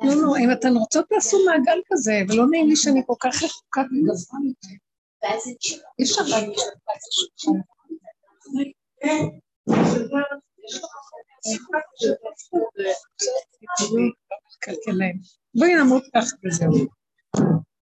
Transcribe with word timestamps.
לא, 0.00 0.14
לא, 0.22 0.36
אם 0.38 0.52
אתן 0.52 0.72
רוצות 0.76 1.06
תעשו 1.08 1.36
מעגל 1.46 1.80
כזה, 1.86 2.12
ולא 2.28 2.44
נעים 2.50 2.68
לי 2.68 2.76
שאני 2.76 3.02
כל 3.06 3.14
כך 3.20 3.42
רחוקה 3.42 3.80
מגבוה 3.90 4.40
מזה. 4.40 4.74
אי 5.98 6.04
אפשר 6.04 6.22
להגיד 6.30 6.58
בואי 15.54 15.74
נמות 15.74 16.02
ככה 16.14 16.36
וזהו. 16.44 16.86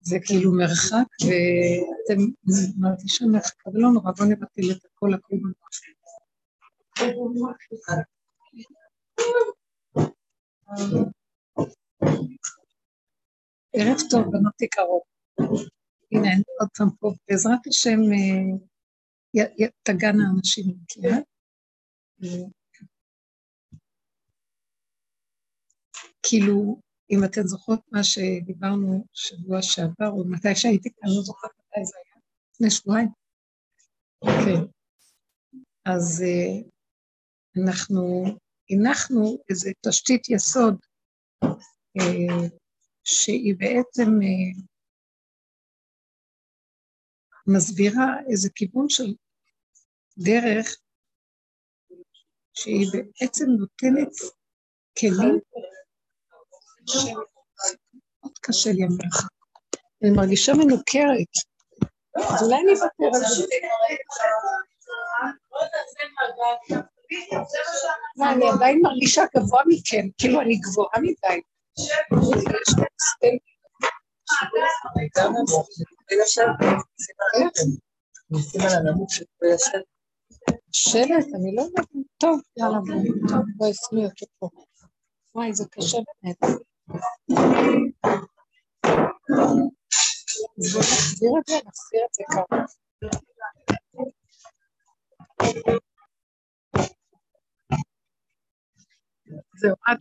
זה 0.01 0.17
כאילו 0.27 0.53
מרחק, 0.53 1.07
ואתם 1.25 2.23
מרגישים 2.79 3.33
מרחק, 3.33 3.67
אבל 3.67 3.81
לא 3.81 3.89
נורא, 3.91 4.13
בואו 4.13 4.29
נבטל 4.29 4.71
את 4.73 4.85
הכל 4.85 5.15
הכל 5.15 5.37
ערב 13.73 13.97
טוב, 14.11 14.23
בנות 14.33 14.63
יקרות. 14.63 15.03
הנה, 16.13 16.29
עוד 16.61 16.69
פעם 16.79 16.89
פה, 17.01 17.13
בעזרת 17.29 17.67
השם 17.67 17.99
אה, 19.37 19.45
תגענה 19.83 20.25
אנשים 20.37 20.65
מכירה. 20.83 21.17
כאילו, 26.23 26.81
אם 27.11 27.25
אתן 27.25 27.47
זוכרות 27.47 27.81
מה 27.93 28.05
שדיברנו 28.05 29.07
שבוע 29.13 29.63
שעבר, 29.63 30.09
או 30.09 30.25
מתי 30.25 30.55
שהייתי 30.55 30.89
כאן, 30.91 31.09
לא 31.17 31.23
זוכרת 31.23 31.51
מתי 31.51 31.85
זה 31.85 31.97
היה, 31.97 32.23
לפני 32.55 32.71
שבועיים. 32.71 33.09
כן. 34.25 34.63
אז 35.85 36.23
uh, 36.23 36.71
אנחנו 37.65 38.25
הנחנו 38.71 39.39
איזו 39.51 39.71
תשתית 39.89 40.31
יסוד 40.31 40.77
uh, 41.45 42.51
שהיא 43.05 43.55
בעצם 43.59 44.09
uh, 44.21 44.63
מסבירה 47.47 48.07
איזה 48.31 48.49
כיוון 48.55 48.89
של 48.89 49.15
דרך 50.19 50.77
שהיא 52.55 52.87
בעצם 52.93 53.45
נותנת 53.59 54.13
כלים 54.99 55.41
מאוד 58.23 58.39
קשה 58.41 58.71
לי 58.73 58.85
המלאכה. 58.85 59.27
אני 60.03 60.11
מרגישה 60.11 60.53
מנוכרת. 60.55 61.33
אז 62.17 62.43
אולי 62.43 62.57
אני 62.57 62.73
אוותר 62.73 63.17
על 63.17 63.21
זה. 63.21 63.47
מה, 68.17 68.33
אני 68.33 68.51
עדיין 68.51 68.81
מרגישה 68.83 69.23
גבוה 69.37 69.63
מכם, 69.67 70.09
כאילו 70.19 70.41
אני 70.41 70.57
גבוהה 70.57 71.01
מדי. 71.01 71.41
שלט, 80.73 81.27
אני 81.35 81.55
לא 81.57 81.63
יודעת, 81.63 81.87
טוב, 82.19 82.41
יאללה, 82.57 82.79
טוב, 83.29 83.45
בואי 83.57 83.73
שמי 83.75 84.05
אותו 84.05 84.27
פה. 84.39 84.49
וואי, 85.35 85.53
זה 85.53 85.65
קשה 85.71 85.99
באמת. 86.23 86.61
אז 90.59 90.75
בואו 90.75 90.81
נחזיר 90.81 91.33
את 91.41 91.47
זה, 91.47 91.55
נחזיר 91.67 92.05
את 92.07 92.15
זה 92.15 92.25
ככה. 92.33 92.65
זהו, 99.61 99.75
עד... 99.87 99.99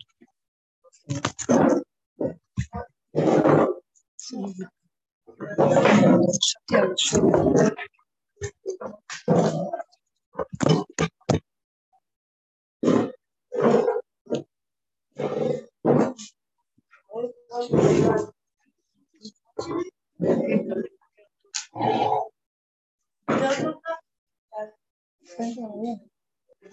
חשבתי 6.40 6.76
על 6.78 6.94
השם. 6.94 7.22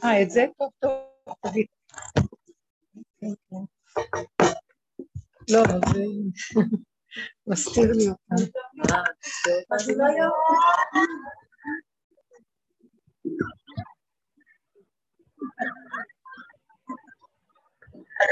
אה, 0.05 0.23
את 0.23 0.31
זה 0.31 0.47
טוב 0.59 0.71
טוב, 0.79 0.91
לא, 5.51 5.63
זה 5.65 6.05
מסתיר 7.47 7.93
לי 7.93 8.09
אותם. 8.09 8.37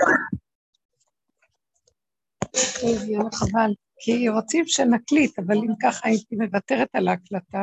טוב, 0.01 0.44
יאללה, 2.83 3.31
חבל. 3.33 3.71
כי 3.99 4.29
רוצים 4.29 4.65
שנקליט, 4.67 5.39
אבל 5.39 5.55
אם 5.57 5.75
ככה 5.83 6.09
הייתי 6.09 6.37
מוותרת 6.37 6.89
על 6.93 7.09
ההקלטה 7.09 7.59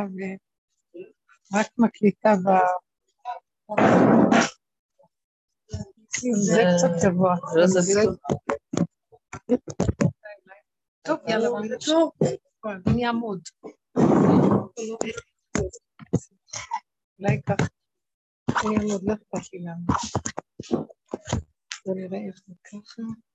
ורק 1.54 1.68
מקליטה 1.78 2.30
ב... 2.36 2.50
זה 6.34 6.62
קצת 6.76 7.06
גבוה. 7.06 7.36
טוב, 11.02 11.20
יאללה, 11.28 11.50
טוב, 11.86 12.12
אני 12.88 13.08
אעמוד. 13.08 13.42
אולי 17.20 17.42
ככה. 17.48 17.66
אני 18.50 18.78
אעמוד, 18.78 19.04
לא 19.04 19.14
אכפת 19.14 19.54
לי 19.54 19.60
למה. 19.60 19.96
בוא 21.86 21.96
נראה 21.96 22.20
איך 22.28 22.36
זה 22.48 22.54
ככה. 22.64 23.31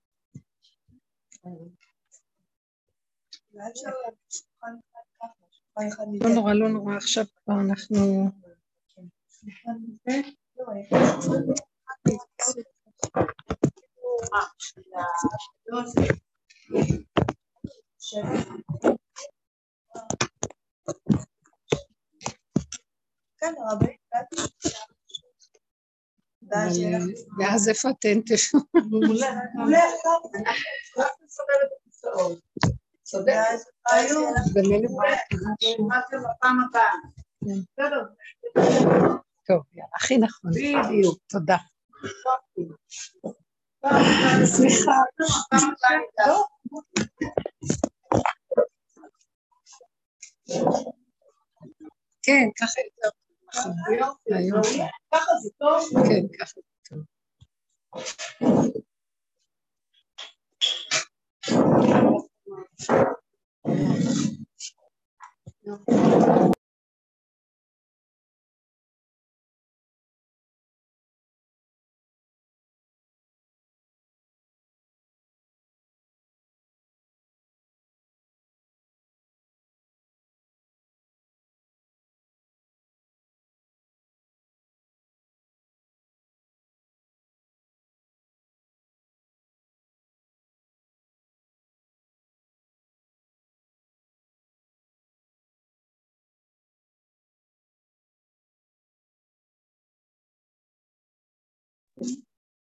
לא 6.21 6.35
נורא, 6.35 6.53
לא 6.55 6.69
נורא, 6.69 6.97
עכשיו 6.97 7.25
כבר 7.37 7.55
אנחנו... 7.61 8.31
ואז 27.39 27.69
איפה 27.69 27.91
אתן 27.91 28.21
תשמעו? 28.27 28.63
טוב, 39.47 39.63
הכי 39.97 40.19
נכון. 40.19 40.51
בדיוק, 40.51 41.19
תודה. 41.27 41.57
סליחה. 44.45 44.93
כן, 52.23 52.49
ככה 52.61 52.81
יותר 52.81 53.17
ככה 55.13 55.31
זה 55.43 55.51
טוב? 55.59 55.85
כן, 56.09 56.39
ככה 56.41 56.53
זה 56.61 56.63
טוב. 56.89 56.99
No. 61.51 62.27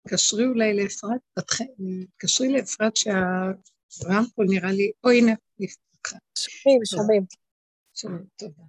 תקשרי 0.07 0.45
אולי 0.45 0.74
לאפרת, 0.74 1.21
תקשרי 2.18 2.51
לאפרת 2.51 2.94
שהרמקול 2.98 4.45
נראה 4.50 4.71
לי, 4.71 4.92
או 5.04 5.09
הנה, 5.09 5.31
שומעים, 6.38 6.81
שומעים. 6.86 7.25
שומעים, 7.95 8.25
תודה. 8.36 8.63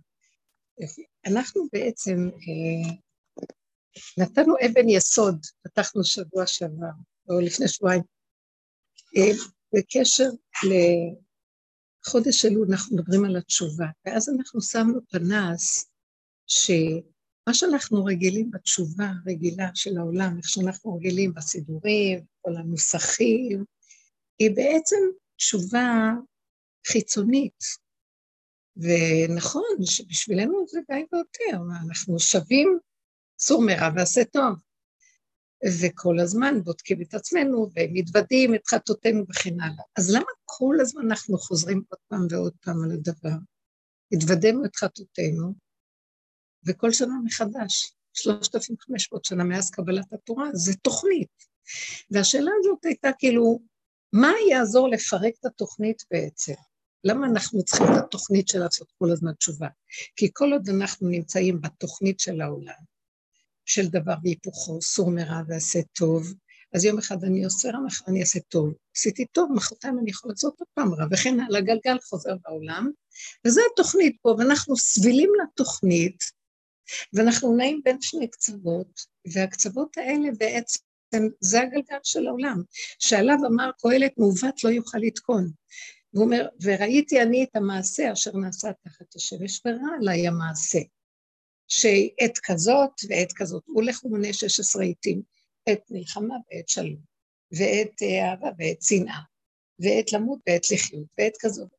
יופי. 0.81 1.05
אנחנו 1.27 1.69
בעצם 1.73 2.31
אה, 2.35 2.95
נתנו 4.19 4.55
אבן 4.67 4.89
יסוד, 4.89 5.47
פתחנו 5.63 6.05
שבוע 6.05 6.47
שעבר, 6.47 6.91
או 7.29 7.41
לפני 7.41 7.69
שבועיים, 7.69 8.03
אה, 9.17 9.31
בקשר 9.75 10.29
לחודש 12.07 12.45
אלול, 12.45 12.67
אנחנו 12.71 12.97
מדברים 12.97 13.25
על 13.25 13.37
התשובה, 13.37 13.87
ואז 14.07 14.29
אנחנו 14.29 14.63
שמנו 14.63 15.01
פנס, 15.11 15.91
שמה 17.49 17.55
שאנחנו 17.55 18.05
רגילים 18.05 18.51
בתשובה 18.51 19.13
הרגילה 19.25 19.71
של 19.75 19.99
העולם, 19.99 20.37
איך 20.39 20.49
שאנחנו 20.49 20.97
רגילים 20.97 21.35
בסידורים, 21.35 22.21
כל 22.41 22.57
הנוסחים, 22.57 23.65
היא 24.39 24.51
בעצם 24.57 24.97
תשובה 25.37 26.13
חיצונית. 26.87 27.65
ונכון 28.77 29.85
שבשבילנו 29.85 30.65
זה 30.69 30.81
די 30.91 31.05
ויותר, 31.13 31.63
אנחנו 31.87 32.19
שווים 32.19 32.79
סור 33.39 33.63
מרע 33.67 33.89
ועשה 33.97 34.25
טוב. 34.25 34.55
וכל 35.83 36.19
הזמן 36.21 36.55
בודקים 36.65 37.03
את 37.03 37.15
עצמנו 37.15 37.69
ומתוודים 37.77 38.55
את 38.55 38.67
חטאותינו 38.67 39.25
וכן 39.31 39.61
הלאה. 39.61 39.85
אז 39.97 40.11
למה 40.15 40.31
כל 40.45 40.77
הזמן 40.81 41.03
אנחנו 41.03 41.39
חוזרים 41.39 41.83
עוד 41.89 42.01
פעם 42.09 42.27
ועוד 42.31 42.53
פעם 42.61 42.85
על 42.85 42.91
הדבר? 42.91 43.39
התוודענו 44.13 44.65
את 44.65 44.77
חטאותינו, 44.77 45.68
וכל 46.69 46.93
שנה 46.93 47.15
מחדש, 47.25 47.93
3,500 48.15 49.25
שנה 49.25 49.45
מאז 49.45 49.71
קבלת 49.71 50.13
התורה, 50.13 50.49
זה 50.53 50.75
תוכנית. 50.75 51.49
והשאלה 52.11 52.51
הזאת 52.61 52.85
הייתה 52.85 53.11
כאילו, 53.19 53.61
מה 54.13 54.33
יעזור 54.51 54.89
לפרק 54.89 55.33
את 55.41 55.45
התוכנית 55.45 56.03
בעצם? 56.11 56.55
למה 57.05 57.27
אנחנו 57.27 57.65
צריכים 57.65 57.87
את 57.87 58.05
התוכנית 58.05 58.49
של 58.49 58.59
לעשות 58.59 58.93
כל 58.99 59.11
הזמן 59.11 59.33
תשובה? 59.33 59.69
כי 60.17 60.31
כל 60.33 60.53
עוד 60.53 60.69
אנחנו 60.69 61.09
נמצאים 61.09 61.61
בתוכנית 61.61 62.21
של 62.21 62.41
העולם, 62.41 62.83
של 63.65 63.87
דבר 63.87 64.15
והיפוכו, 64.23 64.83
סור 64.83 65.11
מרע 65.11 65.43
ועשה 65.49 65.81
טוב, 65.93 66.35
אז 66.75 66.85
יום 66.85 66.99
אחד 66.99 67.25
אני 67.25 67.45
עושה 67.45 67.71
רע, 67.71 67.79
מחר 67.87 68.05
אני 68.09 68.21
אעשה 68.21 68.41
טוב. 68.49 68.75
עשיתי 68.97 69.27
טוב, 69.27 69.53
מחרתיים 69.55 69.99
אני 69.99 70.11
יכול 70.11 70.31
לעשות 70.31 70.55
עוד 70.59 70.69
פעם 70.75 70.95
רע, 70.95 71.07
וכן 71.11 71.41
על 71.41 71.57
הגלגל 71.57 71.99
חוזר 72.09 72.35
בעולם, 72.45 72.91
וזו 73.45 73.61
התוכנית 73.73 74.17
פה, 74.23 74.35
ואנחנו 74.39 74.77
סבילים 74.77 75.31
לתוכנית, 75.43 76.38
ואנחנו 77.13 77.57
נעים 77.57 77.81
בין 77.85 78.01
שני 78.01 78.29
קצוות, 78.29 79.01
והקצוות 79.33 79.99
האלה 79.99 80.29
בעצם, 80.39 80.81
זה 81.41 81.61
הגלגל 81.61 81.99
של 82.03 82.27
העולם, 82.27 82.63
שעליו 82.99 83.37
אמר 83.47 83.71
קהלת 83.79 84.13
מעוות 84.19 84.65
לא 84.65 84.71
יוכל 84.71 84.99
לתקון. 84.99 85.51
והוא 86.15 86.25
אומר, 86.25 86.49
וראיתי 86.63 87.23
אני 87.23 87.45
את 87.45 87.57
המעשה 87.57 88.13
אשר 88.13 88.37
נעשה 88.37 88.69
תחת 88.85 89.15
השמש, 89.17 89.61
ורע 89.67 89.97
עליי 90.01 90.29
המעשה. 90.29 90.79
שעת 91.69 92.39
כזאת 92.43 92.91
ועת 93.09 93.33
כזאת, 93.37 93.63
הוא 93.67 93.75
הולך 93.75 94.05
ומונה 94.05 94.33
16 94.33 94.83
עיתים, 94.83 95.23
עת 95.67 95.91
מלחמה 95.91 96.35
ועת 96.53 96.69
שלום, 96.69 97.01
ועת 97.53 98.03
אהבה 98.03 98.49
ועת 98.59 98.83
שנאה, 98.83 99.21
ועת 99.79 100.13
למות 100.13 100.39
ועת 100.47 100.71
לחיות, 100.71 101.07
ועת 101.19 101.37
כזאת. 101.41 101.78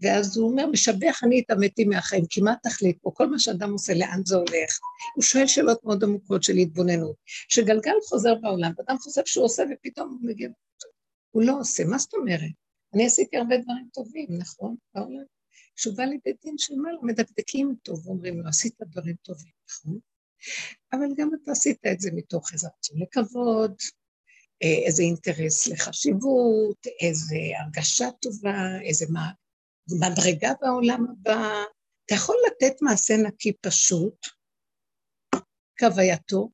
ואז 0.00 0.36
הוא 0.36 0.50
אומר, 0.50 0.66
משבח 0.66 1.20
אני 1.24 1.40
את 1.40 1.50
המתים 1.50 1.88
מהחיים, 1.88 2.26
כי 2.26 2.40
מה 2.40 2.52
התכלית 2.52 2.98
פה? 3.02 3.10
כל 3.14 3.26
מה 3.26 3.38
שאדם 3.38 3.72
עושה, 3.72 3.94
לאן 3.94 4.22
זה 4.24 4.36
הולך? 4.36 4.78
הוא 5.14 5.22
שואל 5.22 5.46
שאלות 5.46 5.84
מאוד 5.84 6.04
עמוקות 6.04 6.42
של 6.42 6.52
התבוננות. 6.52 7.16
שגלגל 7.26 7.94
חוזר 8.08 8.34
בעולם, 8.34 8.72
ואדם 8.78 8.98
חושב 8.98 9.22
שהוא 9.24 9.44
עושה, 9.44 9.62
ופתאום 9.72 10.08
הוא 10.08 10.30
מגיע... 10.30 10.48
הוא 11.30 11.42
לא 11.42 11.60
עושה, 11.60 11.84
מה 11.84 11.98
זאת 11.98 12.14
אומרת? 12.14 12.50
אני 12.94 13.06
עשיתי 13.06 13.36
הרבה 13.36 13.56
דברים 13.58 13.88
טובים, 13.92 14.26
נכון? 14.30 14.76
בעולם. 14.94 15.24
כשהוא 15.76 15.96
בא 15.96 16.04
לבית 16.04 16.36
דין 16.44 16.58
של 16.58 16.74
מעלה, 16.74 16.98
מדקדקים 17.02 17.68
אותו 17.70 18.02
ואומרים 18.02 18.40
לו, 18.40 18.48
עשית 18.48 18.74
דברים 18.80 19.16
טובים, 19.22 19.52
נכון? 19.70 19.98
אבל 20.92 21.06
גם 21.16 21.30
אתה 21.42 21.52
עשית 21.52 21.86
את 21.92 22.00
זה 22.00 22.10
מתוך 22.14 22.52
איזה 22.52 22.68
רצון 22.78 23.02
לכבוד, 23.02 23.74
אה, 24.62 24.86
איזה 24.86 25.02
אינטרס 25.02 25.66
לחשיבות, 25.66 26.86
איזה 27.00 27.36
הרגשה 27.58 28.10
טובה, 28.10 28.80
איזה 28.84 29.06
מדרגה 29.90 30.52
בעולם 30.60 31.06
הבא. 31.10 31.62
אתה 32.06 32.14
יכול 32.14 32.36
לתת 32.46 32.82
מעשה 32.82 33.16
נקי 33.16 33.52
פשוט, 33.60 34.26
כהווייתו, 35.76 36.50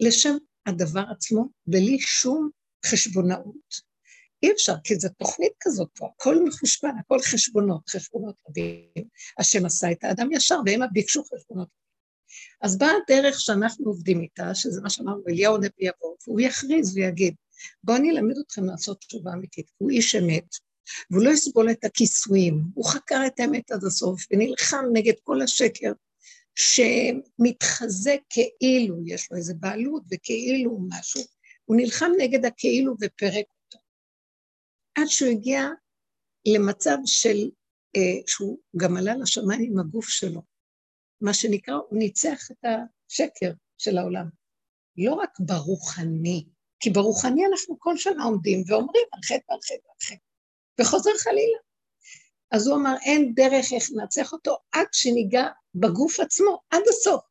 לשם 0.00 0.36
הדבר 0.66 1.04
עצמו, 1.10 1.48
בלי 1.66 1.98
שום 2.00 2.50
חשבונאות, 2.86 3.92
אי 4.42 4.52
אפשר, 4.52 4.74
כי 4.84 4.94
זו 4.96 5.08
תוכנית 5.08 5.52
כזאת 5.60 5.88
פה, 5.94 6.08
הכל 6.14 6.44
מחושבן, 6.44 6.98
הכל 7.00 7.18
חשבונות, 7.22 7.88
חשבונות 7.88 8.34
רבים. 8.48 9.08
השם 9.38 9.66
עשה 9.66 9.92
את 9.92 10.04
האדם 10.04 10.32
ישר, 10.32 10.58
והם 10.66 10.80
ביקשו 10.92 11.24
חשבונות. 11.24 11.68
אז 12.62 12.78
באה 12.78 12.90
הדרך 13.04 13.40
שאנחנו 13.40 13.86
עובדים 13.86 14.20
איתה, 14.20 14.54
שזה 14.54 14.80
מה 14.80 14.90
שאמרנו, 14.90 15.22
אליהו 15.28 15.56
נביא 15.56 15.70
יבוא, 15.78 16.16
והוא 16.26 16.40
יכריז 16.40 16.96
ויגיד, 16.96 17.34
בואו 17.84 17.96
אני 17.96 18.10
אלמד 18.10 18.34
אתכם 18.46 18.64
לעשות 18.64 19.00
תשובה 19.00 19.32
אמיתית, 19.32 19.70
הוא 19.78 19.90
איש 19.90 20.14
אמת, 20.14 20.48
והוא 21.10 21.24
לא 21.24 21.30
יסבול 21.30 21.70
את 21.70 21.84
הכיסויים, 21.84 22.62
הוא 22.74 22.84
חקר 22.84 23.22
את 23.26 23.40
האמת 23.40 23.70
עד 23.70 23.84
הסוף, 23.84 24.26
ונלחם 24.30 24.84
נגד 24.92 25.14
כל 25.22 25.42
השקר, 25.42 25.92
שמתחזק 26.54 28.20
כאילו 28.30 28.96
יש 29.06 29.28
לו 29.30 29.36
איזה 29.36 29.54
בעלות 29.54 30.02
וכאילו 30.12 30.78
משהו, 30.88 31.20
הוא 31.64 31.76
נלחם 31.76 32.10
נגד 32.18 32.44
הכאילו 32.44 32.94
ופרק 33.00 33.46
עד 34.94 35.06
שהוא 35.06 35.30
הגיע 35.30 35.68
למצב 36.46 36.96
של, 37.06 37.50
אה, 37.96 38.20
שהוא 38.26 38.58
גם 38.76 38.96
עלה 38.96 39.16
לשמיים 39.16 39.72
עם 39.72 39.78
הגוף 39.78 40.08
שלו. 40.08 40.42
מה 41.20 41.34
שנקרא, 41.34 41.74
הוא 41.74 41.98
ניצח 41.98 42.50
את 42.50 42.64
השקר 42.64 43.52
של 43.78 43.98
העולם. 43.98 44.28
לא 44.96 45.14
רק 45.14 45.30
ברוחני, 45.40 46.44
כי 46.80 46.90
ברוחני 46.90 47.42
אנחנו 47.46 47.76
כל 47.78 47.96
שנה 47.96 48.24
עומדים 48.24 48.62
ואומרים 48.66 49.04
חטא 49.24 49.50
ועל 49.50 49.58
חטא, 49.62 50.31
וחוזר 50.80 51.10
חלילה. 51.18 51.58
אז 52.50 52.66
הוא 52.66 52.76
אמר, 52.76 52.94
אין 53.02 53.32
דרך 53.34 53.72
איך 53.72 53.84
לנצח 53.92 54.32
אותו 54.32 54.56
עד 54.72 54.86
שניגע 54.92 55.46
בגוף 55.74 56.20
עצמו, 56.20 56.60
עד 56.70 56.82
הסוף. 56.88 57.22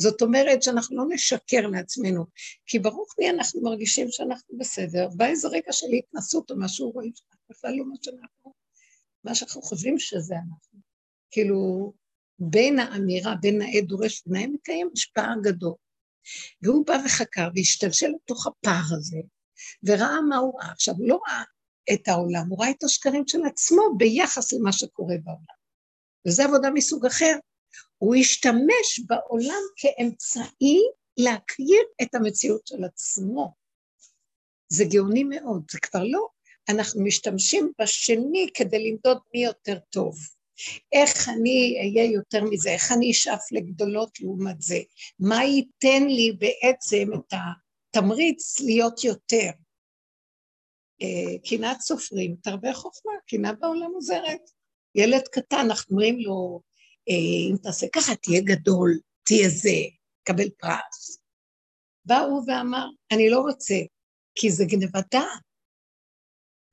זאת 0.00 0.22
אומרת 0.22 0.62
שאנחנו 0.62 0.96
לא 0.96 1.04
נשקר 1.08 1.66
לעצמנו, 1.72 2.24
כי 2.66 2.78
ברוך 2.78 3.14
לי 3.18 3.30
אנחנו 3.30 3.62
מרגישים 3.62 4.06
שאנחנו 4.10 4.58
בסדר, 4.58 5.08
בא 5.16 5.26
איזה 5.26 5.48
רגע 5.48 5.72
של 5.72 5.86
התנסות 5.98 6.50
או 6.50 6.56
משהו, 6.58 6.90
רואים 6.90 7.12
שאנחנו 7.14 7.44
בכלל 7.50 7.72
לא 7.76 7.84
מה 7.84 7.94
שאנחנו, 8.02 8.54
מה 9.24 9.34
שאנחנו 9.34 9.62
חושבים 9.62 9.98
שזה 9.98 10.34
אנחנו. 10.34 10.80
כאילו, 11.30 11.92
בין 12.38 12.78
האמירה, 12.78 13.34
בין 13.40 13.58
נאה 13.58 13.80
דורש 13.80 14.22
ונאה 14.26 14.46
מקיים, 14.46 14.90
יש 14.96 15.06
פער 15.06 15.34
גדול. 15.42 15.74
והוא 16.62 16.86
בא 16.86 16.96
וחקר 17.06 17.48
והשתלשל 17.54 18.06
לתוך 18.06 18.46
הפער 18.46 18.96
הזה, 18.98 19.18
וראה 19.82 20.20
מה 20.28 20.36
הוא 20.36 20.60
ראה. 20.60 20.72
עכשיו, 20.72 20.94
הוא 20.94 21.08
לא 21.08 21.20
ראה 21.28 21.42
את 21.92 22.08
העולם, 22.08 22.46
הוא 22.48 22.60
ראה 22.60 22.70
את 22.70 22.84
השקרים 22.84 23.24
של 23.26 23.38
עצמו 23.46 23.82
ביחס 23.96 24.52
למה 24.52 24.72
שקורה 24.72 25.14
בעולם. 25.24 25.56
וזו 26.28 26.42
עבודה 26.42 26.70
מסוג 26.70 27.06
אחר, 27.06 27.38
הוא 27.98 28.14
השתמש 28.14 29.00
בעולם 29.06 29.62
כאמצעי 29.76 30.80
להכיר 31.16 31.82
את 32.02 32.14
המציאות 32.14 32.66
של 32.66 32.84
עצמו. 32.84 33.54
זה 34.68 34.84
גאוני 34.84 35.24
מאוד, 35.24 35.62
זה 35.70 35.78
כבר 35.78 36.04
לא, 36.04 36.28
אנחנו 36.68 37.04
משתמשים 37.04 37.72
בשני 37.80 38.46
כדי 38.54 38.90
למדוד 38.90 39.18
מי 39.34 39.44
יותר 39.44 39.78
טוב. 39.90 40.18
איך 40.92 41.28
אני 41.28 41.76
אהיה 41.78 42.04
יותר 42.12 42.44
מזה, 42.44 42.70
איך 42.70 42.92
אני 42.92 43.10
אשאף 43.10 43.52
לגדולות 43.52 44.20
לעומת 44.20 44.62
זה, 44.62 44.78
מה 45.18 45.44
ייתן 45.44 46.06
לי 46.06 46.32
בעצם 46.38 47.08
את 47.14 47.34
התמריץ 47.94 48.60
להיות 48.60 49.04
יותר. 49.04 49.50
אה, 51.02 51.38
קנאת 51.48 51.80
סופרים, 51.80 52.36
תרבה 52.42 52.72
חוכמה, 52.74 53.12
קנאה 53.28 53.52
בעולם 53.52 53.90
עוזרת. 53.94 54.50
ילד 54.94 55.28
קטן, 55.28 55.56
אנחנו 55.56 55.90
אומרים 55.90 56.18
לו, 56.18 56.60
אה, 57.08 57.50
אם 57.50 57.56
תעשה 57.62 57.86
ככה, 57.94 58.16
תהיה 58.16 58.40
גדול, 58.44 58.98
תהיה 59.26 59.48
זה, 59.48 59.78
קבל 60.22 60.50
פרס. 60.50 61.18
בא 62.04 62.18
הוא 62.18 62.42
ואמר, 62.46 62.86
אני 63.12 63.30
לא 63.30 63.38
רוצה, 63.40 63.74
כי 64.34 64.50
זה 64.50 64.64
גנבת. 64.68 65.14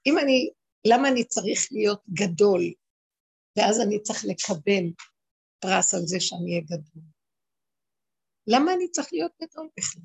אם 0.05 0.17
אני, 0.19 0.49
למה 0.87 1.09
אני 1.09 1.23
צריך 1.23 1.67
להיות 1.71 2.01
גדול, 2.09 2.61
ואז 3.57 3.81
אני 3.81 4.01
צריך 4.01 4.25
לקבל 4.25 4.83
פרס 5.59 5.93
על 5.93 6.01
זה 6.05 6.19
שאני 6.19 6.51
אהיה 6.51 6.61
גדול? 6.61 7.03
למה 8.47 8.73
אני 8.73 8.91
צריך 8.91 9.07
להיות 9.11 9.31
גדול 9.41 9.69
בכלל? 9.77 10.03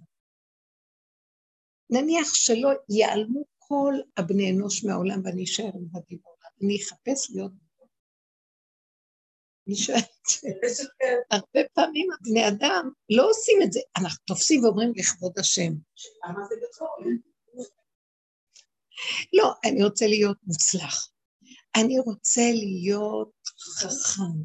נניח 1.90 2.34
שלא 2.34 2.68
ייעלמו 2.88 3.44
כל 3.68 3.94
הבני 4.16 4.50
אנוש 4.50 4.84
מהעולם 4.84 5.20
ואני 5.25 5.44
אשאר 5.44 5.66
לבדי 5.66 6.16
בעולם, 6.16 6.52
אני 6.62 6.76
אחפש 6.82 7.30
להיות 7.30 7.52
אני 9.68 9.76
שואלת, 9.76 10.08
הרבה 11.30 11.68
פעמים 11.75 12.08
הבני 12.12 12.48
אדם 12.48 12.90
לא 13.10 13.30
עושים 13.30 13.58
את 13.64 13.72
זה, 13.72 13.80
אנחנו 13.98 14.25
תופסים 14.26 14.64
ואומרים 14.64 14.92
לכבוד 14.96 15.38
השם. 15.38 15.72
לא, 19.32 19.52
אני 19.64 19.84
רוצה 19.84 20.06
להיות 20.06 20.37
מוצלח. 20.42 21.10
אני 21.76 21.98
רוצה 21.98 22.50
להיות 22.52 23.32
חכם. 23.78 24.42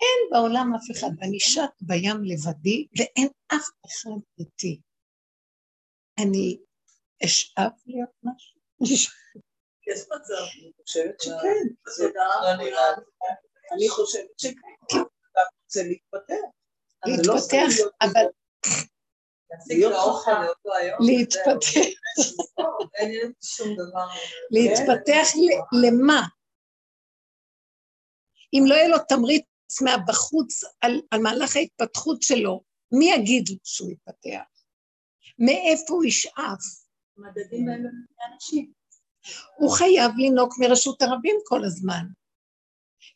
אין 0.00 0.30
בעולם 0.30 0.72
אף 0.76 0.90
אחד, 0.90 1.08
ואני 1.18 1.40
שט 1.40 1.74
בים 1.80 2.24
לבדי, 2.24 2.86
ואין 2.98 3.28
אף 3.46 3.68
אחד 3.86 4.20
איתי. 4.38 4.80
אני 6.18 6.58
אשאף 7.24 7.72
להיות 7.86 8.10
משהו? 8.22 8.53
יש 8.80 10.00
מצב, 10.00 10.44
אני 10.62 10.72
חושבת 10.82 11.20
שכן. 11.20 11.68
אני 13.72 13.88
חושבת 13.88 14.38
שכן, 14.38 14.70
כי 14.88 14.96
אתה 14.96 15.40
רוצה 15.62 15.82
להתפתח. 15.82 16.34
להתפתח, 17.06 17.72
אבל... 18.02 18.26
להתפתח. 21.00 21.68
להתפתח 24.50 25.28
למה? 25.86 26.22
אם 28.54 28.62
לא 28.66 28.74
יהיה 28.74 28.88
לו 28.88 28.98
תמריץ 29.08 29.44
מהבחוץ 29.82 30.64
על, 30.80 31.00
על 31.10 31.20
מהלך 31.20 31.56
ההתפתחות 31.56 32.22
שלו, 32.22 32.62
מי 32.92 33.12
יגיד 33.14 33.48
לו 33.48 33.56
שהוא 33.64 33.90
יתפתח? 33.90 34.44
מאיפה 35.38 35.94
הוא 35.94 36.04
ישאף? 36.04 36.83
מדדים 37.16 37.66
אנשים. 38.32 38.72
הוא 39.56 39.70
חייב 39.78 40.12
לנהוג 40.18 40.52
מרשות 40.60 41.02
הרבים 41.02 41.36
כל 41.46 41.64
הזמן. 41.64 42.04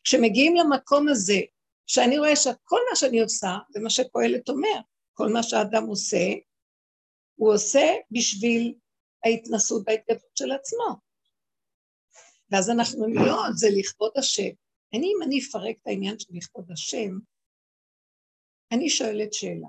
כשמגיעים 0.03 0.55
למקום 0.55 1.07
הזה, 1.07 1.39
שאני 1.87 2.17
רואה 2.17 2.35
שכל 2.35 2.79
מה 2.89 2.95
שאני 2.95 3.21
עושה, 3.21 3.57
זה 3.69 3.79
מה 3.79 3.89
שקהלת 3.89 4.49
אומר, 4.49 4.79
כל 5.13 5.27
מה 5.33 5.43
שאדם 5.43 5.83
עושה, 5.87 6.25
הוא 7.35 7.53
עושה 7.53 7.85
בשביל 8.11 8.73
ההתנסות 9.25 9.83
וההתגדלות 9.87 10.37
של 10.37 10.51
עצמו. 10.51 10.99
ואז 12.51 12.69
אנחנו 12.69 13.07
לא, 13.07 13.37
זה 13.55 13.67
לכבוד 13.79 14.11
השם. 14.17 14.49
אני, 14.93 15.07
אם 15.07 15.23
אני 15.23 15.39
אפרק 15.39 15.75
את 15.81 15.87
העניין 15.87 16.19
של 16.19 16.33
לכבוד 16.33 16.71
השם, 16.71 17.11
אני 18.71 18.89
שואלת 18.89 19.33
שאלה, 19.33 19.67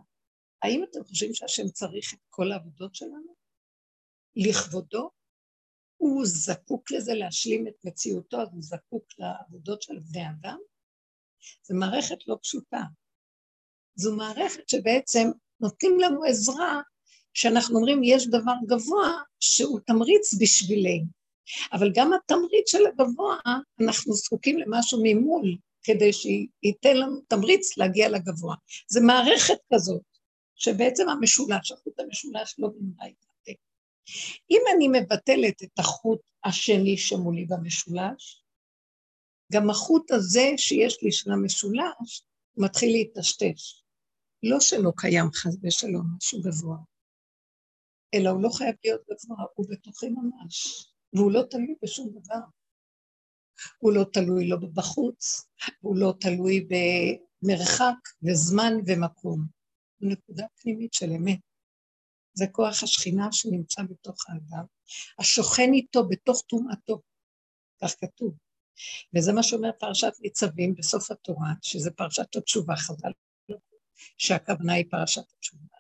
האם 0.63 0.85
אתם 0.85 1.05
חושבים 1.05 1.35
שהשם 1.35 1.69
צריך 1.69 2.15
את 2.15 2.19
כל 2.31 2.53
העבודות 2.53 2.95
שלנו? 2.95 3.40
לכבודו? 4.37 5.11
הוא 5.97 6.27
זקוק 6.27 6.91
לזה 6.91 7.15
להשלים 7.15 7.69
את 7.69 7.75
מציאותו, 7.85 8.43
אז 8.43 8.49
הוא 8.53 8.63
זקוק 8.63 9.05
לעבודות 9.19 9.83
של 9.83 9.99
בני 9.99 10.23
אדם? 10.29 10.59
זו 11.69 11.75
מערכת 11.75 12.19
לא 12.27 12.37
פשוטה. 12.43 12.83
זו 13.95 14.17
מערכת 14.17 14.69
שבעצם 14.69 15.31
נותנים 15.61 16.01
לנו 16.01 16.25
עזרה, 16.25 16.81
שאנחנו 17.35 17.77
אומרים 17.77 18.01
יש 18.05 18.27
דבר 18.27 18.55
גבוה 18.67 19.13
שהוא 19.41 19.81
תמריץ 19.87 20.35
בשבילנו. 20.41 21.07
אבל 21.73 21.93
גם 21.95 22.13
התמריץ 22.13 22.71
של 22.71 22.87
הגבוה, 22.87 23.37
אנחנו 23.81 24.13
זקוקים 24.15 24.59
למשהו 24.59 25.01
ממול, 25.03 25.57
כדי 25.83 26.13
שייתן 26.13 26.97
לנו 26.97 27.21
תמריץ 27.29 27.77
להגיע 27.79 28.09
לגבוה. 28.09 28.57
זו 28.89 29.01
מערכת 29.03 29.59
כזאת, 29.75 30.03
שבעצם 30.55 31.09
המשולש, 31.09 31.73
החוט 31.73 32.01
המשולש 32.01 32.55
לא 32.59 32.69
נמרא 32.81 33.07
יתרתק. 33.07 33.30
אם 34.51 34.61
אני 34.77 34.89
מבטלת 34.89 35.63
את 35.63 35.79
החוט 35.79 36.21
השני 36.45 36.97
שמולי 36.97 37.47
במשולש, 37.47 38.45
גם 39.53 39.71
החוט 39.71 40.11
הזה 40.11 40.51
שיש 40.57 41.03
לי 41.03 41.13
של 41.13 41.33
המשולש, 41.33 42.23
מתחיל 42.57 42.91
להיטשטש. 42.91 43.83
לא 44.43 44.61
שלא 44.61 44.93
קיים 44.97 45.27
חס 45.35 45.57
ושלום 45.63 46.07
משהו 46.17 46.41
גבוה, 46.43 46.77
אלא 48.15 48.31
הוא 48.31 48.43
לא 48.43 48.49
חייב 48.49 48.75
להיות 48.85 49.01
גבוה, 49.01 49.45
הוא 49.55 49.67
בתוכי 49.71 50.09
ממש. 50.09 50.87
והוא 51.13 51.33
לא 51.33 51.43
תלוי 51.51 51.75
בשום 51.83 52.11
דבר. 52.11 52.41
הוא 53.79 53.93
לא 53.93 54.05
תלוי 54.13 54.49
לא 54.49 54.57
בחוץ, 54.75 55.49
הוא 55.81 55.97
לא 55.97 56.15
תלוי 56.21 56.69
במרחק 56.69 58.09
וזמן 58.23 58.73
ומקום. 58.87 59.47
הוא 60.01 60.11
נקודה 60.11 60.47
פנימית 60.63 60.93
של 60.93 61.13
אמת. 61.13 61.41
זה 62.41 62.47
כוח 62.53 62.83
השכינה 62.83 63.33
שנמצא 63.33 63.83
בתוך 63.83 64.17
האדם, 64.29 64.65
השוכן 65.19 65.73
איתו 65.73 66.09
בתוך 66.09 66.43
טומאתו, 66.49 67.01
כך 67.83 67.95
כתוב. 68.01 68.35
וזה 69.17 69.33
מה 69.33 69.43
שאומר 69.43 69.71
פרשת 69.79 70.13
ניצבים 70.21 70.75
בסוף 70.75 71.11
התורה, 71.11 71.53
שזה 71.63 71.91
פרשת 71.91 72.37
התשובה, 72.37 72.77
חז"ל, 72.77 73.11
שהכוונה 74.19 74.73
היא 74.73 74.85
פרשת 74.91 75.23
התשובה. 75.33 75.77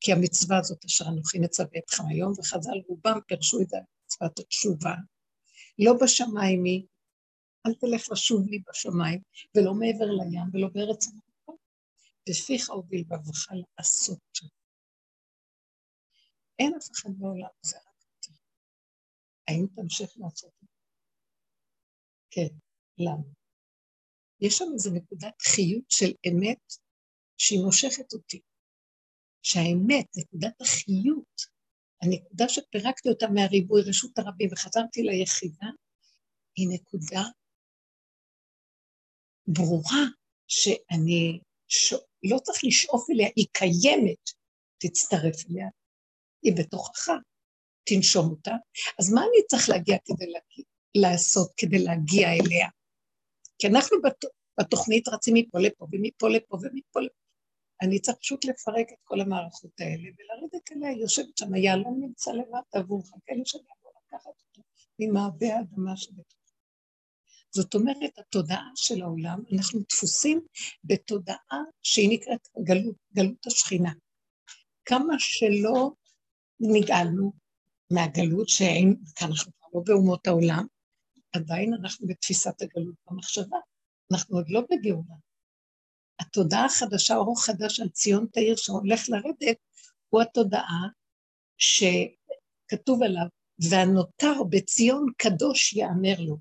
כי 0.00 0.12
המצווה 0.12 0.58
הזאת 0.58 0.84
אשר 0.84 1.04
אנוכי 1.08 1.38
מצווה 1.38 1.78
אתכם 1.78 2.02
היום, 2.08 2.32
וחז"ל 2.38 2.78
רובם 2.88 3.18
פירשו 3.26 3.60
את 3.60 3.68
מצוות 4.06 4.38
התשובה. 4.38 4.94
לא 5.78 5.92
בשמיים 6.02 6.64
היא, 6.64 6.86
אל 7.66 7.74
תלך 7.74 8.12
לשוב 8.12 8.48
לי 8.48 8.58
בשמיים, 8.68 9.20
ולא 9.54 9.74
מעבר 9.74 10.04
לים, 10.04 10.48
ולא 10.52 10.68
בארץ 10.74 11.06
המקום. 11.06 11.56
בפיך 12.28 12.70
הוביל 12.70 13.04
בבך 13.08 13.48
לעשות 13.78 14.18
שם. 14.32 14.46
אין 16.58 16.72
אף 16.78 16.90
אחד 16.92 17.10
בעולם, 17.18 17.48
זה 17.62 17.76
רק 17.76 18.04
אתה. 18.20 18.32
האם 19.48 19.66
תמשיך 19.76 20.10
לעשות 20.16 20.52
את? 20.64 20.68
כן, 22.30 22.56
למה? 22.98 23.24
יש 24.40 24.58
שם 24.58 24.64
איזו 24.74 24.90
נקודת 24.94 25.42
חיות 25.42 25.90
של 25.90 26.12
אמת 26.28 26.72
שהיא 27.38 27.60
מושכת 27.64 28.12
אותי. 28.12 28.40
שהאמת, 29.42 30.06
נקודת 30.16 30.60
החיות, 30.60 31.40
הנקודה 32.02 32.44
שפירקתי 32.48 33.08
אותה 33.08 33.26
מהריבוי, 33.34 33.82
רשות 33.88 34.18
הרבים, 34.18 34.48
וחזרתי 34.52 35.02
ליחידה, 35.02 35.66
היא 36.56 36.68
נקודה 36.74 37.22
ברורה 39.46 40.04
שאני 40.48 41.40
ש... 41.68 41.92
לא 42.30 42.38
צריך 42.38 42.58
לשאוף 42.64 43.10
אליה, 43.10 43.28
היא 43.36 43.46
קיימת, 43.52 44.24
תצטרף 44.78 45.50
אליה, 45.50 45.68
היא 46.44 46.52
בתוכך, 46.56 47.08
תנשום 47.84 48.30
אותה. 48.30 48.54
אז 49.00 49.12
מה 49.12 49.20
אני 49.20 49.46
צריך 49.46 49.68
להגיע 49.68 49.96
כדי 50.04 50.26
להגיע, 50.26 50.64
לעשות 50.94 51.52
כדי 51.56 51.78
להגיע 51.78 52.28
אליה? 52.28 52.68
כי 53.58 53.66
אנחנו 53.66 54.02
בת... 54.02 54.24
בתוכנית 54.60 55.08
רצים 55.08 55.34
מפה 55.34 55.58
לפה 55.58 55.86
ומפה 55.92 56.28
לפה 56.28 56.56
ומפה 56.56 57.00
לפה. 57.00 57.24
אני 57.82 58.00
צריך 58.00 58.16
פשוט 58.18 58.44
לפרק 58.44 58.86
את 58.92 58.98
כל 59.04 59.20
המערכות 59.20 59.80
האלה 59.80 60.08
ולרדת 60.18 60.72
אליה, 60.72 60.92
יושבת 60.92 61.38
שם, 61.38 61.54
היהלום 61.54 62.00
נמצא 62.00 62.30
לבד 62.32 62.60
עבור 62.72 63.02
חכה 63.06 63.34
לי 63.34 63.42
שאני 63.44 63.62
אבוא 63.62 63.90
לקחת 64.06 64.26
אותו 64.48 64.62
ממעבה 64.98 65.56
האדמה 65.56 65.96
שבתוכו. 65.96 66.44
זאת 67.50 67.74
אומרת, 67.74 68.18
התודעה 68.18 68.70
של 68.76 69.02
העולם, 69.02 69.42
אנחנו 69.52 69.80
דפוסים 69.92 70.40
בתודעה 70.84 71.62
שהיא 71.82 72.10
נקראת 72.10 72.48
גלות, 72.64 72.96
גלות 73.14 73.46
השכינה. 73.46 73.92
כמה 74.84 75.14
שלא 75.18 75.90
נגאלנו 76.60 77.32
מהגלות 77.90 78.48
שאין, 78.48 78.96
אנחנו 79.22 79.52
כבר 79.52 79.68
לא 79.74 79.80
באומות 79.86 80.26
העולם, 80.26 80.66
עדיין 81.32 81.74
אנחנו 81.74 82.06
בתפיסת 82.06 82.62
הגלות 82.62 82.94
במחשבה, 83.10 83.58
אנחנו 84.12 84.36
עוד 84.36 84.46
לא 84.48 84.60
בגאולה. 84.70 85.14
התודעה 86.20 86.64
החדשה, 86.64 87.16
אור 87.16 87.44
חדש 87.44 87.80
על 87.80 87.88
ציון 87.88 88.26
תאיר 88.32 88.56
שהולך 88.56 89.08
לרדת, 89.08 89.56
הוא 90.08 90.22
התודעה 90.22 90.88
שכתוב 91.58 93.02
עליו, 93.02 93.26
והנותר 93.70 94.42
בציון 94.50 95.06
קדוש 95.16 95.72
יאמר 95.72 96.20
לו. 96.20 96.36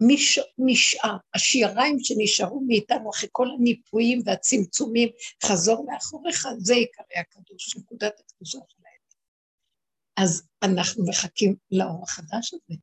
מש, 0.00 0.38
נשאר, 0.58 1.16
השיעריים 1.34 1.96
שנשארו 2.00 2.60
מאיתנו 2.60 3.10
אחרי 3.10 3.28
כל 3.32 3.48
הניפויים 3.58 4.22
והצמצומים, 4.26 5.08
חזור 5.44 5.86
מאחוריך, 5.86 6.46
זה 6.58 6.74
עיקרי 6.74 7.16
הקדוש, 7.20 7.76
נקודת 7.76 8.20
הקדושה 8.20 8.58
שלהם. 8.68 8.89
אז 10.22 10.42
אנחנו 10.62 11.04
מחכים 11.06 11.56
לאור 11.70 12.02
החדש 12.02 12.54
הזה. 12.54 12.80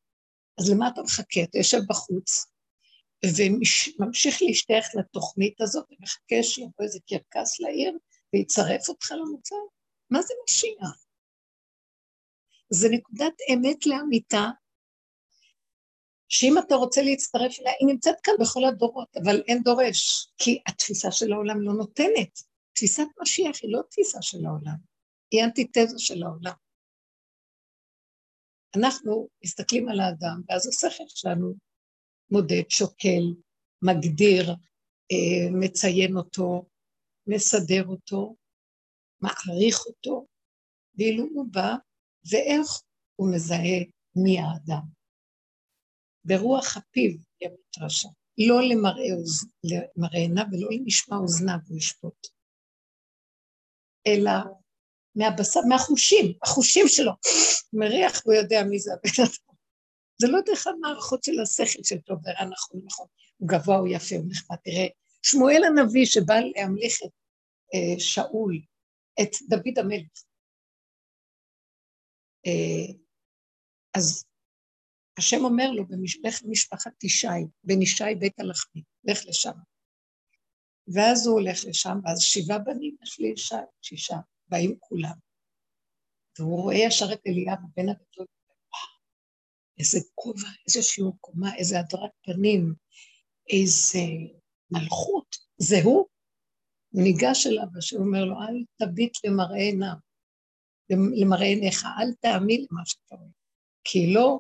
אז 0.59 0.69
למה 0.71 0.87
אתה 0.87 1.01
מחכה? 1.01 1.43
אתה 1.43 1.57
יושב 1.57 1.79
בחוץ, 1.89 2.45
וממשיך 3.25 4.41
להשתייך 4.41 4.87
לתוכנית 4.95 5.61
הזאת, 5.61 5.85
ומחכה 5.91 6.43
שיבוא 6.43 6.83
איזה 6.83 6.99
קרקס 7.09 7.59
לעיר 7.59 7.97
ויצרף 8.33 8.89
אותך 8.89 9.11
למצב. 9.11 9.55
מה 10.09 10.21
זה 10.21 10.33
משיח? 10.43 11.05
זה 12.69 12.89
נקודת 12.91 13.33
אמת 13.53 13.85
לאמיתה, 13.85 14.45
שאם 16.29 16.57
אתה 16.57 16.75
רוצה 16.75 17.01
להצטרף 17.01 17.59
אליה, 17.59 17.73
היא 17.79 17.87
נמצאת 17.87 18.15
כאן 18.23 18.33
בכל 18.39 18.65
הדורות, 18.65 19.17
אבל 19.23 19.43
אין 19.47 19.63
דורש, 19.63 20.31
כי 20.37 20.61
התפיסה 20.67 21.11
של 21.11 21.33
העולם 21.33 21.61
לא 21.61 21.73
נותנת. 21.73 22.39
תפיסת 22.73 23.07
משיח 23.21 23.57
היא 23.63 23.73
לא 23.73 23.81
תפיסה 23.89 24.21
של 24.21 24.45
העולם, 24.45 24.75
היא 25.31 25.43
אנטיתזה 25.43 25.99
של 25.99 26.23
העולם. 26.23 26.66
אנחנו 28.75 29.27
מסתכלים 29.43 29.89
על 29.89 29.99
האדם, 29.99 30.41
ואז 30.49 30.67
השכל 30.67 31.03
שלנו 31.07 31.53
מודד, 32.31 32.63
שוקל, 32.69 33.23
מגדיר, 33.81 34.49
אה, 35.11 35.51
מציין 35.51 36.17
אותו, 36.17 36.65
מסדר 37.27 37.85
אותו, 37.87 38.35
מעריך 39.21 39.85
אותו, 39.87 40.25
ואילו 40.97 41.23
הוא 41.23 41.45
בא, 41.51 41.75
ואיך 42.31 42.81
הוא 43.15 43.35
מזהה 43.35 43.79
מי 44.15 44.39
האדם. 44.39 44.81
ברוח 46.25 46.77
הפיו 46.77 47.11
ימית 47.41 47.77
רשע, 47.79 48.09
לא 48.37 48.61
למראה, 48.61 49.13
אוז... 49.17 49.45
למראה 49.63 50.19
עיניו 50.19 50.43
ולא 50.51 50.67
למשמע 50.71 51.17
אוזניו 51.17 51.57
הוא 51.67 51.77
ישפוט, 51.77 52.27
אלא 54.07 54.31
מהבשר, 55.15 55.59
מהחושים, 55.69 56.25
החושים 56.43 56.85
שלו. 56.87 57.11
מריח 57.73 58.21
והוא 58.25 58.35
יודע 58.35 58.63
מי 58.69 58.79
זה 58.79 58.91
הבן 58.93 59.23
אדם. 59.23 59.57
זה 60.21 60.27
לא 60.27 60.39
דרך 60.45 60.67
המערכות 60.67 61.23
של 61.23 61.39
השכל 61.41 61.83
של 61.83 62.01
טוב 62.01 62.19
ורע 62.23 62.45
נכון 62.45 62.81
נכון. 62.85 63.07
הוא 63.37 63.49
גבוה, 63.49 63.77
הוא 63.77 63.87
יפה, 63.91 64.15
הוא 64.15 64.25
נחמד. 64.29 64.57
תראה, 64.63 64.87
שמואל 65.23 65.61
הנביא 65.63 66.05
שבא 66.05 66.33
להמליך 66.33 66.97
את 67.05 67.11
אה, 67.73 67.99
שאול, 67.99 68.61
את 69.21 69.31
דוד 69.49 69.79
המלך. 69.79 70.23
אה, 72.47 72.93
אז 73.97 74.25
השם 75.17 75.37
אומר 75.43 75.71
לו, 75.71 75.83
לך 76.23 76.41
למשפחת 76.43 77.03
ישי, 77.03 77.27
בן 77.63 77.81
ישי 77.81 78.15
בית 78.19 78.39
הלחמי, 78.39 78.83
לך 79.03 79.25
לשם. 79.25 79.57
ואז 80.93 81.27
הוא 81.27 81.39
הולך 81.39 81.65
לשם, 81.65 81.97
ואז 82.03 82.19
שבעה 82.21 82.59
בנים 82.59 82.95
יש 83.03 83.19
לי 83.19 83.31
אישה, 83.31 83.59
שישה, 83.81 84.15
באים 84.47 84.75
כולם. 84.79 85.26
והוא 86.39 86.61
רואה 86.61 86.75
ישר 86.75 87.13
את 87.13 87.21
אליאב, 87.27 87.59
בן 87.75 87.89
הגדול, 87.89 88.25
איזה 89.79 89.99
כובע, 90.15 90.47
איזה 90.67 90.81
שיעור 90.81 91.17
קומה, 91.21 91.55
איזה 91.55 91.79
הדרת 91.79 92.11
פנים, 92.21 92.73
איזה 93.49 93.99
מלכות, 94.71 95.35
זה 95.57 95.75
הוא. 95.83 96.07
הוא 96.89 97.03
ניגש 97.03 97.47
אליו, 97.47 97.67
השם 97.77 97.97
אומר 97.97 98.25
לו, 98.25 98.35
אל 98.35 98.63
תביט 98.77 99.13
למראה 99.25 99.57
עיניו, 99.57 99.95
למראה 101.21 101.45
עיניך, 101.45 101.85
אל 101.99 102.13
תאמין 102.13 102.65
למה 102.71 102.81
שאתה 102.85 103.15
רואה, 103.15 103.29
כי 103.83 104.13
לא 104.13 104.39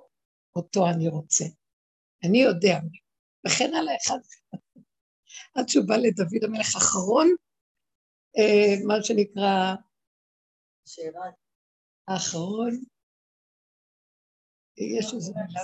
אותו 0.55 0.89
אני 0.89 1.07
רוצה. 1.07 1.45
אני 2.23 2.37
יודע 2.37 2.79
מי. 2.91 2.99
וכן 3.47 3.73
הלאה 3.73 3.93
אחד. 4.05 4.19
עד 5.55 5.69
שהוא 5.69 5.85
בא 5.87 5.95
לדוד 5.95 6.43
המלך 6.43 6.75
האחרון, 6.75 7.27
אה, 8.37 8.85
מה 8.87 9.03
שנקרא... 9.03 9.75
שאלה. 10.85 11.21
האחרון, 12.07 12.83
יש 14.77 15.13
איזה 15.13 15.33
מילה. 15.35 15.63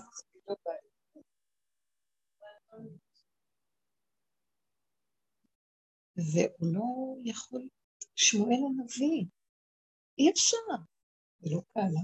והוא 6.15 6.73
לא 6.73 6.83
יכול, 7.23 7.69
שמואל 8.15 8.59
הנביא, 8.67 9.25
אי 10.19 10.31
אפשר, 10.31 10.57
זה 11.39 11.50
לא 11.55 11.62
קל. 11.73 11.95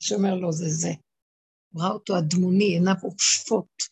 שאומר 0.00 0.34
לו, 0.34 0.52
זה 0.52 0.64
זה. 0.68 0.88
ראה 1.76 1.90
אותו 1.90 2.12
אדמוני, 2.18 2.64
עיניו 2.64 2.94
עופפות. 3.02 3.82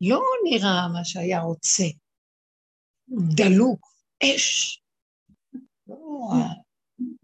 לא 0.00 0.20
נראה 0.44 0.88
מה 0.92 1.04
שהיה 1.04 1.40
רוצה. 1.40 1.84
דלוק, 3.36 3.86
אש. 4.22 4.80
לא 5.86 6.63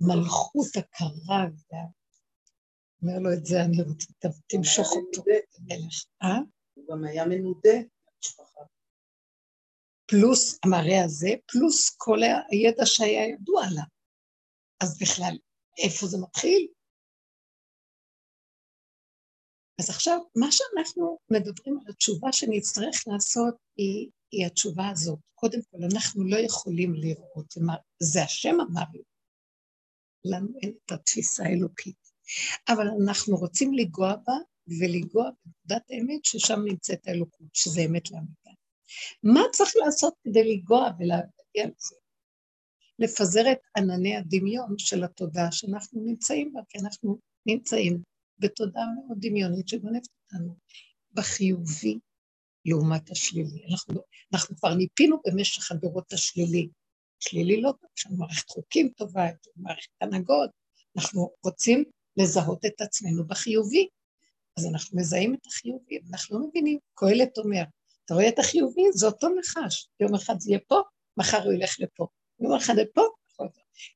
המלכות 0.01 0.77
הקרה. 0.77 1.47
אומר 3.03 3.19
לו 3.19 3.33
את 3.33 3.47
זה, 3.47 3.65
אני 3.65 3.83
רוצה, 3.83 4.29
תמשוך 4.47 4.93
אותו. 4.93 5.25
אה? 6.23 6.39
הוא 6.75 6.85
גם 6.91 7.05
היה 7.05 7.25
מנודה 7.27 7.79
במשפחה. 8.07 8.61
פלוס 10.07 10.59
המראה 10.65 11.05
הזה, 11.05 11.29
פלוס 11.47 11.95
כל 11.97 12.19
הידע 12.51 12.87
שהיה 12.87 13.29
ידוע 13.29 13.63
לה. 13.75 13.83
אז 14.83 14.99
בכלל, 14.99 15.37
איפה 15.85 16.07
זה 16.07 16.19
מתחיל? 16.19 16.69
אז 19.81 19.91
עכשיו, 19.91 20.19
מה 20.37 20.47
שאנחנו 20.53 21.19
מדברים 21.31 21.79
על 21.79 21.93
התשובה 21.93 22.33
שנצטרך 22.33 23.05
לעשות 23.07 23.55
היא, 23.77 24.11
היא 24.31 24.47
התשובה 24.47 24.89
הזאת. 24.89 25.19
קודם 25.35 25.59
כל, 25.71 25.79
אנחנו 25.95 26.25
לא 26.25 26.37
יכולים 26.37 26.95
לראות, 26.95 27.55
זה 28.03 28.23
השם 28.23 28.57
אמר 28.61 28.85
לי. 28.93 29.03
לנו 30.25 30.49
אין 30.63 30.73
את 30.87 30.93
התפיסה 30.93 31.45
האלוקית. 31.45 32.11
אבל 32.69 32.87
אנחנו 33.05 33.37
רוצים 33.37 33.75
לגוע 33.75 34.17
בה 34.17 34.35
ולגוע 34.81 35.31
בנקודת 35.45 35.91
האמת 35.91 36.25
ששם 36.25 36.61
נמצאת 36.65 37.09
האלוקות, 37.09 37.49
שזה 37.55 37.81
אמת 37.81 38.11
לאמיתה. 38.11 38.51
מה 39.23 39.41
צריך 39.53 39.73
לעשות 39.85 40.15
כדי 40.25 40.55
לגוע 40.57 40.91
ולהגיע 40.99 41.67
לזה? 41.77 41.97
לפזר 42.99 43.53
את 43.53 43.59
ענני 43.77 44.17
הדמיון 44.17 44.75
של 44.79 45.05
התודעה 45.05 45.53
שאנחנו 45.53 46.03
נמצאים 46.05 46.53
בה, 46.53 46.61
כי 46.69 46.79
אנחנו 46.79 47.19
נמצאים 47.47 48.03
בתודעה 48.39 48.85
מאוד 48.97 49.19
דמיונית 49.21 49.69
שגונבת 49.69 50.09
אותנו, 50.25 50.57
בחיובי 51.13 51.99
לעומת 52.65 53.11
השלילי. 53.11 53.65
אנחנו, 53.71 54.03
אנחנו 54.35 54.57
כבר 54.57 54.75
ניפינו 54.75 55.17
במשך 55.27 55.73
הדורות 55.73 56.13
השלילי. 56.13 56.69
שלילי 57.21 57.61
לא 57.61 57.73
טוב, 57.81 57.91
יש 57.99 58.07
לנו 58.07 58.17
מערכת 58.17 58.49
חוקים 58.49 58.89
טובה, 58.89 59.27
מערכת 59.57 59.89
הנהגות, 60.01 60.51
אנחנו 60.97 61.31
רוצים 61.45 61.85
לזהות 62.17 62.65
את 62.65 62.81
עצמנו 62.81 63.27
בחיובי. 63.27 63.89
אז 64.59 64.67
אנחנו 64.67 64.99
מזהים 64.99 65.35
את 65.35 65.47
החיובי, 65.47 65.99
אנחנו 66.11 66.39
לא 66.39 66.47
מבינים. 66.49 66.79
קהלת 66.95 67.39
אומר, 67.39 67.63
אתה 68.05 68.15
רואה 68.15 68.29
את 68.29 68.39
החיובי? 68.39 68.83
זה 68.93 69.07
אותו 69.07 69.29
נחש. 69.29 69.89
יום 70.01 70.15
אחד 70.15 70.41
זה 70.41 70.51
יהיה 70.51 70.61
פה, 70.69 70.81
מחר 71.17 71.45
הוא 71.45 71.53
ילך 71.53 71.77
לפה. 71.79 72.07
יום 72.41 72.53
אחד 72.53 72.75
לפה, 72.77 73.03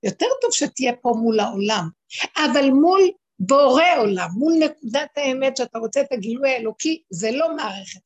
יותר 0.02 0.26
טוב 0.40 0.50
שתהיה 0.52 0.92
פה 1.02 1.14
מול 1.22 1.40
העולם, 1.40 1.88
אבל 2.37 2.70
מול 2.70 3.00
בורא 3.38 3.84
עולם, 3.98 4.28
מול 4.38 4.52
נקודת 4.58 5.10
האמת 5.16 5.56
שאתה 5.56 5.78
רוצה 5.78 6.00
את 6.00 6.12
הגילוי 6.12 6.50
האלוקי, 6.50 7.02
זה 7.10 7.30
לא 7.30 7.56
מערכת 7.56 8.00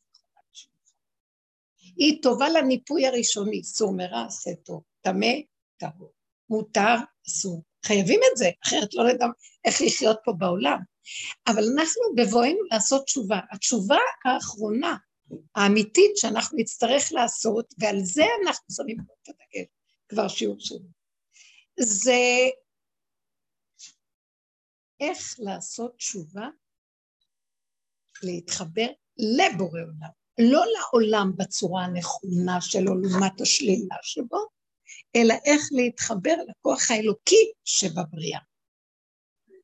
היא 1.98 2.22
טובה 2.22 2.48
לניפוי 2.48 3.06
הראשוני, 3.06 3.64
סור 3.64 3.92
מרע, 3.92 4.24
עשה 4.26 4.50
טוב, 4.64 4.82
טמא, 5.08 5.34
טהור, 5.76 6.12
מותר, 6.50 6.94
אסור. 7.28 7.62
חייבים 7.84 8.20
את 8.32 8.36
זה, 8.36 8.50
אחרת 8.66 8.94
לא 8.94 9.04
נדע 9.12 9.26
איך 9.64 9.80
לחיות 9.86 10.18
פה 10.24 10.32
בעולם. 10.32 10.78
אבל 11.46 11.62
אנחנו 11.74 12.02
בבואנו 12.16 12.64
לעשות 12.70 13.04
תשובה. 13.04 13.40
התשובה 13.52 13.98
האחרונה, 14.24 14.96
האמיתית 15.54 16.16
שאנחנו 16.16 16.58
נצטרך 16.58 17.12
לעשות, 17.12 17.74
ועל 17.78 18.00
זה 18.02 18.24
אנחנו 18.46 18.74
שמים 18.76 18.96
את 19.00 19.28
הדגל, 19.28 19.64
כבר 20.08 20.28
שיעור 20.28 20.56
שני, 20.60 20.88
זה 21.80 22.20
איך 25.00 25.34
לעשות 25.38 25.96
תשובה, 25.96 26.48
להתחבר 28.22 28.86
לבורא 29.18 29.80
עולם, 29.80 30.10
לא 30.38 30.64
לעולם 30.72 31.32
בצורה 31.36 31.84
הנכונה 31.84 32.60
שלו 32.60 32.94
לעומת 32.94 33.40
השלילה 33.40 33.96
שבו, 34.02 34.57
אלא 35.16 35.34
איך 35.44 35.62
להתחבר 35.72 36.34
לכוח 36.48 36.90
האלוקי 36.90 37.52
שבבריאה. 37.64 38.40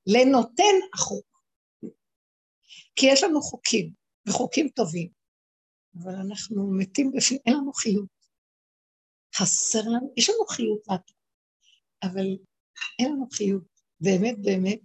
לנותן 0.07 0.75
החוק. 0.95 1.27
כי 2.97 3.07
יש 3.07 3.23
לנו 3.23 3.43
חוקים, 3.43 3.93
וחוקים 4.29 4.69
טובים, 4.69 5.09
אבל 6.03 6.15
אנחנו 6.15 6.73
מתים 6.79 7.13
בפנים, 7.13 7.41
אין 7.47 7.55
לנו 7.55 7.73
חיות. 7.73 8.09
חסר 9.37 9.81
לנו, 9.81 10.13
יש 10.17 10.31
לנו 10.31 10.47
חיות 10.47 10.89
מהתורה, 10.89 11.21
אבל 12.03 12.27
אין 12.99 13.13
לנו 13.13 13.27
חיות. 13.33 13.65
באמת, 14.01 14.39
באמת, 14.43 14.81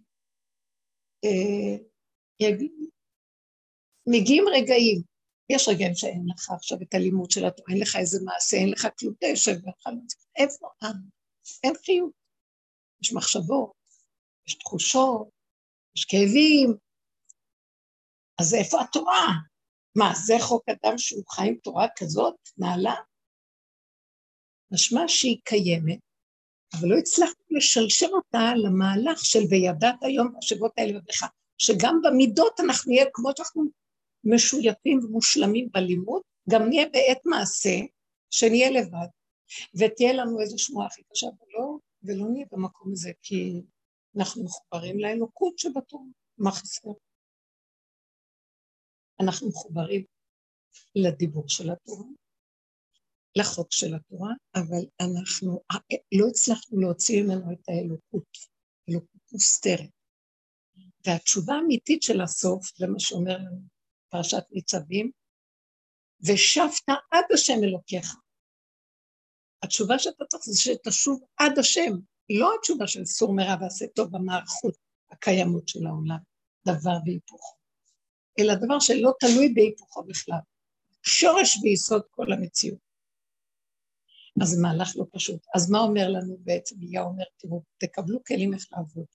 אה, 1.26 1.86
יגיד, 2.39 2.72
מגיעים 4.08 4.43
רגעים, 4.48 5.02
יש 5.50 5.67
רגעים 5.67 5.95
שאין 5.95 6.26
לך 6.30 6.50
עכשיו 6.52 6.78
את 6.82 6.93
הלימוד 6.93 7.32
של 7.32 7.45
התורה, 7.45 7.74
אין 7.74 7.82
לך 7.82 7.95
איזה 7.95 8.19
מעשה, 8.26 8.58
אין 8.58 8.69
לך 8.69 8.88
כלום, 9.00 9.13
אתה 9.17 9.28
יושב 9.28 9.56
איפה? 10.39 10.67
אה, 10.84 10.89
אין 11.63 11.73
חיות. 11.86 12.12
יש 13.02 13.13
מחשבות, 13.13 13.71
יש 14.47 14.54
תחושות, 14.54 15.30
יש 15.95 16.06
כאבים, 16.06 16.78
אז 18.39 18.54
איפה 18.54 18.82
התורה? 18.82 19.28
מה, 19.95 20.13
זה 20.25 20.34
חוק 20.39 20.63
אדם 20.69 20.97
שהוא 20.97 21.23
חי 21.30 21.47
עם 21.47 21.56
תורה 21.56 21.88
כזאת, 21.97 22.36
נעלה? 22.58 22.95
משמע 24.71 25.02
שהיא 25.08 25.38
קיימת, 25.43 25.99
אבל 26.73 26.88
לא 26.88 26.95
הצלחנו 26.97 27.43
לשלשל 27.49 28.13
אותה 28.13 28.54
למהלך 28.56 29.25
של 29.25 29.39
וידעת 29.49 29.95
היום 30.02 30.34
בשבועות 30.38 30.73
האלה 30.78 30.99
ובך, 30.99 31.30
שגם 31.58 32.02
במידות 32.04 32.60
אנחנו 32.60 32.91
נהיה 32.91 33.06
כמו 33.13 33.30
שאנחנו 33.38 33.63
משויפים 34.23 34.99
ומושלמים 35.04 35.69
בלימוד, 35.73 36.21
גם 36.49 36.69
נהיה 36.69 36.86
בעת 36.89 37.25
מעשה, 37.25 37.75
שנהיה 38.32 38.69
לבד, 38.69 39.08
ותהיה 39.80 40.14
לנו 40.14 40.42
איזו 40.42 40.60
שמועה 40.60 40.88
הכי 40.88 41.02
קשה, 41.12 41.28
ולא, 41.28 41.78
ולא 42.04 42.30
נהיה 42.32 42.46
במקום 42.52 42.92
הזה, 42.92 43.12
כי 43.22 43.62
אנחנו 44.18 44.44
מחוברים 44.44 45.00
לאלוקות 45.00 45.60
שבתורה, 45.60 46.04
מה 46.38 46.52
חסר? 46.52 46.90
אנחנו 49.20 49.50
מחוברים 49.50 50.06
לדיבור 50.96 51.50
של 51.50 51.72
התורה, 51.72 52.06
לחוק 53.36 53.68
של 53.72 53.96
התורה, 53.96 54.34
אבל 54.56 54.86
אנחנו 55.02 55.62
לא 56.12 56.28
הצלחנו 56.30 56.80
להוציא 56.80 57.24
ממנו 57.24 57.54
את 57.54 57.70
האלוקות, 57.70 58.38
אלוקות 58.90 59.22
מוסתרת. 59.32 59.90
והתשובה 61.06 61.54
האמיתית 61.54 62.04
של 62.04 62.22
הסוף, 62.22 62.78
זה 62.78 62.88
מה 62.88 63.00
שאומר 63.00 63.38
לנו 63.38 63.62
פרשת 64.10 64.44
ניצבים, 64.52 65.12
ושבת 66.22 66.90
עד 67.12 67.26
השם 67.34 67.64
אלוקיך. 67.64 68.16
התשובה 69.63 70.00
שאתה 70.00 70.26
צריך 70.26 70.43
זה 70.45 70.60
שתשוב 70.62 71.22
עד 71.38 71.60
השם, 71.60 71.91
לא 72.30 72.52
התשובה 72.60 72.88
של 72.88 73.06
סור 73.06 73.34
מרע 73.34 73.56
ועשה 73.62 73.86
טוב 73.88 74.12
במערכות 74.12 74.78
הקיימות 75.12 75.67
של 75.67 75.88
העולם, 75.88 76.17
דבר 76.65 76.98
והיפוכו, 77.06 77.56
אלא 78.39 78.56
דבר 78.56 78.80
שלא 78.80 79.13
תלוי 79.19 79.54
בהיפוכו 79.54 80.04
בכלל, 80.04 80.39
שורש 81.04 81.58
ויסוד 81.63 82.02
כל 82.10 82.34
המציאות. 82.34 82.89
אז 84.41 84.60
מהלך 84.60 84.93
לא 84.95 85.06
פשוט. 85.12 85.39
אז 85.56 85.69
מה 85.69 85.80
אומר 85.80 86.10
לנו 86.10 86.38
בעצם? 86.39 86.76
אליהו 86.84 87.06
אומר, 87.06 87.24
תראו, 87.38 87.63
תקבלו 87.78 88.24
כלים 88.24 88.54
איך 88.54 88.65
לעבוד. 88.72 89.06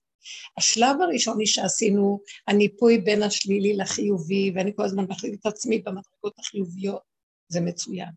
השלב 0.57 1.01
הראשוני 1.01 1.47
שעשינו, 1.47 2.19
הניפוי 2.47 2.97
בין 2.97 3.23
השלילי 3.23 3.77
לחיובי, 3.77 4.51
ואני 4.55 4.71
כל 4.75 4.83
הזמן 4.83 5.05
מחליט 5.09 5.41
את 5.41 5.45
עצמי 5.45 5.79
במדרגות 5.79 6.39
החיוביות, 6.39 7.01
זה 7.47 7.61
מצוין. 7.61 8.09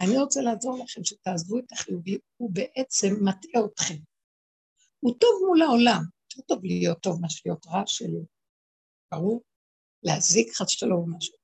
אני 0.00 0.18
רוצה 0.18 0.40
לעזור 0.40 0.84
לכם 0.84 1.04
שתעזבו 1.04 1.58
את 1.58 1.72
החיובי, 1.72 2.18
הוא 2.36 2.50
בעצם 2.52 3.14
מטעה 3.20 3.64
אתכם. 3.64 3.96
הוא 5.00 5.14
טוב 5.20 5.30
מול 5.46 5.62
העולם, 5.62 6.02
יותר 6.36 6.54
טוב 6.54 6.64
להיות 6.64 6.98
טוב 7.00 7.20
מאשר 7.20 7.40
להיות 7.46 7.66
רע 7.66 7.82
שלי, 7.86 8.24
ברור? 9.12 9.42
להזיק 10.02 10.54
חס 10.54 10.68
שלום 10.68 11.16
משהו. 11.16 11.34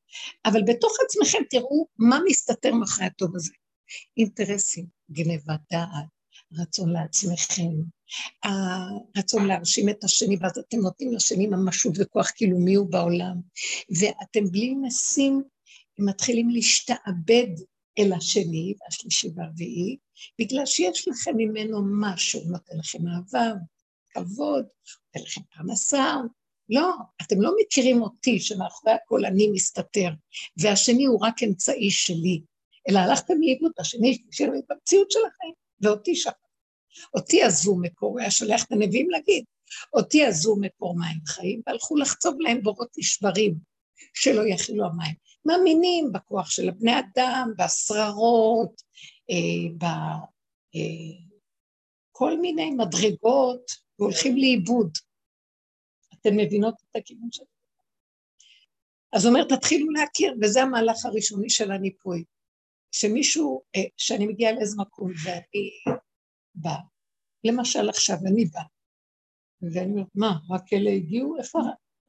אבל 0.45 0.61
בתוך 0.67 0.93
עצמכם 1.05 1.39
תראו 1.51 1.87
מה 1.99 2.19
מסתתר 2.27 2.75
מאחורי 2.75 3.07
הטוב 3.07 3.37
הזה. 3.37 3.53
אינטרסים, 4.17 4.87
גנבת 5.11 5.61
דעת, 5.73 6.09
רצון 6.53 6.93
לעצמכם, 6.93 7.73
הרצון 8.45 9.47
להרשים 9.47 9.89
את 9.89 10.05
השני, 10.05 10.37
ואז 10.41 10.59
אתם 10.59 10.77
נותנים 10.77 11.13
לשני 11.13 11.47
ממשות 11.47 11.93
וכוח 12.01 12.31
כאילו 12.37 12.59
מי 12.59 12.75
הוא 12.75 12.91
בעולם, 12.91 13.41
ואתם 14.01 14.51
בלי 14.51 14.75
נסים 14.75 15.43
מתחילים 15.99 16.51
להשתעבד 16.51 17.49
אל 18.01 18.13
השני, 18.13 18.75
והשלישי 18.81 19.29
והרביעי, 19.37 19.97
בגלל 20.39 20.67
שיש 20.67 21.09
לכם 21.09 21.37
ממנו 21.37 21.79
משהו, 22.01 22.41
נותן 22.47 22.79
לכם 22.79 22.99
אהבה, 23.09 23.53
כבוד, 24.11 24.65
נותן 24.65 25.27
לכם 25.27 25.41
פרנסה. 25.57 26.17
לא, 26.69 26.93
אתם 27.23 27.41
לא 27.41 27.53
מכירים 27.61 28.03
אותי 28.03 28.41
שמאחורי 28.41 28.93
הכל 28.93 29.25
אני 29.25 29.51
מסתתר, 29.53 30.11
והשני 30.57 31.05
הוא 31.05 31.27
רק 31.27 31.43
אמצעי 31.43 31.91
שלי, 31.91 32.43
אלא 32.89 32.99
הלכתם 32.99 33.35
לאיבוד, 33.41 33.73
השני 33.79 34.19
לי 34.41 34.63
במציאות 34.69 35.11
שלכם, 35.11 35.49
ואותי 35.81 36.17
שם. 36.17 36.31
אותי 37.15 37.43
עזבו 37.43 37.77
מקור, 37.81 38.11
הוא 38.11 38.21
היה 38.21 38.31
שולח 38.31 38.65
את 38.65 38.73
הנביאים 38.73 39.11
להגיד, 39.11 39.45
אותי 39.93 40.25
עזבו 40.25 40.57
מקור 40.61 40.99
מים 40.99 41.19
חיים, 41.27 41.63
והלכו 41.67 41.97
לחצוב 41.97 42.41
להם 42.41 42.63
בורות 42.63 42.89
נשברים, 42.99 43.55
שלא 44.15 44.43
יכילו 44.47 44.85
המים. 44.87 45.15
מאמינים 45.45 46.13
בכוח 46.13 46.51
של 46.51 46.69
הבני 46.69 46.93
אדם, 46.99 47.53
בשררות, 47.59 48.83
אה, 49.31 49.69
בכל 52.13 52.33
אה, 52.33 52.37
מיני 52.41 52.71
מדרגות, 52.71 53.71
והולכים 53.99 54.37
לאיבוד. 54.37 54.91
אתן 56.15 56.37
מבינות 56.37 56.75
את 56.75 56.97
הכיוון 56.97 57.29
שלי? 57.33 57.45
אז 59.13 59.27
אומר, 59.27 59.45
תתחילו 59.45 59.91
להכיר, 59.91 60.35
וזה 60.43 60.63
המהלך 60.63 61.05
הראשוני 61.05 61.51
של 61.51 61.73
הניפוי. 61.73 62.25
שמישהו, 62.93 63.63
אה, 63.77 63.81
שאני 63.97 64.27
מגיעה 64.27 64.53
לאיזה 64.53 64.77
מקום 64.79 65.11
ואני 65.25 65.71
באה, 66.55 66.81
למשל 67.45 67.89
עכשיו 67.89 68.17
אני 68.27 68.45
באה, 68.45 68.65
ואני 69.63 69.93
אומרת, 69.93 70.09
מה, 70.15 70.39
רק 70.51 70.73
אלה 70.73 70.91
הגיעו? 70.91 71.37
איפה, 71.39 71.59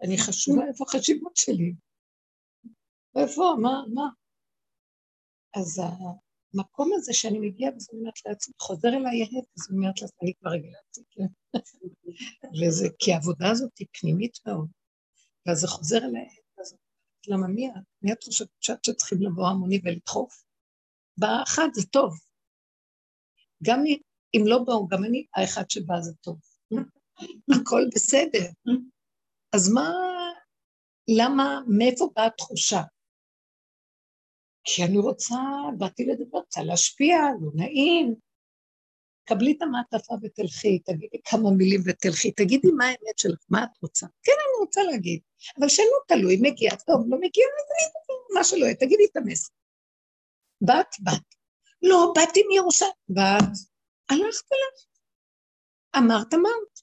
אני 0.02 0.18
חשובה, 0.18 0.68
איפה 0.68 0.86
החשיבות 0.88 1.38
שלי? 1.38 1.74
איפה, 3.16 3.56
מה, 3.62 3.82
מה? 3.94 4.10
אז 5.56 5.82
המקום 6.54 6.90
הזה 6.96 7.14
שאני 7.14 7.40
מגיעה 7.40 7.76
וזה 7.76 7.88
אומרת 7.94 8.14
לעצמי, 8.26 8.54
חוזר 8.62 8.88
אליי 8.88 9.22
ההפך, 9.22 9.48
אז 9.58 9.72
אומרת 9.72 10.02
לעצמי, 10.02 10.18
אני 10.22 10.34
כבר 10.40 10.50
רגילה 10.50 10.78
לזה, 10.90 11.02
כן? 11.12 11.58
וזה, 12.60 12.88
כי 13.00 13.14
העבודה 13.14 13.52
הזאת 13.52 13.78
היא 13.78 13.88
פנימית 14.00 14.38
מאוד, 14.48 14.68
ואז 15.46 15.60
זה 15.60 15.68
חוזר 15.68 15.98
אליי 15.98 16.22
ההפך, 16.22 16.42
למה 17.28 17.48
מי 17.48 17.70
את? 17.70 17.74
מי 18.02 18.14
את 18.14 18.24
חושבת 18.24 18.50
שצריכים 18.62 19.22
לבוא 19.22 19.48
המוני 19.48 19.82
ולדחוף? 19.84 20.44
באחד 21.18 21.68
זה 21.74 21.88
טוב. 21.88 22.14
גם 23.64 23.84
אם 24.36 24.42
לא 24.46 24.64
באו, 24.66 24.88
גם 24.88 25.04
אני, 25.04 25.26
האחד 25.36 25.70
שבא 25.70 26.02
זה 26.02 26.14
טוב. 26.22 26.40
הכל 27.62 27.82
בסדר. 27.96 28.50
אז 29.56 29.70
מה, 29.74 29.90
למה, 31.18 31.60
מאיפה 31.78 32.10
באה 32.16 32.26
התחושה? 32.26 32.82
כי 34.64 34.84
אני 34.84 34.98
רוצה, 34.98 35.36
באתי 35.78 36.06
לדבר, 36.06 36.38
רוצה 36.38 36.64
להשפיע, 36.64 37.18
לא 37.42 37.52
נעים. 37.56 38.16
קבלי 39.24 39.52
את 39.58 39.62
המעטפה 39.62 40.14
ותלכי, 40.22 40.80
תגידי 40.80 41.18
כמה 41.26 41.52
מילים 41.58 41.82
ותלכי, 41.86 42.32
תגידי 42.32 42.68
מה 42.78 42.86
האמת 42.86 43.18
שלך, 43.18 43.40
מה 43.50 43.64
את 43.64 43.78
רוצה. 43.82 44.08
כן, 44.24 44.32
אני 44.32 44.66
רוצה 44.66 44.84
להגיד, 44.84 45.20
אבל 45.60 45.70
שלא 45.70 45.98
תלוי, 46.08 46.38
מגיע, 46.42 46.76
טוב, 46.76 47.06
לא 47.10 47.18
מגיע, 47.18 47.46
מה 48.36 48.44
שלא 48.44 48.66
יהיה, 48.66 48.76
תגידי 48.76 49.06
את 49.12 49.18
המסר. 49.18 49.54
בת, 50.62 50.96
בת. 51.04 51.36
לא, 51.82 52.14
באתי 52.16 52.40
מירושלים. 52.50 52.92
בת, 53.10 53.54
הלכת 54.10 54.48
אליו. 54.54 54.74
אמרת, 55.98 56.34
אמרת. 56.34 56.80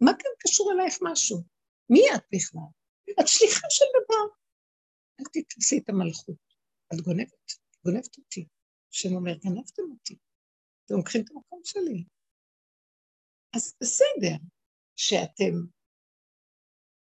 מה 0.00 0.12
כאן 0.18 0.30
קשור 0.38 0.72
אלייך 0.72 0.98
משהו? 1.02 1.38
מי 1.90 2.00
את 2.14 2.22
בכלל? 2.32 2.60
את 3.20 3.28
שליחה 3.28 3.66
של 3.70 3.84
דבר. 4.04 4.34
אל 5.20 5.24
תתפסי 5.32 5.78
את 5.78 5.88
המלכות. 5.88 6.36
את 6.94 7.00
גונבת, 7.00 7.52
גונבת 7.84 8.18
אותי. 8.18 8.46
השם 8.92 9.14
אומר, 9.14 9.32
גנבתם 9.34 9.82
אותי. 9.90 10.16
אתם 10.84 10.94
לוקחים 10.94 11.24
את 11.24 11.30
המקום 11.30 11.60
שלי. 11.64 12.04
אז 13.56 13.74
בסדר 13.80 14.36
שאתם 14.96 15.54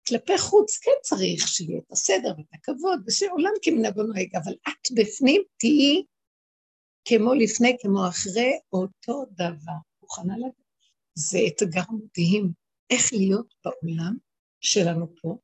כלפי 0.07 0.37
חוץ 0.37 0.77
כן 0.77 0.91
צריך 1.01 1.47
שיהיה 1.47 1.79
את 1.79 1.91
הסדר 1.91 2.33
ואת 2.37 2.53
הכבוד, 2.53 2.99
ושעולם 3.07 3.51
כמנהגו 3.61 4.03
נוהג, 4.03 4.35
אבל 4.35 4.53
את 4.67 4.91
בפנים 4.95 5.41
תהיי 5.57 6.03
כמו 7.05 7.33
לפני, 7.33 7.77
כמו 7.81 8.09
אחרי, 8.09 8.51
אותו 8.73 9.25
דבר. 9.31 9.79
מוכנה 10.01 10.37
לדעת? 10.37 10.65
זה 11.15 11.37
אתגר 11.47 11.83
מדהים, 11.91 12.51
איך 12.89 13.13
להיות 13.13 13.53
בעולם 13.65 14.17
שלנו 14.61 15.15
פה, 15.21 15.37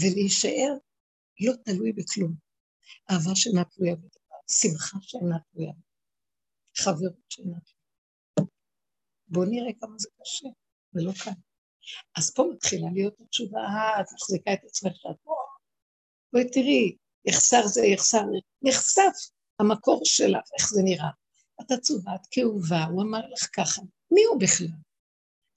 ולהישאר 0.00 0.72
לא 1.40 1.52
תלוי 1.64 1.92
בכלום. 1.92 2.49
אהבה 3.10 3.34
שאינה 3.34 3.64
תלויה 3.64 3.96
בדבר, 3.96 4.36
שמחה 4.50 4.98
שאינה 5.00 5.36
תלויה 5.52 5.72
חברות 6.76 7.14
שאינה 7.28 7.58
תלויה. 7.60 8.48
בואו 9.28 9.44
נראה 9.44 9.72
כמה 9.80 9.94
זה 9.98 10.08
קשה, 10.20 10.48
זה 10.92 11.02
לא 11.02 11.12
קל. 11.24 11.40
אז 12.16 12.34
פה 12.34 12.44
מתחילה 12.54 12.88
להיות 12.94 13.20
התשובה, 13.20 13.60
אה, 13.60 14.00
את 14.00 14.06
מחזיקה 14.14 14.52
את 14.52 14.64
עצמך 14.64 14.92
שאת 14.96 15.16
פה. 15.22 15.34
בואי 16.32 16.50
תראי, 16.50 16.96
יחסר 17.24 17.66
זה 17.66 17.86
יחסר, 17.86 18.24
נחשף 18.62 19.30
המקור 19.60 20.00
שלך, 20.04 20.44
איך 20.58 20.70
זה 20.70 20.82
נראה. 20.84 21.10
את 21.60 21.70
עצובה, 21.70 22.14
את 22.14 22.26
כאובה, 22.30 22.84
הוא 22.84 23.02
אמר 23.02 23.20
לך 23.32 23.48
ככה, 23.52 23.82
מי 24.10 24.24
הוא 24.24 24.40
בכלל? 24.40 24.76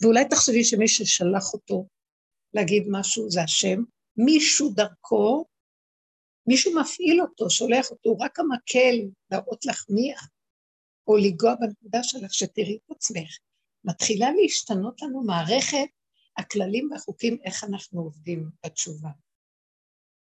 ואולי 0.02 0.30
תחשבי 0.30 0.64
שמי 0.64 0.88
ששלח 0.88 1.54
אותו 1.54 1.88
להגיד 2.54 2.84
משהו 2.92 3.30
זה 3.30 3.44
השם, 3.44 3.84
מישהו 4.18 4.74
דרכו, 4.74 5.46
מישהו 6.48 6.80
מפעיל 6.82 7.22
אותו, 7.22 7.50
שולח 7.50 7.92
אותו, 7.92 8.18
רק 8.18 8.40
המקל 8.40 8.96
להראות 9.32 9.66
לך 9.66 9.86
מי 9.90 10.14
את, 10.14 10.18
או 11.08 11.18
לנגוע 11.18 11.56
בנקודה 11.56 12.04
שלך, 12.04 12.34
שתראי 12.34 12.78
את 12.86 12.96
עצמך. 12.96 13.38
מתחילה 13.84 14.28
להשתנות 14.42 15.02
לנו 15.02 15.24
מערכת 15.24 15.88
הכללים 16.38 16.90
והחוקים, 16.92 17.38
איך 17.46 17.64
אנחנו 17.64 18.02
עובדים 18.02 18.50
בתשובה. 18.66 19.10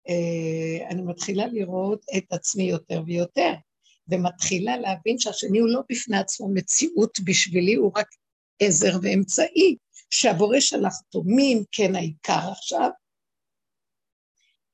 אה, 0.10 0.89
אני 0.89 1.02
מתחילה 1.02 1.48
לראות 1.48 2.06
את 2.18 2.34
עצמי 2.34 2.63
יותר 2.63 3.02
ויותר, 3.06 3.54
ומתחילה 4.08 4.78
להבין 4.78 5.20
שהשני 5.20 5.60
הוא 5.60 5.70
לא 5.70 5.82
בפני 5.89 6.18
עצמו 6.18 6.50
מציאות 6.54 7.20
בשבילי, 7.26 7.76
הוא 7.76 7.91
רק 7.96 8.08
עזר 8.60 8.98
ואמצעי, 9.02 9.76
שהבורא 10.10 10.60
שלח 10.60 10.94
אותו, 11.06 11.24
מי 11.26 11.54
אם 11.54 11.63
כן 11.72 11.96
העיקר 11.96 12.52
עכשיו? 12.52 12.89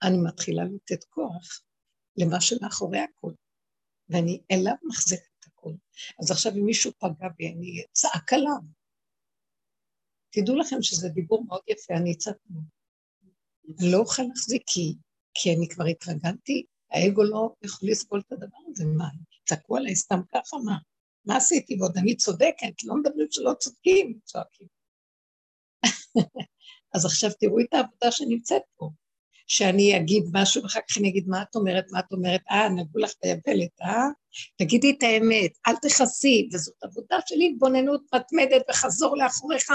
אני 0.03 0.17
מתחילה 0.27 0.63
לתת 0.63 1.03
כוח 1.03 1.61
למה 2.17 2.41
שמאחורי 2.41 2.99
הכל, 2.99 3.31
ואני 4.09 4.41
אליו 4.51 4.75
מחזיק 4.83 5.19
את 5.39 5.45
הכל. 5.45 5.73
אז 6.21 6.31
עכשיו 6.31 6.51
אם 6.55 6.65
מישהו 6.65 6.91
פגע 6.99 7.27
בי, 7.37 7.47
אני 7.47 7.83
אצעק 7.91 8.33
עליו. 8.33 8.61
תדעו 10.29 10.55
לכם 10.55 10.81
שזה 10.81 11.09
דיבור 11.09 11.45
מאוד 11.45 11.61
יפה, 11.67 11.93
אני 11.93 12.13
אצעק 12.13 12.37
עליו. 12.49 12.61
אני 13.79 13.91
לא 13.91 13.97
אוכל 13.97 14.23
להחזיק 14.23 14.63
כי 14.65 14.95
כי 15.33 15.49
אני 15.55 15.67
כבר 15.69 15.85
התרגלתי, 15.85 16.65
האגו 16.91 17.23
לא 17.23 17.53
יכול 17.63 17.89
לסבול 17.89 18.21
את 18.27 18.31
הדבר 18.31 18.57
הזה, 18.67 18.85
מה? 18.97 19.09
צעקו 19.45 19.77
עליי 19.77 19.95
סתם 19.95 20.19
ככה, 20.33 20.57
מה? 20.65 20.77
מה 21.25 21.37
עשיתי? 21.37 21.77
ועוד 21.79 21.97
אני 21.97 22.15
צודקת, 22.15 22.83
לא 22.83 22.95
מדברים 22.95 23.27
שלא 23.31 23.53
צודקים, 23.59 24.19
צועקים. 24.23 24.67
אז 26.95 27.05
עכשיו 27.05 27.29
תראו 27.39 27.59
את 27.59 27.73
העבודה 27.73 28.11
שנמצאת 28.11 28.61
פה. 28.75 28.89
שאני 29.51 29.97
אגיד 29.97 30.23
משהו, 30.33 30.63
ואחר 30.63 30.79
כך 30.89 30.97
אני 30.97 31.09
אגיד, 31.09 31.27
מה 31.27 31.41
את 31.41 31.55
אומרת, 31.55 31.85
מה 31.91 31.99
את 31.99 32.11
אומרת, 32.11 32.41
אה, 32.51 32.69
נגעו 32.69 32.99
לך 33.01 33.11
ביבלת, 33.23 33.81
אה? 33.81 34.07
תגידי 34.57 34.95
את 34.97 35.03
האמת, 35.03 35.57
אל 35.67 35.75
תכסי, 35.75 36.49
וזאת 36.53 36.75
עבודה 36.83 37.17
של 37.25 37.35
התבוננות 37.35 38.01
מתמדת 38.15 38.61
וחזור 38.69 39.17
לאחוריך, 39.17 39.69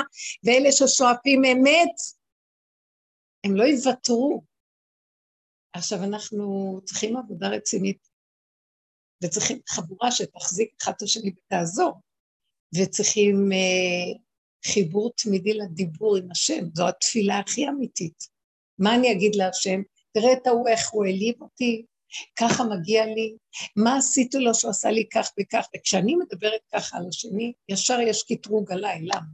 ואלה 0.45 0.73
ששואפים 0.73 1.45
אמת, 1.45 1.95
הם 3.45 3.57
לא 3.57 3.65
יוותרו. 3.65 4.43
עכשיו, 5.73 6.05
אנחנו 6.05 6.81
צריכים 6.85 7.17
עבודה 7.17 7.49
רצינית, 7.49 8.09
וצריכים 9.25 9.59
חבורה 9.69 10.13
שתחזיק 10.13 10.75
אחד 10.83 10.93
את 10.97 11.03
השני 11.03 11.31
ותעזור, 11.37 12.01
וצריכים 12.75 13.53
אה, 13.53 14.19
חיבור 14.67 15.13
תמידי 15.17 15.55
לדיבור 15.55 16.17
עם 16.17 16.31
השם, 16.31 16.65
זו 16.75 16.89
התפילה 16.89 17.39
הכי 17.39 17.69
אמיתית. 17.69 18.36
מה 18.79 18.95
אני 18.95 19.13
אגיד 19.13 19.35
להשם? 19.35 19.81
תראה 20.13 20.33
את 20.33 20.47
ההוא 20.47 20.69
איך 20.69 20.91
הוא 20.91 21.05
העליב 21.05 21.43
אותי, 21.43 21.85
ככה 22.39 22.65
מגיע 22.65 23.07
לי, 23.07 23.37
מה 23.77 23.97
עשיתי 23.97 24.39
לו 24.39 24.55
שהוא 24.55 24.71
עשה 24.71 24.91
לי 24.91 25.09
כך 25.15 25.31
וכך, 25.41 25.67
וכשאני 25.77 26.15
מדברת 26.15 26.61
ככה 26.75 26.97
על 26.97 27.05
השני, 27.09 27.53
ישר 27.69 28.01
יש 28.01 28.23
קטרוג 28.23 28.73
עליי, 28.73 29.03
למה? 29.03 29.27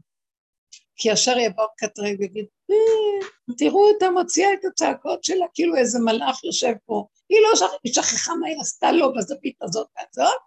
כי 0.97 1.09
ישר 1.13 1.39
יבוא 1.39 1.67
קטרג 1.77 2.17
ויגיד, 2.21 2.47
אה, 2.71 3.29
תראו 3.59 3.89
אותה 3.89 4.11
מוציאה 4.11 4.53
את 4.53 4.65
הצעקות 4.65 5.25
שלה, 5.25 5.47
כאילו 5.55 5.77
איזה 5.77 5.99
מלאך 5.99 6.45
יושב 6.45 6.73
פה, 6.85 7.07
היא 7.29 7.39
לא 7.43 7.57
שכחה, 7.57 7.77
היא 7.85 7.93
שכחה 7.93 8.35
מה 8.35 8.47
היא 8.47 8.61
עשתה 8.61 8.93
לו 8.93 9.15
בזווית 9.15 9.63
הזאת 9.63 9.89
והזאת, 9.97 10.41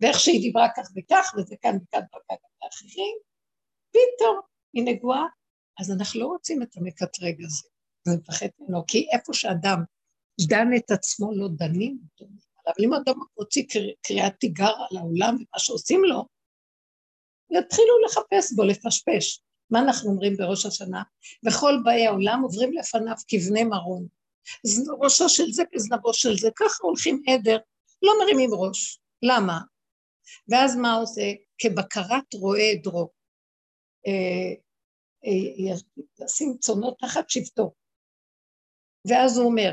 ואיך 0.00 0.20
שהיא 0.20 0.40
דיברה 0.40 0.68
כך 0.76 0.88
וכך, 0.96 1.34
וזה 1.36 1.56
כאן 1.62 1.76
וכאן 1.82 2.02
וכאן 2.08 2.36
ואחרים, 2.62 3.16
פתאום 3.90 4.40
היא 4.72 4.84
נגועה, 4.84 5.26
אז 5.80 5.90
אנחנו 5.90 6.20
לא 6.20 6.26
רוצים 6.26 6.62
את 6.62 6.76
המקטרג 6.76 7.44
הזה. 7.44 7.68
אני 8.06 8.16
מפחד 8.16 8.46
ממנו, 8.60 8.86
כי 8.86 9.08
איפה 9.12 9.32
שאדם 9.34 9.78
דן 10.48 10.68
את 10.76 10.90
עצמו, 10.90 11.32
לא 11.34 11.48
דנים 11.56 11.98
אותו. 12.04 12.32
אבל 12.66 12.84
אם 12.84 12.94
אדם 12.94 13.14
מוציא 13.38 13.64
קריאת 14.02 14.32
תיגר 14.40 14.72
על 14.90 14.96
העולם 14.96 15.34
ומה 15.34 15.58
שעושים 15.58 16.04
לו, 16.04 16.24
יתחילו 17.50 18.04
לחפש 18.06 18.52
בו, 18.52 18.64
לפשפש. 18.64 19.42
מה 19.70 19.80
אנחנו 19.80 20.10
אומרים 20.10 20.36
בראש 20.36 20.66
השנה? 20.66 21.02
וכל 21.46 21.74
באי 21.84 22.06
העולם 22.06 22.40
עוברים 22.42 22.72
לפניו 22.72 23.14
כבני 23.28 23.64
מרון. 23.64 24.06
ראשו 25.00 25.28
של 25.28 25.52
זה 25.52 25.62
כזנבו 25.72 26.14
של 26.14 26.36
זה, 26.36 26.48
ככה 26.56 26.82
הולכים 26.82 27.22
עדר, 27.28 27.58
לא 28.02 28.12
מרימים 28.20 28.50
ראש. 28.52 29.00
למה? 29.22 29.58
ואז 30.48 30.76
מה 30.76 30.94
עושה? 30.94 31.32
כבקרת 31.58 32.34
רועה 32.34 32.70
עדרו. 32.70 33.10
אה, 34.06 34.54
אה, 35.26 35.76
לשים 36.18 36.56
צונות 36.58 36.98
תחת 36.98 37.30
שבטו. 37.30 37.72
ואז 39.06 39.38
הוא 39.38 39.46
אומר, 39.46 39.72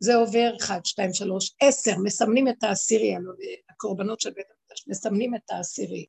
זה 0.00 0.14
עובר 0.14 0.52
אחד, 0.60 0.80
שתיים, 0.84 1.12
שלוש, 1.12 1.54
עשר, 1.60 1.92
מסמנים 2.04 2.48
את 2.48 2.62
העשירי, 2.62 3.14
הקורבנות 3.70 4.20
של 4.20 4.30
בית 4.30 4.46
המקדש, 4.50 4.88
מסמנים 4.88 5.34
את 5.34 5.50
העשירי. 5.50 6.06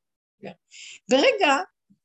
ורגע 1.10 1.54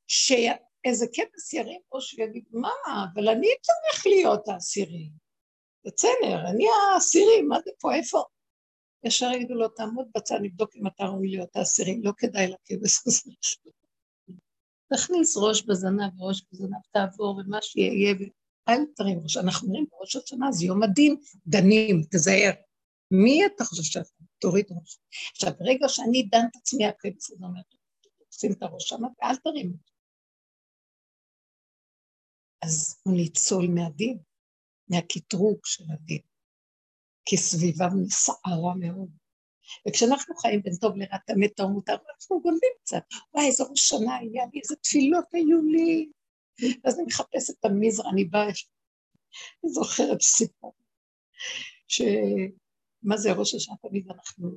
שאיזה 0.08 1.06
כבש 1.13 1.54
ירים 1.54 1.82
ראש 1.93 2.19
ויגיד, 2.19 2.43
מה, 2.52 2.69
אבל 3.13 3.30
אני 3.30 3.47
צריך 3.62 4.06
להיות 4.06 4.47
העשירי. 4.47 5.10
בסדר, 5.86 6.47
אני 6.50 6.65
העשירי, 6.69 7.41
מה 7.41 7.58
זה 7.65 7.71
פה, 7.80 7.95
איפה? 7.95 8.24
ישר 9.04 9.32
יגידו 9.32 9.54
לו, 9.54 9.67
תעמוד 9.67 10.08
בצד, 10.15 10.36
נבדוק 10.41 10.76
אם 10.76 10.88
אתה 10.88 11.04
ראוי 11.04 11.28
להיות 11.28 11.56
העשירי, 11.56 12.02
לא 12.04 12.12
כדאי 12.17 12.47
לכבש 12.47 13.02
הזה. 13.08 13.32
תכניס 14.93 15.38
ראש 15.38 15.62
בזנב, 15.62 16.21
ראש 16.21 16.43
בזנב, 16.52 16.80
תעבור, 16.91 17.38
ומה 17.38 17.62
שיהיה, 17.62 18.15
אל 18.69 18.86
תרים 18.95 19.19
ראש. 19.24 19.38
אנחנו 19.38 19.67
אומרים 19.67 19.86
בראש 19.91 20.15
השנה, 20.15 20.52
זה 20.52 20.65
יום 20.65 20.84
הדין, 20.84 21.15
דנים, 21.47 22.02
תזהר. 22.12 22.52
מי 23.12 23.45
אתה 23.45 23.63
חושב 23.63 23.84
שאתה? 23.84 24.10
תוריד 24.39 24.65
ראש. 24.69 25.00
עכשיו, 25.32 25.52
ברגע 25.60 25.89
שאני 25.89 26.24
דן 26.24 26.45
את 26.52 26.56
עצמי, 26.56 26.86
הכבש 26.86 27.32
הזה 27.32 27.45
אומר, 27.45 27.62
שים 28.32 28.52
את 28.52 28.63
הראש 28.63 28.89
שם 28.89 29.04
ואל 29.04 29.36
תרים 29.36 29.74
אז 32.62 33.02
הוא 33.04 33.15
ניצול 33.15 33.67
מהדין, 33.67 34.17
מהקטרוג 34.89 35.60
של 35.65 35.84
הדין, 35.93 36.21
כי 37.26 37.38
סביבם 37.38 38.10
סערה 38.10 38.76
מאוד. 38.80 39.10
וכשאנחנו 39.88 40.36
חיים 40.36 40.62
בין 40.62 40.74
טוב 40.82 40.95
לרע, 40.95 41.17
תמת 41.17 41.52
טוב 41.56 41.71
מותר, 41.71 41.93
אנחנו 41.93 42.41
גונבים 42.41 42.69
קצת. 42.84 43.04
וואי, 43.34 43.47
איזה 43.47 43.63
ראש 43.63 43.89
שנה 43.89 44.15
היה 44.15 44.43
לי, 44.54 44.60
איזה 44.60 44.76
תפילות 44.76 45.26
היו 45.34 45.62
לי. 45.62 46.10
ואז 46.84 46.95
אני 46.95 47.06
מחפשת 47.08 47.60
את 47.60 47.65
המזרע, 47.65 48.10
אני 48.10 48.26
באה, 48.26 48.43
אני 48.43 49.71
זוכרת 49.71 50.21
סיפור, 50.21 50.74
שמה 51.88 53.17
זה 53.17 53.32
ראש 53.32 53.56
השנה 53.56 53.76
תמיד 53.82 54.08
אנחנו, 54.12 54.50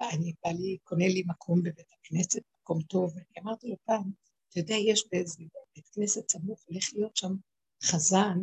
אני 0.00 0.32
בא 0.44 0.50
לי, 0.50 0.78
קונה 0.82 1.08
לי 1.08 1.22
מקום 1.26 1.62
בבית 1.62 1.92
הכנסת, 1.92 2.42
מקום 2.62 2.82
טוב, 2.82 3.12
ואני 3.14 3.34
אמרתי 3.42 3.68
לו 3.68 3.76
פעם, 3.84 4.10
אתה 4.48 4.58
יודע, 4.58 4.74
יש 4.74 5.04
באיזה 5.12 5.44
בית 5.74 5.88
כנסת 5.88 6.30
סמוך, 6.30 6.64
הולך 6.66 6.84
להיות 6.94 7.16
שם 7.16 7.32
חזן, 7.84 8.38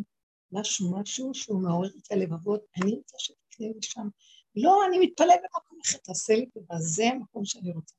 משהו, 0.52 1.02
משהו 1.02 1.34
שהוא 1.34 1.62
מעורר 1.62 1.90
את 1.90 2.12
הלבבות, 2.12 2.66
אני 2.78 2.92
רוצה 2.96 3.16
שתקנה 3.20 3.68
לי 3.68 3.82
שם. 3.82 4.08
לא, 4.56 4.86
אני 4.88 5.00
מתפלא 5.00 5.34
במקום 5.36 5.80
אחר, 5.86 5.98
תעשה 5.98 6.36
לי 6.36 6.46
טובה, 6.46 6.76
זה 6.80 7.04
המקום 7.08 7.46
שאני 7.46 7.72
רוצה. 7.72 7.96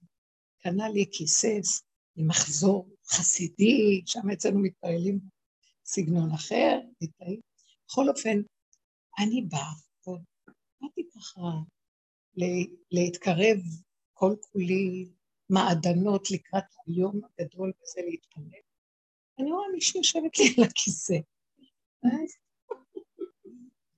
קנה 0.63 0.89
לי 0.89 1.05
כיסא 1.13 1.59
עם 2.17 2.29
מחזור 2.29 2.96
חסידי, 3.09 4.03
שם 4.07 4.31
אצלנו 4.31 4.63
מתפללים 4.63 5.21
סגנון 5.85 6.31
אחר, 6.31 6.81
מתפעלים. 7.03 7.41
בכל 7.89 8.09
אופן, 8.09 8.39
אני 9.19 9.43
באה, 9.43 9.73
באתי 10.81 11.09
ככה 11.15 11.41
להתקרב 12.91 13.59
כל 14.13 14.35
כולי 14.41 15.09
מעדנות 15.51 16.31
לקראת 16.31 16.65
היום 16.87 17.21
הגדול 17.25 17.73
וזה 17.83 18.01
להתפלל. 18.11 18.61
אני 19.39 19.53
רואה 19.53 19.69
מישהי 19.75 19.99
יושבת 19.99 20.39
לי 20.39 20.45
על 20.59 20.65
הכיסא. 20.65 21.17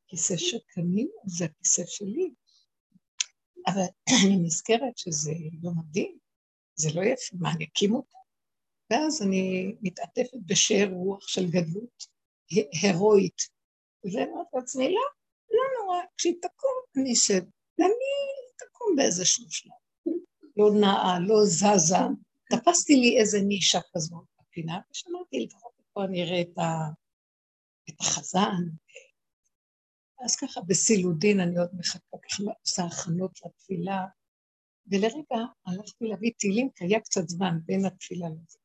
כיסא 0.08 0.36
שקנינו, 0.36 1.10
זה 1.26 1.44
הכיסא 1.44 1.82
שלי. 1.86 2.30
אבל 3.66 3.86
אני 4.24 4.36
נזכרת 4.36 4.98
שזה 4.98 5.32
יום 5.62 5.78
הדין, 5.78 6.18
זה 6.74 6.88
לא 6.94 7.02
יפה, 7.02 7.36
מה, 7.40 7.52
אני 7.52 7.64
אקים 7.64 7.94
אותה? 7.94 8.18
ואז 8.90 9.22
אני 9.22 9.74
מתעטפת 9.80 10.38
בשאר 10.46 10.88
רוח 10.92 11.28
של 11.28 11.50
גדלות 11.50 12.04
הירואית. 12.50 13.42
ואומרת 14.04 14.46
לעצמי, 14.54 14.84
לא, 14.84 15.00
לא 15.50 15.62
נורא, 15.78 16.02
כשהיא 16.16 16.34
תקום 16.42 16.72
אני 16.96 17.12
אשב, 17.12 17.42
ואני 17.78 18.10
תקום 18.58 18.96
באיזשהו 18.96 19.44
שלב. 19.50 19.72
לא 20.56 20.70
נעה, 20.80 21.18
לא 21.20 21.44
זזה. 21.44 21.96
תפסתי 22.50 22.96
לי 22.96 23.20
איזה 23.20 23.38
נישה 23.40 23.78
כזאת 23.94 24.24
בפינה, 24.40 24.80
ושמעתי 24.90 25.46
לפחות 25.46 25.72
פה 25.92 26.04
אני 26.04 26.22
אראה 26.22 26.40
את, 26.40 26.58
ה... 26.58 26.90
את 27.88 28.00
החזן. 28.00 28.62
אז 30.24 30.36
ככה 30.36 30.60
בסילודין 30.60 31.40
אני 31.40 31.58
עוד 31.58 31.70
מחכה, 31.78 32.16
ככה 32.28 32.42
עושה 32.60 32.82
הכנות 32.84 33.38
לתפילה, 33.46 34.06
ולרגע 34.86 35.46
הלכתי 35.66 36.04
להביא 36.04 36.30
תהילים, 36.38 36.70
כי 36.74 36.84
היה 36.84 37.00
קצת 37.00 37.28
זמן 37.28 37.58
בין 37.66 37.84
התפילה 37.84 38.28
לזה. 38.28 38.58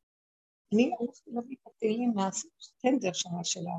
אני 0.74 0.92
הלכתי 1.00 1.32
להביא 1.34 1.56
את 1.62 1.72
התהילים 1.76 2.14
מהסטנדר 2.16 3.14
שמה 3.14 3.44
של 3.44 3.60
ה... 3.60 3.72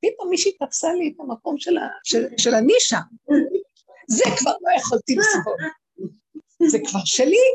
פתאום 0.00 0.30
מישהי 0.30 0.52
תפסה 0.52 0.88
לי 0.92 1.12
את 1.14 1.20
המקום 1.20 1.58
של, 1.58 2.54
הנישה. 2.54 2.98
זה 4.08 4.24
כבר 4.38 4.52
לא 4.60 4.80
יכולתי 4.80 5.16
לסבול. 5.16 5.56
זה 6.70 6.78
כבר 6.86 7.00
שלי, 7.04 7.46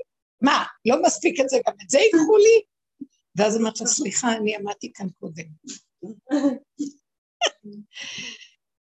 מה, 0.41 0.63
לא 0.86 0.95
מספיק 1.06 1.39
את 1.39 1.49
זה, 1.49 1.58
גם 1.67 1.73
את 1.84 1.89
זה 1.89 1.97
ייקחו 1.99 2.38
לי? 2.38 2.62
ואז 3.36 3.58
אמרתי, 3.58 3.86
סליחה, 3.86 4.28
אני 4.38 4.56
עמדתי 4.56 4.91
כאן 4.93 5.10
קודם. 5.10 5.45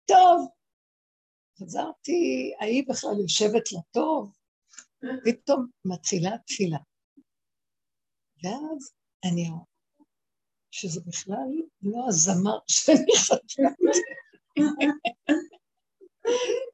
טוב, 0.09 0.49
חזרתי, 1.61 2.53
ההיא 2.61 2.85
בכלל 2.89 3.21
יושבת 3.21 3.73
לטוב, 3.73 4.33
פתאום 5.25 5.67
מתחילה 5.85 6.31
תפילה. 6.47 6.79
ואז 8.45 8.95
אני 9.25 9.49
אומרת 9.49 9.67
שזה 10.71 11.01
בכלל 11.07 11.63
לא 11.83 12.05
הזמר 12.09 12.59
שאני 12.67 13.13
חשבתי. 13.19 13.63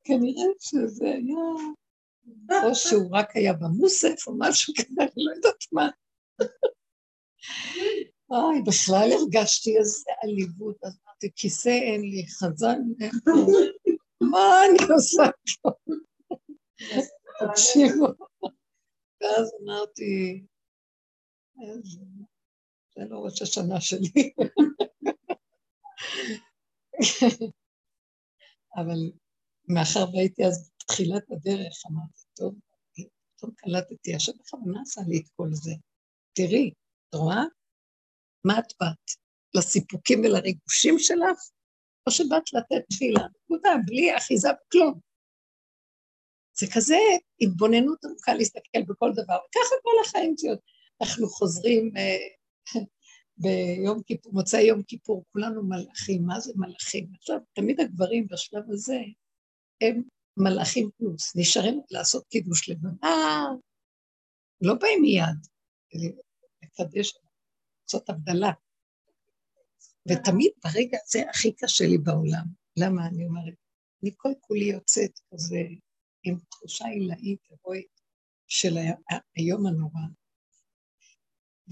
כנראה 0.05 0.45
שזה 0.61 1.07
היה 1.07 1.71
או 2.65 2.75
שהוא 2.75 3.17
רק 3.17 3.37
היה 3.37 3.53
במוסף 3.53 4.27
או 4.27 4.33
משהו 4.39 4.75
כזה, 4.77 5.03
אני 5.03 5.11
לא 5.17 5.33
יודעת 5.35 5.65
מה. 5.73 5.89
אוי, 8.31 8.63
בכלל 8.67 9.09
הרגשתי 9.13 9.79
איזה 9.79 10.11
עליבות, 10.23 10.77
אז 10.85 10.99
אמרתי, 11.05 11.31
כיסא 11.37 11.69
אין 11.69 12.01
לי, 12.01 12.27
חזן 12.29 12.79
אין 13.01 13.11
לי, 13.25 13.97
מה 14.21 14.63
אני 14.67 14.93
עושה 14.95 15.23
פה? 15.63 15.71
תקשיבו. 17.41 18.07
ואז 19.21 19.53
אמרתי, 19.63 20.45
זה 23.01 23.07
לא 23.09 23.19
ראש 23.19 23.43
השנה 23.43 23.81
שלי. 23.81 24.33
אבל 28.77 29.13
מאחר 29.69 30.05
והייתי 30.13 30.45
אז 30.47 30.71
בתחילת 30.77 31.31
הדרך, 31.31 31.83
אמרתי, 31.91 32.23
טוב, 32.37 32.55
פתאום 33.37 33.51
קלטתי, 33.57 34.15
השם 34.15 34.33
בכוונה 34.39 34.81
עשה 34.83 35.01
לי 35.09 35.19
את 35.19 35.29
כל 35.37 35.49
זה. 35.53 35.71
תראי, 36.33 36.71
את 37.09 37.15
רואה? 37.15 37.43
מה 38.45 38.59
את 38.59 38.73
באת? 38.81 39.07
לסיפוקים 39.55 40.21
ולריגושים 40.21 40.99
שלך? 40.99 41.39
או 42.07 42.13
שבאת 42.13 42.53
לתת 42.53 42.85
תפילה? 42.91 43.23
נקודה, 43.45 43.71
בלי 43.87 44.17
אחיזה 44.17 44.49
בכלום. 44.53 45.01
זה 46.59 46.67
כזה 46.75 46.99
התבוננות 47.41 48.05
עמוקה 48.05 48.35
להסתכל 48.35 48.83
בכל 48.89 49.11
דבר, 49.13 49.39
וככה 49.49 49.75
כל 49.83 49.97
החיים 50.05 50.35
שלי. 50.39 50.51
אנחנו 51.03 51.29
חוזרים 51.29 51.93
אה, 51.97 52.40
ביום 53.43 54.03
כיפור, 54.03 54.33
מוצאי 54.33 54.63
יום 54.63 54.83
כיפור, 54.83 55.25
כולנו 55.33 55.63
מלאכים, 55.63 56.27
מה 56.27 56.41
זה 56.41 56.53
מלאכים? 56.57 57.09
עכשיו, 57.19 57.39
תמיד 57.53 57.81
הגברים 57.81 58.27
בשלב 58.31 58.63
הזה 58.71 58.99
הם 59.81 60.03
מלאכים 60.37 60.91
פלוס, 60.99 61.37
נשארים 61.37 61.81
לעשות 61.91 62.27
קידוש 62.27 62.69
לבנה, 62.69 63.47
לא 64.61 64.75
באים 64.75 65.03
מיד, 65.03 65.47
לקדש, 66.63 67.13
לעשות 67.83 68.11
הבדלה. 68.11 68.53
ותמיד 70.09 70.53
ברגע 70.65 70.99
הזה 71.05 71.31
הכי 71.31 71.53
קשה 71.53 71.85
לי 71.87 71.99
בעולם. 71.99 72.45
למה 72.77 73.07
אני 73.07 73.27
אומרת? 73.27 73.55
אני 74.03 74.11
כל 74.17 74.33
כולי 74.41 74.65
יוצאת 74.65 75.21
כזה 75.35 75.61
עם 76.23 76.39
תחושה 76.51 76.85
עילאית, 76.85 77.41
הירואית, 77.51 78.01
של 78.47 78.77
היום 79.37 79.67
הנורא. 79.67 80.01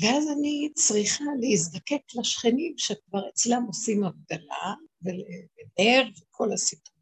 ואז 0.01 0.29
אני 0.39 0.71
צריכה 0.75 1.25
להזדקק 1.41 2.03
לשכנים 2.15 2.75
שכבר 2.77 3.29
אצלם 3.29 3.65
עושים 3.67 4.05
הבדלה, 4.05 4.75
ונר 5.03 6.09
וכל 6.19 6.53
הסיפור. 6.53 6.95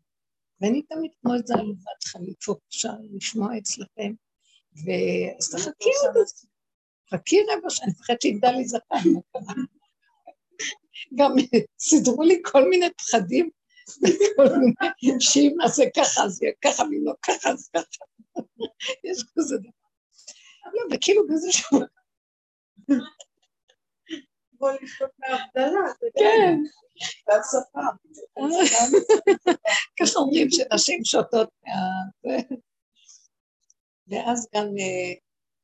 ואני 0.61 0.82
תמיד 0.82 1.11
כמו 1.20 1.35
איזה 1.35 1.54
עלובת 1.54 2.04
חליפות, 2.04 2.59
אפשר 2.68 2.92
לשמוע 3.12 3.59
אצלכם, 3.59 4.12
ואז 4.72 5.50
תחכי 5.50 5.88
עוד 6.02 6.26
חכי 7.11 7.37
רבע 7.42 7.70
שעה, 7.70 7.85
אני 7.85 7.92
מפחדת 7.92 8.22
שיגדל 8.22 8.50
לי 8.50 8.64
זקן, 8.64 9.09
גם 11.14 11.32
סידרו 11.78 12.22
לי 12.22 12.40
כל 12.44 12.68
מיני 12.68 12.87
פחדים, 12.98 13.50
שאם 15.20 15.54
נעשה 15.56 15.82
ככה, 15.96 16.24
אז 16.24 16.42
יהיה 16.42 16.52
ככה, 16.64 16.82
ואם 16.82 17.04
לא 17.04 17.12
ככה, 17.22 17.50
אז 17.50 17.68
ככה. 17.68 18.04
יש 19.04 19.24
כזה 19.38 19.56
דבר. 19.59 19.70
לא, 20.74 20.96
וכאילו 20.96 21.26
באיזשהו... 21.26 21.78
בוא 24.53 24.71
לשתות 24.83 25.11
מההבדלה, 25.19 25.81
כן. 26.19 26.57
והשפה. 27.29 27.81
ככה 30.01 30.19
אומרים 30.19 30.49
שנשים 30.51 31.05
שותות 31.05 31.49
מה... 31.67 32.33
ואז 34.09 34.49
גם, 34.55 34.65
אה, 34.65 35.15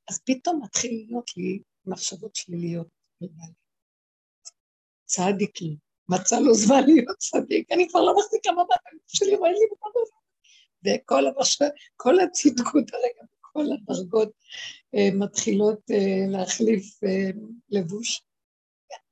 אז 0.08 0.20
פתאום 0.26 0.62
מתחיל 0.62 1.04
להיות 1.06 1.36
לי 1.36 1.58
מחשבות 1.86 2.36
שליליות. 2.36 2.86
צדיק 5.04 5.60
לי, 5.60 5.76
מצא 6.08 6.38
לו 6.40 6.54
זמן 6.54 6.84
להיות 6.84 7.18
צדיק, 7.18 7.72
אני 7.72 7.88
כבר 7.88 8.00
לא 8.00 8.14
מחזיקה 8.18 8.52
בבת 8.52 8.76
שלי, 9.06 9.36
רואה 9.36 9.50
לי 9.50 9.58
דבר. 9.66 9.90
וכל 10.84 11.26
המחשב, 11.26 11.64
כל 11.96 12.20
הצדקות 12.20 12.94
הרגע, 12.94 13.31
כל 13.52 13.64
הדרגות 13.72 14.32
אה, 14.94 15.08
מתחילות 15.14 15.80
אה, 15.90 16.26
להחליף 16.28 17.04
אה, 17.04 17.30
לבוש. 17.70 18.22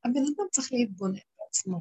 הבן 0.05 0.21
אדם 0.21 0.47
צריך 0.51 0.73
להתבונן 0.73 1.19
בעצמו 1.39 1.81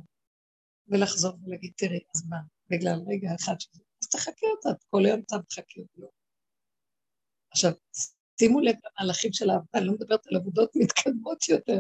ולחזור 0.88 1.34
ולהגיד, 1.43 1.72
תראי, 1.78 2.00
אז 2.15 2.24
מה, 2.30 2.38
בגלל 2.69 3.00
רגע 3.08 3.36
אחד 3.36 3.60
שזה, 3.60 3.84
אז 4.04 4.10
תחכי 4.10 4.45
אותה, 4.45 4.69
כל 4.89 5.06
היום 5.06 5.19
אתה 5.19 5.36
מחכה 5.36 5.82
אותו. 5.82 6.12
עכשיו, 7.52 7.72
שימו 8.39 8.60
לב 8.60 8.76
למהלכים 8.86 9.34
של 9.34 9.50
העבודה, 9.50 9.80
אני 9.80 9.86
לא 9.86 9.93
מדברת 9.93 10.28
על 10.28 10.36
עבודות 10.36 10.72
מתקדמות 10.76 11.50
יותר, 11.50 11.80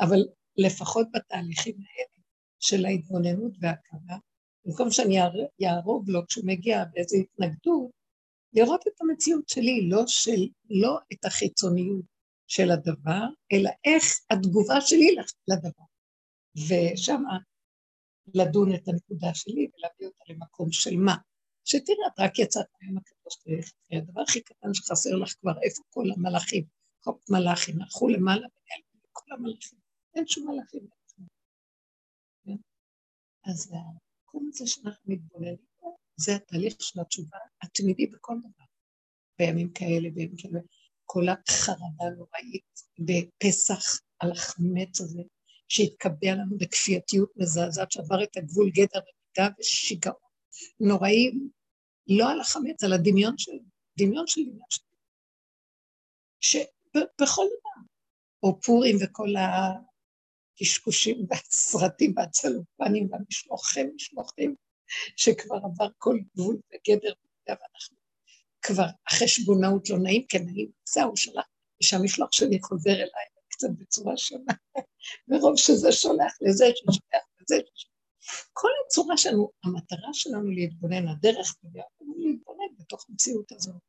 אבל 0.00 0.18
לפחות 0.56 1.06
בתהליכים 1.12 1.74
האלה 1.74 2.22
של 2.60 2.84
ההתבוננות 2.84 3.52
וההכרה, 3.60 4.18
במקום 4.64 4.90
שאני 4.90 5.16
יערוב 5.58 6.10
לו 6.10 6.26
כשהוא 6.26 6.46
מגיע 6.46 6.84
באיזו 6.84 7.16
התנגדות, 7.16 8.01
לראות 8.52 8.80
את 8.86 9.00
המציאות 9.00 9.48
שלי, 9.48 9.88
לא, 9.88 10.02
של, 10.06 10.48
לא 10.70 10.98
את 11.12 11.24
החיצוניות 11.24 12.04
של 12.46 12.70
הדבר, 12.70 13.24
אלא 13.52 13.70
איך 13.84 14.04
התגובה 14.30 14.80
שלי 14.80 15.16
לדבר. 15.48 15.84
ושם 16.56 17.22
לדון 18.34 18.74
את 18.74 18.88
הנקודה 18.88 19.34
שלי 19.34 19.68
ולהביא 19.74 20.06
אותה 20.06 20.24
למקום 20.28 20.72
של 20.72 20.96
מה. 20.96 21.16
שתראה, 21.64 22.06
את 22.06 22.20
רק 22.20 22.38
יצאת 22.38 22.66
מהיום 22.80 22.98
הקדוש, 22.98 23.34
הדבר 23.92 24.20
הכי 24.20 24.40
קטן 24.40 24.74
שחסר 24.74 25.10
לך 25.22 25.34
כבר, 25.40 25.52
איפה 25.62 25.82
כל 25.90 26.04
המלאכים? 26.16 26.64
חוק 27.04 27.22
מלאכים, 27.30 27.82
הלכו 27.82 28.08
למעלה 28.08 28.46
ונעלמו 28.46 29.12
כל 29.12 29.32
המלאכים. 29.32 29.78
אין 30.14 30.26
שום 30.26 30.50
מלאכים. 30.50 30.86
כן? 32.44 32.56
אז 33.50 33.72
המקום 33.72 34.50
הזה 34.52 34.66
שאנחנו 34.66 35.12
מתבוננים 35.12 35.56
בו, 35.56 35.71
זה 36.22 36.34
התהליך 36.36 36.74
של 36.80 37.00
התשובה 37.00 37.38
התמידי 37.62 38.06
בכל 38.06 38.34
דבר. 38.38 38.64
בימים 39.38 39.72
כאלה, 39.72 40.10
בימים 40.14 40.36
כאלה, 40.36 40.60
כל 41.04 41.28
החרדה 41.28 42.04
הנוראית 42.06 42.80
בפסח 42.98 44.00
על 44.18 44.32
החמץ 44.32 45.00
הזה, 45.00 45.22
שהתקבע 45.68 46.34
לנו 46.34 46.58
בכפייתיות 46.58 47.32
מזעזעת, 47.36 47.92
שעבר 47.92 48.22
את 48.22 48.36
הגבול 48.36 48.70
גדר 48.70 49.00
ומידה 49.00 49.54
ושיגעון 49.58 50.16
נוראים, 50.80 51.50
לא 52.06 52.30
על 52.30 52.40
החמץ, 52.40 52.84
על 52.84 52.92
הדמיון 52.92 53.38
של, 53.38 53.52
דמיון 53.98 54.26
של 54.26 54.40
דמיון 54.40 54.66
של... 54.70 54.82
שבכל 56.40 57.46
דבר, 57.46 57.86
או 58.42 58.60
פורים 58.60 58.96
וכל 59.02 59.28
הקשקושים 60.56 61.26
והסרטים 61.30 62.14
והצלופנים 62.16 63.08
והמשלוחים, 63.10 63.92
משלוחים, 63.94 64.54
שכבר 65.16 65.56
עבר 65.56 65.88
כל 65.98 66.18
גבול 66.34 66.56
וגדר, 66.56 67.12
ואנחנו 67.48 67.96
כבר 68.62 68.86
החשבונאות 69.06 69.90
לא 69.90 69.98
נעים, 69.98 70.24
כן 70.28 70.44
נעים, 70.44 70.70
זהו, 70.88 71.16
שלח, 71.16 71.46
ושהמשלוח 71.82 72.32
שלי 72.32 72.58
חוזר 72.62 72.94
אליי 72.94 73.32
קצת 73.52 73.68
בצורה 73.78 74.16
שונה, 74.16 74.52
מרוב 75.28 75.56
שזה 75.56 75.92
שולח 75.92 76.32
לזה 76.40 76.64
ששולח 76.76 77.24
לזה 77.40 77.56
ששולח. 77.74 77.92
כל 78.52 78.68
הצורה 78.86 79.16
שלנו, 79.16 79.50
המטרה 79.64 80.08
שלנו 80.12 80.50
להתבונן, 80.50 81.08
הדרך 81.08 81.46
שלנו 81.46 82.14
להתבונן 82.18 82.76
בתוך 82.78 83.06
המציאות 83.08 83.52
הזאת, 83.52 83.80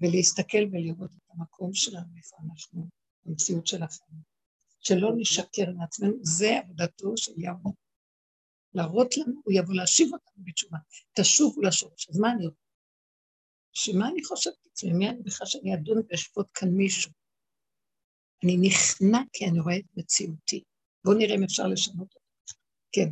ולהסתכל 0.00 0.64
ולראות 0.72 1.10
את 1.10 1.30
המקום 1.30 1.74
שלנו, 1.74 2.16
איפה 2.16 2.36
אנחנו, 2.46 2.86
המציאות 3.26 3.66
של 3.66 3.82
החיים. 3.82 4.20
שלא 4.80 5.10
נשקר 5.16 5.64
לעצמנו, 5.80 6.12
זה 6.22 6.58
עבודתו 6.58 7.16
של 7.16 7.32
יהוה. 7.36 7.72
להראות 8.74 9.16
לנו, 9.16 9.40
הוא 9.44 9.54
יבוא 9.56 9.74
להשיב 9.74 10.12
אותנו 10.12 10.44
בתשובה. 10.44 10.78
תשובו 11.20 11.62
לשורש. 11.62 12.08
אז 12.08 12.18
מה 12.18 12.32
אני 12.32 12.46
רוצה? 12.46 12.58
שמה 13.72 14.08
אני 14.08 14.24
חושבת 14.24 14.54
לעצמי? 14.66 14.92
מי 14.92 15.08
אני 15.08 15.22
בכלל 15.22 15.46
שאני 15.46 15.74
אדון 15.74 16.02
ואשפוט 16.10 16.46
כאן 16.54 16.68
מישהו? 16.68 17.12
אני 18.44 18.56
נכנע 18.68 19.18
כי 19.32 19.44
אני 19.44 19.60
רואה 19.60 19.76
את 19.76 19.84
מציאותי. 19.96 20.62
בואו 21.04 21.18
נראה 21.18 21.34
אם 21.36 21.42
אפשר 21.44 21.66
לשנות 21.66 22.14
אותה. 22.14 22.20
כן. 22.92 23.08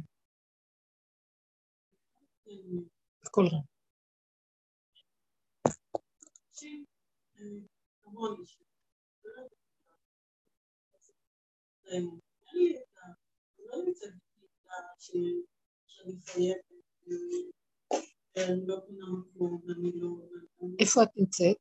בקול 18.67 20.63
רם. 20.63 20.77
איפה 20.81 21.03
את 21.03 21.09
נמצאת? 21.17 21.57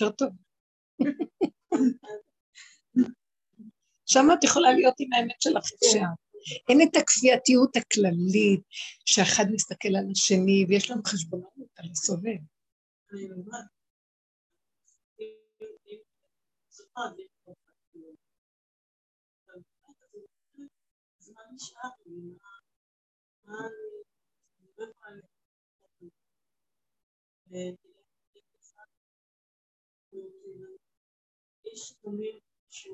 יותר 0.00 0.16
טוב. 0.16 0.28
שם 4.06 4.26
את 4.38 4.44
יכולה 4.44 4.72
להיות 4.72 4.94
עם 4.98 5.12
האמת 5.12 5.40
שלך 5.40 5.64
אפשר. 5.74 6.06
אין 6.68 6.88
את 6.88 6.96
הכפייתיות 6.96 7.76
הכללית, 7.76 8.60
שאחד 9.04 9.44
מסתכל 9.52 9.88
על 9.88 10.04
השני 10.12 10.64
ויש 10.68 10.90
לנו 10.90 11.02
חשבונות 11.06 11.70
על 11.76 11.88
הסובב. 11.92 12.40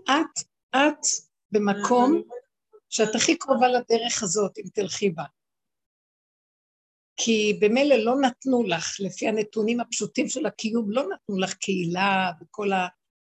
את, 0.04 0.38
את 0.70 1.06
במקום 1.52 2.22
שאת 2.88 3.14
הכי 3.14 3.38
קרובה 3.38 3.68
לדרך 3.68 4.22
הזאת, 4.22 4.58
אם 4.58 4.68
תלכי 4.74 5.10
בה. 5.10 5.24
כי 7.16 7.58
במילא 7.60 7.96
לא 7.96 8.20
נתנו 8.20 8.62
לך, 8.62 9.00
לפי 9.00 9.28
הנתונים 9.28 9.80
הפשוטים 9.80 10.28
של 10.28 10.46
הקיום, 10.46 10.90
לא 10.90 11.02
נתנו 11.02 11.38
לך 11.38 11.54
קהילה 11.54 12.30
וכל 12.40 12.68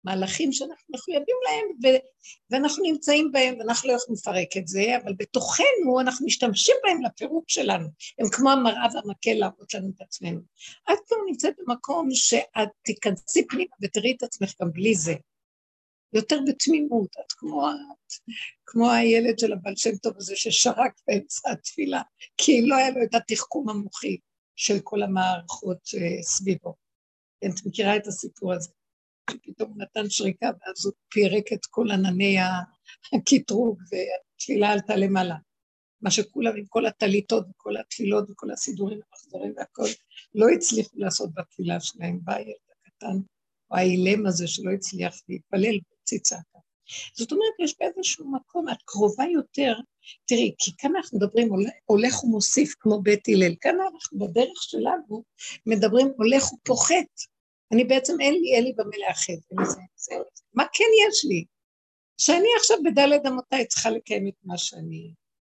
המהלכים 0.06 0.52
שאנחנו 0.52 0.96
מחויבים 0.96 1.36
להם, 1.46 1.66
ו- 1.84 2.06
ואנחנו 2.50 2.84
נמצאים 2.84 3.32
בהם, 3.32 3.56
ואנחנו 3.60 3.90
לא 3.90 3.94
יכולים 3.94 4.18
לפרק 4.20 4.58
את 4.58 4.68
זה, 4.68 4.84
אבל 5.04 5.14
בתוכנו 5.18 6.00
אנחנו 6.02 6.26
משתמשים 6.26 6.76
בהם 6.84 7.02
לפירוק 7.02 7.46
שלנו. 7.48 7.88
הם 8.20 8.28
כמו 8.32 8.52
המראה 8.52 8.88
והמקל 8.94 9.34
להראות 9.34 9.74
לנו 9.74 9.90
את 9.96 10.02
עצמנו. 10.02 10.40
את 10.94 10.98
כבר 11.08 11.18
נמצאת 11.28 11.54
במקום 11.58 12.10
שאת 12.12 12.70
תיכנסי 12.84 13.48
פנימה 13.48 13.76
ותראי 13.82 14.16
את 14.18 14.24
עצמך 14.24 14.54
גם 14.62 14.72
בלי 14.72 14.96
זה. 14.96 15.14
יותר 16.14 16.40
בתמימות, 16.48 17.10
את 17.26 17.32
כמו, 17.32 17.70
את, 17.70 18.14
כמו 18.66 18.92
הילד 18.92 19.40
של 19.40 19.54
הבעל 19.54 19.76
שם 19.76 19.96
טוב 19.96 20.14
הזה 20.18 20.36
ששרק 20.36 20.94
באמצע 21.08 21.52
התפילה, 21.52 22.02
כי 22.38 22.66
לא 22.66 22.76
היה 22.76 22.90
לו 22.90 23.04
את 23.04 23.16
התחכום 23.16 23.70
המוחי 23.70 24.18
של 24.56 24.80
כל 24.84 25.04
המערכות 25.04 25.78
uh, 25.78 26.24
סביבו. 26.24 26.76
כן, 27.42 27.50
את 27.50 27.66
מכירה 27.66 27.96
את 27.96 28.08
הסיפור 28.08 28.54
הזה, 28.54 28.70
שפתאום 29.32 29.70
הוא 29.70 29.78
נתן 29.78 30.10
שריקה 30.10 30.46
ואז 30.46 30.86
הוא 30.86 30.94
פירק 31.10 31.54
את 31.54 31.66
כל 31.66 31.92
ענני 31.92 32.38
הקטרוג 33.14 33.80
והתפילה 33.92 34.72
עלתה 34.72 34.96
למעלה. 34.96 35.36
מה 36.02 36.12
שכולם 36.12 36.56
עם 36.58 36.66
כל 36.66 36.86
הטליתות 36.86 37.46
וכל 37.50 37.78
התפילות 37.78 38.30
וכל 38.30 38.52
הסידורים 38.52 39.00
המחזורים 39.12 39.54
והכל, 39.58 39.88
לא 40.36 40.46
הצליחו 40.56 40.98
לעשות 40.98 41.30
בתפילה 41.34 41.80
שלהם. 41.80 42.20
בא 42.24 42.34
הילד 42.34 42.56
הקטן, 42.86 43.18
או 43.72 43.78
האילם 43.78 44.26
הזה 44.26 44.48
שלא 44.48 44.72
הצליח 44.72 45.16
להתפלל 45.30 45.80
ציצה. 46.04 46.38
זאת 47.18 47.32
אומרת, 47.32 47.54
יש 47.64 47.76
באיזשהו 47.80 48.32
מקום, 48.32 48.70
את 48.70 48.78
קרובה 48.86 49.24
יותר, 49.34 49.74
תראי, 50.26 50.56
כי 50.58 50.72
כאן 50.78 50.96
אנחנו 50.96 51.18
מדברים 51.18 51.50
הולך 51.86 52.24
ומוסיף 52.24 52.74
כמו 52.80 53.02
בית 53.02 53.24
הלל, 53.28 53.56
כאן 53.62 53.76
אנחנו 53.94 54.20
בדרך 54.20 54.64
שלנו 54.64 55.24
מדברים 55.66 56.08
הולך 56.18 56.54
ופוחת. 56.54 57.35
אני 57.76 57.84
בעצם 57.84 58.14
אין 58.22 58.34
לי, 58.34 58.56
אין 58.56 58.64
לי 58.64 58.74
במה 58.74 58.98
לאחד, 59.08 59.34
מה 60.54 60.64
כן 60.74 60.92
יש 61.08 61.26
לי? 61.26 61.46
שאני 62.18 62.48
עכשיו 62.60 62.78
בדלת 62.86 63.22
אמותיי 63.28 63.68
צריכה 63.68 63.90
לקיים 63.90 64.28
את 64.28 64.34
מה 64.44 64.58
שאני 64.58 65.14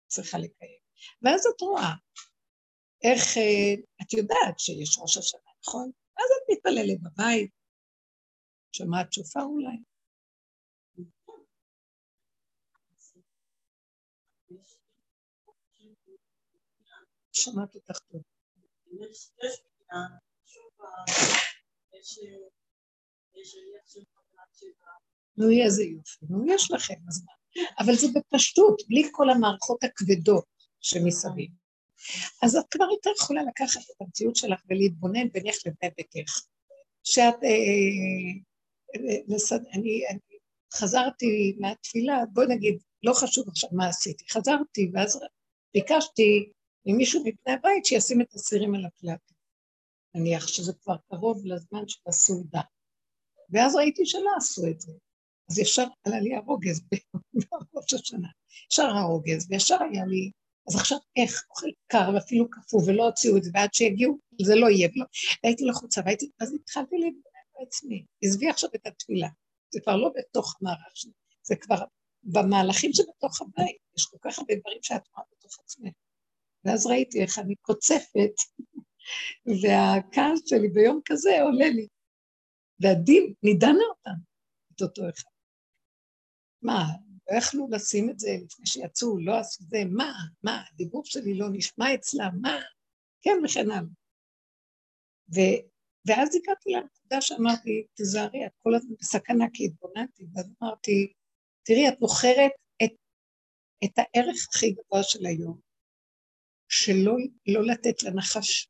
צריכה 0.07 0.37
לקיים. 0.37 0.79
ואז 1.21 1.45
את 1.55 1.61
רואה 1.61 1.93
איך, 3.03 3.37
אה, 3.37 3.73
את 4.01 4.13
יודעת 4.13 4.59
שיש 4.59 4.97
ראש 5.01 5.17
השנה, 5.17 5.51
נכון? 5.67 5.91
אז 6.17 6.23
את 6.37 6.43
מתפללת 6.51 7.01
בבית, 7.01 7.51
שומעת 8.71 9.13
שופר 9.13 9.43
אולי, 9.43 9.77
שמעת 17.31 17.75
אותך 17.75 17.99
טוב. 17.99 18.21
נו, 25.37 25.49
איזה 25.63 25.83
יופי, 25.83 26.25
נו, 26.29 26.53
יש 26.53 26.71
לכם 26.71 26.93
הזמן. 27.07 27.33
אבל 27.79 27.95
זה 27.95 28.07
בפשטות, 28.15 28.81
בלי 28.87 29.03
כל 29.11 29.29
המערכות 29.29 29.83
הכבדות 29.83 30.45
שמסביב. 30.79 31.51
אז 32.43 32.55
את 32.55 32.65
כבר 32.71 32.85
יותר 32.91 33.09
יכולה 33.17 33.43
לקחת 33.43 33.81
את 33.81 34.01
המציאות 34.01 34.35
שלך 34.35 34.61
ולהתבונן 34.69 35.29
בינך 35.29 35.55
לבין 35.65 35.91
ביתך. 35.97 36.41
שאת, 37.03 37.43
אה, 37.43 37.49
אה, 38.95 39.57
אני, 39.73 40.01
חזרתי 40.73 41.55
מהתפילה, 41.59 42.25
בואי 42.33 42.47
נגיד, 42.47 42.79
לא 43.03 43.13
חשוב 43.13 43.49
עכשיו 43.49 43.69
מה 43.73 43.87
עשיתי, 43.87 44.23
חזרתי 44.31 44.91
ואז 44.93 45.19
ביקשתי 45.73 46.51
ממישהו 46.85 47.23
מפני 47.25 47.53
הבית 47.53 47.85
שישים 47.85 48.21
את 48.21 48.33
הסירים 48.33 48.75
על 48.75 48.85
הפלטה. 48.85 49.33
נניח 50.15 50.47
שזה 50.47 50.73
כבר 50.73 50.95
קרוב 51.09 51.45
לזמן 51.45 51.87
של 51.87 51.99
הסעודה. 52.07 52.61
ואז 53.49 53.75
ראיתי 53.75 54.05
שלא 54.05 54.29
עשו 54.37 54.67
את 54.67 54.81
זה. 54.81 54.91
אז 55.49 55.59
ישר 55.59 55.85
עלה 56.03 56.19
לי 56.19 56.35
הרוגז 56.35 56.81
בראש 57.73 57.93
השנה. 57.93 58.27
ישר 58.71 58.83
הרוגז, 58.83 59.47
וישר 59.49 59.77
היה 59.91 60.05
לי, 60.05 60.31
אז 60.67 60.75
עכשיו 60.75 60.97
איך 61.15 61.45
אוכל 61.49 61.67
קר 61.87 62.11
ואפילו 62.13 62.49
קפוא 62.49 62.81
ולא 62.87 63.05
הוציאו 63.05 63.37
את 63.37 63.43
זה, 63.43 63.51
ועד 63.53 63.73
שהגיעו, 63.73 64.17
זה 64.41 64.55
לא 64.55 64.69
יהיה, 64.69 64.89
ולא. 64.95 65.05
והייתי 65.43 65.65
לחוצה, 65.65 66.01
והייתי, 66.05 66.29
אז 66.39 66.53
התחלתי 66.53 66.95
להתבונן 66.95 67.59
בעצמי. 67.59 68.05
עזבי 68.23 68.49
עכשיו 68.49 68.69
את 68.75 68.87
התפילה. 68.87 69.27
זה 69.73 69.79
כבר 69.81 69.95
לא 69.95 70.11
בתוך 70.17 70.55
המערך 70.61 70.91
שלי, 70.93 71.11
זה 71.43 71.55
כבר 71.55 71.83
במהלכים 72.23 72.93
שבתוך 72.93 73.41
הבית. 73.41 73.77
יש 73.97 74.05
כל 74.05 74.17
כך 74.21 74.39
הרבה 74.39 74.55
דברים 74.55 74.79
שאת 74.81 75.01
רואה 75.13 75.25
בתוך 75.31 75.59
עצמך. 75.59 75.93
ואז 76.65 76.85
ראיתי 76.87 77.21
איך 77.21 77.39
אני 77.39 77.55
קוצפת, 77.55 78.31
והכעס 79.45 80.39
שלי 80.45 80.69
ביום 80.69 81.01
כזה 81.05 81.41
עולה 81.41 81.69
לי. 81.69 81.87
והדין 82.79 83.33
נידנה 83.43 83.83
אותם, 83.89 84.19
את 84.75 84.81
אותו 84.81 85.01
אחד. 85.09 85.29
מה, 86.61 86.83
לא 87.31 87.37
יכלו 87.37 87.67
לשים 87.71 88.09
את 88.09 88.19
זה 88.19 88.29
לפני 88.45 88.65
שיצאו, 88.65 89.19
לא 89.19 89.39
עשו 89.39 89.63
זה, 89.63 89.77
מה, 89.91 90.13
מה, 90.43 90.63
הדיבור 90.71 91.05
שלי 91.05 91.37
לא 91.37 91.47
נשמע 91.53 91.95
אצלם, 91.95 92.31
מה, 92.41 92.59
כן 93.21 93.37
וכן 93.45 93.71
הלאה. 93.71 93.89
ואז 96.05 96.35
הגעתי 96.35 96.69
לנקודה 96.69 97.21
שאמרתי, 97.21 97.87
תיזהרי, 97.93 98.45
את 98.45 98.51
כל 98.57 98.75
הזמן 98.75 98.95
בסכנה 98.99 99.45
כי 99.53 99.65
התבוננתי, 99.65 100.23
ואז 100.33 100.53
אמרתי, 100.61 101.13
תראי, 101.63 101.89
את 101.89 101.99
בוחרת 101.99 102.51
את, 102.83 102.91
את 103.83 103.91
הערך 103.97 104.47
הכי 104.49 104.71
גבוה 104.71 105.03
של 105.03 105.25
היום, 105.25 105.59
שלא 106.69 107.13
לא 107.47 107.65
לתת 107.65 108.03
לנחש 108.03 108.67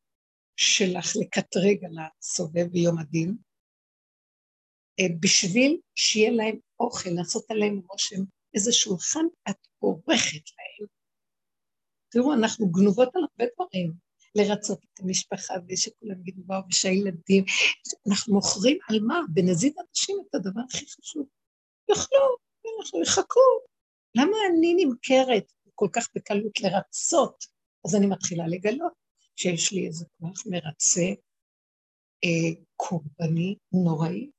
שלך 0.60 1.16
לקטרג 1.22 1.86
על 1.86 1.96
הסובב 2.00 2.68
ביום 2.72 3.00
הדין, 3.00 3.38
אה, 5.00 5.06
בשביל 5.20 5.80
שיהיה 5.96 6.32
להם 6.32 6.60
אוכל, 6.80 7.10
לעשות 7.10 7.52
עליהם 7.52 7.82
רושם, 7.90 8.22
איזה 8.54 8.72
שולחן 8.72 9.26
את 9.50 9.68
עורכת 9.80 10.46
להם. 10.58 10.88
תראו, 12.10 12.34
אנחנו 12.34 12.72
גנובות 12.72 13.16
על 13.16 13.22
הרבה 13.22 13.52
דברים, 13.56 13.94
לרצות 14.36 14.80
את 14.84 15.00
המשפחה 15.00 15.54
ושכולם 15.68 16.20
יגידו 16.20 16.42
וואו, 16.46 16.62
ושהילדים, 16.70 17.44
אנחנו 18.10 18.34
מוכרים 18.34 18.78
על 18.90 19.00
מה? 19.00 19.20
בנזיד 19.34 19.74
אנשים 19.90 20.18
את 20.30 20.36
הדבר 20.36 20.62
הכי 20.70 20.86
חשוב. 20.86 21.28
יאכלו, 21.90 22.38
אנחנו 22.80 23.02
יחכו. 23.02 23.50
למה 24.16 24.38
אני 24.50 24.86
נמכרת 24.86 25.54
כל 25.76 25.88
כך 25.94 26.08
בקלות 26.16 26.60
לרצות 26.60 27.46
אז 27.86 27.96
אני 27.96 28.08
מתחילה 28.08 28.48
לגלות 28.48 28.94
שיש 29.40 29.74
לי 29.74 29.88
איזה 29.88 30.06
כוח 30.20 30.44
מרצה, 30.46 31.08
אה, 32.24 32.62
קורבני, 32.76 33.56
נוראי. 33.72 34.30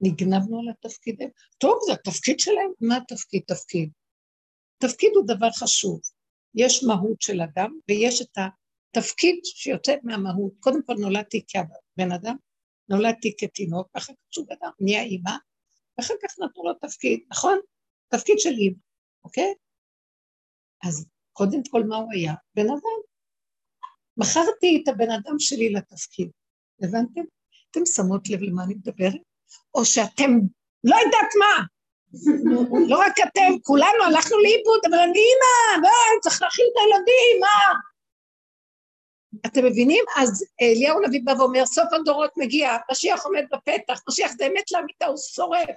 נגנבנו 0.00 0.60
על 0.60 0.68
התפקידים. 0.68 1.30
טוב, 1.58 1.78
זה 1.86 1.92
התפקיד 1.92 2.40
שלהם, 2.40 2.70
מה 2.80 2.96
התפקיד? 2.96 3.42
תפקיד. 3.46 3.90
תפקיד 4.78 5.10
הוא 5.14 5.24
דבר 5.26 5.50
חשוב. 5.50 6.00
יש 6.54 6.84
מהות 6.84 7.22
של 7.22 7.40
אדם 7.40 7.78
ויש 7.88 8.22
את 8.22 8.38
התפקיד 8.38 9.40
שיוצא 9.44 9.94
מהמהות. 10.02 10.52
קודם 10.60 10.82
כל 10.86 10.94
נולדתי 11.00 11.44
כבן 11.48 12.12
אדם, 12.12 12.36
נולדתי 12.88 13.34
כתינוק, 13.38 13.88
ואחר 13.94 14.12
כך 14.12 14.18
שהוא 14.30 14.46
אדם 14.52 14.70
נהיה 14.80 15.02
אימא, 15.02 15.36
ואחר 15.98 16.14
כך 16.22 16.38
נתנו 16.38 16.64
לו 16.64 16.74
תפקיד, 16.74 17.20
נכון? 17.30 17.58
תפקיד 18.08 18.38
של 18.38 18.50
אימא, 18.50 18.76
אוקיי? 19.24 19.54
אז 20.84 21.06
קודם 21.32 21.60
כל, 21.70 21.82
מה 21.88 21.96
הוא 21.96 22.12
היה? 22.12 22.34
בן 22.54 22.66
אדם. 22.66 23.13
מכרתי 24.16 24.82
את 24.82 24.88
הבן 24.88 25.10
אדם 25.10 25.38
שלי 25.38 25.72
לתפקיד, 25.72 26.30
הבנתם? 26.82 27.20
אתם 27.70 27.86
שמות 27.86 28.28
לב 28.28 28.40
למה 28.42 28.64
אני 28.64 28.74
מדברת? 28.74 29.20
או 29.74 29.84
שאתם, 29.84 30.30
לא 30.84 30.96
יודעת 30.96 31.30
מה, 31.38 31.64
לא 32.90 32.98
רק 32.98 33.14
אתם, 33.28 33.58
כולנו 33.62 34.04
הלכנו 34.06 34.38
לאיבוד, 34.38 34.80
אבל 34.88 34.98
אני 34.98 35.18
אימא, 35.18 35.86
לא, 35.86 36.20
צריך 36.22 36.42
להכין 36.42 36.66
את 36.72 36.76
הילדים, 36.80 37.40
מה? 37.40 37.78
אתם 39.46 39.64
מבינים? 39.64 40.04
אז 40.16 40.44
אליהו 40.62 40.98
הנביא 41.04 41.20
בא 41.24 41.32
ואומר, 41.32 41.66
סוף 41.66 41.92
הדורות 41.92 42.30
מגיע, 42.36 42.76
משיח 42.90 43.24
עומד 43.24 43.44
בפתח, 43.52 44.00
משיח 44.08 44.32
זה 44.38 44.46
אמת 44.46 44.72
לאמיתה, 44.72 45.06
הוא 45.06 45.16
שורף. 45.16 45.76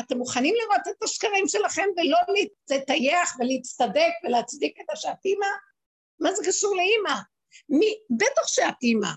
אתם 0.00 0.18
מוכנים 0.18 0.54
לראות 0.54 0.88
את 0.96 1.02
השקרים 1.02 1.48
שלכם 1.48 1.86
ולא 1.96 2.18
לטייח 2.70 3.36
ולהצטדק 3.38 4.12
ולהצדיק 4.24 4.80
את 4.80 4.90
השאת 4.92 5.24
אימא? 5.24 5.46
מה 6.20 6.34
זה 6.34 6.42
קשור 6.46 6.76
לאימא? 6.76 7.20
מי, 7.68 7.94
בטח 8.10 8.46
שאת 8.46 8.74
אימא. 8.82 9.10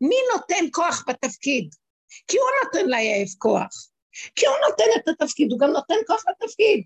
מי 0.00 0.16
נותן 0.34 0.64
כוח 0.72 1.04
בתפקיד? 1.08 1.74
כי 2.28 2.36
הוא 2.36 2.48
נותן 2.64 2.90
ליעב 2.90 3.28
כוח. 3.38 3.90
כי 4.36 4.46
הוא 4.46 4.56
נותן 4.68 4.84
את 4.96 5.08
התפקיד, 5.08 5.52
הוא 5.52 5.60
גם 5.60 5.70
נותן 5.70 5.94
כוח 6.06 6.24
לתפקיד. 6.28 6.84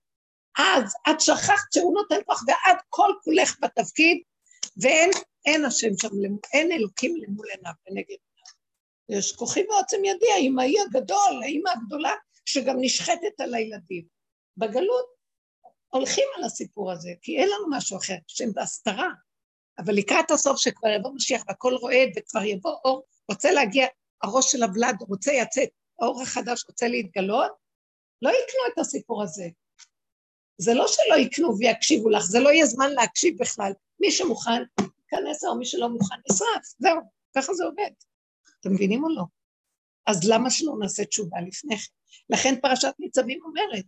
אז 0.58 0.94
את 1.10 1.20
שכחת 1.20 1.72
שהוא 1.74 1.94
נותן 1.94 2.16
כוח 2.26 2.44
ואת 2.46 2.78
כל 2.88 3.10
כולך 3.24 3.56
בתפקיד, 3.60 4.22
ואין 4.82 5.10
אין 5.46 5.64
השם 5.64 5.98
שם, 6.02 6.08
אין 6.52 6.72
אלוקים 6.72 7.16
למול 7.16 7.46
עיניו 7.50 7.72
ונגד 7.86 8.06
עיניו. 8.08 9.20
יש 9.20 9.36
כוחי 9.36 9.64
ועוצם 9.68 10.04
ידי, 10.04 10.32
האמאי 10.32 10.74
הגדול, 10.80 11.42
האמא 11.44 11.70
הגדולה, 11.70 12.12
שגם 12.44 12.76
נשחטת 12.80 13.40
על 13.40 13.54
הילדים. 13.54 14.04
בגלות 14.56 15.06
הולכים 15.88 16.24
על 16.36 16.44
הסיפור 16.44 16.92
הזה, 16.92 17.10
כי 17.22 17.38
אין 17.38 17.48
לנו 17.48 17.66
משהו 17.70 17.98
אחר, 17.98 18.16
שהם 18.26 18.52
בהסתרה. 18.52 19.08
אבל 19.78 19.94
לקראת 19.94 20.30
הסוף 20.30 20.56
שכבר 20.56 20.88
יבוא 20.88 21.10
משיח 21.14 21.42
והכל 21.48 21.74
רועד 21.74 22.08
וכבר 22.16 22.44
יבוא 22.44 22.76
אור, 22.84 23.02
רוצה 23.30 23.52
להגיע, 23.52 23.86
הראש 24.22 24.52
של 24.52 24.62
הוולד 24.62 24.96
רוצה 25.08 25.32
לצאת, 25.42 25.68
האור 26.00 26.22
החדש 26.22 26.64
רוצה 26.68 26.88
להתגלות, 26.88 27.52
לא 28.22 28.30
יקנו 28.30 28.60
את 28.72 28.78
הסיפור 28.78 29.22
הזה. 29.22 29.44
זה 30.58 30.74
לא 30.74 30.86
שלא 30.88 31.16
יקנו 31.16 31.58
ויקשיבו 31.58 32.10
לך, 32.10 32.24
זה 32.24 32.40
לא 32.40 32.48
יהיה 32.48 32.66
זמן 32.66 32.90
להקשיב 32.90 33.36
בכלל. 33.38 33.72
מי 34.00 34.10
שמוכן, 34.10 34.62
ייכנס, 34.80 35.44
או 35.44 35.58
מי 35.58 35.66
שלא 35.66 35.88
מוכן, 35.88 36.16
נשרף, 36.30 36.74
זהו, 36.78 37.00
ככה 37.36 37.54
זה 37.54 37.64
עובד. 37.64 37.90
אתם 38.60 38.72
מבינים 38.72 39.04
או 39.04 39.08
לא? 39.08 39.22
אז 40.06 40.28
למה 40.28 40.50
שלא 40.50 40.72
נעשה 40.80 41.04
תשובה 41.04 41.40
לפני 41.40 41.76
כן? 41.76 41.92
לכן 42.30 42.60
פרשת 42.60 42.92
ניצבים 42.98 43.40
אומרת 43.44 43.84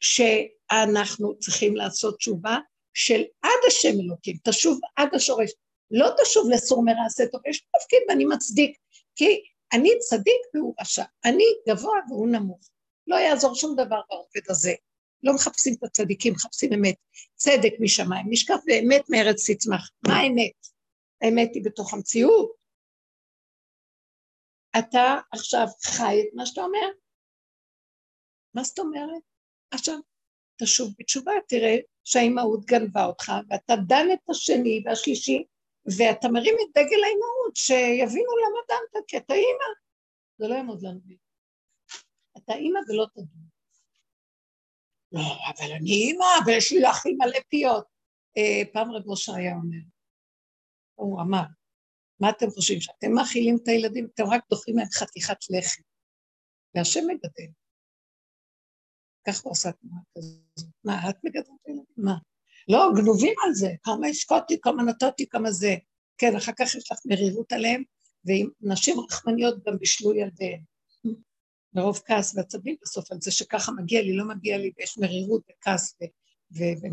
שאנחנו 0.00 1.38
צריכים 1.38 1.76
לעשות 1.76 2.16
תשובה 2.16 2.58
של 2.94 3.22
עד 3.42 3.60
השם 3.66 4.00
אלוקים, 4.04 4.36
תשוב 4.44 4.80
עד 4.96 5.14
השורש, 5.14 5.50
לא 5.90 6.08
תשוב 6.22 6.50
לסור 6.50 6.84
מרע 6.84 7.06
עשה 7.06 7.26
טוב, 7.32 7.40
יש 7.46 7.60
תפקיד 7.60 7.98
ואני 8.08 8.24
מצדיק, 8.24 8.78
כי 9.16 9.42
אני 9.72 9.90
צדיק 9.98 10.40
והוא 10.54 10.74
רשע, 10.80 11.04
אני 11.24 11.44
גבוה 11.68 11.98
והוא 12.08 12.28
נמוך, 12.28 12.70
לא 13.06 13.16
יעזור 13.16 13.54
שום 13.54 13.74
דבר 13.74 14.00
בעובד 14.08 14.50
הזה, 14.50 14.72
לא 15.22 15.34
מחפשים 15.34 15.74
את 15.78 15.84
הצדיקים, 15.84 16.32
מחפשים 16.32 16.72
אמת, 16.72 16.94
צדק 17.34 17.72
משמיים, 17.80 18.26
נשקף 18.30 18.60
באמת 18.64 19.04
מארץ 19.08 19.50
תצמח, 19.50 19.90
מה 20.08 20.16
האמת? 20.16 20.66
האמת 21.20 21.50
היא 21.54 21.64
בתוך 21.64 21.94
המציאות. 21.94 22.60
אתה 24.78 25.18
עכשיו 25.32 25.66
חי 25.84 26.20
את 26.20 26.34
מה 26.34 26.46
שאתה 26.46 26.60
אומר? 26.60 26.88
מה 28.54 28.64
זאת 28.64 28.78
אומרת? 28.78 29.22
עכשיו, 29.70 29.98
תשוב 30.62 30.94
בתשובה, 30.98 31.32
תראה 31.48 31.76
שהאימהות 32.04 32.64
גנבה 32.64 33.04
אותך, 33.04 33.32
ואתה 33.48 33.74
דן 33.88 34.06
את 34.12 34.30
השני 34.30 34.82
והשלישי, 34.84 35.44
ואתה 35.98 36.28
מרים 36.28 36.54
את 36.54 36.70
דגל 36.70 37.02
האימהות, 37.04 37.56
שיבינו 37.56 38.32
למה 38.36 38.60
דנת, 38.68 39.04
כי 39.06 39.16
אתה 39.16 39.34
אימא. 39.34 39.64
זה 40.38 40.48
לא 40.48 40.54
יעמוד 40.54 40.82
לנו. 40.82 41.00
אתה 42.36 42.52
אימא 42.52 42.80
ולא 42.88 43.06
תדון. 43.12 43.50
לא, 45.12 45.20
אבל 45.20 45.72
אני 45.72 45.90
אימא, 45.90 46.26
ויש 46.46 46.72
לי 46.72 46.90
אחים 46.90 47.18
מלא 47.18 47.38
פיות. 47.48 47.84
אה, 48.36 48.62
פעם 48.72 48.92
רב 48.92 49.02
משה 49.06 49.34
היה 49.34 49.54
אומר, 49.54 49.84
הוא 50.94 51.20
אמר, 51.20 51.42
מה 52.20 52.30
אתם 52.30 52.50
חושבים, 52.50 52.80
שאתם 52.80 53.12
מאכילים 53.12 53.56
את 53.62 53.68
הילדים, 53.68 54.08
אתם 54.14 54.24
רק 54.30 54.44
דוחים 54.50 54.78
להם 54.78 54.90
חתיכת 54.92 55.38
לחם. 55.50 55.82
והשם 56.74 57.00
מגדל. 57.06 57.59
כך 59.26 59.40
הוא 59.40 59.52
עשה 59.52 59.72
תנועה 59.72 60.00
כזאת. 60.18 60.68
מה, 60.84 61.10
את 61.10 61.16
מגדלת 61.24 61.46
את 61.46 61.66
הילדים? 61.66 61.84
מה? 61.96 62.14
לא, 62.68 62.90
גנובים 62.96 63.34
על 63.46 63.54
זה, 63.54 63.70
כמה 63.82 64.06
השקעתי, 64.06 64.60
כמה 64.60 64.82
נתתי, 64.82 65.28
כמה 65.28 65.50
זה. 65.50 65.76
כן, 66.18 66.36
אחר 66.36 66.52
כך 66.58 66.74
יש 66.74 66.92
לך 66.92 66.98
מרירות 67.04 67.52
עליהם, 67.52 67.82
ועם 68.24 68.48
נשים 68.60 69.00
רחמניות 69.00 69.64
גם 69.66 69.78
בישלו 69.78 70.14
ילדיהם. 70.14 70.60
מרוב 71.74 72.00
כעס 72.06 72.36
ועצבים 72.36 72.76
בסוף 72.82 73.12
על 73.12 73.18
זה 73.20 73.30
שככה 73.30 73.72
מגיע 73.72 74.02
לי, 74.02 74.16
לא 74.16 74.24
מגיע 74.24 74.58
לי, 74.58 74.72
ויש 74.78 74.98
מרירות 74.98 75.42
וכעס, 75.50 75.94
וזה 76.52 76.88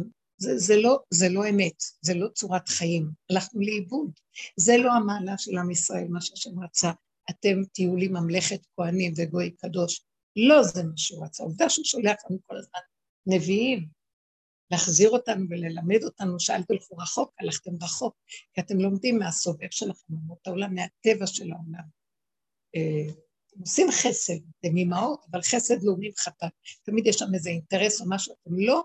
זה 0.57 0.75
לא, 0.75 0.99
זה 1.09 1.29
לא 1.29 1.49
אמת, 1.49 1.83
זה 2.01 2.13
לא 2.13 2.27
צורת 2.27 2.69
חיים, 2.69 3.09
הלכנו 3.29 3.61
לאיבוד. 3.61 4.11
זה 4.57 4.77
לא 4.77 4.91
המעלה 4.91 5.37
של 5.37 5.57
עם 5.57 5.71
ישראל, 5.71 6.07
מה 6.09 6.21
שהשם 6.21 6.63
רצה. 6.63 6.91
אתם 7.29 7.61
תהיו 7.73 7.95
לי 7.95 8.07
ממלכת 8.07 8.65
כהנים 8.75 9.13
וגוי 9.17 9.51
קדוש. 9.51 10.01
לא 10.37 10.63
זה 10.63 10.83
מה 10.83 10.97
שהוא 10.97 11.25
רצה. 11.25 11.43
עובדה 11.43 11.69
שהוא 11.69 11.85
שולח 11.85 12.15
לנו 12.29 12.39
כל 12.45 12.57
הזמן 12.57 12.79
נביאים, 13.27 13.87
להחזיר 14.71 15.09
אותנו 15.09 15.45
וללמד 15.49 16.03
אותנו 16.03 16.39
שאל 16.39 16.63
תלכו 16.63 16.97
רחוק, 16.97 17.33
הלכתם 17.39 17.71
רחוק, 17.81 18.15
כי 18.53 18.61
אתם 18.61 18.77
לומדים 18.77 19.19
מהסובב 19.19 19.67
שלכם, 19.71 20.13
אומות 20.13 20.47
העולם, 20.47 20.75
מהטבע 20.75 21.27
של 21.27 21.51
העולם. 21.51 21.83
אה, 22.75 23.13
אתם 23.47 23.59
עושים 23.59 23.91
חסד, 23.91 24.39
אתם 24.59 24.77
אימהות, 24.77 25.25
אבל 25.31 25.41
חסד 25.41 25.83
לאומי 25.83 26.11
וחטא. 26.11 26.47
תמיד 26.83 27.07
יש 27.07 27.15
שם 27.15 27.33
איזה 27.33 27.49
אינטרס 27.49 28.01
או 28.01 28.05
משהו, 28.09 28.35
אתם 28.41 28.59
לא 28.59 28.83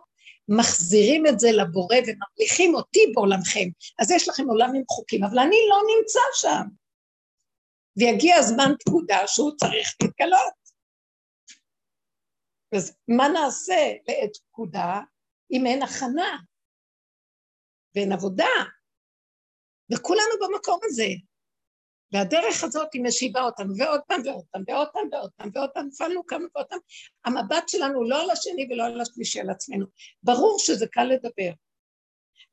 מחזירים 0.49 1.27
את 1.27 1.41
זה 1.41 1.53
לבורא 1.53 1.97
וממליכים 1.97 2.75
אותי 2.75 3.01
בעולמכם. 3.15 3.69
אז 3.99 4.11
יש 4.11 4.29
לכם 4.29 4.49
עולם 4.49 4.75
עם 4.75 4.83
חוקים, 4.91 5.25
אבל 5.25 5.39
אני 5.39 5.57
לא 5.71 5.77
נמצא 5.97 6.21
שם. 6.35 6.69
ויגיע 7.97 8.37
הזמן 8.37 8.73
פקודה 8.85 9.19
שהוא 9.27 9.53
צריך 9.57 9.97
להתגלות. 10.03 10.62
אז 12.77 12.97
מה 13.09 13.29
נעשה 13.29 13.93
לעת 14.09 14.37
פקודה 14.37 15.01
אם 15.51 15.67
אין 15.67 15.83
הכנה 15.83 16.37
ואין 17.95 18.13
עבודה? 18.13 18.49
וכולנו 19.93 20.35
במקום 20.41 20.81
הזה. 20.85 21.07
והדרך 22.13 22.65
הזאת 22.65 22.89
היא 22.93 23.03
משיבה 23.05 23.43
אותנו, 23.43 23.75
ועוד 23.79 24.01
פעם 24.09 24.21
ועוד 24.25 24.45
פעם, 24.51 24.63
ועוד 24.69 24.89
פעם 24.93 25.09
ועוד 25.13 25.31
פעם, 25.37 25.51
ועוד 25.55 25.71
פעם, 25.75 25.87
נפלנו 25.87 26.27
כמה 26.27 26.45
ועוד 26.55 26.67
פעם. 26.67 26.79
המבט 27.25 27.69
שלנו 27.69 28.09
לא 28.09 28.23
על 28.23 28.31
השני 28.31 28.69
ולא 28.71 28.85
על 28.85 29.01
השלישי, 29.01 29.41
על 29.41 29.51
עצמנו. 29.51 29.87
ברור 30.23 30.59
שזה 30.59 30.87
קל 30.87 31.05
לדבר. 31.05 31.53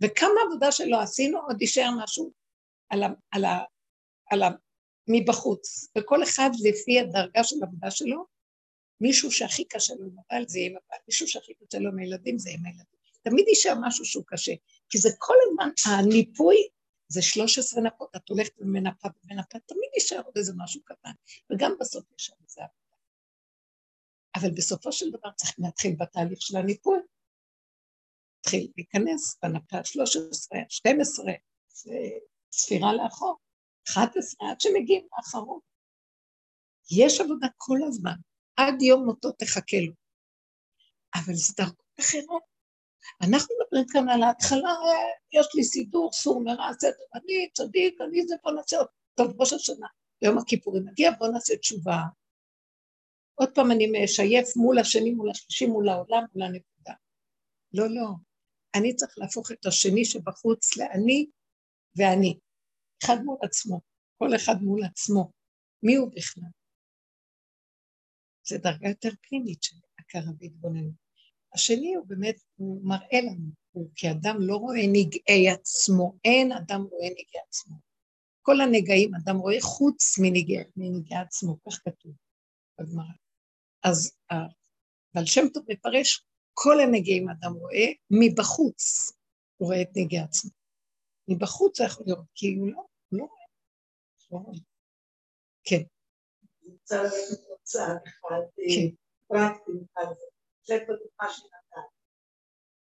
וכמה 0.03 0.39
עבודה 0.45 0.71
שלא 0.71 1.01
עשינו, 1.01 1.39
עוד 1.41 1.61
יישאר 1.61 1.89
משהו 2.03 2.31
על 2.89 3.03
ה, 3.03 3.07
על 3.31 3.45
ה, 3.45 3.59
על 4.31 4.43
ה, 4.43 4.49
מבחוץ. 5.07 5.91
וכל 5.97 6.23
אחד 6.23 6.49
לפי 6.63 6.99
הדרגה 6.99 7.43
של 7.43 7.55
העבודה 7.61 7.91
שלו, 7.91 8.25
מישהו 9.01 9.31
שהכי 9.31 9.65
קשה 9.65 9.93
לו 9.93 10.05
עם 10.05 10.15
הבעל 10.19 10.47
זה 10.47 10.59
יהיה 10.59 10.69
עם 10.69 10.77
הבעל, 10.77 10.99
מישהו 11.07 11.27
שהכי 11.27 11.53
קשה 11.53 11.79
לו 11.79 11.89
עם 11.89 11.99
הילדים 11.99 12.39
זה 12.39 12.49
עם 12.49 12.65
הילדים. 12.65 12.99
תמיד 13.21 13.47
יישאר 13.47 13.73
משהו 13.81 14.05
שהוא 14.05 14.23
קשה, 14.27 14.53
כי 14.89 14.97
זה 14.97 15.09
כל 15.17 15.33
הזמן, 15.43 15.69
הניפוי 15.85 16.55
זה 17.07 17.21
13 17.21 17.81
נפות, 17.81 18.15
את 18.15 18.29
הולכת 18.29 18.53
ומנפה 18.57 19.07
ומנפה, 19.23 19.59
תמיד 19.59 19.89
יישאר 19.95 20.21
עוד 20.25 20.37
איזה 20.37 20.53
משהו 20.57 20.81
קטן, 20.83 21.11
וגם 21.51 21.71
בסוף 21.79 22.03
יש 22.19 22.25
שם 22.25 22.33
איזה 22.43 22.61
עבודה. 22.61 22.79
אבל 24.35 24.51
בסופו 24.57 24.91
של 24.91 25.11
דבר 25.11 25.31
צריך 25.35 25.55
להתחיל 25.59 25.95
בתהליך 25.99 26.41
של 26.41 26.57
הניפוי. 26.57 26.99
להתחיל 28.35 28.71
להיכנס 28.77 29.37
בנפה 29.43 29.83
13, 29.83 30.59
12, 30.69 31.33
ספירה 32.51 32.93
לאחור, 32.93 33.37
11, 33.87 34.49
עד 34.51 34.61
שמגיעים 34.61 35.07
לאחרון. 35.17 35.59
יש 36.91 37.21
עבודה 37.21 37.47
כל 37.57 37.77
הזמן, 37.87 38.15
עד 38.59 38.81
יום 38.81 39.05
מותו 39.05 39.31
תחכה 39.31 39.77
לו. 39.87 39.93
אבל 41.15 41.33
זה 41.33 41.53
דרכות 41.57 41.99
אחרות. 41.99 42.43
אנחנו 43.21 43.55
מדברים 43.61 43.85
כאן 43.89 44.09
על 44.09 44.23
ההתחלה, 44.23 44.73
יש 45.31 45.47
לי 45.55 45.63
סידור, 45.63 46.11
סור 46.13 46.43
מרע, 46.43 46.73
סדר, 46.79 47.03
אני 47.15 47.49
צדיק, 47.53 48.01
אני 48.01 48.27
זה, 48.27 48.35
בוא 48.43 48.51
נעשה, 48.51 48.77
טוב, 49.15 49.41
ראש 49.41 49.53
השנה, 49.53 49.87
יום 50.21 50.37
הכיפורים 50.37 50.85
מגיע, 50.85 51.11
בוא 51.11 51.27
נעשה 51.27 51.57
תשובה. 51.57 51.97
עוד 53.35 53.49
פעם 53.55 53.71
אני 53.71 53.87
משייף 54.03 54.55
מול 54.55 54.79
השני, 54.79 55.11
מול 55.11 55.29
השלישי, 55.31 55.65
מול 55.65 55.89
העולם, 55.89 56.23
מול 56.33 56.43
הנקודה. 56.43 56.93
לא, 57.73 57.85
לא. 57.89 58.07
אני 58.75 58.95
צריך 58.95 59.17
להפוך 59.17 59.51
את 59.51 59.65
השני 59.65 60.05
שבחוץ 60.05 60.77
לאני 60.77 61.25
ואני. 61.95 62.39
אחד 63.03 63.17
מול 63.23 63.37
עצמו, 63.41 63.81
כל 64.17 64.35
אחד 64.35 64.55
מול 64.61 64.83
עצמו. 64.83 65.31
מי 65.83 65.95
הוא 65.95 66.11
בכלל? 66.15 66.58
זו 68.49 68.57
דרגה 68.57 68.89
יותר 68.89 69.09
פנימית 69.21 69.63
של 69.63 69.75
הכרה 69.99 70.31
והתבוננות. 70.39 70.93
השני 71.53 71.95
הוא 71.95 72.07
באמת, 72.07 72.35
הוא 72.55 72.81
מראה 72.83 73.21
לנו, 73.21 73.49
הוא 73.71 73.89
כאדם 73.95 74.35
לא 74.39 74.55
רואה 74.55 74.81
נגעי 74.87 75.49
עצמו, 75.49 76.17
אין 76.25 76.51
אדם 76.51 76.81
רואה 76.81 77.07
נגעי 77.09 77.41
עצמו. 77.47 77.75
כל 78.41 78.61
הנגעים 78.61 79.15
אדם 79.15 79.37
רואה 79.37 79.61
חוץ 79.61 80.19
מנגעי, 80.19 80.63
מנגעי 80.75 81.17
עצמו, 81.17 81.57
כך 81.65 81.79
כתוב 81.83 82.11
בגמרא. 82.79 83.13
אז 83.83 84.17
אבל 85.15 85.25
שם 85.25 85.41
טוב 85.53 85.63
מפרש, 85.69 86.25
כל 86.53 86.79
הנגעים 86.79 87.29
אדם 87.29 87.53
רואה, 87.53 87.85
מבחוץ 88.09 89.11
הוא 89.57 89.67
רואה 89.67 89.81
את 89.81 89.89
נגעי 89.95 90.19
עצמו. 90.19 90.51
מבחוץ 91.27 91.77
זה 91.77 91.83
יכול 91.83 92.05
לראות, 92.07 92.25
כי 92.35 92.55
הוא 92.55 92.67
לא, 92.67 92.83
לא 93.11 93.23
רואה. 93.23 93.45
לא 94.31 94.37
רואה. 94.37 94.59
כן. 95.63 95.83
להגיד 97.75 97.95
תוצאה 97.95 97.95
אחת 97.95 98.49
כן. 98.55 98.95
פרקטית 99.27 99.89
על 99.95 100.05
זה. 100.15 100.75
בדוגמה 100.83 101.33
שנתן. 101.33 101.87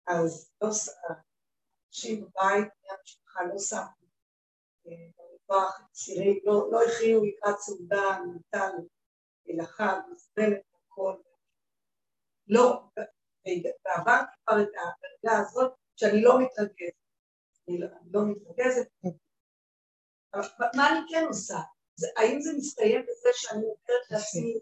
אז 0.07 0.51
לא 0.61 0.69
אנשים 0.69 2.25
בבית, 2.25 2.73
המשפחה 2.91 3.41
לא 3.45 3.59
שמו 3.59 4.09
במטבח 4.85 5.81
צירים, 5.93 6.41
לא, 6.45 6.71
לא 6.71 6.81
הכינו 6.83 7.25
לקראת 7.25 7.59
סעודה, 7.59 8.19
נתן 8.35 8.71
לחג, 9.47 9.99
מזמנת 10.11 10.63
הכל. 10.75 11.17
לא, 12.49 12.83
ועברתי 13.87 14.33
כבר 14.45 14.63
את 14.63 14.69
הדרגה 14.69 15.39
הזאת 15.39 15.73
שאני 15.97 16.23
לא 16.23 16.41
מתרגזת. 16.41 16.95
אני 17.69 17.79
לא, 17.79 17.89
לא 18.11 18.21
מתרכזת. 18.27 18.89
מה 20.77 20.89
אני 20.91 21.01
כן 21.11 21.25
עושה? 21.29 21.59
האם 22.17 22.41
זה 22.41 22.51
מסתיים 22.59 23.03
בזה 23.03 23.29
שאני 23.33 23.63
אומרת 23.63 24.11
לעצמי, 24.11 24.61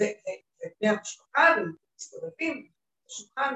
ובני 0.00 0.88
המשפחה, 0.88 1.54
ומסתובבים 1.56 2.68
בשולחן, 3.06 3.54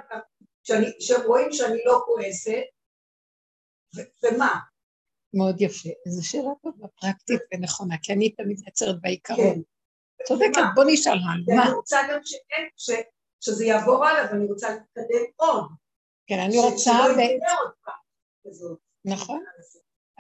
שהם 1.01 1.27
רואים 1.27 1.53
שאני 1.53 1.79
לא 1.85 2.03
כועסת, 2.07 2.63
ומה? 4.23 4.59
מאוד 5.35 5.61
יפה. 5.61 5.89
זו 6.09 6.29
שאלה 6.29 6.51
טובה, 6.63 6.89
פרקטית 6.89 7.41
ונכונה, 7.55 7.95
כי 8.03 8.13
אני 8.13 8.31
תמיד 8.31 8.59
נעצרת 8.65 9.01
בעיקרון. 9.01 9.55
כן. 9.55 9.61
צודקת, 10.25 10.63
בוא 10.75 10.85
נשאל 10.87 11.13
הלאה. 11.13 11.57
מה? 11.57 11.63
אני 11.63 11.73
רוצה 11.73 11.99
גם 12.11 12.19
שזה 13.41 13.65
יעבור 13.65 14.07
הלאה, 14.07 14.33
ואני 14.33 14.47
רוצה 14.47 14.69
להתקדם 14.71 15.25
עוד. 15.37 15.69
כן, 16.27 16.39
אני 16.39 16.59
רוצה... 16.59 16.91
שלא 16.91 17.23
יתקדם 17.23 17.57
עוד 17.59 17.73
פעם. 17.85 17.95
נכון. 19.05 19.45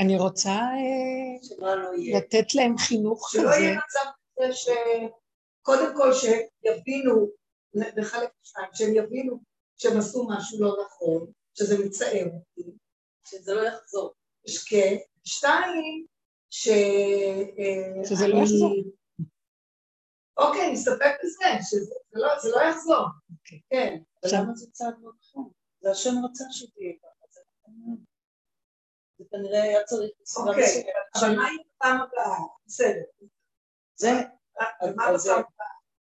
אני 0.00 0.16
רוצה 0.16 0.50
אה, 0.50 1.56
לא 1.58 1.74
לתת 2.18 2.54
להם 2.54 2.78
חינוך 2.78 3.30
כזה. 3.32 3.42
שלא 3.42 3.50
יהיה 3.50 3.78
מצב 3.78 4.10
שקודם 4.52 5.96
כל 5.96 6.10
שיבינו, 6.12 7.28
נחלק 7.74 8.30
שתיים, 8.42 8.68
שהם 8.72 8.94
יבינו 8.94 9.40
שהם 9.76 9.98
עשו 9.98 10.26
משהו 10.30 10.60
לא 10.60 10.76
נכון, 10.86 11.32
שזה 11.54 11.84
מצער 11.84 12.24
אותי, 12.24 12.70
שזה 13.28 13.54
לא 13.54 13.62
יחזור. 13.62 14.14
כן. 14.68 14.96
שתיים, 15.24 16.06
ש... 16.50 16.68
אה, 16.68 18.04
שזה 18.04 18.28
לא 18.28 18.36
יחזור. 18.36 18.74
אוקיי, 20.36 20.72
נסתפק 20.72 21.12
בזה, 21.24 21.44
שזה 21.70 21.94
לא, 22.12 22.28
לא 22.44 22.60
יחזור. 22.60 23.06
אוקיי. 23.30 23.60
כן. 23.70 23.98
למה 24.32 24.54
זה 24.54 24.70
צעד 24.72 24.94
לא 25.02 25.10
נכון? 25.20 25.50
זה 25.80 25.90
השם 25.90 26.10
רצה 26.24 26.44
שתהיה 26.50 26.92
ככה, 27.02 27.26
זה 27.30 27.40
נכון. 27.50 27.96
זה 29.18 29.24
כנראה 29.30 29.62
היה 29.62 29.84
צריך 29.84 30.10
אוקיי. 30.36 30.92
אבל 31.14 31.36
מה 31.36 31.48
עם 31.48 31.56
הפעם 31.76 32.00
הבאה? 32.00 32.38
בסדר. 32.66 33.28
זה... 34.00 34.08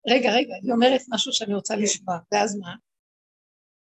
רגע, 0.07 0.29
רגע, 0.29 0.53
היא 0.63 0.71
אומרת 0.71 1.01
משהו 1.09 1.33
שאני 1.33 1.53
רוצה 1.53 1.73
כן. 1.73 1.81
לשמוע, 1.81 2.17
ואז 2.31 2.55
מה? 2.55 2.75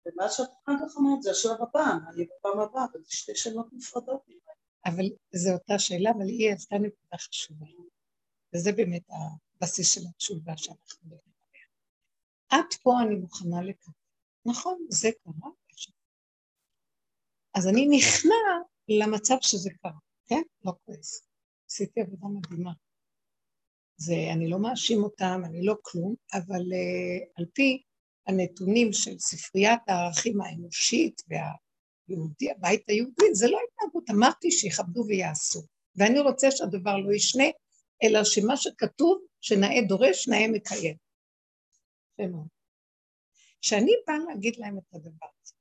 ומה 0.06 0.30
שאת 0.30 0.48
אחר 0.64 0.72
כך 0.72 0.98
אמרת 0.98 1.22
זה 1.22 1.32
השלב 1.32 1.62
הבא, 1.62 1.91
אני 2.10 2.26
בפעם 2.26 2.60
הבאה, 2.60 2.86
אבל 2.91 3.04
זה 3.04 3.12
שתי 3.12 3.36
שאלות 3.36 3.68
נפרדות. 3.74 4.22
אבל 4.86 5.06
זו 5.32 5.54
אותה 5.54 5.80
שאלה, 5.80 6.12
אבל 6.12 6.28
היא 6.28 6.54
עשתה 6.54 6.76
נקודה 6.76 7.18
חשובה. 7.18 7.66
וזה 8.54 8.72
באמת 8.72 9.04
הבסיס 9.10 9.93
של 9.93 10.02
התשובה 10.10 10.58
שאנחנו 10.58 11.00
מדברים 11.04 11.34
עליה. 11.50 11.66
עד 12.50 12.74
פה 12.84 12.91
אני 13.02 13.16
מוכנה 13.16 13.62
לקבל. 13.62 13.93
נכון, 14.45 14.86
זה 14.89 15.10
קרה. 15.24 15.52
אז 17.58 17.68
אני 17.68 17.88
נכנע 17.98 18.43
למצב 18.88 19.36
שזה 19.41 19.70
קרה, 19.82 20.00
כן? 20.26 20.41
לא 20.66 20.74
כועס. 20.86 21.28
עשיתי 21.70 22.02
עבודה 22.02 22.28
מדהימה. 22.28 22.72
זה, 23.98 24.16
אני 24.34 24.50
לא 24.50 24.60
מאשים 24.60 25.04
אותם, 25.04 25.41
אני 25.45 25.66
לא 25.66 25.76
כלום, 25.82 26.16
אבל 26.34 26.62
uh, 26.62 27.32
על 27.36 27.45
פי 27.54 27.82
הנתונים 28.28 28.93
של 28.93 29.20
ספריית 29.20 29.80
הערכים 29.88 30.41
האנושית 30.41 31.22
והיהודי, 31.28 32.52
הבית 32.52 32.89
היהודי, 32.89 33.34
זה 33.34 33.48
לא 33.48 33.60
התנהגות, 33.68 34.10
אמרתי 34.10 34.52
שיכבדו 34.52 35.04
ויעשו. 35.08 35.62
ואני 35.95 36.20
רוצה 36.20 36.52
שהדבר 36.52 36.98
לא 36.98 37.14
ישנה, 37.14 37.43
אלא 38.04 38.24
שמה 38.24 38.58
שכתוב, 38.58 39.22
שנאה 39.41 39.82
דורש, 39.88 40.28
נאה 40.28 40.48
מקיים. 40.48 40.95
כשאני 43.62 43.91
באה 44.08 44.18
להגיד 44.18 44.56
להם 44.58 44.78
את 44.78 44.93
הדבר 44.93 45.28
הזה, 45.41 45.54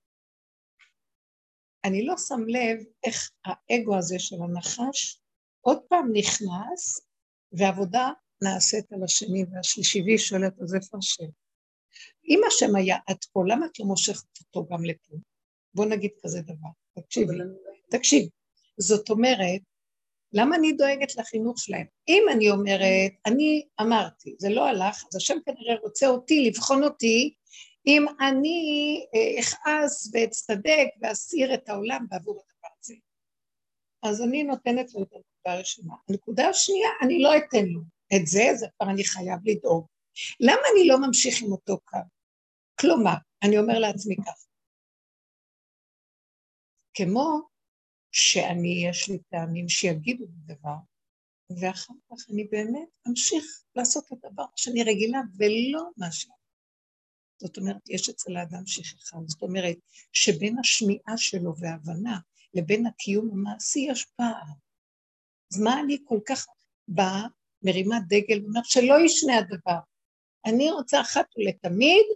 אני 1.84 2.06
לא 2.06 2.14
שם 2.16 2.40
לב 2.48 2.84
איך 3.04 3.30
האגו 3.44 3.96
הזה 3.96 4.18
של 4.18 4.36
הנחש 4.42 5.20
עוד 5.60 5.78
פעם 5.88 6.10
נכנס, 6.12 7.08
ועבודה 7.52 8.10
נעשית 8.42 8.92
על 8.92 9.04
השני 9.04 9.44
והשלישי, 9.50 10.02
והיא 10.02 10.18
שואלת, 10.18 10.52
אז 10.62 10.74
איפה 10.74 10.98
השם? 10.98 11.24
אם 12.28 12.40
השם 12.46 12.76
היה 12.76 12.96
עד 13.06 13.16
כה, 13.32 13.40
למה 13.46 13.66
את 13.66 13.80
לא 13.80 13.86
מושכת 13.86 14.38
אותו 14.40 14.68
גם 14.72 14.84
לפה? 14.84 15.14
בוא 15.74 15.86
נגיד 15.86 16.10
כזה 16.22 16.42
דבר, 16.42 16.68
תקשיבי, 16.98 17.34
תקשיב. 17.90 18.28
זאת 18.78 19.10
אומרת, 19.10 19.60
למה 20.32 20.56
אני 20.56 20.72
דואגת 20.72 21.16
לחינוך 21.16 21.58
שלהם? 21.58 21.86
אם 22.08 22.22
אני 22.32 22.50
אומרת, 22.50 23.12
אני 23.26 23.66
אמרתי, 23.80 24.34
זה 24.38 24.48
לא 24.48 24.66
הלך, 24.66 25.04
אז 25.10 25.16
השם 25.16 25.38
כנראה 25.46 25.74
רוצה 25.82 26.08
אותי, 26.08 26.44
לבחון 26.44 26.84
אותי, 26.84 27.34
אם 27.86 28.06
אני 28.20 29.04
אה, 29.14 29.40
אכעס 29.40 30.10
ואצטדק 30.12 30.86
ואסיר 31.00 31.54
את 31.54 31.68
העולם 31.68 32.06
בעבור 32.08 32.34
הדבר 32.34 32.74
הזה. 32.80 32.94
אז 34.02 34.22
אני 34.22 34.42
נותנת 34.42 34.94
לו 34.94 35.02
את 35.02 35.12
הנקודה 35.12 35.56
הראשונה. 35.56 35.94
הנקודה 36.08 36.48
השנייה, 36.48 36.88
אני 37.02 37.22
לא 37.22 37.36
אתן 37.36 37.64
לו 37.66 37.80
את 38.14 38.26
זה, 38.26 38.44
זה 38.54 38.66
כבר 38.76 38.90
אני 38.90 39.04
חייב 39.04 39.38
לדאוג. 39.44 39.86
למה 40.40 40.62
אני 40.72 40.88
לא 40.88 40.96
ממשיך 41.06 41.42
עם 41.42 41.52
אותו 41.52 41.78
קו? 41.84 41.98
כלומר, 42.80 43.14
אני 43.42 43.58
אומר 43.58 43.78
לעצמי 43.78 44.16
ככה, 44.16 44.46
כמו 46.94 47.40
שאני, 48.12 48.88
יש 48.88 49.08
לי 49.08 49.18
טעמים 49.18 49.68
שיגידו 49.68 50.24
דבר, 50.28 50.76
ואחר 51.60 51.94
כך 52.10 52.30
אני 52.30 52.44
באמת 52.44 52.88
אמשיך 53.08 53.44
לעשות 53.76 54.04
את 54.12 54.24
הדבר 54.24 54.44
שאני 54.56 54.82
רגילה 54.82 55.20
ולא 55.38 55.90
מה 55.96 56.12
ש... 56.12 56.26
זאת 57.42 57.58
אומרת, 57.58 57.88
יש 57.88 58.08
אצל 58.08 58.36
האדם 58.36 58.66
שכחה, 58.66 59.16
זאת 59.26 59.42
אומרת 59.42 59.76
שבין 60.12 60.58
השמיעה 60.58 61.16
שלו 61.16 61.56
וההבנה 61.58 62.18
לבין 62.54 62.86
הקיום 62.86 63.30
המעשי 63.32 63.86
יש 63.90 64.04
פער. 64.04 64.52
אז 65.52 65.60
מה 65.60 65.80
אני 65.80 65.98
כל 66.04 66.18
כך 66.28 66.46
באה, 66.88 67.26
מרימה 67.66 67.96
דגל 68.08 68.42
ואומרת 68.42 68.64
שלא 68.64 68.94
ישנה 69.04 69.38
הדבר. 69.38 69.78
אני 70.46 70.70
רוצה 70.70 71.00
אחת 71.00 71.26
ולתמיד 71.36 72.06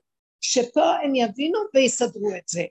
שפה 0.40 0.94
הם 1.04 1.14
יבינו 1.14 1.58
ויסדרו 1.74 2.34
את 2.36 2.48
זה. 2.48 2.64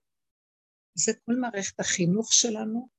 זה 0.96 1.12
כל 1.26 1.36
מערכת 1.36 1.80
החינוך 1.80 2.34
שלנו, 2.34 2.90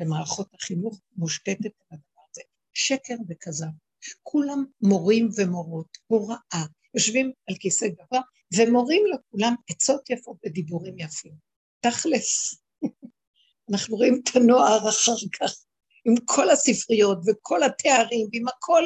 ומערכות 0.00 0.54
החינוך 0.54 1.00
מושתתת 1.16 1.64
על 1.64 1.98
הדבר 1.98 2.22
הזה. 2.30 2.42
שקר 2.74 3.14
וכזב. 3.28 3.66
כולם 4.22 4.64
מורים 4.82 5.28
ומורות, 5.36 5.98
הוראה, 6.06 6.64
יושבים 6.94 7.32
על 7.48 7.54
כיסא 7.60 7.86
גבוה 7.88 8.20
ומורים 8.56 9.02
לכולם 9.14 9.54
עצות 9.70 10.10
יפות 10.10 10.36
ודיבורים 10.46 10.98
יפים. 10.98 11.32
תכלס, 11.80 12.60
אנחנו 13.72 13.96
רואים 13.96 14.20
את 14.24 14.36
הנוער 14.36 14.88
אחר 14.88 15.16
כך, 15.40 15.52
עם 16.04 16.14
כל 16.24 16.50
הספריות 16.50 17.18
וכל 17.26 17.62
התארים 17.62 18.28
ועם 18.32 18.48
הכל, 18.48 18.84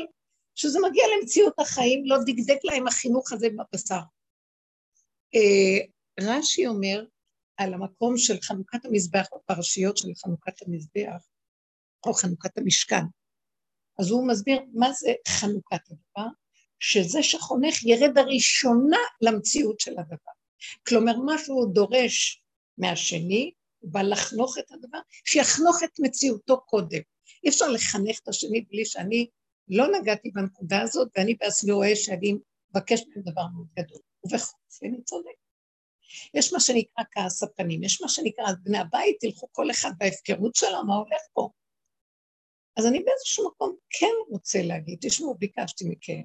שזה 0.60 0.78
מגיע 0.88 1.04
למציאות 1.16 1.58
החיים, 1.58 2.02
לא 2.06 2.16
דקדק 2.26 2.58
להם 2.64 2.86
החינוך 2.86 3.32
הזה 3.32 3.48
בבשר. 3.50 4.00
אה, 5.34 5.86
רש"י 6.20 6.66
אומר 6.66 7.04
על 7.56 7.74
המקום 7.74 8.18
של 8.18 8.40
חנוכת 8.40 8.84
המזבח 8.84 9.26
בפרשיות 9.34 9.96
של 9.96 10.08
חנוכת 10.16 10.62
המזבח, 10.62 11.28
או 12.06 12.12
חנוכת 12.14 12.58
המשכן. 12.58 13.04
אז 13.98 14.10
הוא 14.10 14.28
מסביר 14.28 14.60
מה 14.74 14.92
זה 14.92 15.12
חנוכת 15.28 15.80
הדבר, 15.90 16.28
שזה 16.80 17.22
שחונך 17.22 17.82
ירד 17.82 18.18
הראשונה 18.18 18.98
למציאות 19.20 19.80
של 19.80 19.98
הדבר. 19.98 20.32
כלומר, 20.88 21.16
מה 21.16 21.38
שהוא 21.38 21.74
דורש 21.74 22.42
מהשני, 22.78 23.52
הוא 23.78 23.92
בא 23.92 24.02
לחנוך 24.02 24.58
את 24.58 24.72
הדבר, 24.72 24.98
שיחנוך 25.24 25.82
את 25.84 26.00
מציאותו 26.00 26.60
קודם. 26.60 27.00
אי 27.44 27.48
אפשר 27.48 27.68
לחנך 27.68 28.18
את 28.22 28.28
השני 28.28 28.60
בלי 28.60 28.84
שאני 28.84 29.26
לא 29.70 29.86
נגעתי 30.00 30.30
בנקודה 30.30 30.82
הזאת, 30.82 31.08
ואני 31.16 31.34
בעצמי 31.34 31.72
רואה 31.72 31.96
שאני 31.96 32.34
מבקש 32.70 33.00
מהם 33.08 33.22
דבר 33.22 33.46
מאוד 33.54 33.66
גדול. 33.78 34.00
ובכל 34.24 34.56
זאת, 34.68 34.82
אני 34.82 35.02
צודק. 35.02 35.40
יש 36.34 36.52
מה 36.52 36.60
שנקרא 36.60 37.04
כעס 37.10 37.42
הפנים, 37.42 37.82
יש 37.82 38.02
מה 38.02 38.08
שנקרא, 38.08 38.44
בני 38.62 38.78
הבית, 38.78 39.16
תלכו 39.20 39.48
כל 39.52 39.70
אחד 39.70 39.90
בהפקרות 39.98 40.54
שלו, 40.54 40.84
מה 40.86 40.94
הולך 40.94 41.22
פה? 41.32 41.48
אז 42.76 42.86
אני 42.86 42.98
באיזשהו 42.98 43.48
מקום 43.48 43.76
כן 43.90 44.14
רוצה 44.28 44.62
להגיד, 44.62 44.98
תשמעו, 45.00 45.34
ביקשתי 45.34 45.84
מכם, 45.88 46.22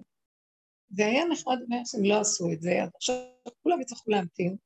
והיה 0.91 1.25
נחמד 1.25 1.57
הם 1.97 2.05
לא 2.05 2.19
עשו 2.19 2.51
את 2.51 2.61
זה, 2.61 2.83
אז 2.83 2.89
עכשיו 2.95 3.15
כולם 3.63 3.81
יצטרכו 3.81 4.11
להמתין, 4.11 4.57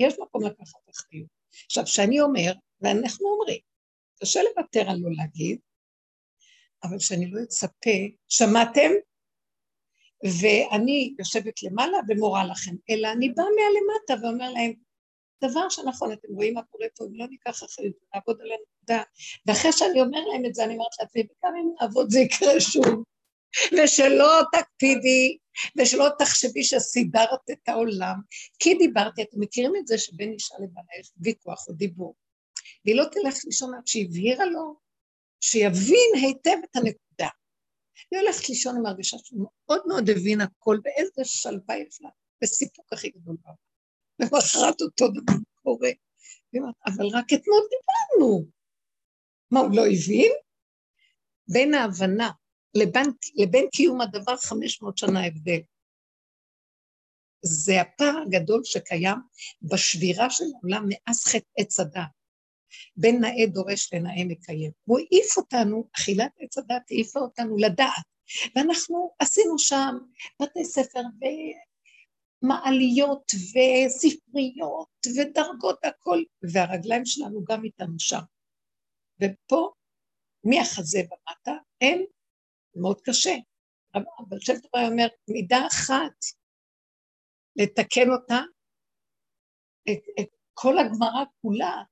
יש 0.00 0.14
מקום 0.22 0.42
לקחת 0.42 0.90
אחריות. 0.90 1.28
עכשיו, 1.64 1.84
כשאני 1.84 2.20
אומר, 2.20 2.52
ואנחנו 2.80 3.28
אומרים, 3.28 3.60
קשה 4.20 4.40
לוותר 4.42 4.90
על 4.90 4.96
לא 5.00 5.10
להגיד, 5.16 5.58
אבל 6.84 6.98
שאני 6.98 7.30
לא 7.30 7.42
אצפה, 7.42 7.98
שמעתם? 8.28 8.90
ואני 10.24 11.14
יושבת 11.18 11.62
למעלה 11.62 11.98
ומורה 12.08 12.44
לכם, 12.44 12.74
אלא 12.90 13.08
אני 13.12 13.28
באה 13.28 13.46
מהלמטה 13.46 14.26
ואומר 14.26 14.50
להם, 14.50 14.72
דבר 15.44 15.68
שנכון, 15.68 16.12
אתם 16.12 16.28
רואים 16.34 16.54
מה 16.54 16.62
קורה 16.62 16.86
פה, 16.96 17.04
אם 17.04 17.14
לא 17.14 17.26
ניקח 17.26 17.64
אחריות, 17.64 17.94
נעבוד 18.14 18.40
על 18.40 18.48
הנקודה. 18.52 19.02
ואחרי 19.46 19.72
שאני 19.72 20.00
אומר 20.00 20.20
להם 20.32 20.46
את 20.46 20.54
זה, 20.54 20.64
אני 20.64 20.74
אומרת 20.74 20.98
לעצמי, 21.00 21.22
וכמה 21.22 21.58
אם 21.60 21.70
נעבוד 21.80 22.10
זה 22.10 22.20
יקרה 22.20 22.60
שוב. 22.60 23.04
ושלא 23.72 24.40
תקפידי, 24.52 25.38
ושלא 25.78 26.08
תחשבי 26.18 26.64
שסידרת 26.64 27.50
את 27.52 27.68
העולם. 27.68 28.16
כי 28.58 28.74
דיברתי, 28.74 29.22
אתם 29.22 29.40
מכירים 29.40 29.72
את 29.76 29.86
זה 29.86 29.98
שבין 29.98 30.32
אישה 30.32 30.54
לבעלה 30.54 31.00
יש 31.00 31.12
ויכוח 31.20 31.68
או 31.68 31.72
דיבור. 31.72 32.14
והיא 32.84 32.96
לא 32.96 33.04
תלך 33.04 33.34
לישון 33.44 33.74
עד 33.74 33.86
שהבהירה 33.86 34.46
לו, 34.46 34.74
שיבין 35.40 36.10
היטב 36.14 36.58
את 36.64 36.76
הנקודה. 36.76 37.28
היא 38.10 38.20
הולכת 38.20 38.48
לישון 38.48 38.76
עם 38.76 38.86
הרגשה 38.86 39.16
שהוא 39.24 39.40
מאוד 39.42 39.82
מאוד 39.86 40.10
הבין 40.10 40.40
הכל, 40.40 40.78
באיזה 40.82 41.24
שלווה 41.24 41.76
יש 41.76 42.02
לה, 42.02 42.08
בסיפוק 42.42 42.92
הכי 42.92 43.10
גדול 43.10 43.36
בעולם. 43.42 43.56
למחרת 44.18 44.80
אותו 44.80 45.08
דבר 45.08 45.38
קורה. 45.62 45.90
אבל 46.86 47.06
רק 47.06 47.32
אתמול 47.32 47.62
דיברנו. 47.70 48.44
מה, 49.50 49.60
הוא 49.60 49.76
לא 49.76 49.82
הבין? 49.86 50.32
בין 51.48 51.74
ההבנה 51.74 52.30
לבין, 52.74 53.06
לבין 53.34 53.68
קיום 53.72 54.00
הדבר 54.00 54.36
500 54.36 54.98
שנה 54.98 55.26
הבדל. 55.26 55.60
זה 57.42 57.80
הפער 57.80 58.18
הגדול 58.26 58.60
שקיים 58.64 59.16
בשבירה 59.62 60.30
של 60.30 60.44
העולם 60.54 60.84
מאז 60.88 61.24
חטא 61.24 61.48
עץ 61.58 61.80
הדת. 61.80 62.17
בין 62.96 63.20
נאה 63.20 63.46
דורש 63.46 63.94
לנאה 63.94 64.24
מקיים. 64.26 64.70
הוא 64.84 64.98
העיף 64.98 65.36
אותנו, 65.36 65.88
אכילת 65.96 66.32
עץ 66.38 66.58
הדת 66.58 66.90
העיפה 66.90 67.20
אותנו 67.20 67.56
לדעת. 67.56 68.04
ואנחנו 68.56 69.14
עשינו 69.18 69.58
שם 69.58 69.98
בתי 70.42 70.64
ספר 70.64 71.00
ומעליות 72.42 73.32
וספריות 73.34 75.06
ודרגות 75.16 75.84
הכל, 75.84 76.22
והרגליים 76.52 77.06
שלנו 77.06 77.44
גם 77.44 77.64
איתנו 77.64 77.98
שם. 77.98 78.20
ופה, 79.22 79.72
מהחזה 80.44 80.98
ומטה, 80.98 81.52
אין, 81.80 82.06
מאוד 82.74 83.00
קשה. 83.00 83.34
אבל 83.94 84.40
שם 84.40 84.52
טוב 84.52 84.70
אומר, 84.74 85.06
מידה 85.28 85.66
אחת 85.66 86.24
לתקן 87.56 88.10
אותה, 88.10 88.40
את, 89.90 89.98
את 90.20 90.28
כל 90.54 90.78
הגמרא 90.78 91.24
כולה, 91.42 91.82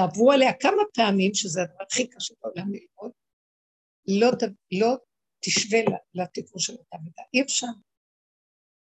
תעברו 0.00 0.32
עליה 0.32 0.52
כמה 0.60 0.82
פעמים, 0.94 1.34
שזה 1.34 1.62
הדבר 1.62 1.84
הכי 1.90 2.06
קשה 2.06 2.34
בעולם 2.42 2.72
ללמוד, 2.72 3.12
לא, 4.08 4.30
לא 4.80 4.96
תשווה 5.40 5.78
לתיקון 6.14 6.60
של 6.60 6.72
אותה 6.72 6.96
מידה, 7.04 7.22
אי 7.34 7.42
אפשר. 7.42 7.66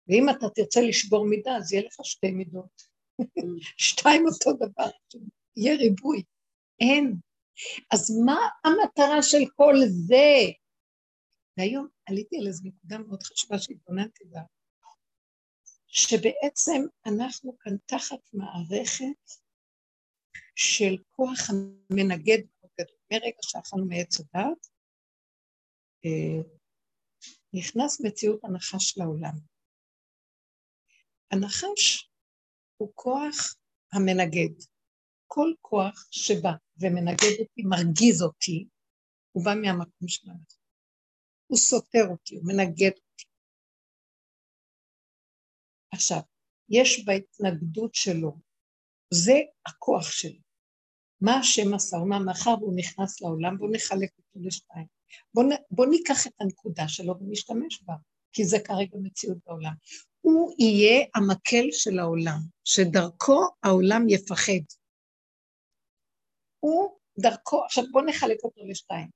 ואם 0.08 0.30
אתה 0.30 0.46
תרצה 0.56 0.82
לשבור 0.82 1.26
מידה, 1.26 1.58
אז 1.58 1.74
יהיה 1.74 1.86
לך 1.86 1.96
שתי 2.04 2.32
מידות. 2.32 2.82
שתיים 3.88 4.26
אותו 4.26 4.54
דבר, 4.54 4.90
יהיה 5.58 5.76
ריבוי. 5.76 6.24
אין. 6.80 7.16
אז 7.94 8.12
מה 8.26 8.40
המטרה 8.64 9.22
של 9.22 9.50
כל 9.56 9.76
זה? 10.08 10.52
והיום 11.58 11.88
עליתי 12.06 12.38
על 12.38 12.48
איזו 12.48 12.64
נקודה 12.68 12.98
מאוד 12.98 13.24
חשובה 13.24 13.60
שהתבוננתי 13.60 14.24
בה, 14.26 14.40
שבעצם 15.88 16.82
אנחנו 17.06 17.58
כאן 17.60 17.74
תחת 17.86 18.20
מערכת 18.34 19.45
של 20.56 20.98
כוח 21.12 21.40
המנגד 21.50 22.38
מאוד. 22.38 22.88
מרגע 23.12 23.38
שאכלנו 23.42 23.86
מעץ 23.86 24.20
הדת, 24.20 24.68
אה, 26.06 26.52
נכנס 27.54 28.02
מציאות 28.02 28.44
הנחש 28.44 28.98
לעולם. 28.98 29.34
הנחש 31.32 32.10
הוא 32.78 32.92
כוח 32.96 33.56
המנגד. 33.94 34.64
כל 35.28 35.54
כוח 35.62 36.08
שבא 36.12 36.52
ומנגד 36.82 37.40
אותי, 37.40 37.62
מרגיז 37.70 38.22
אותי, 38.22 38.68
הוא 39.32 39.46
בא 39.46 39.52
מהמקום 39.62 40.08
של 40.08 40.30
הנחש. 40.30 40.58
הוא 41.48 41.58
סותר 41.58 42.06
אותי, 42.12 42.36
הוא 42.36 42.44
מנגד 42.48 42.92
אותי. 42.92 43.26
עכשיו, 45.92 46.20
יש 46.70 47.06
בהתנגדות 47.06 47.96
שלו, 47.96 48.40
זה 49.14 49.34
הכוח 49.66 50.12
שלו. 50.12 50.45
מה 51.22 51.36
השם 51.40 51.74
עשה? 51.74 51.98
אמר, 51.98 52.20
מאחר 52.20 52.56
והוא 52.60 52.76
נכנס 52.76 53.22
לעולם, 53.22 53.58
בואו 53.58 53.72
נחלק 53.72 54.10
אותו 54.18 54.48
לשתיים. 54.48 54.86
בואו 55.34 55.48
בוא 55.72 55.86
ניקח 55.86 56.28
את 56.28 56.34
הנקודה 56.40 56.88
שלו 56.88 57.14
ונשתמש 57.20 57.84
בה, 57.84 57.94
כי 58.34 58.46
זה 58.46 58.58
כרגע 58.60 58.98
מציאות 59.02 59.38
בעולם. 59.46 59.74
הוא 60.22 60.56
יהיה 60.60 61.06
המקל 61.16 61.66
של 61.72 62.00
העולם, 62.00 62.40
שדרכו 62.64 63.48
העולם 63.64 64.10
יפחד. 64.10 64.66
הוא 66.60 66.98
דרכו, 67.20 67.66
עכשיו 67.66 67.84
בואו 67.92 68.06
נחלק 68.06 68.38
אותו 68.44 68.62
לשתיים. 68.68 69.10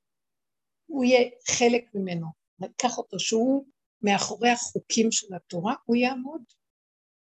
הוא 0.85 1.03
יהיה 1.03 1.29
חלק 1.47 1.83
ממנו, 1.93 2.27
ניקח 2.59 2.97
אותו 2.97 3.19
שהוא 3.19 3.65
מאחורי 4.01 4.49
החוקים 4.49 5.11
של 5.11 5.33
התורה, 5.35 5.73
הוא 5.85 5.95
יעמוד 5.95 6.41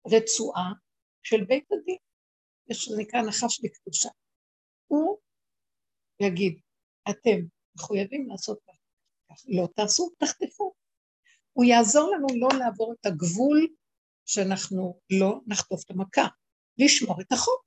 רצועה 0.08 0.72
של 1.24 1.46
בית 1.46 1.66
הדין. 1.72 1.98
יש 2.70 2.86
שזה 2.86 2.98
נקרא 2.98 3.22
נחש 3.22 3.62
לקדושה. 3.64 4.10
הוא 6.18 6.28
יגיד, 6.28 6.60
אתם 7.10 7.38
מחויבים 7.76 8.30
לעשות 8.30 8.60
כך, 8.68 8.74
לא 9.48 9.68
תעשו, 9.76 10.10
תחטפו. 10.18 10.74
הוא 11.54 11.66
יעזור 11.66 12.12
לנו 12.16 12.28
לא 12.40 12.60
לעבור 12.60 12.94
את 13.00 13.06
הגבול 13.06 13.68
שאנחנו 14.26 15.00
לא 15.10 15.40
נחטוף 15.48 15.84
את 15.86 15.92
המכה, 15.92 16.28
לשמור 16.78 17.22
את 17.22 17.32
החוק. 17.32 17.66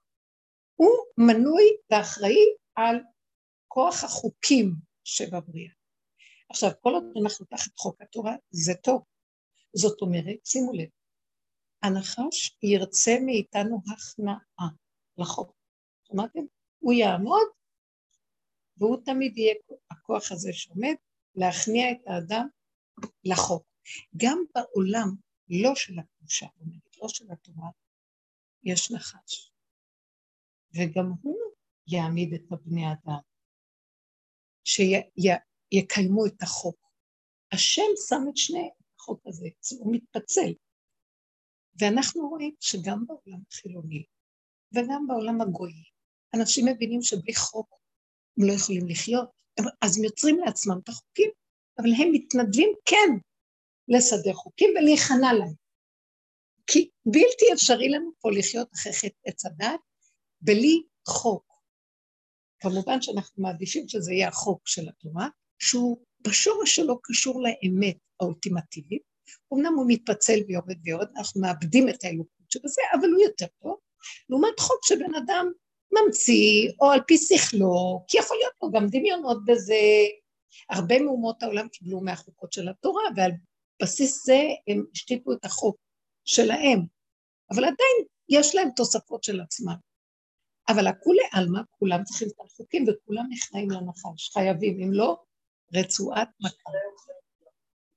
הוא 0.75 0.91
מנוי 1.19 1.63
ואחראי 1.91 2.55
על 2.75 2.97
כוח 3.69 4.05
החוקים 4.05 4.75
שבבריאה. 5.05 5.73
עכשיו, 6.51 6.71
כל 6.81 6.91
עוד 6.95 7.05
אנחנו 7.23 7.47
תחת 7.47 7.79
חוק 7.79 8.03
התורה, 8.03 8.37
זה 8.51 8.73
טוב. 8.75 9.05
זאת 9.77 10.03
אומרת, 10.03 10.47
שימו 10.47 10.73
לב, 10.73 10.89
הנחש 11.83 12.57
ירצה 12.63 13.17
מאיתנו 13.27 13.81
הכנעה 13.93 14.69
לחוק. 15.19 15.53
שמעתם? 16.09 16.41
הוא 16.79 16.93
יעמוד, 16.93 17.47
והוא 18.81 18.97
תמיד 19.05 19.39
יהיה 19.39 19.55
הכוח 19.91 20.33
הזה 20.33 20.53
שעומד 20.53 20.95
להכניע 21.35 21.93
את 21.93 21.99
האדם 22.07 22.49
לחוק. 23.25 23.67
גם 24.17 24.39
בעולם, 24.55 25.09
לא 25.49 25.75
של 25.75 25.99
הקדושה, 25.99 26.47
לא 27.03 27.09
של 27.09 27.25
התורה, 27.33 27.69
יש 28.65 28.91
נחש. 28.91 29.53
וגם 30.75 31.13
הוא 31.23 31.39
יעמיד 31.87 32.35
את 32.35 32.53
הבני 32.53 32.85
אדם, 32.93 33.19
שיקיימו 34.65 36.27
את 36.27 36.43
החוק. 36.43 36.91
השם 37.53 37.83
שם 38.09 38.29
את 38.31 38.37
שני 38.37 38.71
החוק 38.97 39.27
הזה, 39.27 39.49
הוא 39.79 39.95
מתפצל. 39.95 40.53
ואנחנו 41.81 42.29
רואים 42.29 42.55
שגם 42.61 43.07
בעולם 43.07 43.41
החילוני 43.49 44.05
וגם 44.73 45.07
בעולם 45.07 45.41
הגוי, 45.41 45.73
אנשים 46.35 46.67
מבינים 46.67 47.03
שבלי 47.03 47.35
חוק 47.35 47.80
הם 48.39 48.47
לא 48.47 48.53
יכולים 48.53 48.89
לחיות, 48.89 49.29
אז 49.81 49.99
הם 49.99 50.05
יוצרים 50.05 50.39
לעצמם 50.39 50.79
את 50.85 50.89
החוקים, 50.89 51.31
אבל 51.79 51.89
הם 51.99 52.13
מתנדבים 52.13 52.71
כן 52.85 53.09
לסדר 53.89 54.33
חוקים 54.33 54.71
ולהיכנע 54.71 55.33
להם. 55.33 55.55
כי 56.67 56.91
בלתי 57.07 57.53
אפשרי 57.53 57.89
לנו 57.89 58.11
פה 58.21 58.31
לחיות 58.31 58.69
אחרי 58.75 58.93
חטא 58.93 59.19
עץ 59.27 59.47
הדת 59.47 59.81
בלי 60.41 60.83
חוק. 61.09 61.45
כמובן 62.61 63.03
שאנחנו 63.03 63.43
מעדיפים 63.43 63.89
שזה 63.89 64.13
יהיה 64.13 64.29
החוק 64.29 64.69
של 64.69 64.89
התורה, 64.89 65.29
שהוא 65.59 65.99
בשורש 66.21 66.77
שלו 66.77 67.03
קשור 67.03 67.43
לאמת 67.43 67.97
האולטימטיבית, 68.21 69.03
אמנם 69.55 69.75
הוא 69.77 69.85
מתפצל 69.89 70.39
ויורד 70.49 70.77
ויורד, 70.85 71.09
אנחנו 71.17 71.41
מאבדים 71.41 71.89
את 71.89 72.05
האלוקות 72.05 72.51
שבזה, 72.51 72.83
אבל 72.95 73.09
הוא 73.09 73.23
יותר 73.23 73.47
טוב, 73.63 73.77
לעומת 74.29 74.61
חוק 74.61 74.85
שבן 74.85 75.15
אדם 75.15 75.53
ממציא, 75.93 76.71
או 76.81 76.91
על 76.91 77.01
פי 77.07 77.19
שכלו, 77.19 78.05
כי 78.09 78.19
יכול 78.19 78.37
להיות 78.37 78.55
לו 78.63 78.71
גם 78.71 78.87
דמיונות 78.87 79.45
בזה. 79.45 79.75
הרבה 80.71 81.03
מאומות 81.03 81.43
העולם 81.43 81.69
קיבלו 81.69 82.01
מהחוקות 82.01 82.53
של 82.53 82.69
התורה, 82.69 83.03
ועל 83.17 83.31
בסיס 83.83 84.27
זה 84.27 84.41
הם 84.69 84.85
השתיקו 84.95 85.33
את 85.33 85.45
החוק 85.45 85.77
שלהם. 86.25 86.81
אבל 87.51 87.65
עדיין 87.65 88.07
יש 88.29 88.55
להם 88.55 88.69
תוספות 88.77 89.25
של 89.25 89.41
עצמם. 89.41 89.75
אבל 90.69 90.87
הכולי 90.87 91.23
עלמא, 91.33 91.61
כולם 91.71 92.05
צריכים 92.05 92.29
את 92.29 92.47
החוקים 92.47 92.85
וכולם 92.89 93.25
נכנעים 93.31 93.71
לנחש, 93.71 94.31
חייבים, 94.33 94.81
אם 94.83 94.93
לא, 94.93 95.17
רצועת 95.75 96.29
מכה. 96.41 96.71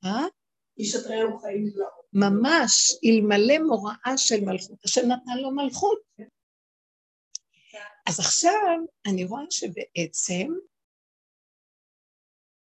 אה? 0.05 0.25
איש 0.77 0.95
את 0.95 1.05
רעהו 1.05 1.39
חיים 1.39 1.71
לא. 1.75 1.87
ממש, 2.13 2.95
אלמלא 3.05 3.59
מוראה 3.67 4.17
של 4.17 4.45
מלכות, 4.45 4.77
השם 4.85 5.01
נתן 5.01 5.37
לו 5.41 5.51
מלכות. 5.51 5.99
אז 8.10 8.20
עכשיו 8.20 8.78
אני 9.08 9.26
רואה 9.26 9.43
שבעצם 9.49 10.47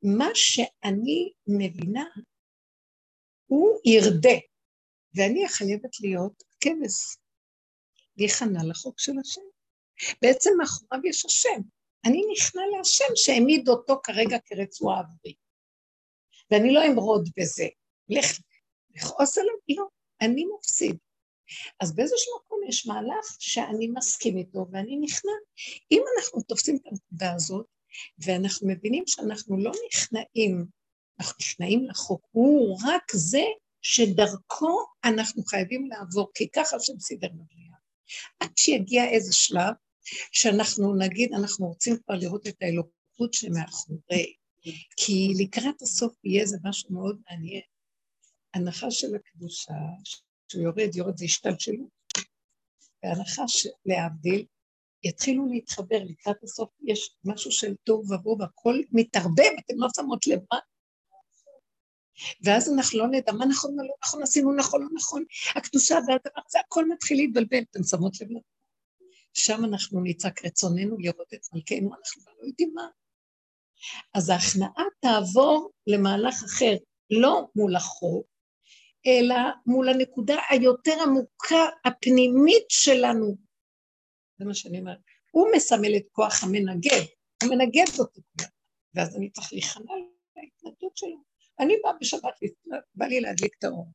מה 0.03 0.29
שאני 0.35 1.33
מבינה 1.47 2.05
הוא 3.47 3.81
ירדה, 3.85 4.39
ואני 5.15 5.49
חייבת 5.49 6.01
להיות 6.01 6.43
כבש, 6.61 7.17
להיכנע 8.17 8.61
לחוק 8.71 9.01
של 9.01 9.13
השם. 9.21 9.41
בעצם 10.23 10.51
מאחוריו 10.59 11.07
יש 11.07 11.25
השם. 11.25 11.61
אני 12.07 12.23
נכנע 12.33 12.63
להשם 12.77 13.13
שהעמיד 13.15 13.69
אותו 13.69 14.01
כרגע 14.03 14.39
כרצועה 14.45 14.99
עבורי. 14.99 15.35
ואני 16.51 16.75
לא 16.75 16.81
אמרוד 16.93 17.29
בזה. 17.37 17.69
לך 18.09 18.27
לכעוס 18.95 19.39
עליו? 19.39 19.55
לא, 19.77 19.87
אני 20.21 20.45
מפסיד. 20.57 20.97
אז 21.81 21.95
באיזשהו 21.95 22.33
מקום 22.45 22.59
יש 22.69 22.87
מהלך 22.87 23.37
שאני 23.39 23.89
מסכים 23.89 24.37
איתו 24.37 24.67
ואני 24.73 24.97
נכנע. 24.97 25.33
אם 25.91 26.03
אנחנו 26.17 26.43
תופסים 26.43 26.77
את 26.77 26.87
הנקודה 26.87 27.35
הזאת, 27.35 27.67
ואנחנו 28.19 28.69
מבינים 28.69 29.05
שאנחנו 29.07 29.59
לא 29.59 29.73
נכנעים, 29.87 30.67
אנחנו 31.21 31.35
נכנעים 31.41 31.85
לחוק, 31.91 32.27
הוא 32.31 32.79
רק 32.87 33.13
זה 33.13 33.45
שדרכו 33.83 34.85
אנחנו 35.05 35.45
חייבים 35.45 35.89
לעבור, 35.91 36.31
כי 36.35 36.49
ככה 36.49 36.77
השם 36.77 36.99
סידר 37.01 37.29
בבריאה. 37.29 37.77
עד 38.41 38.51
שיגיע 38.57 39.05
איזה 39.05 39.33
שלב 39.33 39.75
שאנחנו 40.33 40.95
נגיד, 40.95 41.33
אנחנו 41.35 41.67
רוצים 41.67 41.97
כבר 42.05 42.15
לראות 42.15 42.47
את 42.47 42.57
האלוקות 42.63 43.35
שמאחורי, 43.35 44.35
כי 44.97 45.33
לקראת 45.39 45.83
הסוף 45.83 46.13
יהיה 46.25 46.43
איזה 46.43 46.57
משהו 46.65 46.93
מאוד 46.93 47.21
מעניין. 47.31 47.63
הנחה 48.55 48.91
של 48.91 49.15
הקדושה, 49.15 49.73
שהוא 50.49 50.63
יורד, 50.63 50.95
יורד 50.95 51.17
זה 51.17 51.25
השתלשלות, 51.25 51.89
והנחה 53.03 53.43
להבדיל, 53.87 54.47
יתחילו 55.05 55.47
להתחבר 55.47 55.99
לקראת 56.05 56.43
הסוף, 56.43 56.69
יש 56.85 57.17
משהו 57.25 57.53
של 57.53 57.75
טוב 57.85 58.11
ובוא, 58.11 58.37
והכל 58.41 58.81
מתערבב, 58.93 59.53
אתם 59.65 59.75
לא 59.77 59.89
שמות 59.97 60.27
לב 60.27 60.41
מה. 60.53 60.59
ואז 62.45 62.73
אנחנו 62.73 62.99
לא 62.99 63.09
נדע 63.09 63.33
מה 63.33 63.47
נכון, 63.47 63.77
מה 63.77 63.83
לא 63.83 63.95
נכון, 64.05 64.23
עשינו 64.23 64.53
נכון, 64.53 64.83
לא 64.83 64.89
נכון, 64.95 65.25
הקדושה 65.57 65.95
והדבר 65.95 66.41
הזה, 66.47 66.59
הכל 66.67 66.89
מתחיל 66.89 67.17
להתבלבל, 67.17 67.63
אתם 67.71 67.83
שמות 67.83 68.21
לב 68.21 68.29
שם 69.35 69.65
אנחנו 69.65 70.01
נצעק 70.05 70.45
רצוננו 70.45 70.99
לראות 70.99 71.35
את 71.35 71.41
מלכנו, 71.53 71.91
אנחנו 71.95 72.23
לא 72.27 72.47
יודעים 72.47 72.75
מה. 72.75 72.89
אז 74.15 74.29
ההכנעה 74.29 74.85
תעבור 75.01 75.71
למהלך 75.87 76.35
אחר, 76.45 76.77
לא 77.11 77.47
מול 77.57 77.77
החוק, 77.77 78.27
אלא 79.09 79.37
מול 79.67 79.89
הנקודה 79.89 80.37
היותר 80.51 81.03
עמוקה, 81.03 81.67
הפנימית 81.85 82.65
שלנו. 82.69 83.37
זה 84.39 84.45
מה 84.45 84.55
שאני 84.55 84.81
אומרת. 84.81 84.99
הוא 85.31 85.49
מסמל 85.57 85.97
את 85.97 86.07
כוח 86.13 86.45
המנגד, 86.45 87.05
הוא 87.43 87.51
מנגד 87.51 87.85
אותי, 87.99 88.21
ואז 88.95 89.17
אני 89.17 89.31
צריך 89.31 89.53
להיכנע 89.53 89.93
להתנגדות 90.37 90.97
שלו. 90.97 91.23
אני 91.61 91.75
באה 91.83 91.93
בשבת, 92.01 92.35
בא 92.95 93.07
לי 93.07 93.21
להדליק 93.21 93.55
את 93.59 93.65
האור. 93.65 93.87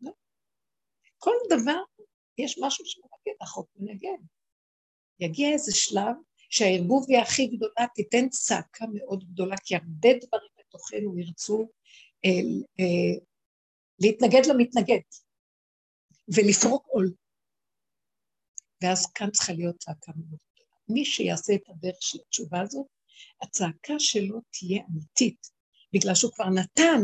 לא? 0.00 0.12
כל 1.18 1.34
דבר, 1.50 1.82
יש 2.38 2.58
משהו 2.62 2.84
שמנגד, 2.86 3.36
החוק 3.40 3.68
מנגד. 3.76 4.18
יגיע 5.20 5.52
איזה 5.52 5.72
שלב 5.74 6.14
שהערבוביה 6.50 7.22
הכי 7.22 7.46
גדולה 7.46 7.86
תיתן 7.94 8.28
צעקה 8.28 8.84
מאוד 8.94 9.24
גדולה, 9.24 9.56
כי 9.64 9.76
הרבה 9.76 10.08
דברים 10.26 10.50
בתוכנו 10.58 11.18
ירצו 11.18 11.68
אה, 12.24 12.30
אה, 12.80 13.20
להתנגד 13.98 14.46
למתנגד 14.46 15.00
ולפרוק 16.28 16.86
עול. 16.86 17.12
ואז 18.82 19.06
כאן 19.06 19.30
צריכה 19.30 19.52
להיות 19.52 19.76
צעקה 19.78 20.12
מאוד 20.16 20.38
גדולה. 20.52 20.74
מי 20.88 21.04
שיעשה 21.04 21.54
את 21.54 21.62
הדרך 21.68 21.96
של 22.00 22.18
התשובה 22.26 22.60
הזאת, 22.60 22.86
הצעקה 23.42 23.94
שלו 23.98 24.40
תהיה 24.50 24.82
אמיתית, 24.90 25.50
בגלל 25.92 26.14
שהוא 26.14 26.32
כבר 26.32 26.48
נתן, 26.48 27.00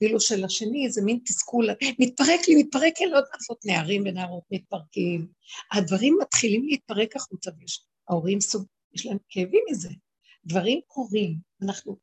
ואילו 0.00 0.20
של 0.20 0.44
השני 0.44 0.90
זה 0.90 1.02
מין 1.04 1.18
תסכול, 1.24 1.68
מתפרק 1.98 2.48
לי, 2.48 2.62
מתפרק 2.62 3.00
לי, 3.00 3.06
לא 3.06 3.16
יודעת 3.16 3.32
לעשות 3.32 3.64
נערים 3.64 4.02
ונערות 4.06 4.44
מתפרקים. 4.50 5.28
הדברים 5.72 6.18
מתחילים 6.22 6.66
להתפרק 6.68 7.16
החוצה, 7.16 7.50
ויש 7.58 7.84
ההורים 8.08 8.40
סוג, 8.40 8.66
יש 8.92 9.06
להם 9.06 9.18
כאבים 9.28 9.64
מזה. 9.70 9.88
דברים 10.44 10.80
קורים, 10.86 11.36
אנחנו 11.62 11.96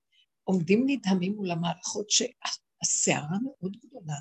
עומדים 0.43 0.83
נדהמים 0.87 1.33
מול 1.35 1.51
המערכות 1.51 2.09
שהסערה 2.83 3.37
מאוד 3.43 3.77
גדולה, 3.85 4.15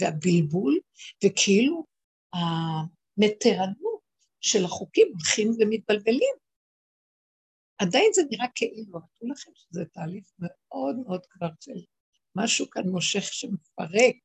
והבלבול, 0.00 0.78
וכאילו 1.24 1.84
המתרנות 2.32 4.00
של 4.40 4.64
החוקים 4.64 5.08
הולכים 5.12 5.52
ומתבלבלים. 5.58 6.34
עדיין 7.78 8.10
זה 8.14 8.22
נראה 8.30 8.46
כאילו, 8.54 8.84
תראו 9.18 9.30
לכם 9.30 9.50
שזה 9.54 9.84
תהליך 9.84 10.24
מאוד 10.38 10.96
מאוד 11.06 11.26
כבר 11.30 11.48
של 11.60 11.80
משהו 12.36 12.70
כאן 12.70 12.88
מושך 12.88 13.22
שמפרק. 13.22 14.16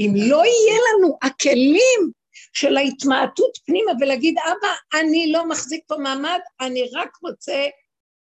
אם 0.00 0.12
לא 0.16 0.36
יהיה 0.36 0.78
לנו 0.88 1.18
הכלים 1.22 2.12
של 2.52 2.76
ההתמעטות 2.76 3.58
פנימה 3.66 3.92
ולהגיד, 4.00 4.34
אבא, 4.38 5.00
אני 5.00 5.32
לא 5.32 5.48
מחזיק 5.48 5.84
פה 5.88 5.96
מעמד, 5.96 6.38
אני 6.60 6.90
רק 6.92 7.16
רוצה 7.22 7.66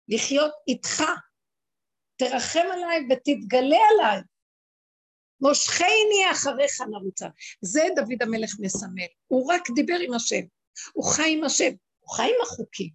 לחיות 0.07 0.51
איתך. 0.67 1.03
תרחם 2.15 2.65
עליי 2.73 3.07
ותתגלה 3.09 3.77
עליי. 3.93 4.21
מושכני 5.43 6.31
אחריך 6.31 6.81
נרוצה. 6.81 7.27
זה 7.61 7.81
דוד 7.95 8.21
המלך 8.21 8.55
מסמל. 8.59 9.11
הוא 9.27 9.53
רק 9.53 9.61
דיבר 9.75 9.97
עם 10.07 10.13
השם. 10.13 10.41
הוא 10.93 11.05
חי 11.05 11.33
עם 11.37 11.43
השם. 11.43 11.71
הוא 11.99 12.15
חי 12.15 12.23
עם 12.23 12.41
החוקים. 12.43 12.89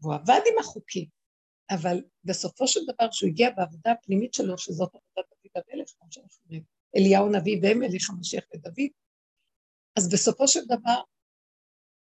והוא 0.00 0.14
עבד 0.14 0.40
עם 0.52 0.58
החוקים. 0.60 1.06
אבל 1.70 2.00
בסופו 2.24 2.68
של 2.68 2.80
דבר, 2.84 3.10
כשהוא 3.10 3.28
הגיע 3.28 3.50
בעבודה 3.50 3.92
הפנימית 3.92 4.34
שלו, 4.34 4.58
שזאת 4.58 4.88
עבודת 4.94 5.30
דוד 5.30 5.62
המלך, 5.72 5.88
כמו 5.98 6.08
שאנחנו 6.10 6.44
אומרים, 6.44 6.62
אליהו 6.96 7.28
נביא 7.28 7.60
ומלך 7.62 8.10
המשיח 8.10 8.44
לדוד, 8.54 8.90
אז 9.96 10.10
בסופו 10.10 10.48
של 10.48 10.64
דבר, 10.64 11.00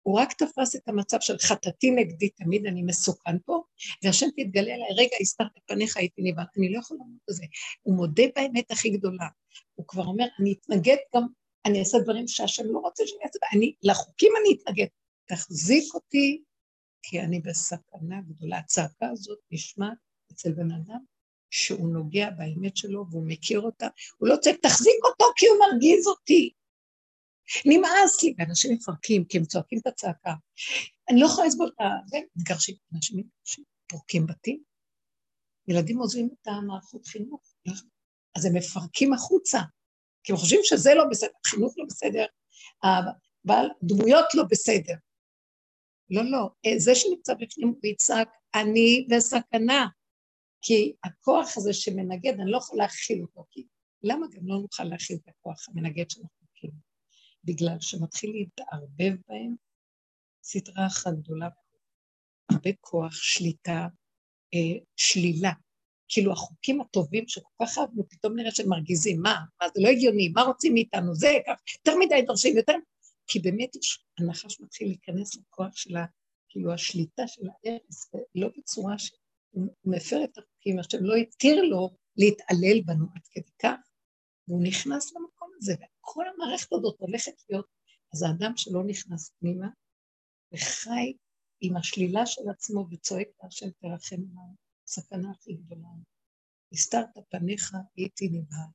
הוא 0.05 0.21
רק 0.21 0.33
תפס 0.33 0.77
את 0.77 0.89
המצב 0.89 1.17
של 1.21 1.39
חטאתי 1.39 1.91
נגדי, 1.91 2.29
תמיד 2.29 2.67
אני 2.67 2.83
מסוכן 2.83 3.39
פה, 3.45 3.63
והשם 4.03 4.27
תתגלה 4.37 4.75
אליי, 4.75 4.89
רגע, 4.97 5.17
הסתרת 5.21 5.49
פניך, 5.67 5.97
הייתי 5.97 6.23
נבהל, 6.23 6.47
אני 6.59 6.73
לא 6.73 6.79
יכול 6.79 6.97
לעמוד 7.01 7.19
בזה. 7.29 7.45
הוא 7.83 7.97
מודה 7.97 8.23
באמת 8.37 8.71
הכי 8.71 8.91
גדולה. 8.91 9.27
הוא 9.75 9.87
כבר 9.87 10.05
אומר, 10.05 10.25
אני 10.41 10.53
אתנגד 10.53 10.97
גם, 11.15 11.23
אני 11.67 11.79
אעשה 11.79 11.99
דברים 11.99 12.29
שהשם 12.29 12.63
לא 12.67 12.79
רוצה 12.79 13.05
שאני 13.07 13.21
אעשה, 13.25 13.39
אני, 13.53 13.75
לחוקים 13.83 14.33
אני 14.41 14.57
אתנגד. 14.57 14.87
תחזיק 15.29 15.95
אותי, 15.95 16.43
כי 17.03 17.21
אני 17.21 17.41
בסכנה 17.41 18.21
גדולה. 18.29 18.59
הצעקה 18.59 19.09
הזאת 19.11 19.39
נשמעת 19.51 19.99
אצל 20.33 20.53
בן 20.53 20.71
אדם 20.71 21.01
שהוא 21.51 21.89
נוגע 21.89 22.31
באמת 22.31 22.77
שלו 22.77 23.05
והוא 23.11 23.27
מכיר 23.27 23.61
אותה, 23.61 23.89
הוא 24.17 24.29
לא 24.29 24.37
צריך, 24.37 24.57
תחזיק 24.57 25.05
אותו 25.05 25.25
כי 25.37 25.47
הוא 25.47 25.57
מרגיז 25.59 26.07
אותי. 26.07 26.51
נמאס 27.67 28.23
לי, 28.23 28.35
ואנשים 28.39 28.75
מפרקים 28.75 29.25
כי 29.25 29.39
הם 29.39 29.45
צועקים 29.45 29.79
את 29.79 29.87
הצעקה. 29.87 30.35
אני 31.09 31.21
לא 31.21 31.27
יכולה 31.27 31.47
לסבול 31.47 31.69
את 31.69 32.09
זה, 32.09 32.19
מתגרשים, 32.37 32.75
אנשים 32.95 33.19
מתגרשים, 33.19 33.65
פורקים 33.89 34.27
בתים. 34.27 34.63
ילדים 35.69 35.99
עוזבים 35.99 36.29
את 36.33 36.47
המערכות 36.47 37.07
חינוך, 37.07 37.55
אז 38.37 38.45
הם 38.45 38.57
מפרקים 38.57 39.13
החוצה, 39.13 39.59
כי 40.25 40.33
הם 40.33 40.39
חושבים 40.39 40.61
שזה 40.63 40.95
לא 40.95 41.05
בסדר, 41.11 41.33
חינוך 41.47 41.75
לא 41.77 41.85
בסדר, 41.89 42.25
אבל 42.85 43.67
דמויות 43.83 44.27
לא 44.35 44.45
בסדר. 44.51 44.95
לא, 46.11 46.23
לא, 46.25 46.51
זה 46.79 46.95
שנמצא 46.95 47.35
בפנים 47.35 47.69
הוא 47.69 47.79
יצעק, 47.85 48.29
אני 48.55 49.07
בסכנה, 49.11 49.87
כי 50.63 50.95
הכוח 51.05 51.57
הזה 51.57 51.73
שמנגד, 51.73 52.41
אני 52.41 52.51
לא 52.51 52.57
יכול 52.57 52.79
להכיל 52.79 53.23
אותו, 53.23 53.45
כי 53.51 53.67
למה 54.03 54.27
גם 54.33 54.47
לא 54.47 54.59
נוכל 54.61 54.85
להכיל 54.85 55.17
את 55.25 55.29
הכוח 55.29 55.69
המנגד 55.69 56.11
שאנחנו 56.11 56.47
מכירים? 56.53 56.94
בגלל 57.45 57.77
שמתחיל 57.81 58.31
להתערבב 58.31 59.15
בהם 59.29 59.55
סדרה 60.43 60.87
אחת 60.87 61.13
גדולה, 61.15 61.49
הרבה 62.51 62.71
כוח, 62.81 63.13
שליטה, 63.13 63.87
אה, 64.55 64.85
שלילה. 64.97 65.53
כאילו 66.09 66.33
החוקים 66.33 66.81
הטובים 66.81 67.29
שכל 67.29 67.49
כך 67.63 67.79
אהבנו, 67.79 68.09
פתאום 68.09 68.37
נראה 68.37 68.51
שהם 68.51 68.69
מרגיזים, 68.69 69.21
מה? 69.23 69.37
מה 69.63 69.69
זה 69.75 69.83
לא 69.83 69.89
הגיוני, 69.89 70.29
מה 70.29 70.43
רוצים 70.43 70.75
מאיתנו? 70.75 71.15
זה 71.15 71.29
כך, 71.47 71.61
יותר 71.79 71.99
מדי 71.99 72.23
דורשים, 72.27 72.57
יותר... 72.57 72.73
כי 73.27 73.39
באמת 73.39 73.71
הנחש 74.19 74.61
מתחיל 74.61 74.89
להיכנס 74.89 75.37
לכוח 75.37 75.77
של. 75.77 75.97
כאילו 76.55 76.73
השליטה 76.73 77.23
של 77.27 77.43
הארץ, 77.49 78.11
לא 78.35 78.49
בצורה 78.59 78.99
שהוא 78.99 79.69
מפר 79.85 80.25
את 80.25 80.39
החוקים, 80.39 80.79
השם 80.79 81.05
לא 81.05 81.15
התיר 81.15 81.63
לו 81.63 81.91
להתעלל 82.17 82.81
בנו 82.85 83.07
עד 83.15 83.23
כדי 83.31 83.51
כך, 83.63 83.77
והוא 84.49 84.63
נכנס 84.63 85.13
למקום 85.13 85.34
הזה, 85.57 85.75
וכל 85.75 86.25
המערכת 86.29 86.73
הזאת 86.73 86.97
הולכת 86.99 87.33
להיות, 87.51 87.67
אז 88.15 88.23
האדם 88.23 88.53
שלא 88.57 88.85
נכנס 88.87 89.31
פנימה, 89.39 89.69
וחי 90.53 91.13
עם 91.61 91.77
השלילה 91.77 92.27
של 92.27 92.43
עצמו 92.51 92.87
וצועק 92.91 93.29
להשם 93.43 93.71
תרחם 93.71 94.17
עליו, 94.17 94.55
הסכנה 94.85 95.31
הכי 95.31 95.55
גדולה. 95.55 95.89
הסתרת 96.73 97.09
פניך, 97.31 97.73
הייתי 97.97 98.29
נבהל. 98.29 98.69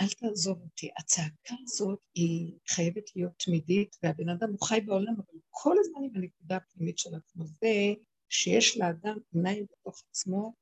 אל 0.00 0.08
תעזוב 0.08 0.62
אותי. 0.62 0.90
הצעקה 0.98 1.54
הזאת 1.62 2.00
היא 2.14 2.58
חייבת 2.68 3.16
להיות 3.16 3.32
תמידית, 3.38 3.96
והבן 4.02 4.28
אדם 4.28 4.50
הוא 4.50 4.68
חי 4.68 4.80
בעולם, 4.80 5.14
אבל 5.16 5.38
כל 5.50 5.76
הזמן 5.80 6.00
עם 6.04 6.16
הנקודה 6.16 6.56
הפנימית 6.56 6.98
של 6.98 7.10
עצמו. 7.14 7.46
זה 7.46 7.94
שיש 8.28 8.78
לאדם 8.78 9.16
עיניים 9.32 9.66
בתוך 9.72 10.02
עצמו, 10.10 10.54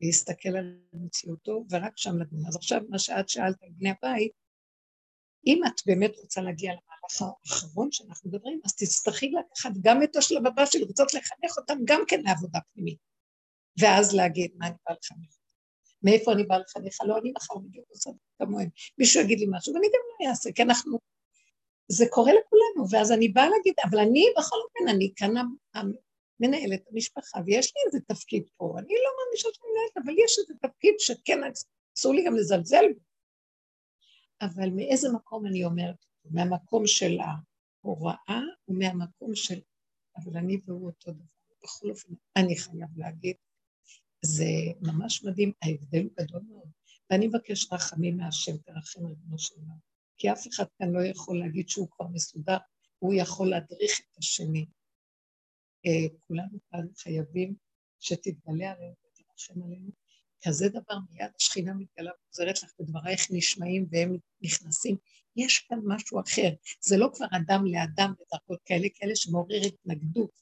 להסתכל 0.00 0.48
על 0.48 0.78
מציאותו, 0.92 1.64
ורק 1.70 1.92
שם 1.96 2.18
לדון. 2.18 2.46
אז 2.48 2.56
עכשיו, 2.56 2.80
מה 2.88 2.98
שאת 2.98 3.28
שאלת 3.28 3.62
על 3.62 3.68
בני 3.72 3.90
הבית, 3.90 4.32
אם 5.46 5.60
את 5.66 5.80
באמת 5.86 6.16
רוצה 6.16 6.40
להגיע 6.40 6.72
למהלך 6.72 7.34
האחרון 7.46 7.92
שאנחנו 7.92 8.30
מדברים, 8.30 8.60
אז 8.64 8.74
תצטרכי 8.74 9.30
לקחת 9.30 9.70
גם 9.80 10.02
את 10.02 10.16
השלב 10.16 10.46
הבא 10.46 10.66
של 10.66 10.84
רוצות 10.84 11.14
לחנך 11.14 11.56
אותם 11.56 11.78
גם 11.84 12.00
כן 12.08 12.20
לעבודה 12.24 12.58
פנימית. 12.72 12.98
ואז 13.80 14.14
להגיד, 14.14 14.50
מה 14.56 14.66
אני 14.66 14.74
באה 14.86 14.96
לחנך? 15.02 15.36
מאיפה 16.02 16.32
אני 16.32 16.42
באה 16.44 16.58
לחנך? 16.58 16.98
לא, 17.06 17.18
אני 17.18 17.32
מחר 17.36 17.58
בדיוק 17.58 17.86
עושה 17.88 18.10
כמוהם. 18.38 18.68
מישהו 18.98 19.22
יגיד 19.22 19.38
לי 19.40 19.46
משהו, 19.50 19.74
ואני 19.74 19.86
גם 19.86 20.00
לא 20.20 20.30
אעשה, 20.30 20.52
כי 20.52 20.62
אנחנו 20.62 20.98
זה 21.88 22.04
קורה 22.10 22.32
לכולנו, 22.32 22.90
ואז 22.90 23.12
אני 23.12 23.28
באה 23.28 23.48
להגיד, 23.48 23.74
אבל 23.90 23.98
אני 23.98 24.24
בכל 24.38 24.56
אופן, 24.64 24.88
אני 24.96 25.12
כאן 25.16 25.34
מנהלת 26.40 26.82
המשפחה, 26.90 27.38
ויש 27.46 27.72
לי 27.76 27.82
איזה 27.86 28.00
תפקיד 28.06 28.48
פה, 28.56 28.74
אני 28.78 28.94
לא 29.04 29.10
מאמינה 29.16 29.36
שאני 29.36 29.70
מנהלת, 29.72 30.06
אבל 30.06 30.14
יש 30.24 30.38
איזה 30.38 30.54
תפקיד 30.62 30.94
שכן 30.98 31.40
אסור 31.98 32.14
לי 32.14 32.24
גם 32.24 32.36
לזלזל 32.36 32.84
בו. 32.94 33.00
אבל 34.40 34.70
מאיזה 34.70 35.08
מקום 35.12 35.46
אני 35.46 35.64
אומרת? 35.64 36.06
מהמקום 36.30 36.86
של 36.86 37.18
ההוראה 37.20 38.40
ומהמקום 38.68 39.34
של, 39.34 39.60
אבל 40.16 40.36
אני 40.36 40.60
והוא 40.66 40.86
אותו 40.86 41.12
דבר. 41.12 41.24
בכל 41.62 41.90
אופן, 41.90 42.12
אני 42.36 42.56
חייב 42.56 42.88
להגיד, 42.96 43.36
זה 44.24 44.44
ממש 44.80 45.24
מדהים, 45.24 45.52
ההבדל 45.62 46.02
הוא 46.02 46.12
גדול 46.20 46.42
מאוד. 46.48 46.68
ואני 47.10 47.26
מבקש 47.26 47.72
רחמים 47.72 48.16
מהשם, 48.16 48.56
תרחם 48.56 49.06
ריבונו 49.06 49.38
של 49.38 49.54
עולם. 49.54 49.78
כי 50.16 50.32
אף 50.32 50.46
אחד 50.48 50.64
כאן 50.78 50.92
לא 50.92 51.04
יכול 51.04 51.38
להגיד 51.38 51.68
שהוא 51.68 51.88
כבר 51.90 52.06
מסודר, 52.06 52.56
הוא 52.98 53.14
יכול 53.14 53.50
להדריך 53.50 54.00
את 54.00 54.18
השני. 54.18 54.66
כולנו 56.26 56.58
כאן 56.70 56.86
חייבים 56.96 57.54
שתתגלה 58.00 58.72
עלינו 58.72 58.94
ותרחם 59.04 59.62
עלינו. 59.62 59.90
כזה 60.42 60.68
דבר 60.68 60.98
מיד 61.10 61.30
השכינה 61.36 61.74
מתגלה 61.74 62.10
ועוזרת 62.20 62.62
לך 62.62 62.70
ודברייך 62.80 63.26
נשמעים 63.30 63.86
והם 63.90 64.16
נכנסים. 64.40 64.96
יש 65.36 65.58
כאן 65.58 65.78
משהו 65.84 66.20
אחר. 66.20 66.50
זה 66.80 66.96
לא 66.96 67.08
כבר 67.14 67.26
אדם 67.26 67.66
לאדם 67.66 68.12
בדרכות 68.18 68.60
כאלה, 68.64 68.88
כאלה 68.94 69.16
שמעורר 69.16 69.60
התנגדות. 69.66 70.40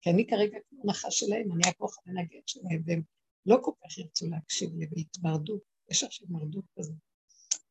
כי 0.00 0.10
אני 0.10 0.26
כרגע 0.26 0.58
כמו 0.68 0.82
נחש 0.84 1.20
שלהם, 1.20 1.52
אני 1.52 1.62
הכוח 1.68 1.96
המנגד 2.06 2.40
שלהם, 2.46 2.82
והם 2.86 3.02
לא 3.46 3.58
כל 3.62 3.70
כך 3.84 3.98
ירצו 3.98 4.26
להקשיב 4.30 4.70
לי 4.74 4.86
והתמרדו. 4.90 5.60
יש 5.90 6.04
עכשיו 6.04 6.26
מרדות 6.30 6.64
כזאת. 6.78 6.96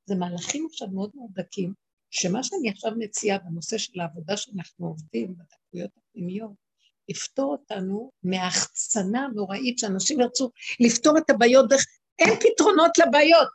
זה 0.06 0.16
מהלכים 0.16 0.68
עכשיו 0.72 0.88
מאוד 0.88 1.12
מאוד 1.16 1.30
דקים, 1.34 1.74
שמה 2.10 2.44
שאני 2.44 2.70
עכשיו 2.70 2.92
מציעה 2.98 3.38
בנושא 3.38 3.78
של 3.78 4.00
העבודה 4.00 4.38
שאנחנו 4.38 4.88
עובדים, 4.88 5.36
בדקויות 5.38 5.92
הפנימיות, 5.98 6.65
יפתור 7.10 7.52
אותנו 7.52 8.12
מההחצנה 8.24 9.26
הנוראית 9.26 9.80
שאנשים 9.80 10.20
ירצו 10.20 10.52
לפתור 10.80 11.18
את 11.18 11.30
הבעיות 11.30 11.70
דרך... 11.70 11.86
אין 12.20 12.30
פתרונות 12.40 12.98
לבעיות, 12.98 13.54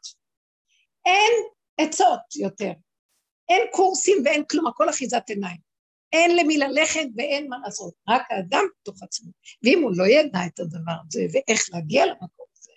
אין 1.07 1.33
עצות 1.81 2.37
יותר, 2.37 2.73
אין 3.49 3.63
קורסים 3.73 4.17
ואין 4.25 4.45
כלום, 4.45 4.67
הכל 4.67 4.91
אחיזת 4.91 5.23
עיניים. 5.29 5.71
אין 6.13 6.37
למי 6.37 6.59
ללכת 6.59 7.07
ואין 7.17 7.49
מה 7.49 7.57
לעשות, 7.65 7.95
רק 8.09 8.23
האדם 8.31 8.65
בתוך 8.81 9.03
עצמו. 9.03 9.33
ואם 9.63 9.83
הוא 9.83 9.93
לא 9.97 10.05
ידע 10.05 10.39
את 10.47 10.61
הדבר 10.61 10.93
הזה 11.07 11.21
ואיך 11.33 11.61
להגיע 11.73 12.07
למקום 12.07 12.47
הזה, 12.57 12.73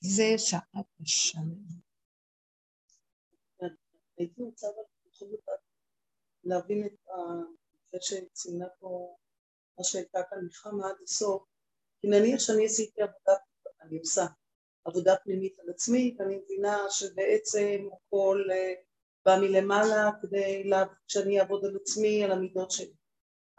זה 0.00 0.38
שעת 0.38 0.86
השלם. 1.00 1.84
הייתי 4.18 4.42
רוצה 4.42 4.66
להבין 6.44 6.86
את 6.86 6.92
זה 7.92 7.98
שציינה 8.00 8.66
פה 8.78 9.16
מה 9.78 9.84
שהייתה 9.84 10.18
כאן 10.30 10.38
נחמה 10.46 10.88
עד 10.88 10.96
הסוף, 11.04 11.42
כי 12.00 12.08
נניח 12.08 12.40
שאני 12.40 12.66
עשיתי 12.66 13.02
עבודה, 13.02 13.34
אני 13.82 13.98
עושה 13.98 14.26
עבודה 14.84 15.16
פנימית 15.24 15.58
על 15.58 15.70
עצמי, 15.70 16.16
ואני 16.18 16.36
מבינה 16.44 16.78
שבעצם 16.90 17.88
הכל 17.92 18.44
אה, 18.52 18.72
בא 19.26 19.36
מלמעלה 19.40 20.10
כדי 20.22 20.70
שאני 21.08 21.40
אעבוד 21.40 21.64
על 21.64 21.76
עצמי, 21.82 22.24
על 22.24 22.32
המידות 22.32 22.70
שלי. 22.70 22.94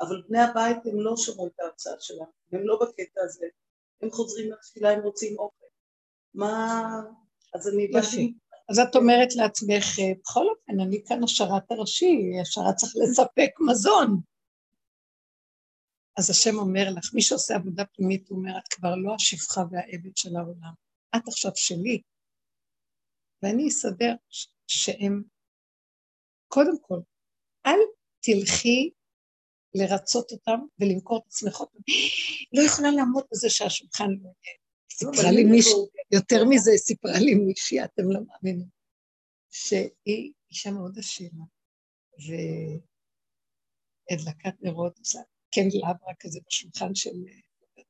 אבל 0.02 0.24
בני 0.28 0.40
הבית 0.40 0.78
הם 0.86 1.00
לא 1.00 1.18
שמעו 1.18 1.48
את 1.48 1.60
ההרצאה 1.60 1.94
שלנו, 2.00 2.32
הם 2.52 2.68
לא 2.68 2.80
בקטע 2.82 3.22
הזה, 3.24 3.46
הם 4.02 4.12
חוזרים 4.12 4.52
לתפילה, 4.52 4.90
הם 4.90 5.02
רוצים 5.02 5.40
אוכל. 5.40 5.66
מה... 6.34 7.02
אז 7.54 7.68
אני 7.68 7.88
באתי... 7.88 8.34
אז 8.70 8.80
את 8.80 8.96
אומרת 8.96 9.36
לעצמך, 9.36 10.00
אה, 10.00 10.14
בכל 10.22 10.48
אופן, 10.50 10.80
אני 10.80 11.04
כאן 11.06 11.24
השרת 11.24 11.72
הראשי, 11.72 12.32
השרת 12.42 12.76
צריך 12.76 12.94
לספק 12.96 13.50
מזון. 13.60 14.22
אז 16.18 16.30
השם 16.30 16.56
אומר 16.56 16.86
לך, 16.98 17.14
מי 17.14 17.22
שעושה 17.22 17.56
עבודה 17.56 17.86
פנימית, 17.86 18.30
הוא 18.30 18.38
אומר, 18.38 18.58
את 18.58 18.68
כבר 18.68 18.96
לא 18.96 19.16
השפחה 19.16 19.62
והעבד 19.72 20.18
של 20.18 20.36
העולם, 20.36 20.74
את 21.16 21.28
עכשיו 21.28 21.52
שלי. 21.56 22.02
ואני 23.44 23.68
אסדר 23.68 24.14
שהם, 24.68 25.24
קודם 26.48 26.82
כל, 26.82 27.00
אל 27.66 27.80
תלכי 28.20 28.92
לרצות 29.76 30.32
אותם 30.32 30.60
ולמכור 30.80 31.18
את 31.18 31.24
עצמך 31.28 31.62
לא 32.54 32.62
יכולה 32.68 32.92
לעמוד 32.92 33.24
בזה 33.32 33.50
שהשולחן 33.50 34.10
לא 34.10 34.30
יהיה. 34.44 34.58
סיפרה 34.92 35.32
לי 35.32 35.44
מישהו, 35.44 35.88
יותר 36.12 36.46
מזה 36.50 36.72
סיפרה 36.78 37.20
לי 37.20 37.36
מישהי, 37.36 37.84
אתם 37.84 38.04
לא 38.12 38.20
מאמינים, 38.28 38.68
שהיא 39.50 40.34
אישה 40.50 40.72
מאוד 40.72 40.98
עשירה, 40.98 41.46
והדלקת 44.12 44.54
נרות 44.62 45.00
עושה 45.00 45.20
קנדלברה 45.56 46.14
כזה 46.20 46.40
בשולחן 46.48 46.96
של 46.96 47.16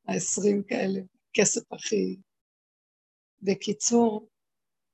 העשרים 0.07 0.63
כאלה, 0.63 0.99
כסף 1.33 1.73
הכי... 1.73 2.17
בקיצור, 3.41 4.29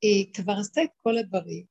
היא 0.01 0.33
כבר 0.33 0.53
עשתה 0.59 0.83
את 0.83 0.89
כל 1.03 1.17
הדברים, 1.17 1.65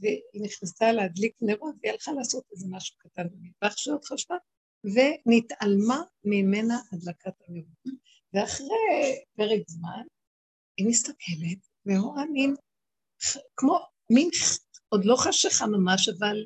והיא 0.00 0.42
נכנסה 0.42 0.92
להדליק 0.92 1.36
נרות, 1.42 1.74
והיא 1.80 1.92
הלכה 1.92 2.12
לעשות 2.12 2.44
איזה 2.52 2.66
משהו 2.70 2.96
קטן 2.98 3.22
במטבח 3.28 3.76
שעוד 3.76 4.04
חשבה, 4.04 4.36
ונתעלמה 4.84 6.02
ממנה 6.24 6.74
הדלקת 6.92 7.34
הנרות. 7.48 8.00
ואחרי 8.32 9.22
פרק 9.36 9.60
זמן, 9.68 10.02
היא 10.76 10.86
מסתכלת 10.88 11.58
ורואה 11.86 12.24
מין, 12.32 12.54
כמו 13.56 13.78
מין, 14.10 14.28
עוד 14.88 15.04
לא 15.04 15.16
חשיכה 15.16 15.66
ממש, 15.66 16.08
אבל... 16.08 16.36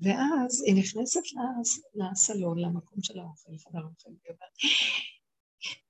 ואז 0.00 0.62
היא 0.66 0.74
נכנסת 0.74 1.22
לסלון, 1.94 2.58
למקום 2.58 3.02
של 3.02 3.18
האוכל, 3.18 3.58
חדר 3.58 3.78
האוכל, 3.78 4.08
והיא 4.08 4.34
אומרת, 4.34 4.52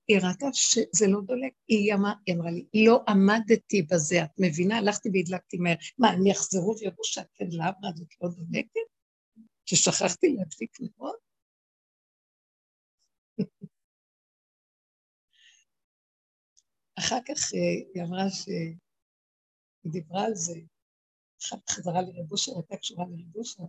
היא 0.08 0.18
ראתה 0.22 0.46
שזה 0.52 1.06
לא 1.06 1.20
דולק, 1.26 1.52
היא 1.68 1.94
היא 2.26 2.34
אמרה 2.34 2.50
לי, 2.50 2.66
לא 2.86 3.04
עמדתי 3.08 3.82
בזה, 3.82 4.24
את 4.24 4.30
מבינה? 4.38 4.78
הלכתי 4.78 5.08
והדלקתי 5.12 5.56
מהר. 5.56 5.74
מה, 5.98 6.08
הם 6.08 6.26
יחזרו 6.26 6.74
ויראו 6.78 7.04
שהקנדלברה 7.04 7.88
הזאת 7.94 8.08
לא 8.22 8.28
דולקת? 8.28 8.80
ששכחתי 9.66 10.26
להדליק 10.28 10.80
נרות? 10.80 11.24
אחר 16.98 17.18
כך 17.28 17.54
אה, 17.54 17.58
היא 17.94 18.02
אמרה 18.02 18.30
שהיא 18.30 18.76
דיברה 19.86 20.24
על 20.24 20.34
זה, 20.34 20.54
חזרה 21.70 22.02
לרבושר, 22.02 22.52
הייתה 22.56 22.76
קשורה 22.76 23.04
לרבושר, 23.10 23.62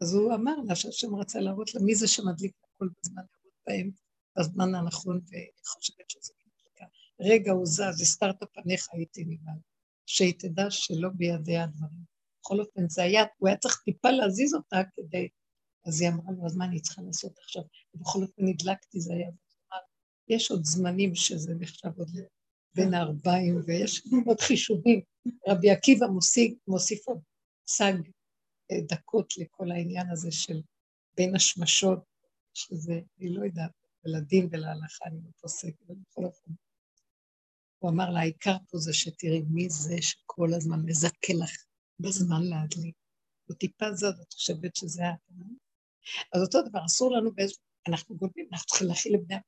אז 0.00 0.14
הוא 0.14 0.34
אמר 0.34 0.56
לה 0.66 0.76
שהשם 0.76 1.14
רצה 1.14 1.40
להראות 1.40 1.74
לה 1.74 1.80
מי 1.80 1.94
זה 1.94 2.08
שמדליק 2.08 2.52
הכל 2.64 2.88
בזמן 3.00 3.22
לעבוד 3.22 3.52
בהם, 3.66 3.90
בזמן 4.38 4.74
הנכון, 4.74 5.20
והיא 5.28 5.46
חושבת 5.66 6.10
שזה 6.10 6.32
מדליקה. 6.46 6.84
רגע 7.20 7.52
הוא 7.52 7.66
זז, 7.66 8.00
הסתרת 8.00 8.36
פניך 8.52 8.88
הייתי 8.92 9.24
נבהל, 9.24 9.58
שהיא 10.06 10.34
תדע 10.38 10.70
שלא 10.70 11.08
בידיה 11.08 11.64
הדברים. 11.64 12.04
בכל 12.40 12.60
אופן 12.60 12.88
זה 12.88 13.02
היה, 13.02 13.24
הוא 13.38 13.48
היה 13.48 13.56
צריך 13.56 13.80
טיפה 13.84 14.10
להזיז 14.10 14.54
אותה 14.54 14.76
כדי, 14.96 15.28
אז 15.86 16.00
היא 16.00 16.08
אמרה 16.10 16.32
לו, 16.38 16.46
אז 16.46 16.56
מה 16.56 16.64
אני 16.64 16.80
צריכה 16.80 17.02
לעשות 17.02 17.38
עכשיו? 17.38 17.62
ובכל 17.94 18.22
אופן 18.22 18.44
נדלקתי, 18.44 19.00
זה 19.00 19.12
היה 19.12 19.30
יש 20.30 20.50
עוד 20.50 20.64
זמנים 20.64 21.14
שזה 21.14 21.54
נחשב 21.54 21.88
עוד 21.96 22.10
בין 22.74 22.94
הארבעים, 22.94 23.62
ויש 23.66 24.02
עוד 24.26 24.40
חישובים. 24.40 25.00
רבי 25.48 25.70
עקיבא 25.70 26.06
מוסיף, 26.66 27.08
עוד 27.08 27.20
אה, 27.80 27.96
דקות 28.88 29.32
לכל 29.38 29.70
העניין 29.70 30.10
הזה 30.10 30.32
של 30.32 30.62
בין 31.16 31.36
השמשות, 31.36 31.98
שזה, 32.54 33.00
אני 33.18 33.28
לא 33.28 33.44
יודעת, 33.44 33.70
ולדין 34.04 34.48
ולהלכה 34.52 35.04
אני 35.06 35.20
לא 35.24 35.30
פוסק, 35.40 35.72
אבל 35.86 35.94
בכל 35.94 36.24
אופן. 36.24 36.52
הוא 37.78 37.90
אמר 37.90 38.10
לה, 38.10 38.20
העיקר 38.20 38.56
פה 38.70 38.78
זה 38.78 38.92
שתראי 38.94 39.42
מי 39.50 39.70
זה 39.70 39.96
שכל 40.02 40.48
הזמן 40.56 40.80
מזכה 40.86 41.32
לך 41.44 41.64
בזמן 42.00 42.42
להדליק. 42.42 42.94
הוא 43.48 43.56
טיפה 43.56 43.94
זאת, 43.94 44.14
את 44.20 44.32
חושבת 44.32 44.76
שזה 44.76 45.02
את. 45.02 45.44
אז 46.34 46.42
אותו 46.42 46.68
דבר, 46.68 46.84
אסור 46.86 47.16
לנו 47.16 47.34
באיזשהו... 47.34 47.62
אנחנו 47.88 48.16
גודלים, 48.16 48.48
אנחנו 48.52 48.66
צריכים 48.66 48.88
להכיל 48.88 49.14
לבני 49.14 49.34
אדם. 49.34 49.42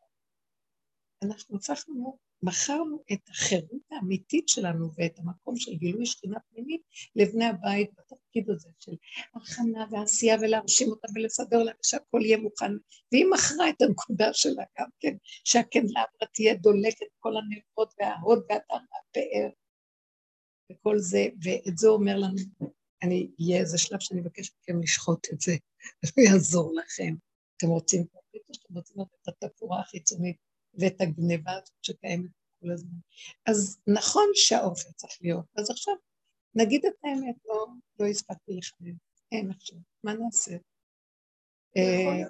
אנחנו 1.23 1.57
הפכנו, 1.57 2.19
מכרנו 2.43 3.03
את 3.13 3.29
החירות 3.29 3.83
האמיתית 3.91 4.49
שלנו 4.49 4.91
ואת 4.97 5.19
המקום 5.19 5.57
של 5.57 5.75
גילוי 5.75 6.07
שכינה 6.07 6.41
פנימית 6.41 6.83
לבני 7.17 7.45
הבית 7.45 7.91
בתפקיד 7.99 8.51
הזה 8.51 8.69
של 8.81 8.93
הכנה 9.35 9.87
ועשייה 9.91 10.37
ולהרשים 10.41 10.89
אותם 10.89 11.09
ולסדר 11.15 11.63
להם 11.63 11.77
שהכל 11.83 12.21
יהיה 12.25 12.37
מוכן. 12.37 12.73
והיא 13.13 13.27
מכרה 13.31 13.69
את 13.71 13.83
הנקודה 13.83 14.33
שלה 14.33 14.65
גם 14.79 14.89
כן, 15.01 15.15
שהקנדלברה 15.45 16.27
תהיה 16.35 16.55
דולקת 16.55 17.07
כל 17.19 17.33
הנרות 17.37 17.95
וההוד 18.01 18.39
והטעם 18.39 18.85
והפאר 18.93 19.51
וכל 20.73 20.99
זה, 20.99 21.27
ואת 21.43 21.79
זה 21.79 21.89
אומר 21.89 22.17
לנו, 22.17 22.71
אני, 23.03 23.31
יהיה 23.39 23.61
איזה 23.61 23.79
שלב 23.79 24.01
שאני 24.01 24.21
מבקש 24.21 24.51
מכם 24.59 24.83
לשחוט 24.83 25.27
את 25.33 25.41
זה, 25.41 25.53
זה 26.07 26.23
יעזור 26.23 26.75
לכם. 26.75 27.15
אתם 27.57 27.67
רוצים, 27.67 28.05
אתם 28.31 28.75
רוצים 28.75 28.97
את 29.29 29.45
התפאורה 29.45 29.81
החיצונית 29.81 30.37
ואת 30.75 31.01
הגניבה 31.01 31.53
הזאת 31.53 31.77
שקיימת 31.83 32.31
כל 32.61 32.71
הזמן. 32.73 32.99
אז 33.47 33.81
נכון 33.87 34.29
שהאופן 34.35 34.91
צריך 34.97 35.19
להיות. 35.21 35.45
אז 35.57 35.71
עכשיו 35.71 35.95
נגיד 36.55 36.87
את 36.87 36.95
האמת, 37.05 37.35
לא, 37.45 37.67
לא 38.01 38.07
הספקתי 38.07 38.57
לחמם, 38.57 38.95
אין 39.33 39.51
עכשיו, 39.51 39.79
מה 40.05 40.15
נעשה? 40.15 40.57
אה, 41.77 42.29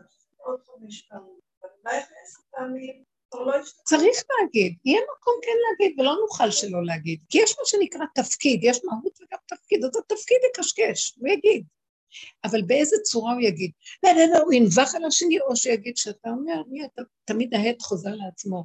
לא 3.34 3.52
צריך 3.84 4.24
להגיד, 4.30 4.78
יהיה 4.84 5.00
מקום 5.16 5.34
כן 5.42 5.58
להגיד 5.70 6.00
ולא 6.00 6.16
נוכל 6.20 6.50
שלא 6.50 6.84
להגיד, 6.84 7.20
כי 7.28 7.38
יש 7.38 7.54
מה 7.58 7.64
שנקרא 7.64 8.06
תפקיד, 8.14 8.60
יש 8.62 8.80
מהות 8.84 9.18
וגם 9.20 9.38
תפקיד, 9.46 9.84
אז 9.84 9.96
התפקיד 9.96 10.36
יקשקש, 10.50 11.14
הוא 11.16 11.28
יגיד. 11.28 11.66
אבל 12.44 12.62
באיזה 12.62 12.96
צורה 13.02 13.32
הוא 13.32 13.40
יגיד? 13.40 13.70
לא, 14.02 14.10
לא, 14.12 14.26
לא, 14.32 14.38
הוא 14.38 14.52
ינבח 14.52 14.94
על 14.94 15.04
השני, 15.04 15.40
או 15.40 15.56
שיגיד 15.56 15.96
שאתה 15.96 16.30
אומר, 16.30 16.62
מי 16.68 16.84
אתה, 16.84 17.02
תמיד 17.24 17.54
ההד 17.54 17.80
חוזר 17.80 18.14
לעצמו. 18.14 18.64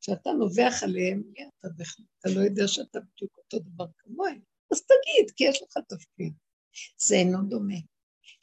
כשאתה 0.00 0.30
נובח 0.30 0.82
עליהם, 0.82 1.22
מי 1.32 1.44
אתה 1.44 1.68
בכלל? 1.76 2.04
אתה 2.20 2.28
לא 2.28 2.40
יודע 2.40 2.68
שאתה 2.68 2.98
בדיוק 3.00 3.38
אותו 3.38 3.58
דבר 3.58 3.86
כמוהם. 3.98 4.40
אז 4.72 4.82
תגיד, 4.82 5.30
כי 5.36 5.44
יש 5.44 5.62
לך 5.62 5.78
תפקיד. 5.88 6.32
זה 6.98 7.14
אינו 7.14 7.38
דומה. 7.42 7.74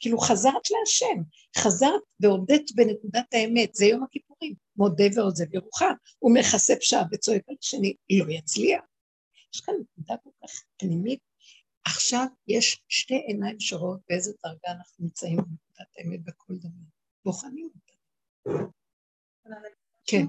כאילו 0.00 0.18
חזרת 0.18 0.70
להשם, 0.70 1.22
חזרת 1.56 2.00
והודית 2.20 2.70
בנקודת 2.74 3.34
האמת, 3.34 3.74
זה 3.74 3.84
יום 3.84 4.02
הכיפורים, 4.02 4.54
מודה 4.76 5.04
ועוזב 5.14 5.54
ירוחם, 5.54 5.92
הוא 6.18 6.34
מכסה 6.34 6.76
פשעה 6.76 7.04
וצועק 7.12 7.42
על 7.48 7.54
השני, 7.60 7.94
לא 8.12 8.24
יצליח. 8.28 8.80
יש 9.54 9.60
כאן 9.60 9.74
נקודה 9.80 10.16
כל 10.24 10.30
כך 10.42 10.62
פנימית. 10.76 11.31
עכשיו 11.84 12.26
יש 12.48 12.84
שתי 12.88 13.14
עיניים 13.14 13.60
שרואות 13.60 14.00
באיזה 14.08 14.32
דרגה 14.44 14.68
אנחנו 14.78 15.04
נמצאים 15.04 15.36
בנקודת 15.36 15.88
האמת 15.98 16.24
בכל 16.24 16.54
דבר. 16.56 16.84
בוחנים 17.24 17.70
אותה. 17.74 17.94
כן. 20.06 20.24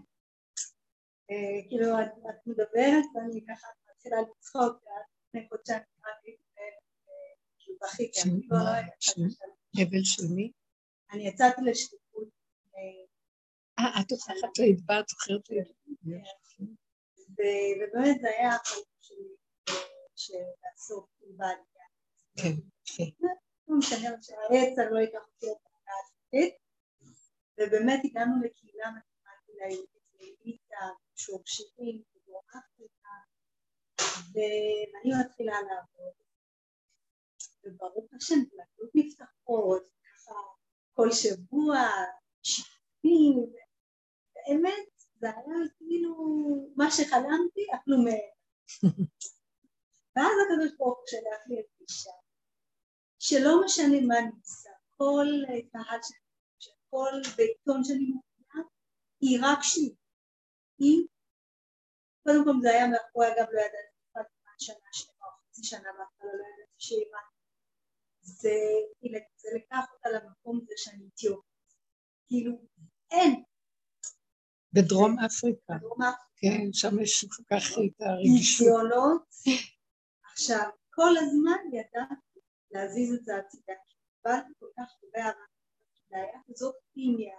אה, 1.32 1.70
כאילו, 1.70 2.00
את 2.02 2.48
מדברת 2.48 3.06
ואני 3.16 3.46
ככה 3.48 3.68
מתחילה 3.92 4.18
לצחוק, 4.22 4.84
לפני 5.28 5.48
חודשיים 5.50 5.82
קראתי 6.02 6.38
בכיתי. 7.82 8.20
אבל 8.50 8.82
של 10.04 10.24
מי? 10.36 10.52
אני 11.12 11.28
יצאתי 11.28 11.62
לשליחות. 11.62 12.28
אה, 13.80 14.02
את 14.02 14.12
עושה 14.12 14.34
לך 14.34 14.44
את 15.00 15.10
זוכרת 15.10 15.50
לי. 15.50 15.60
ובאמת 17.30 18.22
זה 18.22 18.30
היה 18.30 18.56
החלק 18.56 18.86
שלי 19.02 19.36
לעשות 20.64 21.08
בלבד. 21.22 21.56
כן, 22.38 22.54
כן. 22.86 23.28
לא 23.68 23.78
משנה 23.78 24.10
שהעצר 24.22 24.90
לא 24.92 25.00
ייקח 25.00 25.28
אותי 25.28 25.46
את 25.52 25.58
העתידית. 25.88 26.56
ובאמת 27.58 28.02
הגענו 28.04 28.44
לקהילה 28.44 28.92
מתמטית 28.92 29.56
ליהודית 29.56 30.40
ליטא, 30.46 30.86
שורשיים, 31.16 32.04
בדרום 32.16 32.44
אפריקה, 32.50 33.10
ואני 34.34 35.26
מתחילה 35.26 35.56
לעבוד. 35.62 36.14
וברוך 37.64 38.14
השם, 38.14 38.36
דלתות 38.36 38.92
נפתחות, 38.96 39.84
ככה 40.04 40.34
כל 40.94 41.12
שבוע, 41.12 41.78
שיפים, 42.44 43.54
באמת, 44.36 44.90
זה 45.20 45.30
היה 45.30 45.58
כאילו 45.78 46.16
מה 46.76 46.92
שחלמתי, 46.92 47.62
אף 47.76 47.82
לא 47.88 47.98
ואז 50.16 50.34
הקדוש 50.44 50.78
ברוך 50.78 50.98
הוא 50.98 51.08
שלח 51.08 51.48
לי 51.48 51.60
את 51.60 51.66
אישה, 51.82 52.12
שלא 53.20 53.66
משנה 53.66 54.02
מה 54.08 54.22
נמצא, 54.22 54.70
כל 54.98 55.28
קהל 55.72 56.00
שאני 56.02 56.24
כל 56.90 57.12
בעיתון 57.38 57.84
שאני 57.84 58.06
מופיעה, 58.06 58.68
היא 59.22 59.40
רק 59.44 59.60
שלי. 59.62 59.96
היא, 60.80 61.08
קודם 62.24 62.44
כל 62.46 62.52
זה 62.62 62.70
היה 62.70 62.88
מאחורי, 62.88 63.28
אגב 63.28 63.48
לא 63.52 63.60
ידעתי, 63.60 63.94
שנה 64.60 64.90
שלמה, 64.94 65.28
חצי 65.42 65.64
שנה 65.64 65.90
בהתחלה 65.98 66.32
לא 66.40 66.44
ידעתי 66.54 66.76
שהיא 66.78 67.06
זה, 68.22 68.50
זה 69.38 69.50
לקח 69.56 69.86
אותה 69.94 70.10
למקום 70.10 70.60
הזה 70.64 70.74
שאני 70.78 71.08
אתיופית. 71.14 71.74
כאילו, 72.28 72.52
אין. 73.12 73.44
בדרום 74.74 75.20
אפריקה. 75.20 75.74
בדרום 75.74 76.02
אפריקה. 76.02 76.24
כן, 76.36 76.74
שם 76.74 77.00
יש 77.02 77.26
כל 77.26 77.44
כך 77.52 77.64
את 77.72 78.02
הרגישות. 78.02 78.68
ניסיונות. 78.68 79.24
עכשיו, 80.34 80.70
כל 80.90 81.18
הזמן 81.18 81.58
ידעתי 81.74 82.40
להזיז 82.72 83.14
את 83.14 83.26
זה 83.26 83.38
הצידה, 83.38 83.74
כי 83.88 83.96
קיבלתי 84.24 84.54
כל 84.60 84.66
כך 84.78 84.92
הרבה 85.04 85.26
הערכה, 85.26 85.44
היה 86.10 86.40
כזאת 86.48 86.76
כימיה, 86.94 87.38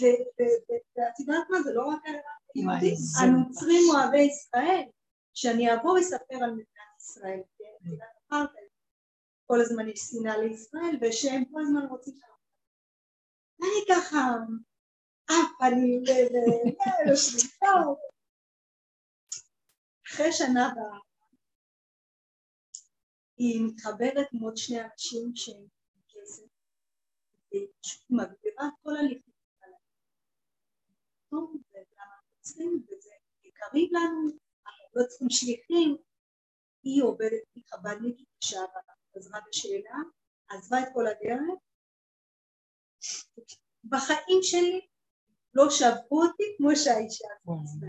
ואת 0.00 1.20
יודעת 1.20 1.50
מה, 1.50 1.62
זה 1.62 1.72
לא 1.74 1.86
רק 1.86 2.00
היהודים, 2.04 2.68
הנוצרים 3.22 3.82
אוהבי 3.94 4.22
ישראל, 4.22 4.84
שאני 5.34 5.74
אבוא 5.74 5.92
ואספר 5.92 6.36
על 6.44 6.50
מדינת 6.50 6.96
ישראל, 7.00 7.40
כן, 7.58 7.88
כל 9.46 9.60
הזמן 9.60 9.88
יש 9.88 10.00
שנאה 10.00 10.36
לישראל 10.36 10.98
ושהם 11.00 11.44
כל 11.44 11.60
הזמן 11.62 11.86
רוצים 11.86 12.14
שלום. 12.14 12.36
ואני 13.60 13.84
ככה 13.88 14.18
עפה 15.24 15.68
לי 15.68 16.02
לשליטה. 17.12 17.66
אחרי 20.06 20.32
שנה 20.32 20.72
הבאה 20.72 21.05
היא 23.36 23.64
מתחברת 23.66 24.26
עם 24.32 24.40
עוד 24.40 24.56
שני 24.56 24.80
אנשים 24.80 25.32
שהם 25.34 25.66
כסף 26.08 26.42
והיא 27.52 27.66
פשוט 27.80 28.02
מגבירה 28.10 28.66
את 28.68 28.72
כל 28.82 28.96
הליכים 28.96 29.32
עליהם. 29.62 29.80
צריכים 32.40 32.82
וזה 32.88 33.10
יקרים 33.44 33.88
לנו, 33.92 34.28
אנחנו 34.66 34.84
לא 34.94 35.06
צריכים 35.06 35.30
שליחים, 35.30 35.96
היא 36.82 37.02
עובדת 37.02 37.42
כחב"דניקית 37.54 38.28
לשעבר 38.42 38.80
חזרה 39.16 39.40
בשאלה, 39.48 39.96
עזבה 40.48 40.82
את 40.82 40.88
כל 40.94 41.06
הדרך. 41.06 41.58
בחיים 43.84 44.42
שלי 44.42 44.80
לא 45.54 45.70
שברו 45.70 46.22
אותי 46.22 46.42
כמו 46.56 46.76
שהאישה 46.76 47.28
הזאת. 47.44 47.82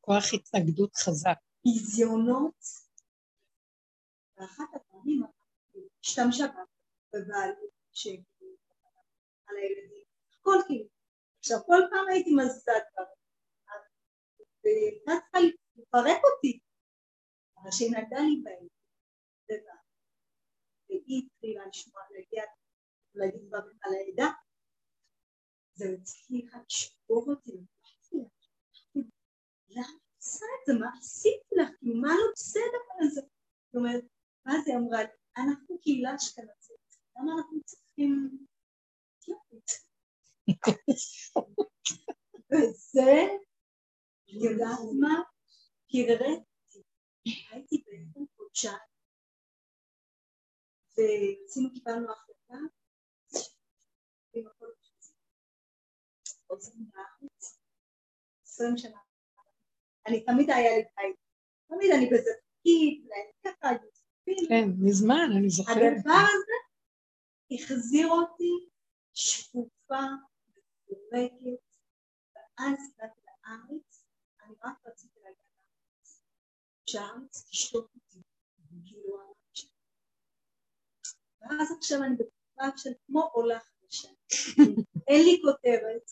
כוח 0.00 0.24
התנגדות 0.34 0.96
חזק. 0.96 1.36
ביזיונות. 1.64 2.85
ואחת 4.36 4.74
הפעמים 4.74 5.22
השתמשה 6.04 6.44
בבעלות 7.12 7.76
על 9.46 9.56
הילדים. 9.56 10.04
הכל 10.40 10.58
כאילו. 10.66 10.88
עכשיו 11.38 11.58
כל 11.66 11.82
פעם 11.90 12.08
הייתי 12.08 12.30
מזזה 12.34 12.72
דברים. 12.92 13.16
והייתה 14.64 15.12
צריכה 15.24 15.38
לפרק 15.76 16.22
אותי. 16.24 16.58
אבל 17.56 17.70
שהיא 17.70 17.90
נגעה 17.90 18.20
לי 18.20 18.42
בהם. 18.44 18.66
והיא 20.88 21.22
התחילה 21.26 21.66
לשמוע, 21.66 22.02
להגיע, 22.10 22.42
להגיד 23.14 23.40
דברים 23.48 23.78
על 23.82 23.92
העדה, 23.94 24.30
זה 25.74 25.84
הצליחה 26.00 26.58
לשבור 26.66 27.26
אותי, 27.30 27.52
למה 29.68 29.84
את 29.84 30.16
עושה 30.16 30.46
את 30.60 30.66
זה? 30.66 30.72
מה 30.80 30.86
עשיתי 30.98 31.54
לך? 31.56 31.68
כאילו, 31.78 31.94
מה 32.00 32.08
לא 32.08 32.32
בסדר 32.34 32.82
על 33.00 33.08
זה? 33.08 33.20
זאת 33.20 33.74
אומרת, 33.74 34.04
מה 34.46 34.52
זה 34.64 34.72
אמרה? 34.76 34.98
אנחנו 35.36 35.78
קהילה 35.80 36.16
אשכנזית, 36.16 36.96
למה 37.16 37.32
אנחנו 37.38 37.60
צריכים... 37.64 38.38
וזה, 42.52 43.12
יודעת 44.28 44.78
מה? 45.00 45.22
קררתי, 45.92 46.82
הייתי 47.50 47.84
בעצם 47.86 48.24
חודשיים 48.36 48.76
ועשינו, 50.90 51.72
קיבלנו 51.74 52.12
החלטה, 52.12 52.58
עשרים 58.44 58.78
שנה. 58.78 58.98
אני 60.06 60.24
תמיד 60.24 60.50
היה 60.50 60.76
לי 60.76 60.84
בית, 60.96 61.16
תמיד 61.68 61.90
אני 61.96 62.06
בזה 62.06 62.30
תפקיד, 62.40 63.08
ככה, 63.44 63.68
כן, 64.48 64.68
מזמן, 64.78 65.28
אני 65.38 65.50
זוכרת. 65.50 65.76
הדבר 65.98 66.12
הזה 66.12 66.52
החזיר 67.52 68.08
אותי 68.08 68.68
שפופה 69.14 70.04
ומפורקת, 70.48 71.62
ואז 72.34 72.78
הגעתי 72.94 73.20
לארץ, 73.26 74.04
אני 74.42 74.54
רק 74.64 74.86
רציתי 74.86 75.20
להגיע 75.20 75.44
לארץ, 75.56 76.22
שהארץ 76.86 77.46
תשתוק 77.50 77.90
אותי, 77.94 78.22
כאילו 78.84 79.16
ואז 81.40 81.72
עכשיו 81.78 82.02
אני 82.02 82.16
בתקופה 82.16 82.78
של 82.78 82.90
כמו 83.06 83.22
עולה 83.32 83.58
חדשה. 83.60 84.08
אין 85.08 85.24
לי 85.24 85.40
כותרת, 85.42 86.10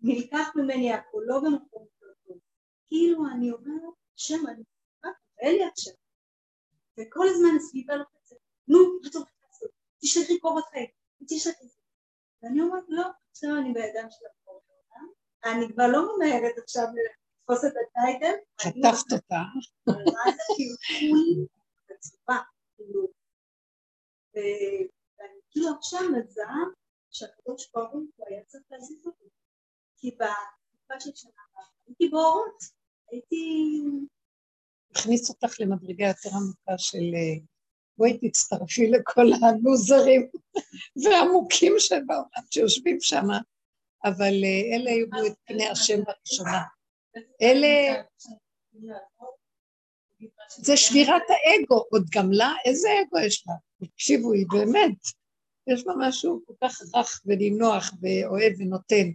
נלקח 0.00 0.48
ממני 0.56 0.92
הכל, 0.92 1.22
לא 1.26 1.40
במקום 1.40 1.86
טוב. 1.98 2.38
כאילו 2.88 3.26
אני 3.32 3.52
אומרת, 3.52 3.94
שם 4.16 4.46
אני 4.48 4.62
רק 5.04 5.16
אין 5.38 5.54
לי 5.54 5.64
עכשיו. 5.64 5.94
וכל 7.00 7.26
הזמן 7.28 7.56
הסביבה 7.56 7.96
לוחצת, 7.96 8.36
נו, 8.68 8.78
אתה 9.08 9.18
הולכת 9.18 9.32
לעשות? 9.42 9.70
תשלחי 10.00 10.38
קורות 10.38 10.64
חיים, 10.64 10.90
תשלחי 11.28 11.68
זה. 11.68 11.78
ואני 12.42 12.60
אומרת, 12.60 12.84
לא, 12.88 13.06
עכשיו 13.30 13.50
אני 13.60 13.72
בידיים 13.72 14.10
של 14.10 14.24
הקורות 14.30 14.62
העולם. 14.68 15.08
אני 15.44 15.72
כבר 15.72 15.86
לא 15.86 16.16
ממהרת 16.16 16.58
עכשיו 16.58 16.84
לתפוס 16.84 17.64
את 17.64 17.72
הטייטל. 17.82 18.34
חטפת 18.60 19.12
אותה. 19.12 19.42
מה 19.86 20.32
זה 20.36 20.42
כאילו, 20.56 20.76
כאילו, 22.76 23.08
ואני 24.34 25.40
כאילו 25.50 25.68
עכשיו 25.78 26.00
מזהה 26.12 26.64
שהקדוש 27.10 27.70
ברוך 27.74 27.92
הוא 27.92 28.26
היה 28.26 28.44
צריך 28.44 28.64
להזיז 28.70 29.06
אותי, 29.06 29.28
כי 29.96 30.10
בתקופה 30.10 31.00
של 31.00 31.10
שנה 31.14 31.30
הייתי 31.86 32.08
באורות, 32.08 32.62
הייתי... 33.10 33.82
הכניס 34.96 35.30
אותך 35.30 35.60
למדרגה 35.60 36.06
יותר 36.06 36.30
עמוקה 36.30 36.78
של 36.78 37.14
אה, 37.14 37.44
בואי 37.98 38.18
תצטרפי 38.18 38.90
לכל 38.90 39.26
הלוזרים 39.42 40.28
והעמוקים 41.04 41.72
שבעולם 41.78 42.44
שיושבים 42.50 42.98
שם, 43.00 43.26
אבל 44.04 44.44
אה, 44.44 44.76
אלה 44.76 44.90
היו 44.90 45.06
את 45.26 45.34
פני 45.44 45.68
השם 45.68 46.00
בראשונה. 46.04 46.62
אלה... 47.42 48.02
זה 50.48 50.76
שבירת 50.76 51.22
האגו, 51.28 51.84
עוד 51.90 52.06
גם 52.14 52.32
לה, 52.32 52.52
איזה 52.64 52.88
אגו 53.02 53.18
יש 53.18 53.44
לה? 53.46 53.54
תקשיבו, 53.88 54.32
היא 54.32 54.46
באמת, 54.50 54.98
יש 55.66 55.84
בה 55.84 55.92
משהו 55.98 56.42
כל 56.46 56.54
כך 56.62 56.80
רך 56.94 57.20
ונינוח 57.26 57.92
ואוהב 58.00 58.52
ונותן, 58.58 59.10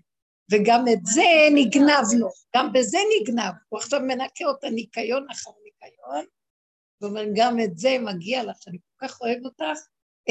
וגם 0.52 0.86
את 0.94 1.06
זה 1.06 1.24
נגנב 1.56 2.06
לו, 2.20 2.30
גם 2.56 2.74
בזה 2.74 2.98
נגנב, 3.22 3.54
הוא 3.70 3.80
עכשיו 3.80 4.00
מנקה 4.00 4.46
אותה 4.46 4.70
ניקיון 4.70 5.26
אחר 5.32 5.52
ניקיון, 5.84 6.26
ואומר, 7.02 7.24
גם 7.36 7.58
את 7.64 7.78
זה 7.78 7.90
מגיע 8.06 8.44
לך, 8.44 8.58
שאני 8.62 8.78
כל 8.80 9.08
כך 9.08 9.22
אוהב 9.22 9.46
אותך, 9.46 9.80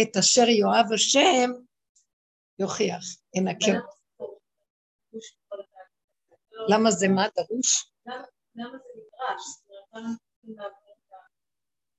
את 0.03 0.17
אשר 0.17 0.49
יאהב 0.49 0.93
השם, 0.93 1.51
יוכיח, 2.59 3.05
אותך. 3.63 3.85
למה 6.69 6.91
זה 6.91 7.09
מה 7.09 7.27
דרוש? 7.37 7.91
למה 8.57 8.79
זה 8.83 8.89
נדרש? 8.97 9.43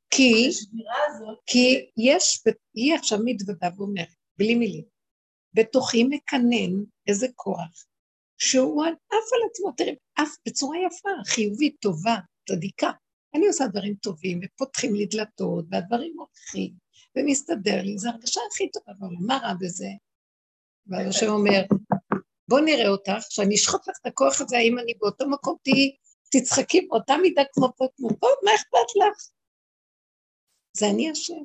כי, 0.09 0.49
כי 1.45 1.89
יש, 1.97 2.43
היא 2.73 2.95
עכשיו 2.95 3.19
מתוודה 3.25 3.67
ואומרת, 3.77 4.07
בלי 4.37 4.55
מילים, 4.55 4.85
בתוכי 5.53 6.03
מקנן 6.03 6.83
איזה 7.07 7.27
כוח, 7.35 7.85
שהוא 8.37 8.83
עף 8.85 9.29
על 9.33 9.49
עצמו, 9.49 9.71
תראה, 9.77 9.93
עף 10.15 10.35
בצורה 10.45 10.77
יפה, 10.77 11.09
חיובית, 11.25 11.75
טובה, 11.81 12.15
צדיקה. 12.49 12.91
אני 13.35 13.47
עושה 13.47 13.67
דברים 13.67 13.95
טובים, 13.95 14.39
ופותחים 14.43 14.95
לי 14.95 15.05
דלתות, 15.05 15.65
והדברים 15.71 16.15
הולכים, 16.17 16.73
ומסתדר 17.15 17.81
לי, 17.81 17.97
זו 17.97 18.09
הרגשה 18.09 18.41
הכי 18.51 18.71
טובה 18.71 18.93
בעולם, 18.99 19.25
מה 19.27 19.37
רע 19.43 19.53
בזה? 19.59 19.89
ואז 20.87 21.07
השם 21.07 21.29
אומר, 21.29 21.61
בוא 22.47 22.59
נראה 22.59 22.89
אותך, 22.89 23.25
שאני 23.29 23.55
אשחוט 23.55 23.87
לך 23.87 23.97
את 24.01 24.05
הכוח 24.05 24.41
הזה, 24.41 24.57
האם 24.57 24.79
אני 24.79 24.93
באותו 24.99 25.29
מקום 25.29 25.57
תהיי, 25.63 25.95
תצחקי 26.31 26.81
באותה 26.81 27.17
מידה 27.17 27.41
כמו 27.53 27.67
פה, 27.77 27.85
כמו 27.97 28.09
פה, 28.19 28.27
מה 28.45 28.51
אכפת 28.55 28.95
לך? 28.95 29.29
זה 30.77 30.89
אני 30.89 31.11
השם. 31.11 31.43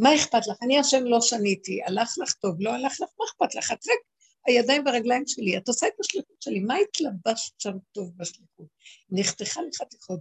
מה 0.00 0.14
אכפת 0.14 0.46
לך? 0.46 0.56
אני 0.62 0.78
השם 0.78 1.04
לא 1.04 1.20
שניתי, 1.20 1.82
הלך 1.86 2.14
לך 2.22 2.32
טוב, 2.32 2.56
לא 2.58 2.70
הלך 2.70 2.92
לך, 2.92 3.08
מה 3.18 3.24
אכפת 3.30 3.54
לך? 3.54 3.72
את 3.72 3.78
רק 3.88 3.98
הידיים 4.46 4.86
והרגליים 4.86 5.24
שלי, 5.26 5.56
את 5.56 5.68
עושה 5.68 5.86
את 5.86 6.00
השליחות 6.00 6.42
שלי, 6.42 6.60
מה 6.60 6.74
התלבשת 6.76 7.60
שם 7.60 7.76
טוב 7.92 8.12
בשליחות? 8.16 8.66
נחתכה 9.10 9.62
לי 9.62 9.70
חתיכות, 9.78 10.20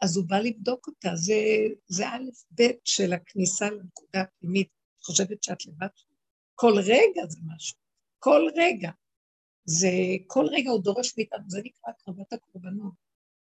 אז 0.00 0.16
הוא 0.16 0.24
בא 0.28 0.36
לבדוק 0.36 0.86
אותה, 0.86 1.16
זה, 1.16 1.34
זה 1.88 2.08
א' 2.08 2.24
ב' 2.60 2.70
של 2.84 3.12
הכניסה 3.12 3.70
לנקודה 3.70 4.20
הפנימית, 4.20 4.68
חושבת 5.02 5.42
שאת 5.42 5.66
לבד? 5.66 5.86
כל 6.54 6.72
רגע 6.78 7.26
זה 7.28 7.38
משהו, 7.46 7.76
כל 8.18 8.48
רגע. 8.56 8.90
זה, 9.64 9.88
כל 10.26 10.46
רגע 10.50 10.70
הוא 10.70 10.82
דורש 10.82 11.14
מאיתנו, 11.16 11.44
זה 11.48 11.60
נקרא 11.64 11.90
הקרבת 11.90 12.32
הקורבנות. 12.32 12.92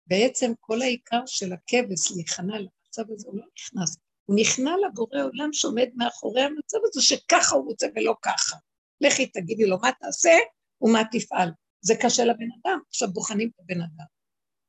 בעצם 0.08 0.52
כל 0.60 0.82
העיקר 0.82 1.22
של 1.26 1.54
הכבש 1.54 2.12
להיכנע 2.16 2.60
למצב 2.60 3.12
הזה, 3.12 3.28
הוא 3.28 3.38
לא 3.38 3.46
נכנס, 3.58 3.98
הוא 4.26 4.36
נכנע 4.40 4.72
לבורא 4.88 5.24
עולם 5.24 5.54
שעומד 5.54 5.90
מאחורי 5.96 6.42
המצב 6.42 6.78
הזה, 6.84 7.02
שככה 7.02 7.56
הוא 7.56 7.66
רוצה 7.66 7.88
ולא 7.96 8.16
ככה. 8.22 8.58
לכי 9.02 9.28
תגידי 9.28 9.66
לו 9.66 9.78
מה 9.82 9.90
תעשה 10.00 10.38
ומה 10.82 11.02
תפעל. 11.12 11.50
זה 11.82 11.94
קשה 12.02 12.26
לבן 12.26 12.48
אדם, 12.62 12.80
עכשיו 12.88 13.14
בוחנים 13.14 13.50
את 13.56 13.60
הבן 13.60 13.82
אדם. 13.82 14.06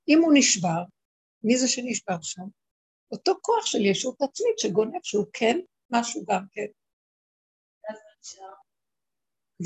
אם 0.08 0.22
הוא 0.22 0.32
נשבר, 0.34 0.82
מי 1.44 1.58
זה 1.58 1.68
שנשבר 1.68 2.20
שם? 2.22 2.42
אותו 3.12 3.32
כוח 3.42 3.66
של 3.66 3.84
ישות 3.84 4.22
עצמית 4.22 4.58
שגונב 4.58 5.00
שהוא 5.02 5.26
כן 5.32 5.58
משהו 5.90 6.24
גם 6.28 6.44
כן. 6.52 6.66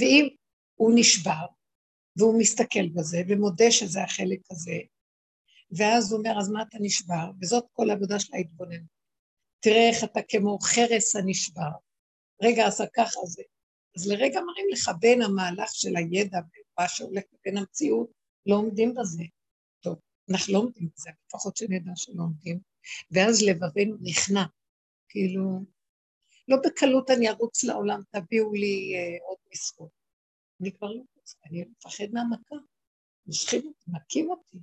ואם 0.01 0.28
הוא 0.74 0.92
נשבר, 0.94 1.46
והוא 2.16 2.40
מסתכל 2.40 2.88
בזה 2.88 3.22
ומודה 3.28 3.70
שזה 3.70 4.02
החלק 4.02 4.40
הזה, 4.51 4.78
ואז 5.70 6.12
הוא 6.12 6.18
אומר, 6.18 6.38
אז 6.38 6.51
מה 6.51 6.62
אתה 6.62 6.78
נשבר? 6.80 7.30
וזאת 7.40 7.64
כל 7.72 7.90
העבודה 7.90 8.20
של 8.20 8.34
ההתבוננות. 8.34 8.94
תראה 9.60 9.88
איך 9.88 10.05
אתה 10.05 10.20
כמו 10.28 10.59
חרס 10.59 11.16
הנשבר. 11.16 11.70
רגע, 12.42 12.66
עשה 12.66 12.84
ככה 12.94 13.20
זה. 13.24 13.42
אז 13.96 14.06
לרגע 14.06 14.40
מראים 14.40 14.66
לך 14.72 14.90
בין 15.01 15.22
המהלך 15.22 15.70
של 15.72 15.96
הידע 15.96 16.38
ומה 16.38 16.88
שהולך 16.88 17.24
לבין 17.32 17.59
המציאות, 17.59 18.10
לא 18.46 18.56
עומדים 18.56 18.94
בזה. 18.94 19.22
אנחנו 20.30 20.52
לא 20.55 20.59
עומדים 20.59 20.88
בזה, 20.94 21.10
לפחות 21.26 21.56
שנדע 21.56 21.92
שלא 21.96 22.22
עומדים. 22.22 22.60
ואז 23.10 23.42
לבבינו 23.42 23.96
נכנע, 24.01 24.44
כאילו, 25.09 25.64
לא 26.48 26.56
בקלות 26.64 27.10
אני 27.10 27.28
ארוץ 27.28 27.64
לעולם, 27.64 28.01
תביאו 28.10 28.52
לי 28.52 28.92
אה, 28.96 29.26
עוד 29.28 29.38
משרות. 29.52 29.90
אני 30.60 30.72
כבר 30.72 30.88
לא 30.92 31.02
רוצה, 31.16 31.36
אני 31.46 31.64
מפחד 31.64 32.05
מהמכה. 32.12 32.56
מושכים 33.26 33.66
אותי, 33.66 33.90
מכים 33.90 34.30
אותי. 34.30 34.59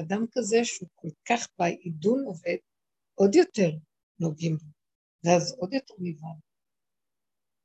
אדם 0.00 0.24
כזה 0.32 0.56
שהוא 0.64 0.88
כל 0.94 1.08
כך 1.28 1.46
בעידון 1.58 2.24
עובד, 2.24 2.56
עוד 3.14 3.34
יותר 3.34 3.70
נוגעים 4.20 4.56
בו, 4.56 4.66
ואז 5.24 5.54
עוד 5.58 5.72
יותר 5.72 5.94
נבהל. 5.98 6.36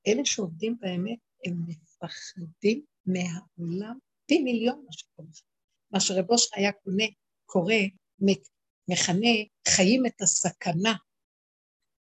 אלה 0.08 0.26
שעובדים 0.26 0.78
באמת, 0.80 1.20
הם 1.46 1.54
מפחדים 1.68 2.86
מהעולם 3.06 3.98
פי 4.26 4.44
מיליון 4.44 4.84
מה 4.86 4.92
שקורה. 4.92 5.28
מה 5.96 6.02
שרב 6.02 6.32
אושר 6.32 6.50
היה 6.56 6.72
קונה, 6.72 7.04
קורא, 7.46 7.74
מכנה, 8.88 9.36
חיים 9.68 10.06
את 10.06 10.22
הסכנה, 10.22 10.94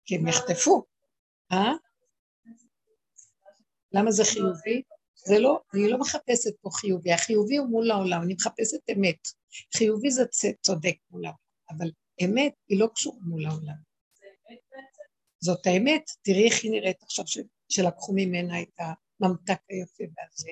כי 0.04 0.16
הם 0.16 0.28
יחטפו. 0.28 0.84
אה? 1.52 1.72
למה 3.92 4.10
זה 4.10 4.22
חיובי? 4.24 4.82
זה 5.14 5.38
לא, 5.38 5.60
אני 5.74 5.90
לא 5.90 5.98
מחפשת 5.98 6.60
פה 6.60 6.70
חיובי, 6.72 7.12
החיובי 7.12 7.56
הוא 7.56 7.68
מול 7.68 7.90
העולם, 7.90 8.22
אני 8.22 8.34
מחפשת 8.34 8.90
אמת. 8.92 9.18
חיובי 9.76 10.10
זה 10.10 10.22
צודק 10.62 10.96
מול 11.10 11.24
העולם, 11.24 11.38
אבל 11.70 11.90
אמת 12.24 12.54
היא 12.68 12.80
לא 12.80 12.86
קשורה 12.94 13.18
מול 13.20 13.46
העולם. 13.46 13.76
זאת 15.40 15.66
האמת, 15.66 16.04
תראי 16.22 16.44
איך 16.44 16.62
היא 16.62 16.70
נראית 16.70 17.02
עכשיו 17.02 17.24
שלקחו 17.68 18.12
ממנה 18.14 18.62
את 18.62 18.78
הממתק 18.78 19.60
היפה 19.68 20.04
והזה. 20.16 20.50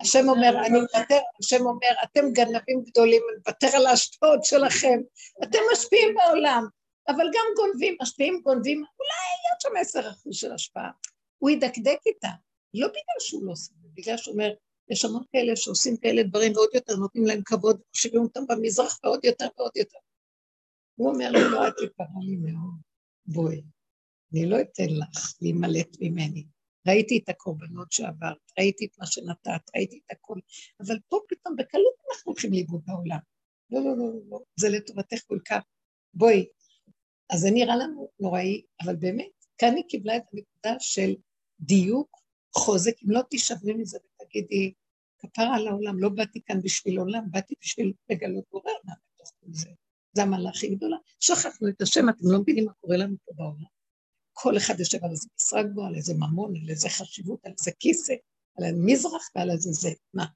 השם 0.00 0.28
אומר, 0.28 0.50
אני 0.66 0.80
מוותר, 0.80 1.18
השם 1.40 1.66
אומר, 1.66 1.92
אתם 2.04 2.32
גנבים 2.32 2.82
גדולים, 2.82 3.22
אני 3.30 3.38
מוותר 3.38 3.76
על 3.76 3.86
ההשפעות 3.86 4.44
שלכם, 4.44 5.00
אתם 5.42 5.58
משפיעים 5.72 6.14
בעולם, 6.14 6.64
אבל 7.08 7.24
גם 7.24 7.44
גונבים, 7.56 7.96
משפיעים, 8.02 8.40
גונבים, 8.44 8.78
אולי 8.78 9.56
יש 9.56 9.62
שם 9.62 9.76
עשר 9.80 10.10
אחוז 10.10 10.36
של 10.36 10.52
השפעה. 10.52 10.90
הוא 11.38 11.50
ידקדק 11.50 11.98
איתה, 12.06 12.28
לא 12.74 12.86
בגלל 12.88 13.20
שהוא 13.20 13.46
לא 13.46 13.52
עושה, 13.52 13.72
בגלל 13.94 14.16
שהוא 14.16 14.32
אומר, 14.32 14.50
יש 14.90 15.04
המון 15.04 15.22
כאלה 15.32 15.56
שעושים 15.56 15.96
כאלה 15.96 16.22
דברים 16.22 16.52
ועוד 16.56 16.68
יותר 16.74 16.96
נותנים 16.96 17.26
להם 17.26 17.42
כבוד, 17.44 17.80
משאירים 17.94 18.22
אותם 18.22 18.46
במזרח 18.48 18.98
ועוד 19.04 19.24
יותר 19.24 19.48
ועוד 19.58 19.72
יותר. 19.76 19.98
הוא 20.94 21.10
אומר 21.10 21.30
לי, 21.30 21.40
לא, 21.50 21.68
את 21.68 21.74
יקרה 21.84 22.06
לי 22.22 22.36
מאוד, 22.36 22.80
בואי, 23.26 23.62
אני 24.32 24.46
לא 24.46 24.56
אתן 24.60 24.88
לך 24.88 25.34
להימלט 25.40 25.96
ממני. 26.00 26.44
ראיתי 26.88 27.18
את 27.18 27.28
הקורבנות 27.28 27.92
שעברת, 27.92 28.52
ראיתי 28.58 28.86
את 28.86 28.98
מה 28.98 29.06
שנתת, 29.06 29.70
ראיתי 29.76 30.00
את 30.06 30.16
הכל, 30.16 30.38
אבל 30.80 30.98
פה 31.08 31.18
פתאום 31.28 31.56
בקלות 31.56 31.94
אנחנו 32.10 32.32
הולכים 32.32 32.52
לאיבוד 32.52 32.82
בעולם. 32.86 33.18
לא, 33.70 33.80
לא, 33.80 33.96
לא, 33.96 34.12
לא, 34.30 34.40
זה 34.56 34.68
לטובתך 34.68 35.18
כל 35.26 35.38
כך. 35.44 35.62
בואי. 36.14 36.46
אז 37.30 37.40
זה 37.40 37.50
נראה 37.50 37.76
לנו 37.76 38.08
נוראי, 38.20 38.62
אבל 38.82 38.96
באמת, 38.96 39.30
כאן 39.58 39.76
היא 39.76 39.84
קיבלה 39.88 40.16
את 40.16 40.22
הנקודה 40.32 40.80
של 40.80 41.14
דיוק, 41.60 42.20
חוזק, 42.56 42.92
אם 43.04 43.10
לא 43.10 43.20
תישברי 43.22 43.74
מזה 43.74 43.98
ותגידי, 43.98 44.72
כפרה 45.18 45.56
על 45.56 45.68
העולם, 45.68 45.98
לא 45.98 46.08
באתי 46.08 46.40
כאן 46.46 46.60
בשביל 46.62 46.98
עולם, 46.98 47.30
באתי 47.30 47.54
בשביל 47.62 47.92
לגלות 48.10 48.44
עולם 48.50 48.74
בתוך 48.86 49.32
כל 49.40 49.46
זה. 49.52 49.70
זה 50.12 50.22
המעלה 50.22 50.50
גדולה. 50.70 50.96
שכחנו 51.20 51.68
את 51.68 51.82
השם, 51.82 52.08
אתם 52.08 52.24
לא 52.32 52.40
מבינים 52.40 52.64
מה 52.64 52.72
קורה 52.72 52.96
לנו 52.96 53.16
פה 53.24 53.32
בעולם. 53.36 53.79
כל 54.42 54.56
אחד 54.56 54.80
יושב 54.80 55.04
על 55.04 55.10
איזה 55.10 55.28
משרד 55.36 55.66
בו, 55.74 55.86
על 55.86 55.94
איזה 55.94 56.14
ממון, 56.14 56.56
על 56.56 56.70
איזה 56.70 56.88
חשיבות, 56.88 57.46
על 57.46 57.52
איזה 57.58 57.70
כיסא, 57.78 58.14
על 58.58 58.64
המזרח 58.64 59.30
ועל 59.34 59.50
איזה 59.50 59.72
זה, 59.72 59.90
מה? 60.14 60.26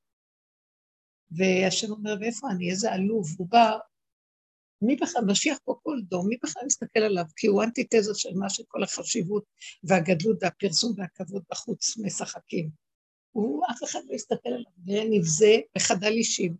והשם 1.30 1.90
אומר, 1.90 2.14
ואיפה 2.20 2.50
אני? 2.50 2.70
איזה 2.70 2.92
עלוב. 2.92 3.26
הוא 3.38 3.48
בא, 3.50 3.78
מי 4.82 4.96
בכלל, 4.96 5.22
משיח 5.26 5.58
פה 5.64 5.74
כל 5.82 6.00
דור, 6.02 6.24
מי 6.28 6.36
בכלל 6.42 6.62
מסתכל 6.66 7.00
עליו? 7.00 7.24
כי 7.36 7.46
הוא 7.46 7.62
אנטיתזה 7.62 8.14
של 8.14 8.34
מה 8.34 8.50
שכל 8.50 8.82
החשיבות 8.82 9.44
והגדלות 9.84 10.38
והפרסום 10.40 10.92
והכבוד 10.96 11.42
בחוץ 11.50 11.98
משחקים. 11.98 12.70
הוא, 13.30 13.64
אף 13.70 13.84
אחד 13.84 14.00
לא 14.08 14.14
יסתכל 14.14 14.48
עליו, 14.48 14.72
נראה 14.84 15.04
נבזה 15.10 15.56
וחדל 15.76 16.12
אישים. 16.12 16.56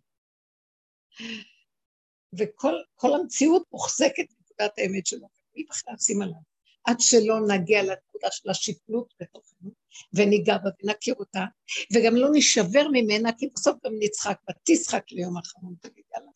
וכל 2.33 3.13
המציאות 3.21 3.63
מוחזקת 3.71 4.25
בנקודת 4.29 4.77
האמת 4.77 5.05
שלו, 5.05 5.27
מי 5.55 5.63
בכלל 5.69 5.95
שים 5.97 6.21
עליו? 6.21 6.54
עד 6.85 6.99
שלא 6.99 7.47
נגיע 7.47 7.83
לנקודה 7.83 8.27
של 8.31 8.49
השפלות 8.49 9.13
בתוכנו, 9.21 9.71
וניגע 10.13 10.57
בה 10.57 10.69
ונכיר 10.83 11.15
אותה, 11.19 11.45
וגם 11.93 12.15
לא 12.15 12.27
נשבר 12.33 12.87
ממנה, 12.91 13.29
כי 13.37 13.47
בסוף 13.55 13.77
גם 13.85 13.91
נצחק, 13.99 14.37
ותשחק 14.49 15.03
ליום 15.11 15.37
האחרון, 15.37 15.75
תגיד, 15.81 16.03
יאללה. 16.13 16.31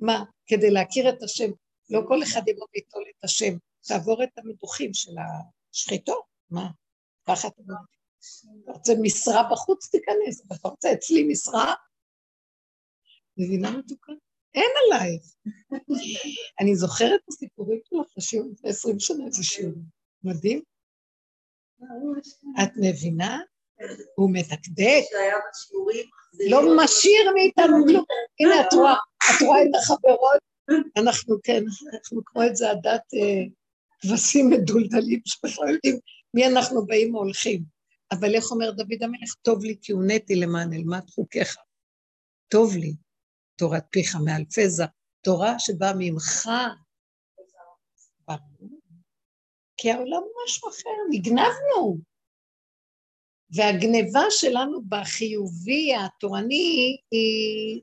מה, 0.00 0.24
כדי 0.46 0.70
להכיר 0.70 1.08
את 1.08 1.22
השם, 1.22 1.50
לא 1.90 2.00
כל 2.08 2.22
אחד 2.22 2.48
יבוא 2.48 2.66
ויטול 2.74 3.04
את 3.10 3.24
השם, 3.24 3.56
תעבור 3.86 4.24
את 4.24 4.38
המדוחים 4.38 4.94
של 4.94 5.12
השחיתו, 5.72 6.22
מה? 6.50 6.68
ככה 7.26 7.48
אתה 7.48 7.62
אומר. 7.62 7.74
אתה 8.64 8.72
רוצה 8.72 8.92
משרה 9.02 9.48
בחוץ, 9.50 9.88
תיכנס, 9.90 10.42
אתה 10.46 10.68
רוצה 10.68 10.92
אצלי 10.92 11.24
משרה? 11.28 11.74
מבינה 13.36 13.70
מתוקה? 13.70 14.12
אין 14.54 14.70
עלייך. 14.86 15.22
אני 16.60 16.76
זוכרת 16.76 17.20
את 17.24 17.28
הסיפורים 17.28 17.80
שלך 17.84 18.06
לשיעור 18.16 18.48
לפני 18.52 18.70
עשרים 18.70 19.00
שנה, 19.00 19.30
זה 19.30 19.44
שיעור 19.44 19.74
מדהים. 20.24 20.62
את 22.62 22.70
מבינה? 22.76 23.40
הוא 24.16 24.30
מדקדק. 24.30 25.02
לא 26.50 26.84
משאיר 26.84 27.32
מאיתנו 27.34 27.86
כלום. 27.86 28.04
הנה, 28.40 28.60
את 28.60 28.72
רואה, 28.72 28.94
את 28.94 29.42
רואה 29.42 29.62
את 29.62 29.74
החברות? 29.82 30.40
אנחנו 30.96 31.36
כן, 31.42 31.62
אנחנו 31.92 32.22
כמו 32.24 32.42
את 32.46 32.56
זה 32.56 32.70
הדת 32.70 33.14
אה, 33.14 33.44
כבשים 34.00 34.50
מדולדלים, 34.50 35.20
שבכלל 35.24 35.68
יודעים 35.68 35.98
מי 36.34 36.46
אנחנו 36.46 36.86
באים 36.86 37.14
והולכים. 37.14 37.62
אבל 38.12 38.34
איך 38.34 38.50
אומר 38.50 38.70
דוד 38.70 39.02
המלך? 39.02 39.34
טוב 39.42 39.64
לי 39.64 39.76
כי 39.82 39.92
הונאתי 39.92 40.34
למען 40.34 40.72
אלמד 40.72 41.10
חוקיך. 41.10 41.56
טוב 42.48 42.76
לי. 42.76 42.92
תורת 43.56 43.84
פיך 43.90 44.16
מאלפי 44.24 44.68
זר, 44.68 44.84
תורה 45.24 45.58
שבאה 45.58 45.92
ממך. 45.98 46.48
כי 49.76 49.90
העולם 49.90 50.22
הוא 50.22 50.32
משהו 50.44 50.68
אחר, 50.70 50.90
נגנבנו. 51.10 51.98
והגניבה 53.50 54.20
שלנו 54.30 54.82
בחיובי 54.88 55.94
התורני 55.94 56.96
היא 57.10 57.82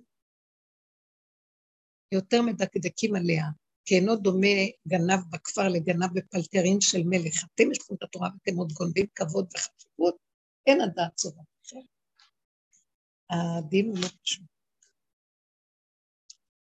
יותר 2.12 2.42
מדקדקים 2.42 3.16
עליה, 3.16 3.46
כי 3.86 3.96
אינו 3.96 4.16
דומה 4.16 4.58
גנב 4.88 5.20
בכפר 5.32 5.68
לגנב 5.68 6.14
בפלטרין 6.14 6.82
של 6.82 7.02
מלך. 7.06 7.46
אתם 7.56 7.72
יש 7.72 7.80
לכם 7.82 7.96
את 7.96 8.04
התורה 8.04 8.30
ואתם 8.34 8.58
עוד 8.58 8.72
גונבים 8.72 9.06
כבוד 9.16 9.48
וחשיבות, 9.56 10.16
אין 10.68 10.82
הדעת 10.82 11.16
צורה. 11.16 11.44
הדין 13.30 13.86
הוא 13.90 13.98
לא 14.02 14.08
פשוט. 14.24 14.44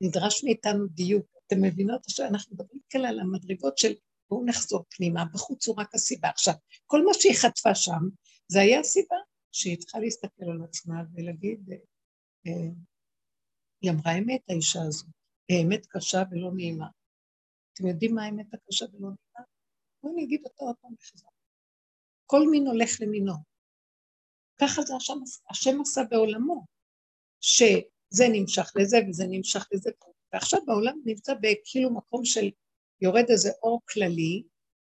נדרש 0.01 0.45
מאיתנו 0.45 0.87
דיוק. 0.87 1.27
אתם 1.47 1.57
מבינות 1.63 2.01
שאנחנו 2.09 2.55
מדברים 2.55 2.81
כאן 2.91 3.05
על 3.05 3.21
המדרגות 3.21 3.79
של 3.79 3.93
בואו 4.31 4.47
נחזור 4.47 4.85
פנימה, 4.91 5.25
בחוץ 5.33 5.69
הוא 5.69 5.77
רק 5.81 5.95
הסיבה. 5.95 6.29
עכשיו, 6.29 6.55
כל 6.87 7.05
מה 7.05 7.15
שהיא 7.15 7.35
חטפה 7.43 7.75
שם, 7.75 8.03
זה 8.49 8.61
היה 8.61 8.81
הסיבה 8.81 9.17
שהיא 9.53 9.79
צריכה 9.79 9.99
להסתכל 9.99 10.45
על 10.45 10.65
עצמה 10.65 11.03
ולהגיד, 11.15 11.71
אה, 12.47 12.71
היא 13.83 13.91
אמרה 13.91 14.19
אמת, 14.19 14.41
האישה 14.49 14.83
הזאת, 14.83 15.09
היא 15.49 15.65
אמת 15.65 15.87
קשה 15.87 16.23
ולא 16.31 16.51
נעימה. 16.57 16.89
אתם 17.73 17.87
יודעים 17.87 18.15
מה 18.15 18.25
האמת 18.25 18.55
הקשה 18.55 18.87
ולא 18.93 19.09
נעימה? 19.09 19.47
בואו 20.03 20.15
אני 20.15 20.25
אגיד 20.25 20.41
אותה 20.45 20.65
עוד 20.65 20.77
פעם 20.81 20.95
בחזרה. 20.95 21.31
כל 22.27 22.41
מין 22.51 22.67
הולך 22.67 22.91
למינו. 23.01 23.35
ככה 24.61 24.83
זה 24.83 24.97
השם, 24.97 25.19
השם 25.51 25.81
עשה 25.81 26.01
בעולמו, 26.11 26.67
ש... 27.41 27.63
זה 28.11 28.25
נמשך 28.33 28.73
לזה 28.77 28.99
וזה 29.09 29.25
נמשך 29.29 29.69
לזה, 29.73 29.91
ועכשיו 30.33 30.61
בעולם 30.67 30.99
נמצא 31.05 31.35
בכאילו 31.35 31.95
מקום 31.95 32.25
של 32.25 32.51
יורד 33.01 33.25
איזה 33.31 33.51
אור 33.63 33.81
כללי 33.89 34.43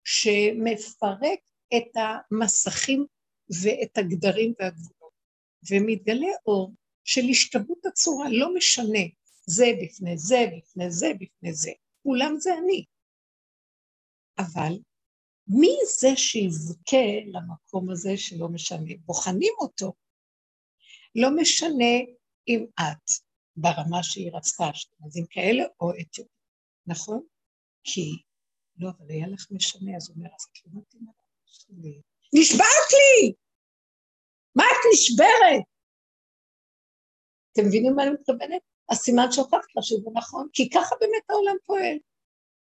שמפרק 0.04 1.38
את 1.76 1.96
המסכים 1.96 3.06
ואת 3.62 3.98
הגדרים 3.98 4.52
והגבולות, 4.58 5.12
ומתגלה 5.70 6.32
אור 6.46 6.72
של 7.04 7.20
השתוות 7.30 7.86
הצורה, 7.86 8.28
לא 8.30 8.54
משנה, 8.54 9.04
זה 9.46 9.66
בפני 9.82 10.18
זה, 10.18 10.46
בפני 10.56 10.90
זה, 10.90 11.12
בפני 11.20 11.54
זה, 11.54 11.70
כולם 12.02 12.34
זה 12.38 12.50
אני. 12.58 12.84
אבל 14.38 14.72
מי 15.48 15.76
זה 16.00 16.16
שיזכה 16.16 17.06
למקום 17.26 17.90
הזה 17.90 18.16
שלא 18.16 18.48
משנה? 18.48 18.92
בוחנים 19.04 19.52
אותו. 19.60 19.92
לא 21.14 21.28
משנה 21.36 21.94
אם 22.48 22.66
את 22.80 23.10
ברמה 23.56 24.02
שהיא 24.02 24.30
רצתה, 24.34 24.70
אשכנזים 24.70 25.24
כאלה 25.30 25.64
או 25.80 25.90
אתיופים, 25.90 26.32
נכון? 26.86 27.22
כי, 27.84 28.22
לא, 28.78 28.88
אבל 28.88 29.10
היה 29.10 29.28
לך 29.28 29.46
משנה, 29.50 29.96
אז 29.96 30.08
הוא 30.08 30.16
אומר, 30.16 30.28
אז 30.34 30.42
את 30.42 30.66
לא 30.66 30.80
מתאימה 30.80 31.12
שלי. 31.46 32.00
נשברת 32.34 32.88
לי! 32.92 33.32
מה 34.54 34.64
את 34.64 34.80
נשברת? 34.92 35.64
אתם 37.52 37.62
מבינים 37.66 37.94
מה 37.96 38.02
אני 38.02 38.10
מתכוונת? 38.10 38.62
הסימן 38.90 39.32
שהוכחת 39.32 39.74
לה 39.76 39.82
שזה 39.82 40.10
נכון, 40.14 40.48
כי 40.52 40.70
ככה 40.70 40.94
באמת 41.00 41.30
העולם 41.30 41.56
פועל. 41.66 41.98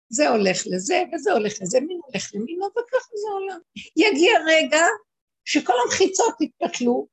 זה 0.09 0.29
הולך 0.29 0.57
לזה, 0.65 1.03
וזה 1.13 1.31
הולך 1.31 1.53
לזה, 1.61 1.79
מין 1.79 1.99
הולך 2.05 2.31
למינו, 2.33 2.65
וככה 2.65 3.11
זה 3.21 3.27
העולם. 3.31 3.59
יגיע 3.95 4.31
רגע 4.47 4.85
שכל 5.45 5.73
המחיצות 5.85 6.41
יתפתלו, 6.41 7.07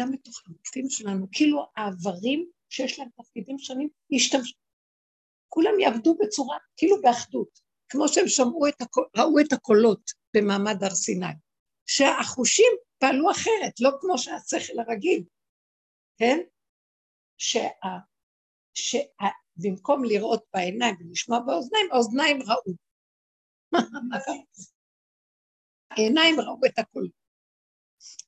גם 0.00 0.12
בתוך 0.12 0.42
הגופים 0.46 0.90
שלנו, 0.90 1.26
כאילו 1.32 1.66
העברים 1.76 2.50
שיש 2.70 2.98
להם 2.98 3.08
תפקידים 3.16 3.58
שונים, 3.58 3.88
ישתמשו. 4.10 4.54
כולם 5.48 5.80
יעבדו 5.80 6.16
בצורה, 6.20 6.58
כאילו 6.76 7.02
באחדות, 7.02 7.60
כמו 7.88 8.08
שהם 8.08 8.28
שמעו 8.28 8.68
את, 8.68 8.80
הקול, 8.80 9.06
ראו 9.16 9.40
את 9.40 9.52
הקולות 9.52 10.10
במעמד 10.36 10.84
הר 10.84 10.94
סיני, 10.94 11.26
שהחושים 11.86 12.72
פעלו 12.98 13.30
אחרת, 13.30 13.80
לא 13.80 13.90
כמו 14.00 14.18
שהשכל 14.18 14.78
הרגיל, 14.78 15.24
כן? 16.18 16.38
שה, 17.38 17.68
שבמקום 18.74 20.04
לראות 20.04 20.44
בעיניים 20.54 20.94
ולשמוע 21.00 21.38
באוזניים, 21.40 21.86
האוזניים 21.92 22.38
ראו. 22.42 22.76
העיניים 25.90 26.40
ראו 26.40 26.60
את 26.66 26.78
הקולות. 26.78 27.25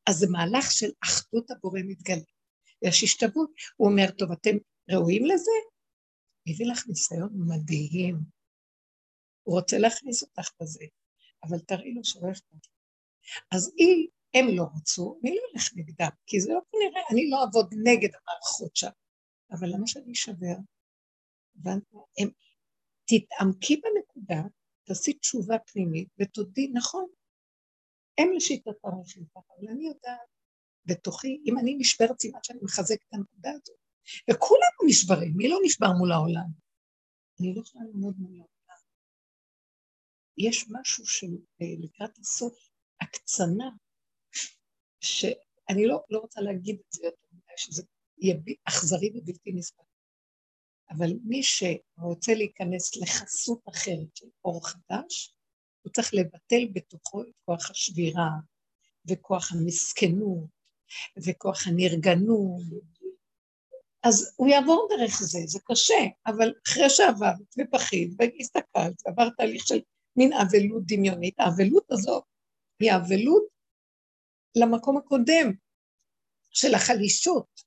אז 0.07 0.17
זה 0.17 0.27
מהלך 0.31 0.71
של 0.71 0.91
אחדות 1.05 1.51
הבורא 1.51 1.81
מתגלה. 1.85 2.31
יש 2.83 3.03
השתוות, 3.03 3.51
הוא 3.77 3.91
אומר, 3.91 4.11
טוב, 4.19 4.33
אתם 4.33 4.57
ראויים 4.91 5.25
לזה? 5.25 5.51
הביא 6.49 6.67
לך 6.67 6.87
ניסיון 6.89 7.31
מדהים. 7.49 8.17
הוא 9.43 9.61
רוצה 9.61 9.79
להכניס 9.79 10.23
אותך 10.23 10.51
בזה, 10.63 10.85
אבל 11.45 11.59
תראי 11.59 11.95
לו 11.95 12.05
שלא 12.05 12.33
אכפת. 12.33 12.67
אז 13.53 13.73
אם 13.79 14.07
הם 14.35 14.57
לא 14.57 14.65
רצו, 14.77 15.19
אני 15.23 15.31
לא 15.31 15.43
אלך 15.55 15.71
נגדם, 15.77 16.11
כי 16.27 16.41
זה 16.41 16.53
לא 16.53 16.61
כנראה, 16.73 17.03
אני 17.13 17.31
לא 17.31 17.41
אעבוד 17.41 17.75
נגד 17.85 18.09
המערכות 18.15 18.77
שם. 18.77 18.91
אבל 19.51 19.69
למה 19.69 19.87
שאני 19.87 20.13
אשבר? 20.13 20.57
הבנת? 21.57 21.83
הם, 22.19 22.31
תתעמקי 23.05 23.77
בנקודה, 23.77 24.43
תעשי 24.85 25.13
תשובה 25.13 25.59
פנימית 25.59 26.09
ותודי, 26.21 26.69
נכון, 26.75 27.07
הם 28.19 28.33
לשיטתם 28.37 28.71
הולכים 28.83 29.25
ככה, 29.35 29.53
אבל 29.61 29.69
אני 29.69 29.87
יודעת 29.87 30.29
בתוכי, 30.85 31.43
אם 31.47 31.59
אני 31.59 31.75
נשברת 31.79 32.21
סימן 32.21 32.39
שאני 32.43 32.59
מחזקת 32.63 33.03
את 33.09 33.15
הנקודה 33.15 33.51
הזאת. 33.51 33.77
וכולנו 34.31 34.79
נשברים, 34.87 35.33
מי 35.37 35.49
לא 35.49 35.59
נשבר 35.65 35.93
מול 35.99 36.13
העולם? 36.13 36.49
אני 37.41 37.55
לא 37.55 37.61
יכולה 37.61 37.85
לעמוד 37.85 38.15
מול 38.19 38.33
העולם. 38.33 38.49
יש 40.39 40.67
משהו 40.71 41.07
שלקראת 41.07 42.11
אה, 42.19 42.21
הסוף, 42.21 42.55
הקצנה, 43.01 43.71
שאני 45.01 45.87
לא, 45.87 46.05
לא 46.11 46.19
רוצה 46.19 46.41
להגיד 46.41 46.81
את 46.81 46.93
זה 46.93 47.05
יותר 47.05 47.27
מדי, 47.33 47.53
שזה 47.57 47.83
יהיה 48.19 48.37
אכזרי 48.65 49.11
ובלתי 49.15 49.53
נסבל. 49.53 49.85
אבל 50.91 51.09
מי 51.25 51.41
שרוצה 51.43 52.35
להיכנס 52.35 52.97
לחסות 52.97 53.63
אחרת 53.69 54.17
של 54.17 54.27
אור 54.45 54.69
חדש, 54.69 55.35
הוא 55.89 55.93
צריך 55.93 56.15
לבטל 56.15 56.69
בתוכו 56.73 57.23
את 57.23 57.37
כוח 57.45 57.71
השבירה, 57.71 58.31
וכוח 59.11 59.53
המסכנות, 59.53 60.49
וכוח 61.27 61.67
הנרגנות. 61.67 62.63
אז 64.03 64.35
הוא 64.37 64.49
יעבור 64.49 64.89
דרך 64.91 65.21
זה, 65.23 65.39
זה 65.47 65.59
קשה, 65.65 66.05
אבל 66.27 66.53
אחרי 66.67 66.91
שעברת 66.91 67.55
ופחית 67.59 68.11
והסתכלת 68.19 69.03
ועברת 69.07 69.33
תהליך 69.37 69.67
של 69.67 69.81
מין 70.17 70.33
אבלות 70.33 70.83
דמיונית, 70.87 71.35
האבלות 71.41 71.87
הזאת 71.91 72.25
היא 72.81 72.91
אבלות 72.97 73.43
למקום 74.57 74.97
הקודם, 74.97 75.53
של 76.51 76.75
החלישות, 76.75 77.61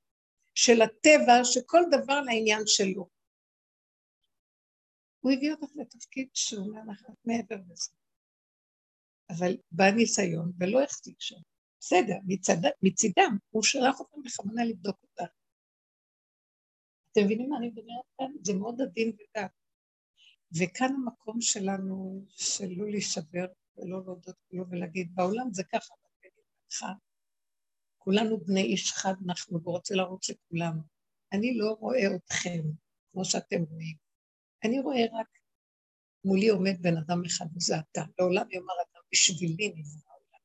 של 0.56 0.82
הטבע, 0.82 1.44
שכל 1.44 1.82
דבר 1.92 2.22
לעניין 2.22 2.64
שלו. 2.66 3.08
הוא 5.20 5.32
הביא 5.32 5.52
אותך 5.52 5.76
לתפקיד 5.76 6.30
שהוא 6.34 6.76
מעבר 7.26 7.56
לזה. 7.72 8.01
אבל 9.32 9.58
בא 9.72 9.92
ניסיון 9.92 10.52
ולא 10.60 10.84
החזיק 10.84 11.16
שם. 11.20 11.36
בסדר, 11.80 12.16
מצד, 12.24 12.58
מצידם, 12.84 13.38
הוא 13.50 13.64
שלח 13.64 14.00
אותם 14.00 14.22
בכוונה 14.26 14.66
לבדוק 14.66 14.98
אותה. 15.04 15.24
אתם 17.12 17.22
מבינים 17.26 17.50
מה 17.50 17.58
אני 17.58 17.68
מדברת 17.68 18.06
כאן? 18.18 18.32
זה 18.44 18.54
מאוד 18.54 18.82
עדין 18.82 19.10
ודק. 19.10 19.52
וכאן 20.58 20.94
המקום 20.96 21.42
שלנו 21.42 22.26
של 22.28 22.68
לא 22.78 22.90
להישבר 22.90 23.46
ולא 23.76 24.04
להודות 24.06 24.36
כלום 24.50 24.68
ולהגיד, 24.72 25.16
בעולם 25.16 25.54
זה 25.54 25.64
ככה, 25.64 25.94
כולנו 27.98 28.38
בני 28.40 28.62
איש 28.62 28.92
חד 28.92 29.14
אנחנו 29.26 29.64
ורוצה 29.64 29.96
להראות 29.96 30.26
לכולם. 30.30 30.82
אני 31.34 31.58
לא 31.58 31.72
רואה 31.80 32.16
אתכם 32.16 32.62
כמו 33.12 33.26
שאתם 33.26 33.64
רואים. 33.70 33.96
אני 34.64 34.80
רואה 34.80 35.02
רק 35.14 35.28
מולי 36.26 36.50
עומד 36.50 36.82
בן 36.82 36.98
אדם 36.98 37.26
אחד 37.26 37.46
וזה 37.56 37.76
אתה. 37.80 38.02
לעולם 38.20 38.52
יאמר 38.52 38.74
אדם 38.74 38.91
בשבילי 39.12 39.74
נברא 39.76 40.02
העולם. 40.08 40.40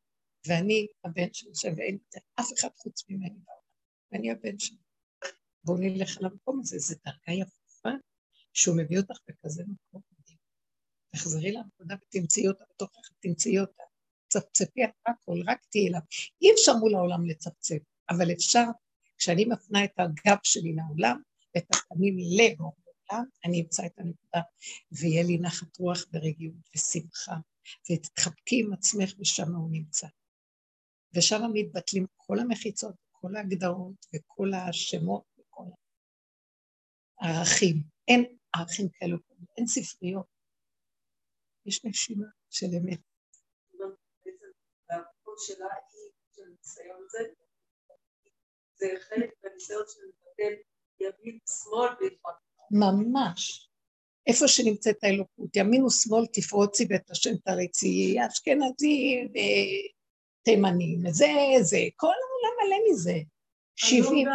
ואני 0.47 0.87
הבן 1.05 1.33
שלי 1.33 1.51
ואין 1.77 1.99
אף 2.41 2.47
אחד 2.59 2.69
חוץ 2.77 3.05
ממני 3.09 3.29
בעולם. 3.29 3.61
ואני 4.13 4.31
הבן 4.31 4.59
שלי. 4.59 4.77
בואו 5.65 5.79
נלך 5.79 6.19
למקום 6.21 6.61
הזה, 6.61 6.79
זו 6.79 6.95
דרגה 7.05 7.41
יפה 7.41 7.89
שהוא 8.53 8.77
מביא 8.77 8.99
אותך 8.99 9.17
בכזה 9.29 9.63
מקום 9.63 10.03
מדהים. 10.13 10.39
תחזרי 11.13 11.53
לנקודה 11.53 11.95
ותמצאי 11.95 12.49
אותה 12.49 12.65
בתוכך, 12.71 13.11
תמצאי 13.21 13.61
אותה. 13.61 13.83
צפצפי 14.29 14.81
הכל, 15.07 15.43
רק 15.47 15.59
תהיי 15.71 15.91
לה. 15.91 15.99
אי 16.43 16.53
אפשר 16.53 16.77
מול 16.77 16.95
העולם 16.95 17.27
לצפצף, 17.27 17.79
אבל 18.11 18.33
אפשר, 18.33 18.65
כשאני 19.19 19.45
מפנה 19.45 19.85
את 19.85 19.93
הגב 19.99 20.37
שלי 20.43 20.73
לעולם, 20.73 21.21
ואת 21.55 21.67
הפנים 21.71 22.17
לעולם, 22.19 23.25
אני 23.45 23.61
אמצא 23.61 23.87
את 23.87 23.99
הנקודה, 23.99 24.41
ויהיה 24.93 25.23
לי 25.23 25.39
נחת 25.39 25.79
רוח 25.79 26.07
ורגיעות 26.13 26.69
ושמחה, 26.75 27.37
ותתחבקי 27.91 28.61
עם 28.65 28.73
עצמך 28.73 29.11
ושם 29.19 29.55
הוא 29.55 29.71
נמצא. 29.71 30.07
ושם 31.17 31.41
מתבטלים 31.53 32.07
כל 32.17 32.39
המחיצות, 32.39 32.95
כל 33.11 33.37
ההגדרות 33.37 34.07
וכל 34.15 34.49
השמות 34.55 35.25
וכל 35.39 35.65
הערכים. 37.21 37.77
אין 38.09 38.37
ערכים 38.57 38.89
כאלו, 38.93 39.19
אין 39.57 39.67
ספריות. 39.67 40.27
יש 41.67 41.85
נשימה 41.85 42.27
של 42.51 42.67
אמת. 42.83 43.01
שלה 45.39 45.67
היא 45.93 46.11
של 46.35 46.43
הניסיון 46.43 47.05
הזה, 47.05 47.29
זה 48.75 48.87
חלק 49.01 49.31
מהניסיון 49.43 49.83
של 49.89 50.01
לבטל 50.01 50.55
ימין 51.01 51.39
שמאל 51.47 51.89
ולפעמים. 52.01 52.47
ממש. 52.71 53.71
איפה 54.27 54.49
שנמצאת 54.49 55.05
האלוקות, 55.05 55.57
ימין 55.57 55.85
ושמאל 55.85 56.27
תפרוצי 56.33 56.87
ואת 56.91 57.11
השם 57.11 57.37
תריצי, 57.37 58.17
אשכנזי 58.27 59.29
ותימני, 60.43 60.97
זה, 61.11 61.27
זה, 61.61 61.79
כל 61.97 62.07
העולם 62.07 62.69
מלא 62.69 62.77
מזה. 62.91 63.19
שבעים. 63.77 64.29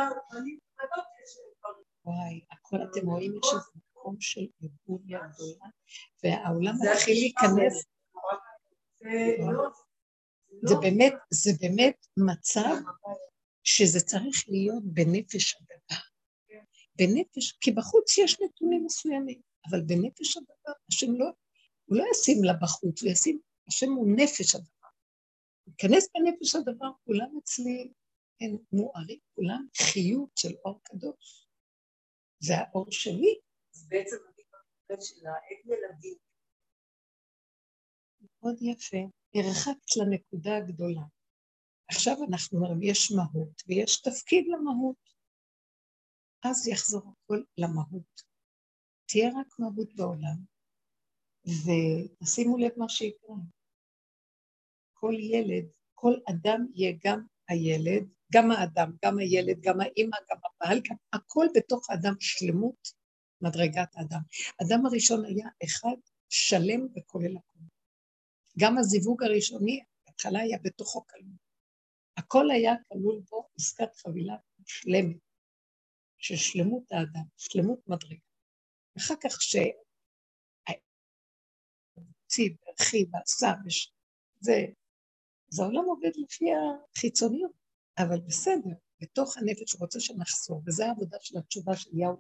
וואי, 2.06 2.42
הכל 2.52 2.78
אתם 2.92 3.10
רואים, 3.10 3.32
יש 3.44 3.50
איזה 3.54 3.72
מקום 3.76 4.16
של 4.20 4.42
עיבוד 4.60 5.02
גדולה, 5.06 5.68
והעולם 6.24 6.74
מתחיל 6.92 7.14
להיכנס. 7.14 7.86
זה 10.64 10.76
באמת, 10.82 11.14
זה 11.30 11.52
באמת 11.62 12.08
מצב 12.18 12.76
שזה 13.64 14.00
צריך 14.00 14.46
להיות 14.48 14.84
בנפש 14.84 15.56
הדבר. 15.56 16.02
בנפש, 16.96 17.52
כי 17.62 17.72
בחוץ 17.72 18.18
יש 18.18 18.42
נתונים 18.42 18.86
מסוימים, 18.86 19.42
אבל 19.70 19.82
בנפש 19.82 20.38
הדבר, 20.38 20.74
השם 20.90 21.12
לא, 21.12 21.26
הוא 21.86 21.98
לא 21.98 22.04
ישים 22.12 22.44
לה 22.44 22.54
בחוץ, 22.62 23.02
הוא 23.04 23.12
ישים, 23.12 23.40
השם 23.68 23.92
הוא 23.92 24.08
נפש 24.16 24.56
הדבר. 24.56 24.90
להיכנס 25.68 26.08
בנפש 26.14 26.56
הדבר, 26.56 26.92
כולם 27.06 27.38
אצלי 27.44 27.92
הם 28.42 28.58
מוארים, 28.72 29.20
כולם 29.36 29.68
חיות 29.78 30.30
של 30.40 30.56
אור 30.66 30.80
קדוש. 30.84 31.48
זה 32.40 32.54
האור 32.58 32.92
שלי. 32.92 33.40
אז 33.76 33.88
בעצם 33.88 34.16
אני 34.16 34.44
במקרה 34.44 35.06
של 35.06 35.26
האין 35.28 35.62
ילדים. 35.66 36.18
מאוד 38.22 38.56
יפה. 38.62 38.98
הרחקת 39.36 39.98
לנקודה 39.98 40.58
הגדולה. 40.58 41.02
עכשיו 41.88 42.16
אנחנו 42.30 42.60
אומרים, 42.60 42.84
יש 42.84 43.12
מהות 43.12 43.62
ויש 43.68 44.02
תפקיד 44.02 44.46
למהות. 44.48 45.12
אז 46.44 46.68
יחזור 46.68 47.02
הכל 47.02 47.44
למהות. 47.58 48.31
תהיה 49.12 49.30
רק 49.40 49.60
מהות 49.60 49.96
בעולם, 49.96 50.38
ותשימו 51.46 52.58
לב 52.58 52.72
מה 52.78 52.90
שיקרה. 52.90 53.36
כל 54.94 55.14
ילד, 55.20 55.66
כל 55.94 56.14
אדם 56.30 56.66
יהיה 56.74 56.94
גם 57.04 57.26
הילד, 57.48 58.10
גם 58.34 58.52
האדם, 58.52 58.92
גם 59.06 59.18
הילד, 59.20 59.62
גם 59.62 59.82
האימא, 59.82 60.18
גם 60.30 60.38
הבעל, 60.38 60.80
גם 60.90 60.96
הכל 61.14 61.46
בתוך 61.56 61.90
האדם 61.90 62.14
שלמות 62.20 62.88
מדרגת 63.42 63.90
האדם. 63.96 64.22
האדם 64.60 64.86
הראשון 64.86 65.26
היה 65.26 65.48
אחד 65.64 65.98
שלם 66.30 66.88
וכולל 66.96 67.38
הכל. 67.38 67.60
גם 68.60 68.78
הזיווג 68.78 69.24
הראשוני, 69.24 69.84
בהתחלה 70.06 70.40
היה 70.40 70.58
בתוכו 70.64 71.08
כלול. 71.08 71.36
הכל 72.18 72.52
היה 72.52 72.74
כלול 72.88 73.22
בו 73.30 73.48
עסקת 73.58 73.96
חבילה 73.96 74.36
שלמת, 74.66 75.18
של 76.18 76.36
שלמות 76.36 76.92
האדם, 76.92 77.24
שלמות 77.38 77.80
מדרגה. 77.88 78.31
אחר 78.98 79.14
כך 79.24 79.42
שהוציא 79.42 79.70
והרחיב 82.62 83.16
ועשה, 83.16 83.52
זה, 84.40 84.66
זה 85.50 85.64
העולם 85.64 85.86
עובד 85.86 86.12
לפי 86.16 86.46
החיצוניות, 86.54 87.52
אבל 87.98 88.20
בסדר, 88.20 88.70
בתוך 89.02 89.38
הנפש 89.38 89.76
רוצה 89.76 90.00
שנחזור, 90.00 90.62
וזו 90.68 90.84
העבודה 90.84 91.18
של 91.22 91.38
התשובה 91.38 91.76
של 91.76 91.90
יאו 91.94 92.16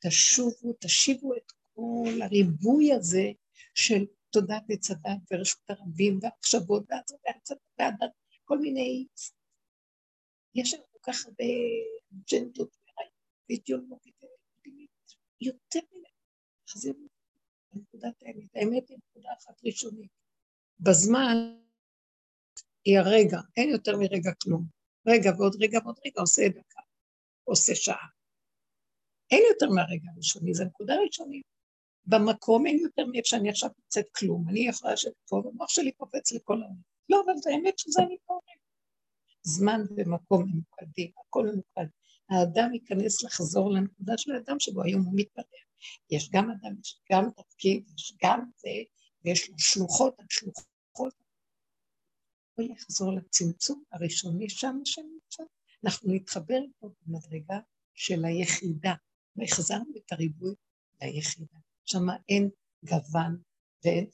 תשובו, 0.00 0.72
תשיבו 0.80 1.34
את 1.36 1.52
כל 1.74 2.22
הריבוי 2.22 2.92
הזה 2.92 3.26
של 3.74 4.04
תודעת 4.30 4.62
עץ 4.70 4.90
הדת 4.90 5.18
ורשות 5.30 5.70
הרבים 5.70 6.18
והמחשבות 6.22 6.82
והדת, 7.78 8.10
כל 8.44 8.58
מיני... 8.58 9.06
יש 10.54 10.74
לנו 10.74 10.82
כל 10.90 11.12
כך 11.12 11.26
הרבה 11.26 11.44
אג'נדות 12.12 12.76
ואידיאולוגית 13.48 14.17
יותר 15.40 15.80
מדי. 15.92 16.08
תחזירו 16.64 16.98
לנקודת 17.74 18.22
האמת. 18.22 18.56
האמת 18.56 18.88
היא 18.88 18.98
נקודה 18.98 19.28
אחת 19.38 19.64
ראשונית. 19.64 20.10
בזמן 20.80 21.36
היא 22.84 22.98
הרגע, 22.98 23.38
אין 23.56 23.68
יותר 23.68 23.96
מרגע 23.96 24.30
כלום. 24.42 24.64
רגע 25.06 25.30
ועוד 25.38 25.56
רגע 25.60 25.78
ועוד 25.84 25.98
רגע 26.06 26.20
עושה 26.20 26.48
דקה, 26.48 26.80
עושה 27.44 27.74
שעה. 27.74 28.06
אין 29.30 29.42
יותר 29.52 29.66
מהרגע 29.74 30.10
הראשוני, 30.14 30.54
זו 30.54 30.64
נקודה 30.64 30.94
ראשונית. 31.06 31.46
במקום 32.06 32.66
אין 32.66 32.78
יותר 32.78 33.06
מאיפה 33.06 33.28
שאני 33.28 33.50
עכשיו 33.50 33.70
נמצאת 33.78 34.06
כלום. 34.16 34.48
אני 34.48 34.68
יכולה 34.68 34.92
לשבת 34.92 35.12
פה, 35.28 35.42
והמוח 35.44 35.68
שלי 35.68 35.92
קופץ 35.92 36.32
לכל 36.32 36.62
העולם. 36.62 36.76
לא, 37.08 37.22
אבל 37.24 37.32
זה 37.36 37.50
האמת 37.50 37.78
שזה 37.78 38.02
אני 38.02 38.16
פה. 38.26 38.38
זמן 39.42 39.80
ומקום 39.96 40.44
ממוקדים, 40.44 41.10
הכל 41.18 41.46
ממוקד. 41.46 41.90
האדם 42.30 42.74
ייכנס 42.74 43.22
לחזור 43.22 43.70
לנקודה 43.70 44.12
של 44.18 44.32
האדם 44.32 44.60
שבו 44.60 44.82
היום 44.82 45.02
הוא 45.02 45.12
מתפתח. 45.16 45.64
יש 46.10 46.30
גם 46.30 46.50
אדם, 46.50 46.74
יש 46.80 47.00
גם 47.12 47.30
תפקיד, 47.36 47.90
יש 47.96 48.16
גם 48.24 48.50
זה, 48.56 48.68
ויש 49.24 49.50
לו 49.50 49.58
שלוחות 49.58 50.14
על 50.18 50.26
שלוחות. 50.30 51.14
הוא 52.54 52.66
יחזור 52.72 53.12
לצמצום 53.12 53.82
הראשוני 53.92 54.48
שם 54.48 54.80
שנמצא. 54.84 55.42
אנחנו 55.84 56.12
נתחבר 56.12 56.60
פה 56.78 56.90
במדרגה 57.02 57.58
של 57.94 58.24
היחידה, 58.24 58.94
והחזרנו 59.36 59.96
את 59.96 60.12
הריבוי 60.12 60.54
ליחידה. 61.02 61.58
שם 61.84 62.06
אין 62.28 62.50
גוון 62.84 63.42
ואין 63.84 64.06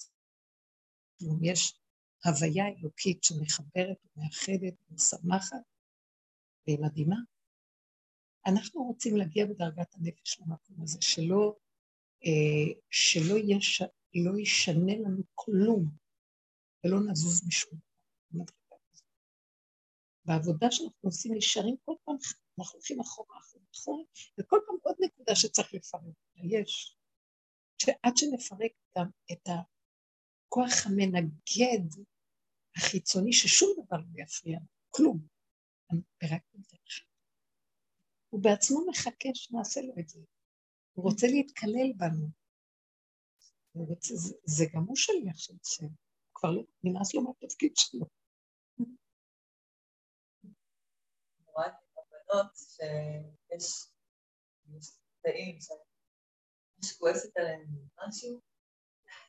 כלום, 1.19 1.45
יש 1.45 1.81
הוויה 2.24 2.65
אלוקית 2.69 3.24
שמחברת 3.24 3.97
ומאחדת 4.16 4.74
ומשמחת 4.91 5.62
והיא 6.66 6.78
מדהימה. 6.81 7.16
אנחנו 8.47 8.83
רוצים 8.83 9.16
להגיע 9.16 9.47
בדרגת 9.47 9.95
הנפש 9.95 10.41
למקום 10.41 10.83
הזה, 10.83 10.99
שלא, 11.01 11.57
אה, 12.25 12.81
שלא 12.91 13.35
יש, 13.49 13.83
לא 14.15 14.39
ישנה 14.39 14.93
לנו 14.95 15.23
כלום 15.35 15.91
ולא 16.85 17.01
נזוז 17.11 17.47
משום. 17.47 17.79
בעבודה 20.25 20.66
שאנחנו 20.71 21.09
עושים 21.09 21.35
נשארים 21.35 21.77
כל 21.85 21.95
פעם, 22.05 22.16
אנחנו 22.59 22.77
הולכים 22.77 23.01
אחורה, 23.01 23.39
אחורה, 23.39 23.65
אחורה, 23.75 24.05
וכל 24.41 24.59
פעם 24.66 24.77
עוד 24.83 24.97
נקודה 25.01 25.37
שצריך 25.37 25.75
לפרק. 25.75 26.15
יש. 26.37 26.97
שעד 27.79 28.16
שנפרק 28.16 28.73
גם 28.99 29.07
את 29.33 29.49
הכוח 29.49 30.87
המנגד 30.87 32.03
החיצוני, 32.77 33.33
ששום 33.33 33.71
דבר 33.87 33.97
לא 33.97 34.23
יפריע, 34.23 34.59
כלום. 34.91 35.27
רק 36.25 36.43
הוא 38.35 38.43
בעצמו 38.43 38.81
מחכה 38.90 39.28
שנעשה 39.35 39.81
לו 39.81 39.93
את 40.01 40.09
זה. 40.09 40.20
הוא 40.93 41.05
רוצה 41.05 41.27
להתקלל 41.27 41.93
בנו. 41.97 42.27
רוצה, 43.89 44.15
זה, 44.15 44.35
זה 44.44 44.65
גם 44.74 44.82
הוא 44.82 44.97
שליח 44.97 45.39
של 45.39 45.55
השם. 45.62 45.86
כבר 46.35 46.51
לא, 46.51 46.62
נמאס 46.85 47.15
לו 47.15 47.23
מהתפקיד 47.23 47.73
שלו. 47.77 48.06
שיש 52.56 53.90
קטעים 55.19 55.59
שכועסת 56.85 57.36
עליהם 57.36 57.66
משהו, 57.98 58.40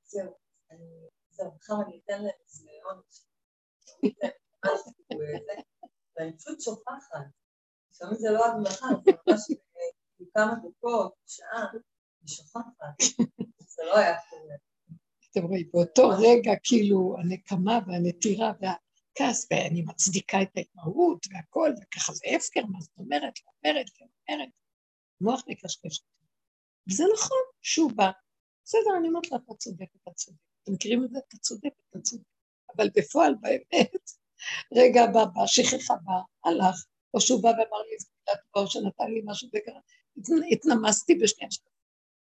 זהו, 0.05 0.33
זהו, 1.29 1.55
מחר 1.55 1.73
אני 1.87 2.01
אתן 2.03 2.21
להם 2.23 2.39
איזה 2.43 2.69
עונש. 2.83 3.25
ואני 6.15 6.37
פשוט 6.37 6.61
שוכחת. 6.61 7.44
לפעמים 7.95 8.19
זה 8.19 8.31
לא 8.31 8.45
הגמחה, 8.45 8.87
זה 9.05 9.11
ממש 9.27 9.41
כמה 10.33 10.55
דקות, 10.55 11.13
שעה, 11.27 11.65
אני. 11.71 11.79
זה 13.67 13.83
לא 13.83 13.97
היה 13.97 14.15
קורה. 14.29 14.55
אתם 15.31 15.43
רואים, 15.43 15.69
באותו 15.73 16.09
רגע 16.09 16.51
כאילו 16.63 17.15
הנקמה 17.19 17.79
והנטירה 17.87 18.51
והכעס, 18.59 19.47
ואני 19.51 19.81
מצדיקה 19.81 20.41
את 20.41 20.49
ההתמהות 20.55 21.25
והכל, 21.31 21.73
וככה 21.81 22.13
זה 22.13 22.25
הפקר, 22.35 22.65
מה 22.65 22.79
זאת 22.81 22.97
אומרת, 22.97 23.33
לא 23.45 23.51
אומרת, 23.63 23.85
לא 24.01 24.07
אומרת. 24.29 24.49
המוח 25.21 25.43
מקשקש. 25.47 26.01
וזה 26.89 27.03
נכון, 27.13 27.37
שהוא 27.61 27.91
בא. 27.95 28.11
בסדר, 28.65 28.97
אני 28.99 29.07
אומרת 29.07 29.31
לה, 29.31 29.37
אתה 29.37 29.53
צודק, 29.53 29.87
אתה 30.01 30.11
צודק. 30.11 30.37
אתם 30.63 30.73
מכירים 30.73 31.03
את 31.03 31.09
זה? 31.11 31.19
אתה 31.27 31.37
צודק, 31.37 31.71
אתה 31.89 31.99
צודק. 31.99 32.23
אבל 32.77 32.89
בפועל, 32.95 33.35
באמת, 33.41 34.11
רגע 34.73 35.03
הבא, 35.03 35.25
בא, 35.25 35.47
שכחה 35.47 35.93
בא, 35.95 36.49
הלך, 36.49 36.85
או 37.15 37.21
שהוא 37.21 37.43
בא 37.43 37.47
ואמר 37.47 37.81
לי 37.87 37.93
איזה 37.93 38.07
מילה 38.19 38.41
טובה, 38.41 38.65
או 38.65 38.67
שנתן 38.67 39.11
לי 39.13 39.21
משהו 39.25 39.49
וקרה. 39.53 39.79
התנמסתי 40.51 41.15
בשנייה 41.15 41.51
שלך. 41.51 41.65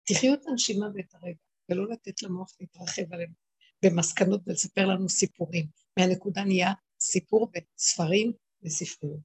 תחיו 0.08 0.34
את 0.34 0.48
הנשימה 0.48 0.86
ואת 0.94 1.14
הרגע, 1.14 1.38
ולא 1.70 1.90
לתת 1.92 2.24
למוח 2.24 2.52
להתרחב 2.60 3.14
עליהם 3.14 3.32
במסקנות 3.86 4.42
ולספר 4.48 4.86
לנו 4.86 5.10
סיפורים. 5.10 5.66
מהנקודה 6.00 6.44
נהיה 6.44 6.72
סיפור 7.00 7.52
בספרים 7.52 8.34
וספריות. 8.64 9.20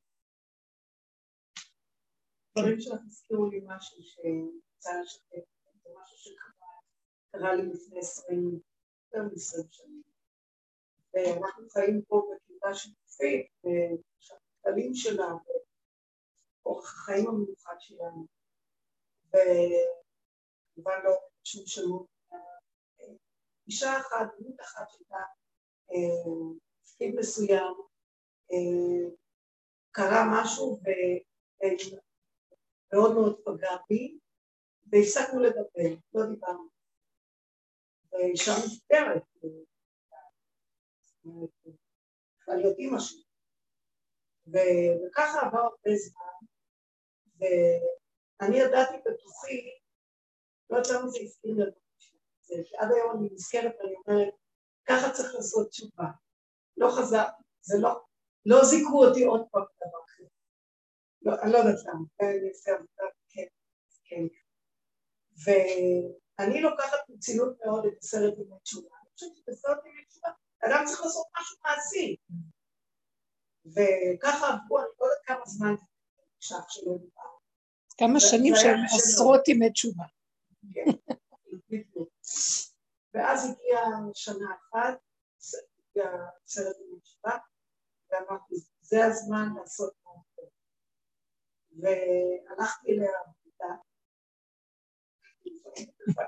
דברים 2.59 2.81
שלך 2.81 2.99
הזכירו 3.07 3.51
לי 3.51 3.61
משהו 3.67 4.03
שרוצה 4.03 4.91
לשתף, 5.03 5.47
זה 5.83 5.91
משהו 6.03 6.17
שקרה 6.19 7.55
לי 7.55 7.63
לפני 7.63 7.99
עשרים, 7.99 8.61
יותר 9.07 9.29
מעשרים 9.33 9.67
שנים. 9.71 10.03
ואנחנו 11.15 11.71
חיים 11.71 12.03
פה 12.09 12.23
בקהילה 12.29 12.75
שיתופית, 12.75 13.47
והכללים 14.71 14.95
שלה, 14.95 15.29
ואורח 16.65 16.95
החיים 16.95 17.29
המיוחד 17.29 17.75
שלנו. 17.79 18.27
וכמובן 19.29 21.01
לא 21.05 21.13
שום 21.45 21.67
שלום. 21.67 22.07
אישה 23.67 23.99
אחת, 23.99 24.27
דמות 24.39 24.61
אחת 24.61 24.91
שהייתה 24.91 25.17
תפקיד 26.83 27.15
מסוים, 27.15 27.75
קרה 29.91 30.23
משהו 30.33 30.81
ומאוד 32.93 33.15
מאוד 33.15 33.41
פגע 33.45 33.77
בי, 33.89 34.19
והפסקנו 34.87 35.41
לדבר, 35.41 36.01
לא 36.15 36.27
דיברנו. 36.27 36.69
ואישה 38.13 38.53
מבוגרת, 38.53 39.23
על 42.49 42.61
ידי 42.61 42.91
משהו. 42.93 43.30
וככה 44.51 45.41
עבר 45.41 45.59
הרבה 45.59 45.97
זמן, 45.97 46.47
ואני 47.39 48.59
ידעתי 48.59 48.95
בתוכי, 49.07 49.71
לא 50.71 50.77
יודעת 50.77 50.93
למה 50.93 51.11
זה 51.11 51.19
הסכים 51.25 51.59
לדבר 51.59 51.81
שלי, 51.99 52.65
עד 52.79 52.93
היום 52.93 53.17
אני 53.17 53.29
נזכרת 53.33 53.73
ואני 53.79 53.95
אומרת, 54.07 54.35
ככה 54.85 55.13
צריך 55.13 55.35
לעשות 55.35 55.69
תשובה. 55.69 56.05
לא 56.77 56.89
חזר, 56.99 57.25
זה 57.61 57.79
לא, 57.81 58.01
לא 58.47 58.65
זיכו 58.65 59.05
אותי 59.05 59.25
עוד 59.25 59.41
פעם 59.51 59.63
בדבר 59.63 59.99
אחר. 60.05 60.25
לא, 61.23 61.43
אני 61.43 61.53
לא 61.53 61.59
יודעת 61.59 61.85
למה, 61.85 62.05
אני 62.21 62.49
אעשה 62.49 62.71
עבודה, 62.71 63.05
כן, 63.29 63.47
כן. 64.05 64.25
ואני 65.45 66.61
לוקחת 66.61 66.99
מצילות 67.09 67.57
מאוד 67.65 67.87
את 67.87 67.99
הסרט 67.99 68.35
עם 68.39 68.53
התשובה. 68.53 68.89
אני 69.03 69.11
חושבת 69.15 69.37
שבסרט 69.37 69.79
עם 69.85 69.93
התשובה 70.05 70.29
אדם 70.65 70.85
צריך 70.87 71.01
לעשות 71.01 71.27
משהו 71.41 71.57
מעשי. 71.65 72.17
וככה 73.67 74.47
עברו, 74.47 74.79
אני 74.79 74.87
לא 75.01 75.05
יודעת 75.07 75.25
כמה 75.25 75.47
זמן 75.47 75.75
עכשיו 76.37 76.59
שלא 76.69 76.93
דיבר. 76.99 77.31
כמה 77.99 78.21
שנים 78.21 78.55
שהם 78.57 78.79
עשרות 78.97 79.49
ימי 79.49 79.71
תשובה. 79.71 80.05
כן, 80.73 80.91
ואז 83.15 83.51
הגיעה 83.51 83.87
שנה 84.15 84.55
אחת, 84.55 84.99
הגיע 85.91 86.11
סרט 86.47 86.77
ימי 86.81 87.01
תשובה, 87.01 87.39
ואמרתי, 88.11 88.55
זה 88.81 89.05
הזמן 89.05 89.49
לעשות 89.57 89.93
משהו. 90.01 90.51
והלכתי 91.73 92.93
אליה 92.93 93.11
הביתה, 93.21 93.75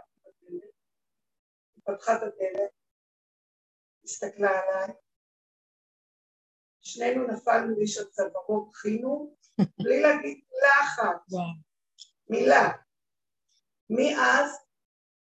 פתחה 1.85 2.17
את 2.17 2.23
הדלת, 2.23 2.71
הסתכלה 4.05 4.51
עליי, 4.51 4.95
שנינו 6.93 7.27
נפלנו 7.27 7.81
איש 7.81 7.99
על 7.99 8.05
צווארו, 8.05 8.67
בכינו, 8.71 9.37
בלי 9.83 10.01
להגיד 10.01 10.41
מילה 10.53 10.75
אחת. 10.83 11.21
מילה. 12.31 12.73
מאז 13.91 14.59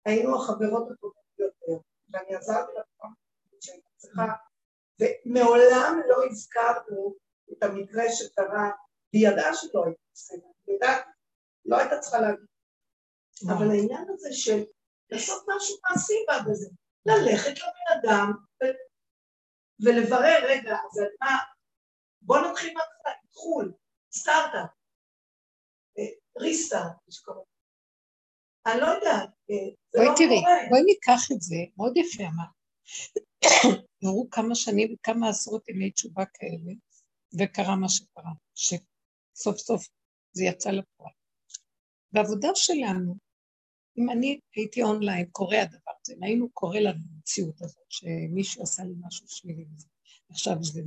היינו 0.05 0.37
החברות 0.37 0.91
הטובות 0.91 1.25
ביותר, 1.39 1.83
ואני 2.11 2.35
עזרתי 2.35 2.73
לה 2.75 2.83
פעם 2.97 3.13
שהייתה 3.61 3.89
צריכה, 3.97 4.27
ומעולם 5.01 6.01
לא 6.09 6.17
הזכרנו 6.31 7.15
את 7.53 7.63
המקרה 7.63 8.05
שקרה, 8.11 8.71
והיא 9.13 9.29
ידעה 9.29 9.55
שלא 9.55 9.85
הייתה 9.85 10.03
בסדר, 10.13 10.47
היא 10.67 10.77
ידעה, 10.77 10.97
לא 11.65 11.77
הייתה 11.79 11.99
צריכה 11.99 12.21
להגיד. 12.21 12.47
אבל 13.51 13.71
העניין 13.71 14.07
הזה 14.09 14.29
של 14.33 14.65
לעשות 15.11 15.45
משהו 15.57 15.77
מעשי 15.91 16.15
בזה, 16.51 16.69
ללכת 17.07 17.51
לבן 17.51 17.99
אדם 17.99 18.33
ולברר, 19.85 20.39
רגע, 20.43 20.73
אז 20.73 21.01
מה, 21.21 21.39
בוא 22.29 22.39
נתחיל 22.51 22.75
מהתחלה, 22.75 23.13
חו"ל, 23.33 23.73
סטארט-אפ, 24.13 24.71
ריסטארט, 26.41 26.93
אני 28.67 28.81
לא 28.81 28.87
יודעת, 28.87 29.31
זה 29.93 29.99
לא 29.99 30.05
קורה. 30.05 30.15
בואי 30.15 30.17
תראי, 30.17 30.69
בואי 30.69 30.83
ניקח 30.83 31.21
את 31.33 31.43
זה, 31.43 31.57
מאוד 31.77 31.97
יפה 31.97 32.23
אמרת. 32.23 32.49
עברו 34.03 34.31
כמה 34.31 34.55
שנים 34.55 34.95
וכמה 34.95 35.29
עשרות 35.29 35.69
ימי 35.69 35.91
תשובה 35.91 36.25
כאלה, 36.35 36.73
וקרה 37.39 37.77
מה 37.77 37.89
שקרה, 37.89 38.33
שסוף 38.55 39.57
סוף 39.57 39.89
זה 40.33 40.45
יצא 40.45 40.71
לפועל. 40.71 41.13
בעבודה 42.13 42.49
שלנו, 42.55 43.15
אם 43.99 44.11
אני 44.11 44.41
הייתי 44.57 44.83
אונליין, 44.83 45.27
קורה 45.33 45.63
הדבר 45.63 45.93
הזה, 46.03 46.15
אם 46.15 46.23
היינו 46.23 46.51
קורא 46.51 46.79
לנו 46.79 46.99
במציאות 47.13 47.63
הזאת, 47.63 47.87
שמישהו 47.89 48.63
עשה 48.63 48.83
לי 48.85 48.95
משהו 49.01 49.29
שלילי 49.29 49.65
עכשיו 50.31 50.55
זה 50.61 50.83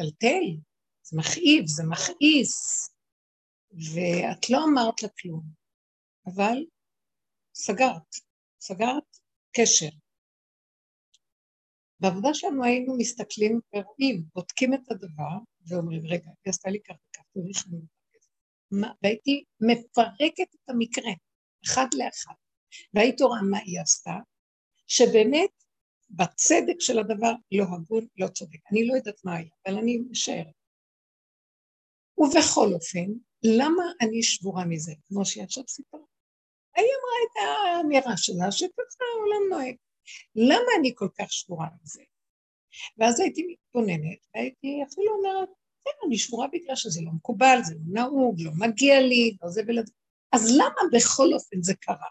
מטלטל, 0.00 0.60
זה 1.02 1.16
מכאיב, 1.16 1.66
זה 1.66 1.82
מכעיס, 1.90 2.88
ואת 3.70 4.50
לא 4.50 4.58
אמרת 4.64 5.02
לה 5.02 5.08
כלום, 5.08 5.42
אבל 6.26 6.64
סגרת, 7.54 8.14
סגרת 8.60 9.16
קשר. 9.56 9.88
בעבודה 12.00 12.28
שלנו 12.34 12.64
היינו 12.64 12.96
מסתכלים 12.98 13.60
ורואים, 13.74 14.24
בודקים 14.34 14.74
את 14.74 14.90
הדבר, 14.90 15.38
ואומרים, 15.66 16.06
רגע, 16.06 16.30
היא 16.44 16.50
עשתה 16.50 16.70
לי 16.70 16.78
ככה 16.82 17.22
תראי 17.32 17.48
איך 17.48 17.64
אני. 17.66 17.80
והייתי 19.02 19.44
מפרקת 19.60 20.54
את 20.54 20.68
המקרה. 20.68 21.12
אחד 21.66 21.86
לאחד. 21.94 22.34
והיית 22.94 23.20
רואה 23.20 23.42
מה 23.50 23.58
היא 23.58 23.80
עשתה, 23.80 24.14
שבאמת 24.86 25.50
בצדק 26.10 26.80
של 26.80 26.98
הדבר 26.98 27.32
לא 27.52 27.64
הגון, 27.64 28.06
לא 28.16 28.28
צודק. 28.28 28.58
אני 28.72 28.86
לא 28.86 28.94
יודעת 28.94 29.24
מה 29.24 29.36
היה, 29.36 29.50
אבל 29.66 29.78
אני 29.78 29.98
משערת. 30.10 30.54
ובכל 32.18 32.72
אופן, 32.74 33.06
למה 33.42 33.82
אני 34.00 34.22
שבורה 34.22 34.64
מזה? 34.64 34.92
כמו 35.04 35.24
שהיא 35.26 35.44
עכשיו 35.44 35.64
סיפרה. 35.68 36.00
היא 36.76 36.84
אמרה 36.84 37.18
את 37.24 37.36
האמירה 37.76 38.16
שלה, 38.16 38.52
שככה 38.52 39.04
העולם 39.14 39.50
נוהג. 39.50 39.76
למה 40.34 40.70
אני 40.80 40.92
כל 40.94 41.08
כך 41.18 41.32
שבורה 41.32 41.66
מזה? 41.82 42.02
ואז 42.98 43.20
הייתי 43.20 43.46
מתבוננת, 43.50 44.18
והייתי 44.34 44.82
אפילו 44.88 45.12
אומרת, 45.12 45.48
כן, 45.84 46.06
אני 46.06 46.18
שבורה 46.18 46.46
בגלל 46.52 46.76
שזה 46.76 47.00
לא 47.04 47.10
מקובל, 47.12 47.58
זה 47.64 47.74
לא 47.74 48.02
נהוג, 48.02 48.40
לא 48.40 48.50
מגיע 48.58 49.00
לי, 49.00 49.36
לא 49.42 49.50
זה 49.50 49.62
ולזה. 49.66 49.92
אז 50.32 50.56
למה 50.56 50.82
בכל 50.92 51.34
אופן 51.34 51.62
זה 51.62 51.74
קרה? 51.74 52.08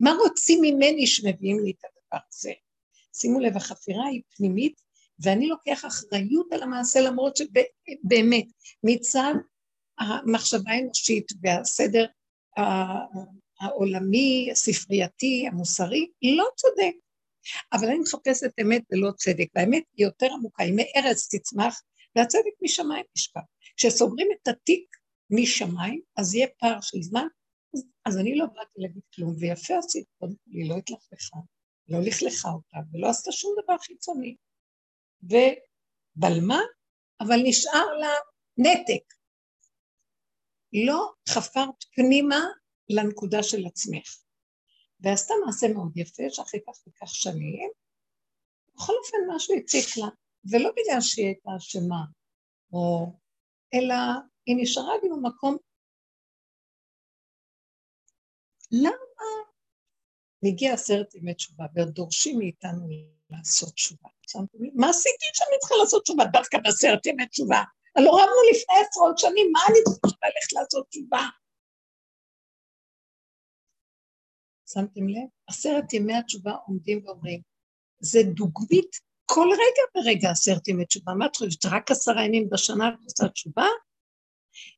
מה 0.00 0.12
רוצים 0.24 0.58
ממני 0.62 1.06
שמביאים 1.06 1.64
לי 1.64 1.70
את 1.70 1.84
הזה? 2.12 2.52
שימו 3.16 3.40
לב, 3.40 3.56
החפירה 3.56 4.06
היא 4.06 4.22
פנימית, 4.36 4.80
ואני 5.18 5.48
לוקח 5.48 5.84
אחריות 5.84 6.52
על 6.52 6.62
המעשה, 6.62 7.00
למרות 7.00 7.36
שבאמת, 7.36 8.44
מצד 8.84 9.34
המחשבה 9.98 10.70
האנושית 10.70 11.32
והסדר 11.42 12.06
העולמי, 13.60 14.48
הספרייתי, 14.52 15.46
המוסרי, 15.46 16.06
לא 16.36 16.44
צודק. 16.56 16.94
אבל 17.72 17.86
אני 17.86 17.98
מחפשת 17.98 18.50
אמת 18.62 18.82
ולא 18.92 19.10
צדק, 19.16 19.46
והאמת 19.54 19.82
היא 19.96 20.06
יותר 20.06 20.26
עמוקה, 20.32 20.62
היא 20.62 20.74
מארץ 20.76 21.34
תצמח, 21.34 21.82
והצדק 22.16 22.52
משמיים 22.62 23.04
נשכח. 23.16 23.40
כשסוגרים 23.76 24.28
את 24.32 24.48
התיק 24.48 24.96
משמיים, 25.30 26.00
אז 26.16 26.34
יהיה 26.34 26.46
פער 26.58 26.80
של 26.80 27.02
זמן, 27.02 27.26
אז, 27.74 27.84
אז 28.04 28.18
אני 28.18 28.34
לא 28.34 28.46
באתי 28.46 28.76
להגיד 28.76 29.02
כלום, 29.14 29.34
ויפה 29.38 29.78
עשית, 29.78 30.06
קודם 30.18 30.32
כל 30.32 30.50
היא 30.50 30.70
לא 30.70 30.76
התלכלכה, 30.76 31.36
לא 31.88 31.98
לכלכה 32.06 32.48
אותה, 32.48 32.76
ולא 32.92 33.08
עשתה 33.10 33.32
שום 33.32 33.54
דבר 33.64 33.78
חיצוני. 33.78 34.36
ובלמה, 35.22 36.60
אבל 37.20 37.36
נשאר 37.44 37.94
לה 38.00 38.12
נתק. 38.56 39.14
לא 40.86 41.12
חפרת 41.28 41.84
פנימה 41.94 42.40
לנקודה 42.88 43.42
של 43.42 43.66
עצמך. 43.66 44.22
ועשתה 45.00 45.34
מעשה 45.46 45.66
מאוד 45.74 45.96
יפה, 45.96 46.22
שאחרי 46.30 46.60
כך 46.66 46.86
וכך 46.86 47.14
שנים, 47.14 47.70
בכל 48.74 48.92
אופן 49.04 49.16
משהו 49.36 49.54
הציק 49.54 49.96
לה, 49.96 50.08
ולא 50.50 50.70
בגלל 50.70 51.00
שהיא 51.00 51.26
הייתה 51.26 51.50
אשמה, 51.56 52.04
או... 52.72 53.06
אלא 53.74 53.94
היא 54.46 54.56
נשארה 54.62 54.94
לי 55.02 55.08
במקום... 55.08 55.56
למה 58.72 59.51
מגיע 60.42 60.74
עשרת 60.74 61.14
ימי 61.14 61.34
תשובה 61.34 61.64
ודורשים 61.74 62.38
מאיתנו 62.38 62.88
לעשות 63.30 63.74
תשובה? 63.74 64.08
מה 64.74 64.90
עשיתי 64.90 65.24
שאני 65.32 65.58
צריכה 65.60 65.74
לעשות 65.82 66.02
תשובה 66.04 66.24
דווקא 66.24 66.58
בעשרת 66.58 67.06
ימי 67.06 67.26
תשובה? 67.26 67.62
הלא 67.96 68.10
רבנו 68.10 68.42
לפני 68.50 68.74
עשרות 68.88 69.18
שנים, 69.18 69.52
מה 69.52 69.60
אני 69.68 69.78
צריכה 69.84 70.26
ללכת 70.26 70.52
לעשות 70.52 70.88
תשובה? 70.88 71.22
שמתם 74.68 75.08
לב? 75.08 75.28
עשרת 75.46 75.92
ימי 75.92 76.14
התשובה 76.14 76.52
עומדים 76.66 77.06
ואומרים, 77.06 77.40
זה 78.00 78.18
דוגמית 78.34 78.96
כל 79.24 79.48
רגע 79.52 80.06
ורגע 80.06 80.30
עשרת 80.30 80.68
ימי 80.68 80.86
תשובה. 80.86 81.12
מה 81.14 81.26
את 81.26 81.36
חושבת, 81.36 81.64
רק 81.64 81.90
עשרה 81.90 82.24
ימים 82.24 82.50
בשנה 82.50 82.88
את 82.88 82.94
עושה 83.04 83.28
תשובה? 83.28 83.66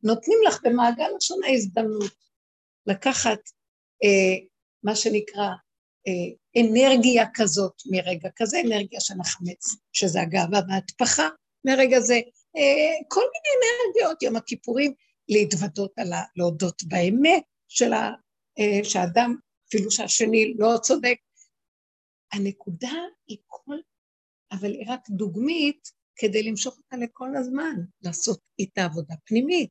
נותנים 0.03 0.39
לך 0.47 0.61
במעגל 0.65 1.11
השנה 1.17 1.47
הזדמנות 1.55 2.13
לקחת 2.87 3.39
אה, 4.05 4.47
מה 4.85 4.97
שנקרא 4.97 5.49
אה, 6.07 6.63
אנרגיה 6.63 7.25
כזאת 7.35 7.73
מרגע 7.87 8.29
כזה, 8.37 8.61
אנרגיה 8.61 9.01
של 9.01 9.15
החמץ, 9.21 9.77
שזה 9.93 10.21
הגאווה 10.21 10.61
וההטפחה, 10.69 11.29
מרגע 11.65 12.01
זה 12.01 12.15
אה, 12.57 12.95
כל 13.09 13.21
מיני 13.21 13.51
אנרגיות, 13.61 14.23
יום 14.23 14.37
הכיפורים, 14.37 14.95
להתוודות 15.29 15.93
על 15.99 16.13
ה... 16.13 16.23
להודות 16.37 16.83
באמת 16.85 17.43
של 17.69 17.93
ה... 17.93 18.13
אה, 18.59 18.85
שהאדם, 18.85 19.37
אפילו 19.69 19.91
שהשני 19.91 20.55
לא 20.59 20.79
צודק. 20.83 21.17
הנקודה 22.33 22.93
היא 23.29 23.39
כל... 23.47 23.77
אבל 24.53 24.73
היא 24.73 24.87
רק 24.89 25.01
דוגמית 25.11 25.89
כדי 26.17 26.43
למשוך 26.43 26.77
אותה 26.79 26.97
לכל 26.97 27.37
הזמן, 27.37 27.75
לעשות 28.03 28.41
איתה 28.59 28.85
עבודה 28.85 29.15
פנימית. 29.25 29.71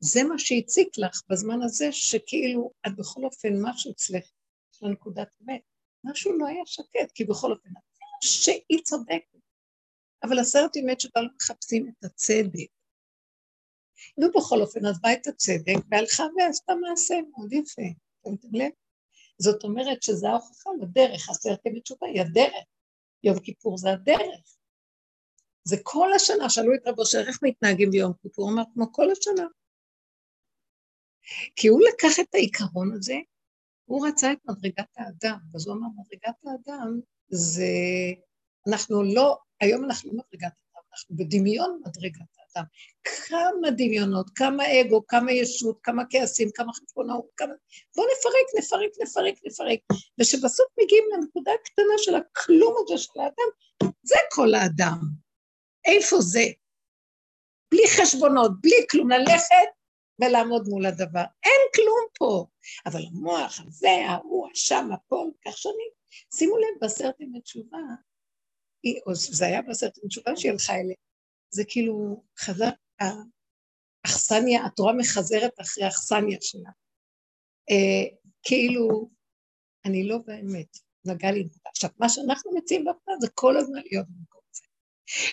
זה 0.00 0.24
מה 0.24 0.38
שהציק 0.38 0.88
לך 0.98 1.22
בזמן 1.30 1.62
הזה, 1.62 1.92
שכאילו 1.92 2.72
את 2.86 2.96
בכל 2.96 3.24
אופן 3.24 3.52
משהו 3.62 3.92
אצלך, 3.92 4.24
יש 4.78 4.82
לה 4.82 4.88
נקודת 4.88 5.28
אמת. 5.42 5.60
משהו 6.04 6.38
לא 6.38 6.46
היה 6.46 6.62
שקט, 6.66 7.12
כי 7.14 7.24
בכל 7.24 7.52
אופן, 7.52 7.70
שהיא 8.22 8.82
צודקת. 8.84 9.38
אבל 10.22 10.38
עשרת 10.38 10.70
תשובה 10.98 11.20
לא 11.20 11.28
מחפשים 11.36 11.88
את 11.88 12.04
הצדק. 12.04 12.70
ובכל 14.18 14.60
אופן, 14.60 14.86
אז 14.86 15.00
בא 15.00 15.12
את 15.12 15.26
הצדק, 15.26 15.76
והלכה 15.90 16.24
ועשתה 16.36 16.72
מעשה 16.74 17.14
מאוד 17.30 17.52
יפה, 17.52 17.82
שמתם 18.24 18.48
לב? 18.54 18.70
זאת 19.38 19.64
אומרת 19.64 20.02
שזה 20.02 20.28
ההוכחה 20.28 20.70
לדרך, 20.82 21.28
עשרת 21.28 21.66
ימי 21.66 21.80
תשובה 21.80 22.06
היא 22.06 22.20
הדרך. 22.20 22.64
יום 23.24 23.40
כיפור 23.40 23.78
זה 23.78 23.90
הדרך. 23.90 24.56
זה 25.64 25.76
כל 25.82 26.12
השנה, 26.12 26.50
שאלו 26.50 26.74
את 26.74 26.80
רבו 26.86 27.02
אשר 27.02 27.18
איך 27.28 27.38
מתנהגים 27.42 27.90
ביום 27.90 28.12
כיפור, 28.22 28.44
הוא 28.44 28.54
אמר, 28.54 28.62
כמו 28.74 28.92
כל 28.92 29.10
השנה. 29.10 29.46
כי 31.56 31.68
הוא 31.68 31.80
לקח 31.88 32.20
את 32.20 32.34
העיקרון 32.34 32.92
הזה, 32.94 33.14
הוא 33.88 34.08
רצה 34.08 34.32
את 34.32 34.38
מדרגת 34.48 34.88
האדם, 34.96 35.38
אז 35.54 35.66
הוא 35.66 35.76
אמר, 35.76 35.86
מדרגת 35.96 36.36
האדם 36.46 37.00
זה, 37.28 37.72
אנחנו 38.68 39.02
לא, 39.02 39.36
היום 39.60 39.84
אנחנו 39.84 40.10
לא 40.12 40.22
מדרגת 40.28 40.52
האדם, 40.52 40.86
אנחנו 40.92 41.16
בדמיון 41.16 41.80
מדרגת 41.86 42.20
האדם. 42.38 42.64
כמה 43.04 43.70
דמיונות, 43.70 44.30
כמה 44.34 44.64
אגו, 44.80 45.06
כמה 45.06 45.32
ישות, 45.32 45.78
כמה 45.82 46.02
כעסים, 46.10 46.48
כמה 46.54 46.72
חשבונאות, 46.72 47.26
כמה... 47.36 47.52
בואו 47.96 48.06
נפרק, 48.06 48.58
נפרק, 48.58 48.90
נפרק, 49.02 49.34
נפרק. 49.46 49.78
ושבסוף 50.20 50.66
מגיעים 50.82 51.04
לנקודה 51.12 51.52
הקטנה 51.60 51.94
של 51.98 52.14
הכלום 52.14 52.74
הזה 52.78 52.98
של 52.98 53.20
האדם, 53.20 53.90
זה 54.02 54.16
כל 54.30 54.54
האדם. 54.54 54.98
איפה 55.84 56.20
זה? 56.20 56.44
בלי 57.70 57.82
חשבונות, 57.96 58.50
בלי 58.60 58.86
כלום, 58.90 59.10
ללכת 59.10 59.77
ולעמוד 60.20 60.68
מול 60.68 60.86
הדבר. 60.86 61.24
אין 61.44 61.62
כלום 61.74 62.06
פה. 62.18 62.46
אבל 62.86 63.00
המוח 63.06 63.60
הזה, 63.66 63.90
ההוא, 64.08 64.48
השם, 64.52 64.88
הפה, 64.92 65.26
כך 65.46 65.58
שנים. 65.58 65.90
שימו 66.34 66.56
לב, 66.56 66.80
בעשרת 66.80 67.20
ימי 67.20 67.40
תשובה, 67.40 67.78
או 69.06 69.14
זה 69.14 69.46
היה 69.46 69.62
בעשרת 69.62 69.98
ימי 69.98 70.08
תשובה 70.08 70.36
שהיא 70.36 70.52
הלכה 70.52 70.74
אליה, 70.74 70.96
זה 71.50 71.62
כאילו 71.68 72.22
חזר, 72.38 72.68
האכסניה, 74.04 74.66
התורה 74.66 74.92
מחזרת 74.92 75.52
אחרי 75.60 75.84
האכסניה 75.84 76.38
שלה. 76.40 76.70
אה, 77.70 78.16
כאילו, 78.42 79.10
אני 79.84 80.08
לא 80.08 80.18
באמת, 80.26 80.78
נגע 81.04 81.30
לי. 81.30 81.48
עכשיו, 81.66 81.90
מה 81.98 82.08
שאנחנו 82.08 82.52
מציעים 82.54 82.84
בפרט 82.84 83.20
זה 83.20 83.28
כל 83.34 83.56
הזמן 83.56 83.80
להיות 83.90 84.06
במקום 84.08 84.40
הזה. 84.50 84.62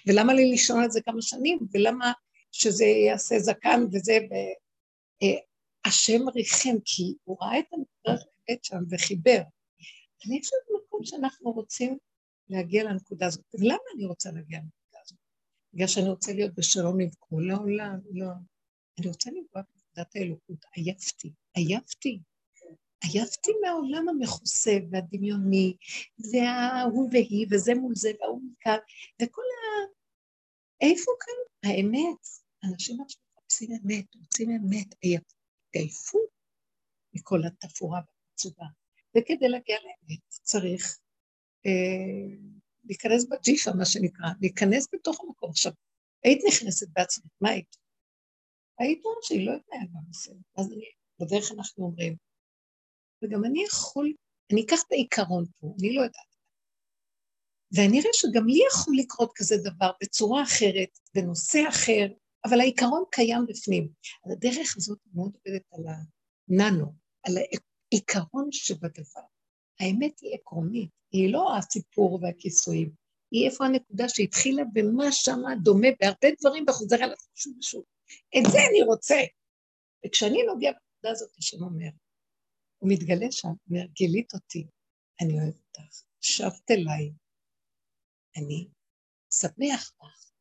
ולמה 0.07 0.33
לי 0.33 0.45
לישון 0.45 0.83
על 0.83 0.91
זה 0.91 1.01
כמה 1.01 1.21
שנים, 1.21 1.59
ולמה 1.73 2.11
שזה 2.51 2.85
יעשה 2.85 3.39
זקן 3.39 3.83
וזה, 3.91 4.17
השם 5.85 6.29
ריחם, 6.35 6.75
כי 6.85 7.13
הוא 7.23 7.37
ראה 7.41 7.59
את 7.59 7.65
של 7.71 8.11
האמת 8.11 8.63
שם 8.63 8.83
וחיבר. 8.89 9.41
אני 10.27 10.39
חושבת 10.39 10.59
במקום 10.69 11.03
שאנחנו 11.03 11.51
רוצים 11.51 11.97
להגיע 12.49 12.83
לנקודה 12.83 13.25
הזאת. 13.25 13.45
ולמה 13.53 13.77
אני 13.95 14.05
רוצה 14.05 14.31
להגיע 14.31 14.59
לנקודה 14.59 14.99
הזאת? 15.05 15.19
בגלל 15.73 15.87
שאני 15.87 16.09
רוצה 16.09 16.33
להיות 16.33 16.53
בשלום 16.55 16.99
עם 16.99 17.09
כל 17.19 17.51
העולם? 17.51 17.99
לא. 18.11 18.27
אני 18.99 19.07
רוצה 19.07 19.29
לפגוע 19.29 19.61
בנקודת 19.61 20.15
האלוקות. 20.15 20.65
עייפתי, 20.73 21.31
עייפתי. 21.53 22.19
עייפתי 23.03 23.51
מהעולם 23.61 24.09
המכוסה 24.09 24.77
והדמיוני, 24.91 25.77
וההוא 26.31 27.09
והיא, 27.11 27.47
וזה 27.51 27.73
מול 27.73 27.95
זה, 27.95 28.11
וההוא 28.19 28.41
מכאן, 28.51 28.77
וכל 29.21 29.41
ה... 29.41 29.87
איפה 30.81 31.11
כאן 31.19 31.69
האמת? 31.71 32.27
אנשים 32.63 33.01
עכשיו 33.01 33.24
מחפשים 33.55 33.71
אמת, 33.71 34.15
רוצים 34.15 34.49
אמת, 34.49 34.95
עייפו 35.73 36.19
מכל 37.13 37.39
התפאורה 37.47 37.99
והמצובה. 37.99 38.65
וכדי 39.17 39.49
להגיע 39.49 39.77
לאמת 39.83 40.19
צריך 40.29 40.99
אה, 41.65 42.37
להיכנס 42.83 43.25
בג'יפה, 43.29 43.71
מה 43.77 43.85
שנקרא, 43.85 44.27
להיכנס 44.41 44.87
בתוך 44.93 45.19
המקום. 45.23 45.49
עכשיו, 45.49 45.71
היית 46.23 46.41
נכנסת 46.47 46.87
בעצמך, 46.93 47.25
מה 47.41 47.49
היית? 47.49 47.75
היית 48.79 49.05
אומרת 49.05 49.23
שהיא 49.23 49.47
לא 49.47 49.51
התנהגה 49.55 49.99
בסדר. 50.09 50.35
אז 50.57 50.71
אני, 50.71 50.85
בדרך 51.19 51.51
אנחנו 51.51 51.85
אומרים, 51.85 52.15
וגם 53.23 53.45
אני 53.45 53.63
יכול, 53.63 54.13
אני 54.51 54.65
אקח 54.65 54.83
את 54.87 54.91
העיקרון 54.91 55.45
פה, 55.59 55.73
אני 55.79 55.95
לא 55.95 56.01
יודעת. 56.01 56.35
ואני 57.71 57.99
אראה 57.99 58.09
שגם 58.13 58.47
לי 58.47 58.59
יכול 58.67 58.93
לקרות 58.97 59.31
כזה 59.35 59.55
דבר 59.57 59.91
בצורה 60.01 60.43
אחרת, 60.43 60.99
בנושא 61.15 61.59
אחר, 61.69 62.24
אבל 62.45 62.59
העיקרון 62.59 63.03
קיים 63.11 63.45
בפנים. 63.47 63.89
אז 64.25 64.31
הדרך 64.31 64.77
הזאת 64.77 64.99
מאוד 65.13 65.31
עובדת 65.35 65.63
על 65.71 65.83
הננו, 65.87 66.93
על 67.23 67.33
העיקרון 67.37 68.51
שבדבר. 68.51 69.21
האמת 69.79 70.19
היא 70.19 70.35
עקרונית, 70.35 70.89
היא 71.11 71.33
לא 71.33 71.57
הסיפור 71.57 72.19
והכיסויים, 72.21 72.91
היא 73.31 73.49
איפה 73.49 73.65
הנקודה 73.65 74.09
שהתחילה 74.09 74.63
במה 74.73 75.11
שמה 75.11 75.55
דומה 75.63 75.87
בהרבה 75.99 76.27
דברים 76.39 76.65
וחוזר 76.69 77.03
על 77.03 77.11
עצמו 77.11 77.33
שוב 77.35 77.57
ושוב. 77.59 77.83
את 78.37 78.51
זה 78.51 78.57
אני 78.69 78.81
רוצה. 78.83 79.15
וכשאני 80.05 80.43
נוגע 80.43 80.71
בנקודה 80.71 81.11
הזאת, 81.11 81.37
השם 81.37 81.63
אומר, 81.63 81.89
הוא 82.77 82.89
מתגלה 82.91 83.31
שם, 83.31 83.47
אומר, 83.69 83.85
גילית 83.85 84.33
אותי, 84.33 84.67
אני 85.21 85.33
אוהב 85.33 85.53
אותך, 85.55 86.03
שבת 86.21 86.71
אליי, 86.71 87.11
אני 88.37 88.67
שמח 89.33 89.93
לך. 90.03 90.34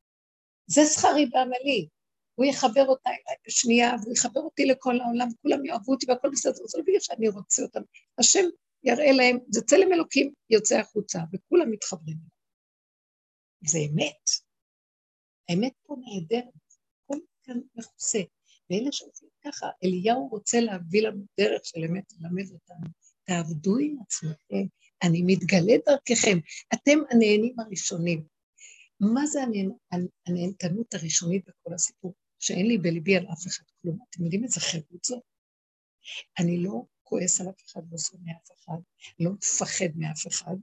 זה 0.67 0.87
שכרי 0.87 1.27
בעמלי. 1.27 1.89
הוא 2.35 2.47
יחבר 2.47 2.87
אותה 2.87 3.11
אליי 3.11 3.37
בשנייה, 3.47 3.95
והוא 4.03 4.13
יחבר 4.13 4.41
אותי 4.41 4.65
לכל 4.65 5.01
העולם, 5.01 5.29
כולם 5.43 5.65
יאהבו 5.65 5.93
אותי 5.93 6.07
והכל 6.09 6.29
בסדר, 6.33 6.53
זה 6.53 6.79
לא 6.79 6.85
בגלל 6.87 7.01
שאני 7.01 7.29
רוצה 7.29 7.63
אותם. 7.63 7.81
השם 8.19 8.45
יראה 8.85 9.13
להם, 9.13 9.39
זה 9.49 9.61
צלם 9.63 9.93
אלוקים 9.93 10.33
יוצא 10.51 10.79
החוצה, 10.79 11.19
וכולם 11.33 11.71
מתחברים. 11.71 12.17
זה 13.67 13.79
אמת. 13.79 14.31
האמת 15.49 15.73
פה 15.83 15.97
נהדרת, 16.01 16.55
הכל 17.05 17.19
כאן 17.43 17.61
מכוסה. 17.75 18.21
ואלה 18.71 18.93
שעושים 18.93 19.29
ככה, 19.45 19.67
אליהו 19.85 20.29
רוצה 20.29 20.61
להביא 20.61 21.03
לנו 21.03 21.25
דרך 21.41 21.61
של 21.65 21.85
אמת, 21.85 22.13
ללמד 22.21 22.45
אותנו. 22.53 22.87
תעבדו 23.25 23.79
עם 23.79 23.97
עצמכם, 24.07 24.67
אני 25.03 25.23
מתגלה 25.27 25.75
דרככם, 25.87 26.39
אתם 26.75 26.99
הנהנים 27.11 27.61
הראשונים. 27.61 28.34
מה 29.01 29.27
זה 29.27 29.41
הנהנתנות 30.27 30.95
הראשונית 30.95 31.45
בכל 31.47 31.75
הסיפור? 31.75 32.15
שאין 32.39 32.67
לי 32.67 32.79
בליבי 32.79 33.17
על 33.17 33.27
אף 33.33 33.47
אחד 33.47 33.65
כלום. 33.83 33.99
אתם 34.11 34.25
יודעים 34.25 34.45
איזה 34.45 34.61
חירות 34.61 35.05
זאת? 35.05 35.23
אני 36.39 36.63
לא 36.63 36.83
כועס 37.03 37.41
על 37.41 37.49
אף 37.49 37.63
אחד, 37.67 37.81
לא 37.93 37.99
שונא 37.99 38.31
אף 38.31 38.51
אחד, 38.53 38.79
לא 39.19 39.31
מפחד 39.31 39.97
מאף 39.97 40.27
אחד, 40.27 40.55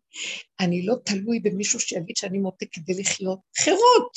אני 0.59 0.85
לא 0.85 0.95
תלוי 1.05 1.39
במישהו 1.39 1.79
שיגיד 1.79 2.15
שאני 2.15 2.37
מותק 2.37 2.67
כדי 2.71 3.01
לחיות. 3.01 3.39
חירות! 3.57 4.13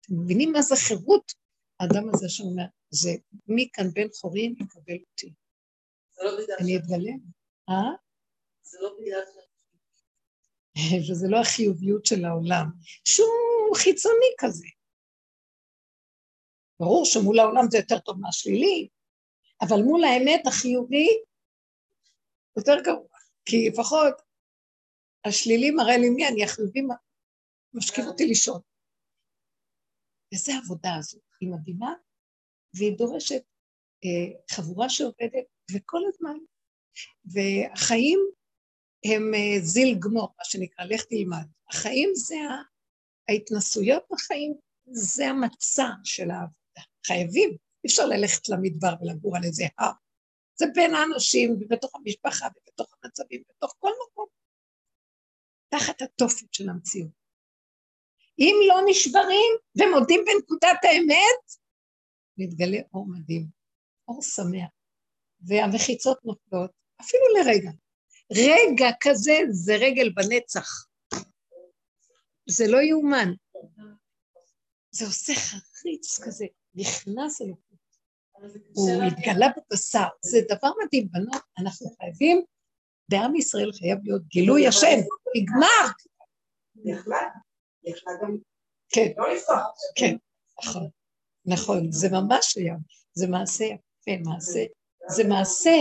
אתם 0.00 0.14
מבינים 0.14 0.52
מה 0.52 0.62
זה 0.62 0.74
חירות? 0.88 1.32
האדם 1.80 2.14
הזה 2.14 2.28
שאומר, 2.28 2.64
זה 2.90 3.10
מי 3.46 3.68
כאן 3.72 3.90
בן 3.94 4.08
חורין 4.20 4.54
יקבל 4.60 4.98
אותי. 5.10 5.32
לא 6.22 6.30
אני 6.60 6.76
אתגלה. 6.76 7.12
אה? 7.68 7.90
זה 8.62 8.78
לא 8.80 8.96
בגלל 9.00 9.20
וזה 11.10 11.26
לא 11.30 11.40
החיוביות 11.40 12.06
של 12.06 12.24
העולם, 12.24 12.66
שהוא 13.04 13.76
חיצוני 13.76 14.32
כזה. 14.38 14.66
ברור 16.80 17.04
שמול 17.04 17.38
העולם 17.38 17.70
זה 17.70 17.78
יותר 17.78 17.98
טוב 17.98 18.18
מהשלילי, 18.20 18.88
אבל 19.60 19.82
מול 19.82 20.04
האמת 20.04 20.46
החיובי 20.46 21.08
יותר 22.56 22.80
גרוע, 22.84 23.18
כי 23.44 23.68
לפחות 23.68 24.14
השלילי 25.24 25.70
מראה 25.70 25.96
לי 25.98 26.10
מי 26.10 26.28
אני, 26.28 26.44
החיובי 26.44 26.80
משכיב 27.74 28.04
אותי 28.04 28.26
לישון. 28.26 28.60
וזו 30.34 30.52
העבודה 30.52 30.94
הזאת, 30.98 31.22
היא 31.40 31.50
מדהימה, 31.50 31.94
והיא 32.74 32.98
דורשת 32.98 33.42
אה, 34.04 34.40
חבורה 34.50 34.90
שעובדת, 34.90 35.46
וכל 35.74 36.00
הזמן. 36.08 36.36
והחיים 37.24 38.18
הם 39.04 39.34
אה, 39.34 39.60
זיל 39.60 39.98
גמור, 39.98 40.34
מה 40.38 40.44
שנקרא, 40.44 40.84
לך 40.84 41.04
תלמד. 41.04 41.46
החיים 41.70 42.10
זה 42.14 42.36
ההתנסויות 43.28 44.02
בחיים, 44.10 44.54
זה 44.86 45.26
המצע 45.26 45.88
של 46.04 46.30
העבודה. 46.30 46.82
חייבים, 47.06 47.50
אי 47.50 47.88
אפשר 47.88 48.06
ללכת 48.06 48.48
למדבר 48.48 48.94
ולגור 49.00 49.36
על 49.36 49.44
איזה 49.44 49.64
הר. 49.78 49.92
זה 50.56 50.66
בין 50.74 50.94
האנשים 50.94 51.52
ובתוך 51.52 51.94
המשפחה 51.94 52.46
ובתוך 52.46 52.94
המצבים, 53.02 53.42
בתוך 53.48 53.74
כל 53.78 53.90
מקום. 54.06 54.26
תחת 55.68 56.02
התופת 56.02 56.54
של 56.54 56.68
המציאות. 56.68 57.24
אם 58.38 58.54
לא 58.68 58.76
נשברים 58.86 59.52
ומודים 59.78 60.24
בנקודת 60.26 60.78
האמת, 60.82 61.42
מתגלה 62.36 62.78
אור 62.94 63.06
מדהים, 63.08 63.46
אור 64.08 64.22
שמח, 64.22 64.70
והמחיצות 65.40 66.24
נופלות, 66.24 66.70
אפילו 67.00 67.22
לרגע. 67.38 67.70
רגע 68.36 68.86
כזה 69.00 69.38
זה 69.50 69.74
רגל 69.74 70.12
בנצח. 70.14 70.86
זה 72.48 72.64
לא 72.68 72.78
יאומן. 72.82 73.32
זה 74.90 75.06
עושה 75.06 75.32
חריץ 75.34 76.20
כזה, 76.24 76.46
נכנס 76.74 77.40
אליו. 77.40 77.54
הוא 78.74 78.90
מתגלה 79.06 79.46
בבשר. 79.56 80.08
זה 80.20 80.38
דבר 80.48 80.70
מדהים, 80.84 81.08
בנות, 81.10 81.42
אנחנו 81.58 81.90
חייבים, 82.00 82.42
בעם 83.08 83.36
ישראל 83.36 83.72
חייב 83.72 83.98
להיות 84.04 84.22
גילוי 84.26 84.66
השם, 84.68 84.96
נגמר. 85.36 85.92
יכלה 87.84 88.12
גם 88.22 88.36
כן, 88.88 89.12
לא. 89.16 89.24
כן, 89.96 90.16
נכון, 90.58 90.88
נכון, 91.46 91.92
זה 91.92 92.08
ממש 92.12 92.56
היה, 92.56 92.74
זה 93.14 93.26
מעשה 93.26 93.64
יפה, 93.64 94.30
מעשה, 94.30 94.64
זה 95.08 95.24
מעשה 95.28 95.76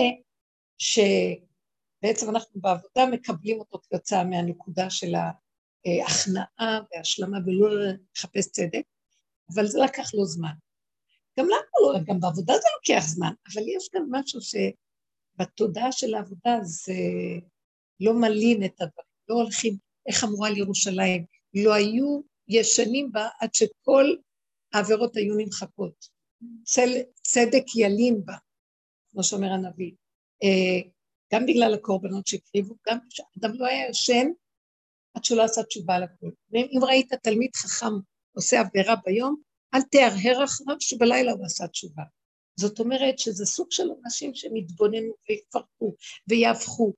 שבעצם 2.03 2.29
אנחנו 2.29 2.61
בעבודה 2.61 3.05
מקבלים 3.11 3.59
אותו 3.59 3.79
כתוצאה 3.83 4.23
מהנקודה 4.23 4.89
של 4.89 5.13
ההכנעה 5.15 6.79
וההשלמה 6.91 7.37
ולא 7.45 7.67
לחפש 8.15 8.47
צדק, 8.47 8.83
אבל 9.55 9.67
זה 9.67 9.79
לקח 9.79 10.13
לו 10.13 10.25
זמן. 10.25 10.53
גם 11.39 11.45
לנו, 11.45 12.05
גם 12.05 12.19
בעבודה 12.19 12.53
זה 12.53 12.67
לוקח 12.75 13.05
זמן, 13.07 13.33
אבל 13.53 13.61
יש 13.67 13.89
גם 13.95 14.05
משהו 14.11 14.39
שבתודעה 14.41 15.91
של 15.91 16.13
העבודה 16.15 16.59
זה 16.61 16.93
לא 17.99 18.13
מלין 18.13 18.65
את 18.65 18.81
הדברים, 18.81 19.07
לא 19.29 19.35
הולכים, 19.35 19.77
איך 20.07 20.23
אמרו 20.23 20.45
על 20.45 20.57
ירושלים, 20.57 21.25
לא 21.53 21.73
היו 21.73 22.21
ישנים 22.47 23.11
בה 23.11 23.27
עד 23.39 23.53
שכל 23.53 24.05
העבירות 24.73 25.15
היו 25.15 25.35
נמחקות. 25.37 26.09
צדק 27.21 27.63
ילין 27.75 28.25
בה, 28.25 28.35
כמו 29.11 29.23
שאומר 29.23 29.51
הנביא. 29.51 29.91
אה, 30.43 30.89
גם 31.33 31.45
בגלל 31.45 31.73
הקורבנות 31.73 32.27
שהקריבו, 32.27 32.75
גם 32.87 32.97
כשאדם 33.09 33.53
לא 33.53 33.65
היה 33.65 33.89
ישן 33.89 34.27
עד 35.13 35.23
שהוא 35.23 35.37
לא 35.37 35.43
עשה 35.43 35.63
תשובה 35.63 35.99
לכל. 35.99 36.29
ואם 36.51 36.79
ראית 36.83 37.13
תלמיד 37.13 37.55
חכם 37.55 37.93
עושה 38.35 38.59
עבירה 38.59 38.95
ביום, 39.05 39.35
אל 39.73 39.81
תהרהר 39.81 40.43
אחריו 40.43 40.75
שבלילה 40.79 41.31
הוא 41.31 41.45
עשה 41.45 41.67
תשובה. 41.67 42.03
זאת 42.59 42.79
אומרת 42.79 43.19
שזה 43.19 43.45
סוג 43.45 43.67
של 43.71 43.83
אנשים 44.03 44.35
שהם 44.35 44.55
יתבוננו 44.55 45.13
ויפרקו 45.29 45.95
ויהפכו 46.27 46.93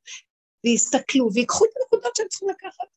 ויסתכלו 0.66 1.30
ויקחו 1.34 1.66
את 1.66 1.70
הנקודות 1.82 2.16
שהם 2.16 2.28
צריכים 2.28 2.50
לקחת. 2.50 2.88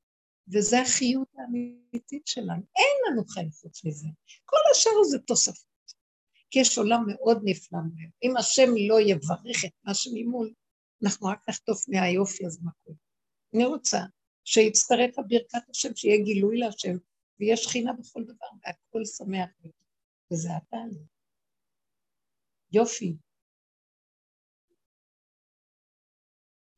וזה 0.52 0.80
החיות 0.80 1.28
האמיתית 1.38 2.26
שלנו. 2.26 2.62
אין 2.76 2.96
לנו 3.06 3.24
חיים 3.24 3.50
חוץ 3.50 3.84
מזה. 3.84 4.08
כל 4.44 4.56
השאר 4.72 5.04
זה 5.10 5.18
תוספות. 5.18 5.68
כי 6.50 6.58
יש 6.58 6.78
עולם 6.78 7.04
מאוד 7.08 7.40
נפלא. 7.44 7.78
אם 8.22 8.36
השם 8.36 8.70
לא 8.88 9.00
יברך 9.00 9.64
את 9.64 9.70
מה 9.84 9.94
שממול, 9.94 10.52
אנחנו 11.04 11.26
רק 11.26 11.48
נחטוף 11.48 11.88
מהיופי 11.88 12.46
הזה 12.46 12.60
מכול. 12.62 12.94
אני 13.54 13.64
רוצה 13.64 13.98
שיצטרף 14.44 15.18
הברכת 15.18 15.70
השם, 15.70 15.96
שיהיה 15.96 16.24
גילוי 16.24 16.58
להשם, 16.58 16.96
ויש 17.40 17.60
שכינה 17.60 17.92
בכל 17.92 18.24
דבר, 18.24 18.46
והכל 18.62 19.04
שמח. 19.04 19.48
וזה 20.32 20.48
התהליך. 20.56 21.08
יופי. 22.72 23.16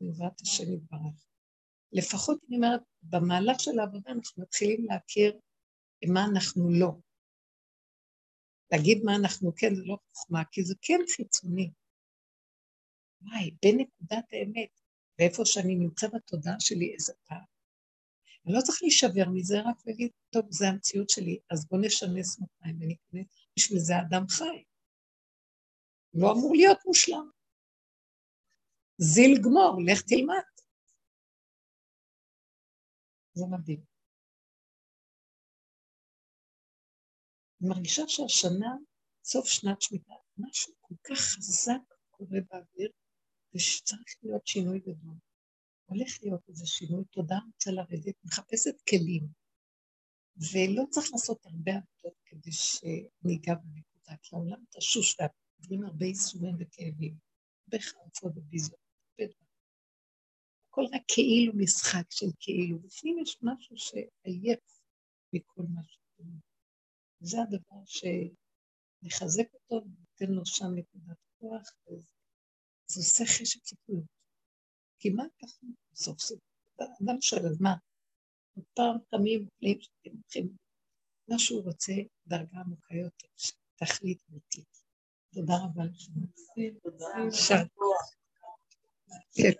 בעזרת 0.00 0.40
השם 0.40 0.72
יתברך. 0.74 1.26
לפחות 1.92 2.40
אני 2.48 2.56
אומרת, 2.56 2.80
במהלך 3.02 3.60
של 3.60 3.78
העבודה 3.78 4.10
אנחנו 4.10 4.42
מתחילים 4.42 4.84
להכיר 4.84 5.38
מה 6.12 6.24
אנחנו 6.32 6.70
לא. 6.70 6.92
להגיד 8.72 8.98
מה 9.04 9.12
אנחנו 9.16 9.52
כן 9.56 9.74
זה 9.74 9.82
לא 9.84 9.96
חוכמה, 10.12 10.42
כי 10.52 10.64
זה 10.64 10.74
כן 10.82 11.00
חיצוני. 11.16 11.70
וואי, 13.22 13.50
בנקודת 13.62 14.24
האמת, 14.32 14.80
ואיפה 15.18 15.42
שאני 15.44 15.74
נמצא 15.74 16.08
בתודעה 16.08 16.60
שלי, 16.60 16.94
איזה 16.94 17.12
פעם. 17.24 17.44
אני 18.46 18.54
לא 18.54 18.60
צריך 18.60 18.78
להישבר 18.82 19.28
מזה, 19.34 19.54
רק 19.60 19.86
להגיד, 19.86 20.10
טוב, 20.30 20.46
זה 20.50 20.68
המציאות 20.68 21.10
שלי, 21.10 21.38
אז 21.50 21.66
בוא 21.66 21.78
נשנס 21.82 22.38
מותיים 22.38 22.76
וניכנס, 22.80 23.46
בשביל 23.56 23.78
זה 23.78 23.92
אדם 24.08 24.28
חי. 24.28 24.64
לא 26.14 26.32
אמור 26.32 26.52
להיות 26.56 26.78
מושלם. 26.86 27.30
זיל 28.98 29.38
גמור, 29.44 29.82
לך 29.86 30.02
תלמד. 30.02 30.50
זה 33.32 33.44
מדהים. 33.50 33.84
אני 37.60 37.68
מרגישה 37.68 38.02
שהשנה, 38.08 38.76
סוף 39.24 39.46
שנת 39.46 39.82
שמיטה, 39.82 40.14
משהו 40.38 40.74
כל 40.80 40.94
כך 41.04 41.18
חזק 41.18 41.94
קורה 42.10 42.38
באוויר, 42.50 42.90
ושצריך 43.54 44.14
להיות 44.22 44.46
שינוי 44.46 44.78
גדול. 44.78 45.14
הולך 45.84 46.18
להיות 46.22 46.48
איזה 46.48 46.66
שינוי, 46.66 47.04
תודה 47.04 47.38
רוצה 47.46 47.70
לרדת, 47.70 48.14
מחפשת 48.24 48.80
כלים. 48.88 49.26
ולא 50.36 50.84
צריך 50.90 51.06
לעשות 51.12 51.46
הרבה 51.46 51.72
עבודות 51.72 52.18
כדי 52.24 52.52
שניגע 52.52 53.54
בנקודה, 53.54 54.16
כי 54.22 54.36
העולם 54.36 54.64
תשוש 54.70 55.16
ועוברים 55.20 55.84
הרבה 55.84 56.06
ייסורים 56.06 56.56
וכאבים, 56.60 57.14
הרבה 57.66 57.84
חרפות 57.84 58.32
וביזיות. 58.36 58.80
הכל 60.68 60.84
רק 60.92 61.02
כאילו 61.08 61.52
משחק 61.56 62.10
של 62.10 62.26
כאילו, 62.40 62.78
בפנים 62.78 63.18
יש 63.18 63.38
משהו 63.42 63.76
שעייף 63.76 64.80
מכל 65.32 65.62
מה 65.74 65.80
שקורה. 65.86 66.36
זה 67.20 67.36
הדבר 67.42 67.82
שנחזק 67.86 69.54
אותו 69.54 69.86
וניתן 69.86 70.34
לו 70.34 70.46
שם 70.46 70.74
נקודת 70.74 71.18
כוח, 71.38 71.72
וזה 71.86 72.14
עושה 72.96 73.24
חשק 73.24 73.62
ציפוי. 73.62 74.00
כמעט 75.00 75.30
ככה 75.42 75.66
סוף 75.94 76.20
סוף. 76.20 76.38
אדם 76.80 77.20
שואל, 77.20 77.46
אז 77.46 77.60
מה? 77.60 77.74
פעם 78.74 78.96
קמים 79.10 79.46
אוכלים 79.46 79.80
שאתם 79.80 80.10
הולכים, 80.16 80.56
מה 81.28 81.38
שהוא 81.38 81.62
רוצה, 81.62 81.92
דרגה 82.26 82.58
עמוקה 82.60 82.94
יותר, 82.94 83.28
תכלית 83.76 84.22
אמיתית. 84.30 84.82
תודה 85.34 85.54
רבה 85.64 85.82
לכם. 85.84 86.12
תודה. 86.82 87.06
כן. 89.34 89.52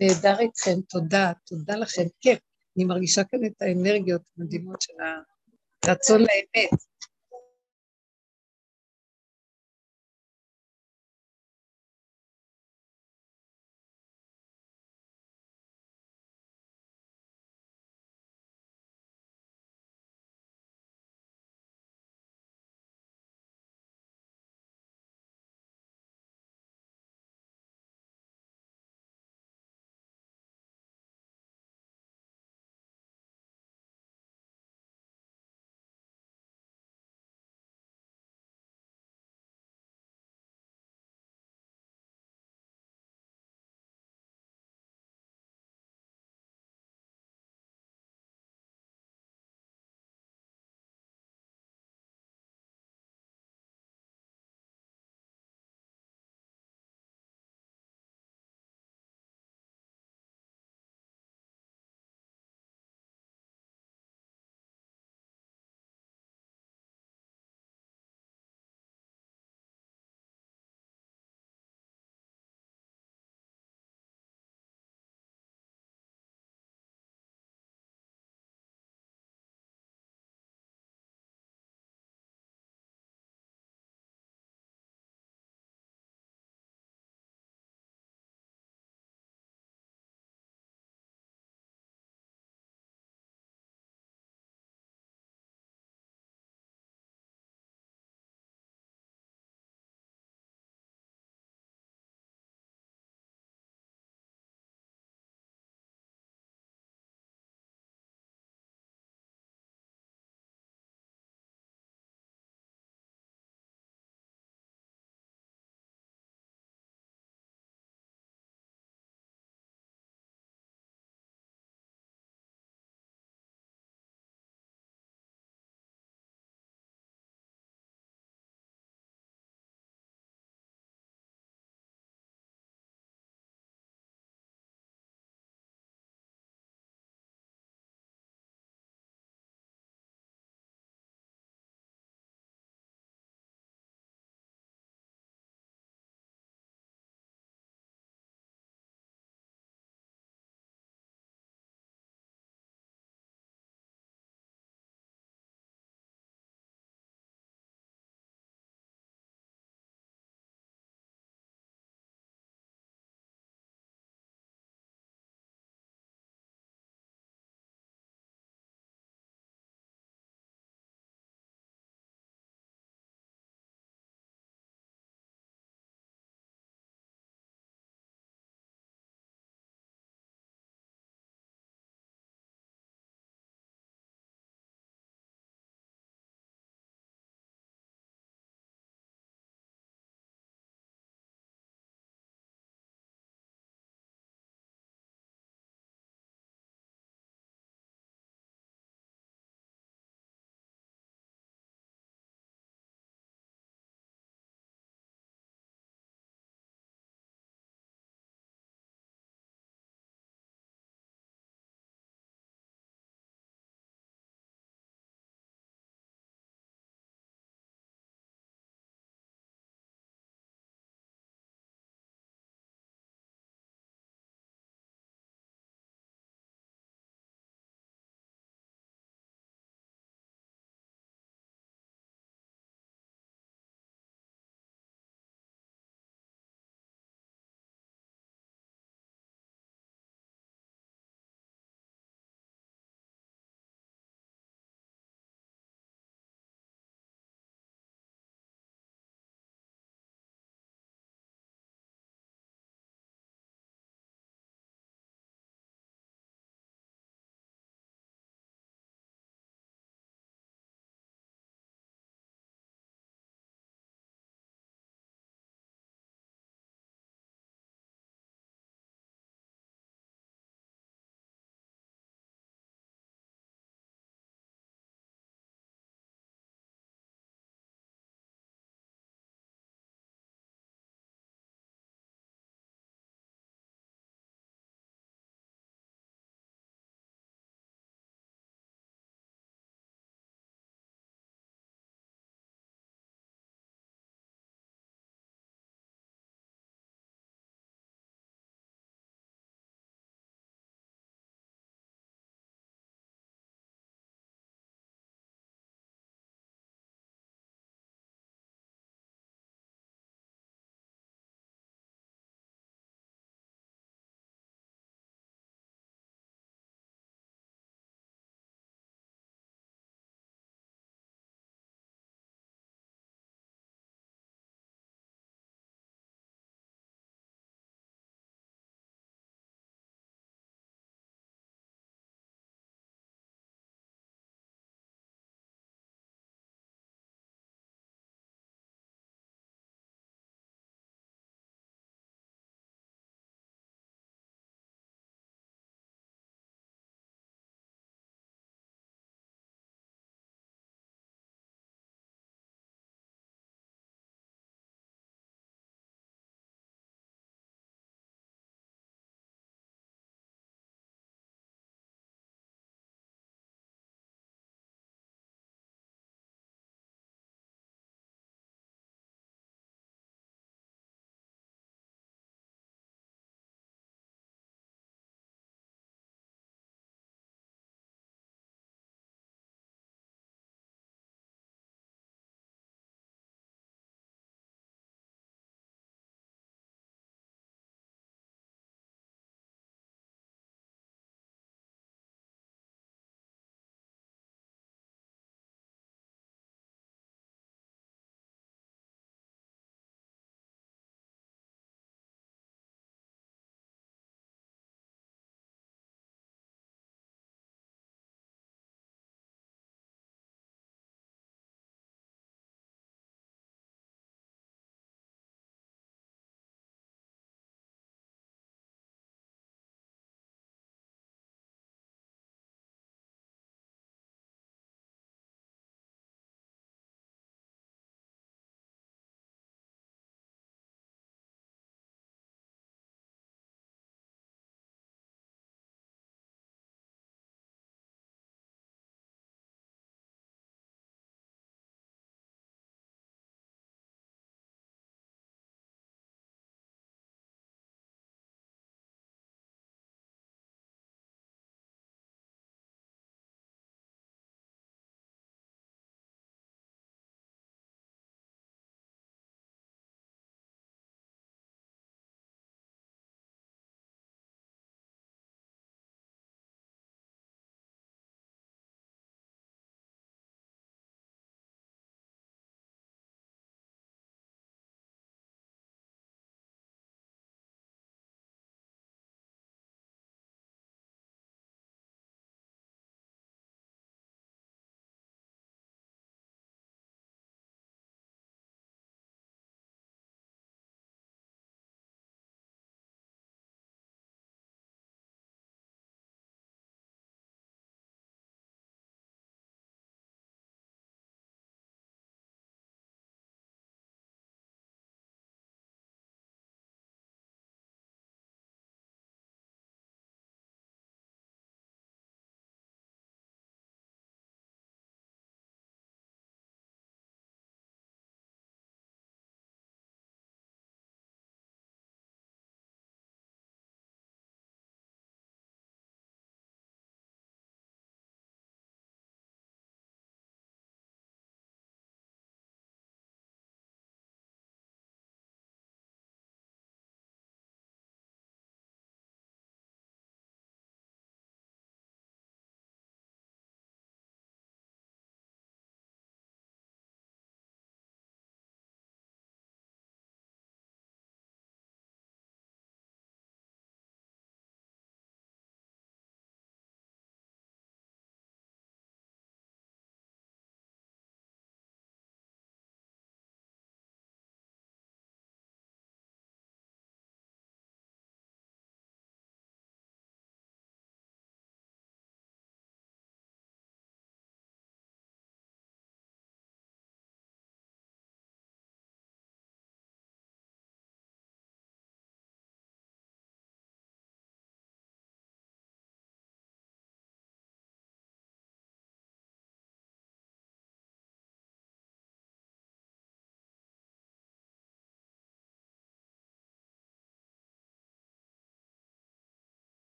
נהדר 0.00 0.38
איתכם, 0.40 0.80
תודה, 0.88 1.32
תודה 1.46 1.76
לכם. 1.76 2.02
כן, 2.20 2.36
אני 2.76 2.84
מרגישה 2.84 3.24
כאן 3.24 3.38
את 3.46 3.62
האנרגיות 3.62 4.22
המדהימות 4.38 4.82
של 4.82 4.92
הרצון 5.82 6.20
לאמת. 6.20 6.70